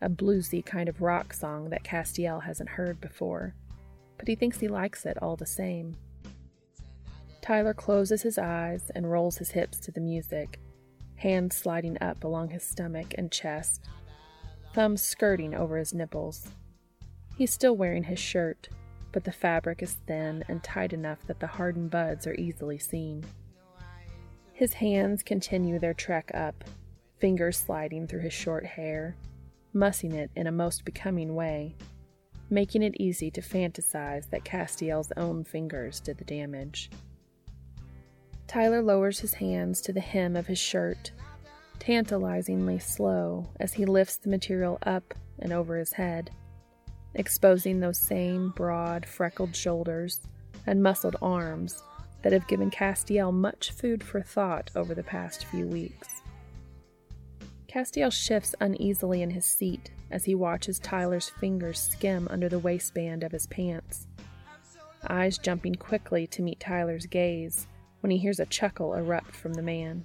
a 0.00 0.08
bluesy 0.08 0.64
kind 0.64 0.88
of 0.88 1.02
rock 1.02 1.34
song 1.34 1.68
that 1.68 1.84
Castiel 1.84 2.44
hasn't 2.44 2.70
heard 2.70 2.98
before, 2.98 3.54
but 4.16 4.26
he 4.26 4.36
thinks 4.36 4.58
he 4.58 4.68
likes 4.68 5.04
it 5.04 5.18
all 5.20 5.36
the 5.36 5.44
same. 5.44 5.98
Tyler 7.42 7.74
closes 7.74 8.22
his 8.22 8.38
eyes 8.38 8.90
and 8.94 9.12
rolls 9.12 9.36
his 9.36 9.50
hips 9.50 9.78
to 9.80 9.92
the 9.92 10.00
music, 10.00 10.58
hands 11.16 11.56
sliding 11.56 11.98
up 12.00 12.24
along 12.24 12.48
his 12.48 12.64
stomach 12.64 13.12
and 13.18 13.30
chest 13.30 13.86
thumbs 14.72 15.02
skirting 15.02 15.54
over 15.54 15.76
his 15.76 15.94
nipples. 15.94 16.48
He's 17.36 17.52
still 17.52 17.76
wearing 17.76 18.04
his 18.04 18.18
shirt, 18.18 18.68
but 19.12 19.24
the 19.24 19.32
fabric 19.32 19.82
is 19.82 19.96
thin 20.06 20.44
and 20.48 20.62
tight 20.62 20.92
enough 20.92 21.26
that 21.26 21.40
the 21.40 21.46
hardened 21.46 21.90
buds 21.90 22.26
are 22.26 22.34
easily 22.34 22.78
seen. 22.78 23.24
His 24.52 24.74
hands 24.74 25.22
continue 25.22 25.78
their 25.78 25.94
trek 25.94 26.30
up, 26.34 26.64
fingers 27.18 27.56
sliding 27.56 28.06
through 28.06 28.20
his 28.20 28.32
short 28.32 28.64
hair, 28.64 29.16
mussing 29.72 30.12
it 30.12 30.30
in 30.36 30.46
a 30.46 30.52
most 30.52 30.84
becoming 30.84 31.34
way, 31.34 31.76
making 32.50 32.82
it 32.82 33.00
easy 33.00 33.30
to 33.30 33.40
fantasize 33.40 34.28
that 34.30 34.44
Castiel's 34.44 35.12
own 35.16 35.44
fingers 35.44 36.00
did 36.00 36.18
the 36.18 36.24
damage. 36.24 36.90
Tyler 38.46 38.82
lowers 38.82 39.20
his 39.20 39.34
hands 39.34 39.80
to 39.80 39.92
the 39.92 40.00
hem 40.00 40.36
of 40.36 40.46
his 40.46 40.58
shirt, 40.58 41.12
tantalizingly 41.80 42.78
slow 42.78 43.48
as 43.58 43.72
he 43.72 43.84
lifts 43.84 44.16
the 44.16 44.28
material 44.28 44.78
up 44.82 45.14
and 45.40 45.52
over 45.52 45.76
his 45.76 45.94
head, 45.94 46.30
exposing 47.14 47.80
those 47.80 47.98
same 47.98 48.50
broad, 48.50 49.04
freckled 49.04 49.56
shoulders 49.56 50.20
and 50.66 50.82
muscled 50.82 51.16
arms 51.20 51.82
that 52.22 52.32
have 52.32 52.46
given 52.46 52.70
Castiel 52.70 53.32
much 53.32 53.72
food 53.72 54.04
for 54.04 54.20
thought 54.20 54.70
over 54.76 54.94
the 54.94 55.02
past 55.02 55.46
few 55.46 55.66
weeks. 55.66 56.20
Castiel 57.66 58.12
shifts 58.12 58.54
uneasily 58.60 59.22
in 59.22 59.30
his 59.30 59.44
seat 59.44 59.90
as 60.10 60.24
he 60.24 60.34
watches 60.34 60.78
Tyler's 60.78 61.30
fingers 61.30 61.80
skim 61.80 62.28
under 62.30 62.48
the 62.48 62.58
waistband 62.58 63.22
of 63.22 63.32
his 63.32 63.46
pants, 63.46 64.06
eyes 65.08 65.38
jumping 65.38 65.76
quickly 65.76 66.26
to 66.26 66.42
meet 66.42 66.60
Tyler's 66.60 67.06
gaze 67.06 67.66
when 68.00 68.10
he 68.10 68.18
hears 68.18 68.40
a 68.40 68.46
chuckle 68.46 68.94
erupt 68.94 69.34
from 69.34 69.54
the 69.54 69.62
man. 69.62 70.04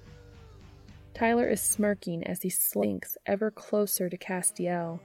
Tyler 1.16 1.48
is 1.48 1.62
smirking 1.62 2.22
as 2.24 2.42
he 2.42 2.50
slinks 2.50 3.16
ever 3.24 3.50
closer 3.50 4.10
to 4.10 4.18
Castiel, 4.18 5.00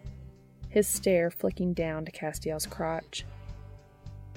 his 0.68 0.86
stare 0.86 1.32
flicking 1.32 1.74
down 1.74 2.04
to 2.04 2.12
Castiel's 2.12 2.66
crotch. 2.66 3.24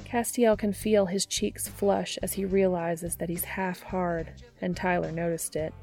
Castiel 0.04 0.56
can 0.56 0.72
feel 0.72 1.06
his 1.06 1.26
cheeks 1.26 1.66
flush 1.66 2.16
as 2.22 2.34
he 2.34 2.44
realizes 2.44 3.16
that 3.16 3.28
he's 3.28 3.42
half 3.42 3.82
hard, 3.82 4.40
and 4.60 4.76
Tyler 4.76 5.10
noticed 5.10 5.56
it. 5.56 5.74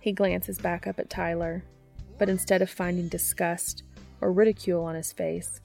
He 0.00 0.12
glances 0.12 0.56
back 0.56 0.86
up 0.86 0.98
at 0.98 1.10
Tyler, 1.10 1.62
but 2.16 2.30
instead 2.30 2.62
of 2.62 2.70
finding 2.70 3.08
disgust 3.08 3.82
or 4.22 4.32
ridicule 4.32 4.84
on 4.84 4.94
his 4.94 5.12
face, 5.12 5.60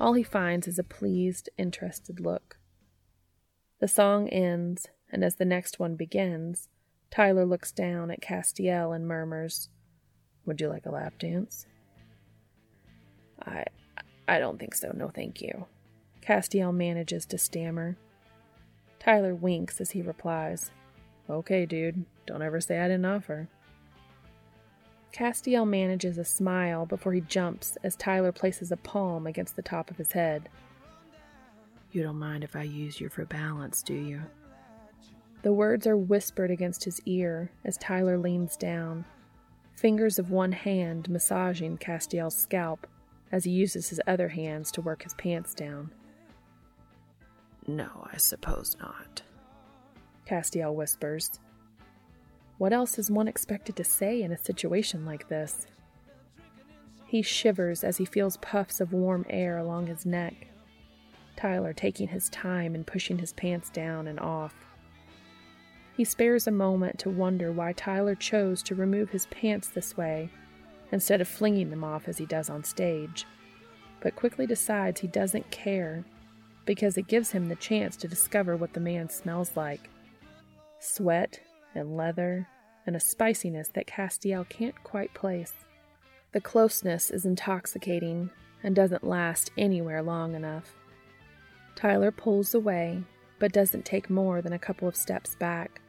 all 0.00 0.14
he 0.14 0.24
finds 0.24 0.66
is 0.66 0.80
a 0.80 0.82
pleased, 0.82 1.48
interested 1.56 2.18
look. 2.18 2.58
The 3.78 3.86
song 3.86 4.28
ends, 4.28 4.88
and 5.12 5.22
as 5.22 5.36
the 5.36 5.44
next 5.44 5.78
one 5.78 5.94
begins, 5.94 6.68
Tyler 7.10 7.44
looks 7.44 7.72
down 7.72 8.10
at 8.10 8.20
Castiel 8.20 8.94
and 8.94 9.06
murmurs, 9.06 9.68
Would 10.46 10.60
you 10.60 10.68
like 10.68 10.86
a 10.86 10.90
lap 10.90 11.18
dance? 11.18 11.66
I 13.44 13.64
I 14.28 14.38
don't 14.38 14.58
think 14.58 14.74
so, 14.74 14.92
no 14.94 15.08
thank 15.08 15.40
you. 15.40 15.66
Castiel 16.22 16.72
manages 16.72 17.26
to 17.26 17.38
stammer. 17.38 17.96
Tyler 19.00 19.34
winks 19.34 19.80
as 19.80 19.90
he 19.90 20.02
replies, 20.02 20.70
Okay, 21.28 21.66
dude, 21.66 22.04
don't 22.26 22.42
ever 22.42 22.60
say 22.60 22.78
I 22.78 22.86
didn't 22.86 23.06
offer. 23.06 23.48
Castiel 25.12 25.66
manages 25.66 26.18
a 26.18 26.24
smile 26.24 26.86
before 26.86 27.12
he 27.12 27.22
jumps 27.22 27.76
as 27.82 27.96
Tyler 27.96 28.30
places 28.30 28.70
a 28.70 28.76
palm 28.76 29.26
against 29.26 29.56
the 29.56 29.62
top 29.62 29.90
of 29.90 29.96
his 29.96 30.12
head. 30.12 30.48
You 31.90 32.04
don't 32.04 32.18
mind 32.18 32.44
if 32.44 32.54
I 32.54 32.62
use 32.62 33.00
you 33.00 33.08
for 33.08 33.24
balance, 33.24 33.82
do 33.82 33.94
you? 33.94 34.22
The 35.42 35.52
words 35.52 35.86
are 35.86 35.96
whispered 35.96 36.50
against 36.50 36.84
his 36.84 37.00
ear 37.06 37.50
as 37.64 37.78
Tyler 37.78 38.18
leans 38.18 38.56
down, 38.56 39.06
fingers 39.74 40.18
of 40.18 40.30
one 40.30 40.52
hand 40.52 41.08
massaging 41.08 41.78
Castiel's 41.78 42.36
scalp 42.36 42.86
as 43.32 43.44
he 43.44 43.50
uses 43.50 43.88
his 43.88 44.00
other 44.06 44.28
hands 44.28 44.70
to 44.72 44.82
work 44.82 45.02
his 45.02 45.14
pants 45.14 45.54
down. 45.54 45.92
No, 47.66 48.08
I 48.12 48.18
suppose 48.18 48.76
not, 48.80 49.22
Castiel 50.26 50.74
whispers. 50.74 51.30
What 52.58 52.72
else 52.74 52.98
is 52.98 53.10
one 53.10 53.28
expected 53.28 53.76
to 53.76 53.84
say 53.84 54.20
in 54.20 54.32
a 54.32 54.38
situation 54.38 55.06
like 55.06 55.28
this? 55.28 55.66
He 57.06 57.22
shivers 57.22 57.82
as 57.82 57.96
he 57.96 58.04
feels 58.04 58.36
puffs 58.36 58.80
of 58.80 58.92
warm 58.92 59.24
air 59.30 59.56
along 59.56 59.86
his 59.86 60.04
neck. 60.04 60.48
Tyler 61.36 61.72
taking 61.72 62.08
his 62.08 62.28
time 62.28 62.74
and 62.74 62.86
pushing 62.86 63.18
his 63.18 63.32
pants 63.32 63.70
down 63.70 64.06
and 64.06 64.20
off. 64.20 64.54
He 66.00 66.04
spares 66.04 66.46
a 66.46 66.50
moment 66.50 66.98
to 67.00 67.10
wonder 67.10 67.52
why 67.52 67.74
Tyler 67.74 68.14
chose 68.14 68.62
to 68.62 68.74
remove 68.74 69.10
his 69.10 69.26
pants 69.26 69.68
this 69.68 69.98
way 69.98 70.30
instead 70.90 71.20
of 71.20 71.28
flinging 71.28 71.68
them 71.68 71.84
off 71.84 72.08
as 72.08 72.16
he 72.16 72.24
does 72.24 72.48
on 72.48 72.64
stage, 72.64 73.26
but 74.00 74.16
quickly 74.16 74.46
decides 74.46 75.02
he 75.02 75.08
doesn't 75.08 75.50
care 75.50 76.02
because 76.64 76.96
it 76.96 77.06
gives 77.06 77.32
him 77.32 77.50
the 77.50 77.54
chance 77.54 77.98
to 77.98 78.08
discover 78.08 78.56
what 78.56 78.72
the 78.72 78.80
man 78.80 79.10
smells 79.10 79.58
like 79.58 79.90
sweat 80.78 81.38
and 81.74 81.98
leather 81.98 82.48
and 82.86 82.96
a 82.96 83.00
spiciness 83.00 83.68
that 83.68 83.86
Castiel 83.86 84.48
can't 84.48 84.82
quite 84.82 85.12
place. 85.12 85.52
The 86.32 86.40
closeness 86.40 87.10
is 87.10 87.26
intoxicating 87.26 88.30
and 88.62 88.74
doesn't 88.74 89.04
last 89.04 89.50
anywhere 89.58 90.02
long 90.02 90.34
enough. 90.34 90.72
Tyler 91.76 92.10
pulls 92.10 92.54
away, 92.54 93.02
but 93.38 93.52
doesn't 93.52 93.84
take 93.84 94.08
more 94.08 94.40
than 94.40 94.54
a 94.54 94.58
couple 94.58 94.88
of 94.88 94.96
steps 94.96 95.34
back 95.34 95.82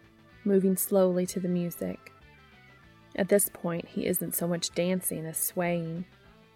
moving 0.44 0.76
slowly 0.76 1.26
to 1.28 1.40
the 1.40 1.48
music. 1.48 2.12
At 3.16 3.30
this 3.30 3.50
point, 3.50 3.88
he 3.88 4.06
isn't 4.06 4.36
so 4.36 4.48
much 4.48 4.74
dancing 4.74 5.26
as 5.26 5.38
swaying, 5.38 6.06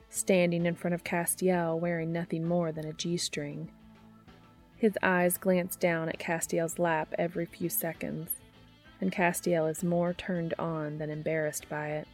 standing 0.09 0.65
in 0.65 0.75
front 0.75 0.93
of 0.93 1.03
Castiel 1.03 1.77
wearing 1.79 2.11
nothing 2.11 2.47
more 2.47 2.71
than 2.71 2.85
a 2.85 2.93
G 2.93 3.17
string. 3.17 3.69
His 4.77 4.97
eyes 5.01 5.37
glance 5.37 5.75
down 5.75 6.09
at 6.09 6.19
Castiel's 6.19 6.79
lap 6.79 7.13
every 7.17 7.45
few 7.45 7.69
seconds, 7.69 8.31
and 9.01 9.11
Castiel 9.11 9.69
is 9.69 9.83
more 9.83 10.13
turned 10.13 10.53
on 10.57 10.97
than 10.97 11.09
embarrassed 11.09 11.67
by 11.69 11.89
it. 11.89 12.07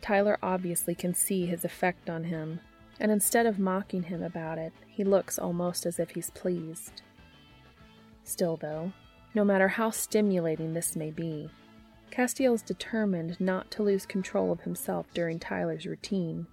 Tyler 0.00 0.38
obviously 0.42 0.94
can 0.94 1.14
see 1.14 1.46
his 1.46 1.64
effect 1.64 2.08
on 2.08 2.24
him, 2.24 2.60
and 2.98 3.10
instead 3.10 3.46
of 3.46 3.58
mocking 3.58 4.04
him 4.04 4.22
about 4.22 4.58
it, 4.58 4.72
he 4.86 5.04
looks 5.04 5.38
almost 5.38 5.86
as 5.86 5.98
if 5.98 6.10
he's 6.10 6.30
pleased. 6.30 7.02
Still, 8.24 8.56
though, 8.56 8.92
no 9.34 9.44
matter 9.44 9.68
how 9.68 9.90
stimulating 9.90 10.74
this 10.74 10.96
may 10.96 11.10
be, 11.10 11.48
Castiel 12.10 12.54
is 12.54 12.62
determined 12.62 13.40
not 13.40 13.70
to 13.70 13.82
lose 13.82 14.04
control 14.04 14.50
of 14.50 14.62
himself 14.62 15.06
during 15.14 15.38
Tyler's 15.38 15.86
routine, 15.86 16.46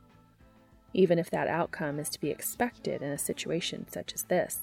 even 0.94 1.18
if 1.18 1.30
that 1.32 1.48
outcome 1.48 2.00
is 2.00 2.10
to 2.10 2.20
be 2.20 2.30
expected 2.30 3.02
in 3.02 3.12
a 3.12 3.18
situation 3.18 3.88
such 3.92 4.14
as 4.14 4.24
this. 4.24 4.60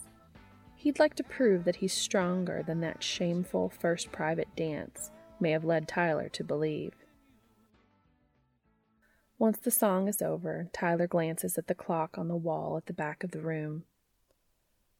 He'd 0.76 0.98
like 0.98 1.14
to 1.16 1.24
prove 1.24 1.64
that 1.64 1.76
he's 1.76 1.92
stronger 1.92 2.62
than 2.62 2.80
that 2.80 3.02
shameful 3.02 3.70
first 3.70 4.12
private 4.12 4.54
dance 4.54 5.10
may 5.40 5.50
have 5.50 5.64
led 5.64 5.88
Tyler 5.88 6.28
to 6.28 6.44
believe. 6.44 6.92
Once 9.38 9.58
the 9.58 9.70
song 9.70 10.06
is 10.06 10.22
over, 10.22 10.68
Tyler 10.72 11.08
glances 11.08 11.58
at 11.58 11.66
the 11.66 11.74
clock 11.74 12.16
on 12.16 12.28
the 12.28 12.36
wall 12.36 12.76
at 12.76 12.86
the 12.86 12.92
back 12.92 13.24
of 13.24 13.32
the 13.32 13.40
room. 13.40 13.84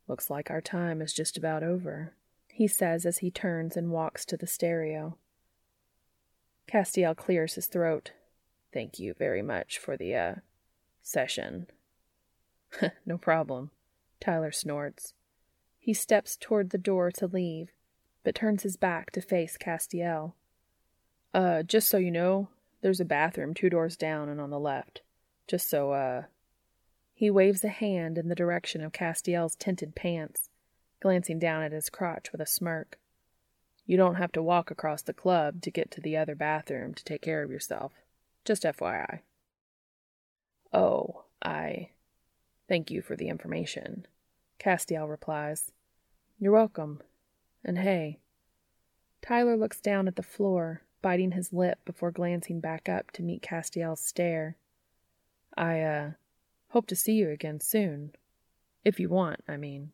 Looks 0.09 0.28
like 0.28 0.51
our 0.51 0.61
time 0.61 1.01
is 1.01 1.12
just 1.12 1.36
about 1.36 1.62
over, 1.62 2.15
he 2.55 2.68
says 2.68 3.05
as 3.05 3.18
he 3.18 3.32
turns 3.32 3.76
and 3.76 3.90
walks 3.90 4.24
to 4.24 4.36
the 4.36 4.47
stereo. 4.47 5.18
Castiel 6.68 7.16
clears 7.16 7.55
his 7.55 7.66
throat. 7.66 8.12
Thank 8.72 9.01
you 9.01 9.12
very 9.12 9.43
much 9.43 9.76
for 9.76 9.97
the, 9.97 10.14
uh, 10.14 10.35
session. 11.02 11.66
no 13.06 13.18
problem, 13.18 13.72
Tyler 14.20 14.52
snorts. 14.52 15.14
He 15.81 15.93
steps 15.93 16.36
toward 16.36 16.70
the 16.70 16.78
door 16.78 17.10
to 17.10 17.26
leave, 17.26 17.72
but 18.22 18.36
turns 18.36 18.62
his 18.62 18.76
back 18.76 19.10
to 19.10 19.20
face 19.20 19.59
Castiel. 19.59 20.35
Uh, 21.35 21.64
just 21.64 21.89
so 21.89 21.97
you 21.97 22.12
know, 22.12 22.51
there's 22.82 23.01
a 23.01 23.05
bathroom 23.05 23.52
two 23.52 23.68
doors 23.68 23.97
down 23.97 24.28
and 24.28 24.40
on 24.40 24.51
the 24.51 24.60
left. 24.60 25.02
Just 25.48 25.68
so, 25.68 25.90
uh. 25.90 26.22
He 27.12 27.31
waves 27.31 27.64
a 27.64 27.68
hand 27.68 28.16
in 28.16 28.28
the 28.28 28.36
direction 28.36 28.81
of 28.81 28.93
Castiel's 28.93 29.56
tinted 29.56 29.97
pants 29.97 30.51
glancing 31.05 31.39
down 31.39 31.62
at 31.62 31.70
his 31.70 31.90
crotch 31.90 32.32
with 32.32 32.40
a 32.40 32.47
smirk. 32.47 32.98
You 33.85 33.98
don't 33.98 34.14
have 34.14 34.32
to 34.32 34.43
walk 34.43 34.70
across 34.70 35.02
the 35.02 35.12
club 35.12 35.60
to 35.60 35.70
get 35.70 35.90
to 35.90 36.01
the 36.01 36.16
other 36.16 36.35
bathroom 36.35 36.94
to 36.94 37.05
take 37.05 37.20
care 37.20 37.43
of 37.43 37.51
yourself. 37.51 37.93
Just 38.43 38.62
FYI. 38.62 39.18
Oh, 40.72 41.24
I. 41.44 41.90
Thank 42.70 42.90
you 42.90 43.02
for 43.02 43.16
the 43.16 43.28
information. 43.28 44.06
Castiel 44.59 45.06
replies. 45.06 45.72
You're 46.39 46.55
welcome. 46.55 47.02
And 47.62 47.81
hey. 47.81 48.20
Tyler 49.20 49.59
looks 49.59 49.82
down 49.82 50.09
at 50.09 50.16
the 50.16 50.22
floor, 50.22 50.85
biting 51.02 51.32
his 51.32 51.52
lip 51.52 51.81
before 51.85 52.12
glancing 52.12 52.60
back 52.60 52.89
up 52.89 53.10
to 53.10 53.22
meet 53.22 53.43
Castiel's 53.43 54.01
stare. 54.01 54.56
I, 55.55 55.82
uh, 55.82 56.10
hope 56.70 56.86
to 56.86 56.97
see 56.97 57.12
you 57.12 57.28
again 57.28 57.60
soon. 57.60 58.12
If 58.86 58.98
you 58.98 59.10
want, 59.10 59.44
I 59.47 59.59
mean. 59.59 59.93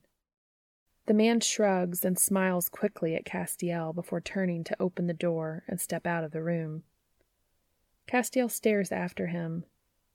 The 1.11 1.15
man 1.15 1.41
shrugs 1.41 2.05
and 2.05 2.17
smiles 2.17 2.69
quickly 2.69 3.17
at 3.17 3.25
Castiel 3.25 3.93
before 3.93 4.21
turning 4.21 4.63
to 4.63 4.77
open 4.81 5.09
the 5.09 5.13
door 5.13 5.65
and 5.67 5.81
step 5.81 6.07
out 6.07 6.23
of 6.23 6.31
the 6.31 6.41
room. 6.41 6.85
Castiel 8.07 8.49
stares 8.49 8.93
after 8.93 9.27
him, 9.27 9.65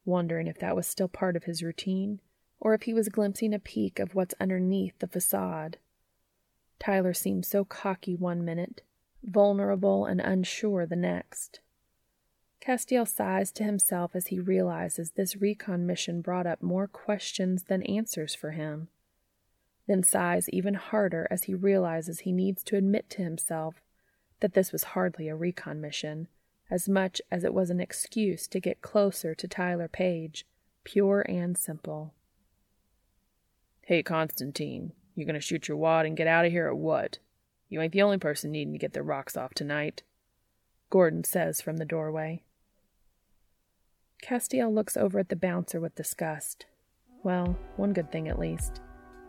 wondering 0.05 0.47
if 0.47 0.57
that 0.59 0.73
was 0.73 0.87
still 0.87 1.09
part 1.09 1.35
of 1.35 1.43
his 1.43 1.61
routine 1.61 2.21
or 2.61 2.73
if 2.73 2.83
he 2.83 2.93
was 2.93 3.09
glimpsing 3.09 3.53
a 3.53 3.59
peek 3.59 3.99
of 3.99 4.15
what's 4.15 4.35
underneath 4.39 4.97
the 4.99 5.07
facade. 5.09 5.79
Tyler 6.79 7.13
seemed 7.13 7.45
so 7.45 7.65
cocky 7.65 8.15
one 8.15 8.45
minute, 8.45 8.81
vulnerable 9.21 10.05
and 10.05 10.21
unsure 10.21 10.85
the 10.85 10.95
next. 10.95 11.59
Castiel 12.61 13.05
sighs 13.05 13.51
to 13.51 13.65
himself 13.65 14.15
as 14.15 14.27
he 14.27 14.39
realizes 14.39 15.11
this 15.11 15.35
recon 15.35 15.85
mission 15.85 16.21
brought 16.21 16.47
up 16.47 16.63
more 16.63 16.87
questions 16.87 17.63
than 17.63 17.83
answers 17.83 18.33
for 18.33 18.51
him, 18.51 18.87
then 19.87 20.03
sighs 20.03 20.49
even 20.49 20.73
harder 20.73 21.27
as 21.29 21.43
he 21.43 21.53
realizes 21.53 22.19
he 22.19 22.31
needs 22.31 22.63
to 22.63 22.77
admit 22.77 23.09
to 23.11 23.23
himself 23.23 23.81
that 24.39 24.53
this 24.53 24.71
was 24.71 24.83
hardly 24.83 25.27
a 25.27 25.35
recon 25.35 25.79
mission, 25.79 26.27
as 26.69 26.89
much 26.89 27.21
as 27.31 27.43
it 27.43 27.53
was 27.53 27.69
an 27.69 27.79
excuse 27.79 28.47
to 28.47 28.59
get 28.59 28.81
closer 28.81 29.35
to 29.35 29.47
Tyler 29.47 29.87
Page, 29.87 30.45
pure 30.83 31.25
and 31.29 31.57
simple. 31.57 32.13
Hey, 33.81 34.01
Constantine, 34.01 34.93
you 35.13 35.25
gonna 35.25 35.39
shoot 35.39 35.67
your 35.67 35.77
wad 35.77 36.05
and 36.05 36.17
get 36.17 36.27
out 36.27 36.45
of 36.45 36.51
here 36.51 36.67
or 36.67 36.75
what? 36.75 37.19
You 37.69 37.81
ain't 37.81 37.93
the 37.93 38.01
only 38.01 38.17
person 38.17 38.51
needing 38.51 38.73
to 38.73 38.79
get 38.79 38.93
their 38.93 39.03
rocks 39.03 39.37
off 39.37 39.53
tonight, 39.53 40.03
Gordon 40.89 41.23
says 41.23 41.61
from 41.61 41.77
the 41.77 41.85
doorway. 41.85 42.43
Castiel 44.23 44.73
looks 44.73 44.97
over 44.97 45.19
at 45.19 45.29
the 45.29 45.35
bouncer 45.35 45.79
with 45.79 45.95
disgust. 45.95 46.65
Well, 47.23 47.57
one 47.75 47.93
good 47.93 48.11
thing 48.11 48.27
at 48.27 48.39
least. 48.39 48.81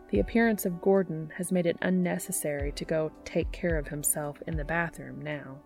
The 0.09 0.19
appearance 0.19 0.65
of 0.65 0.81
Gordon 0.81 1.31
has 1.35 1.51
made 1.51 1.65
it 1.65 1.77
unnecessary 1.81 2.71
to 2.73 2.85
go 2.85 3.11
take 3.25 3.51
care 3.51 3.77
of 3.77 3.89
himself 3.89 4.41
in 4.47 4.55
the 4.55 4.63
bathroom 4.63 5.21
now. 5.21 5.57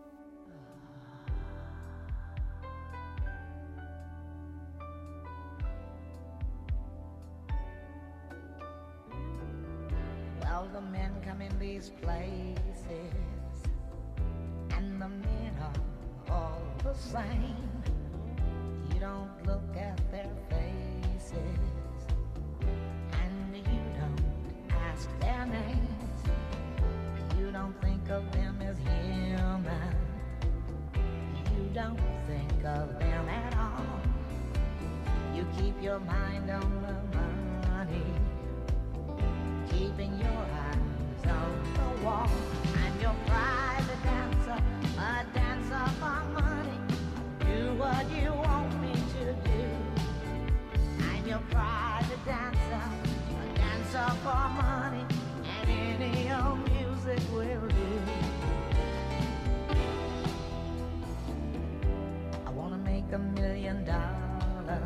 A 63.14 63.20
million 63.20 63.84
dollars. 63.84 64.80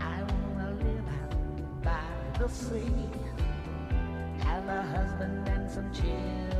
I 0.00 0.22
wanna 0.22 0.72
live 0.82 1.08
out 1.08 1.82
by 1.82 2.38
the 2.38 2.48
sea 2.48 3.08
have 4.40 4.66
a 4.68 4.82
husband 4.82 5.48
and 5.48 5.70
some 5.70 5.92
children. 5.92 6.59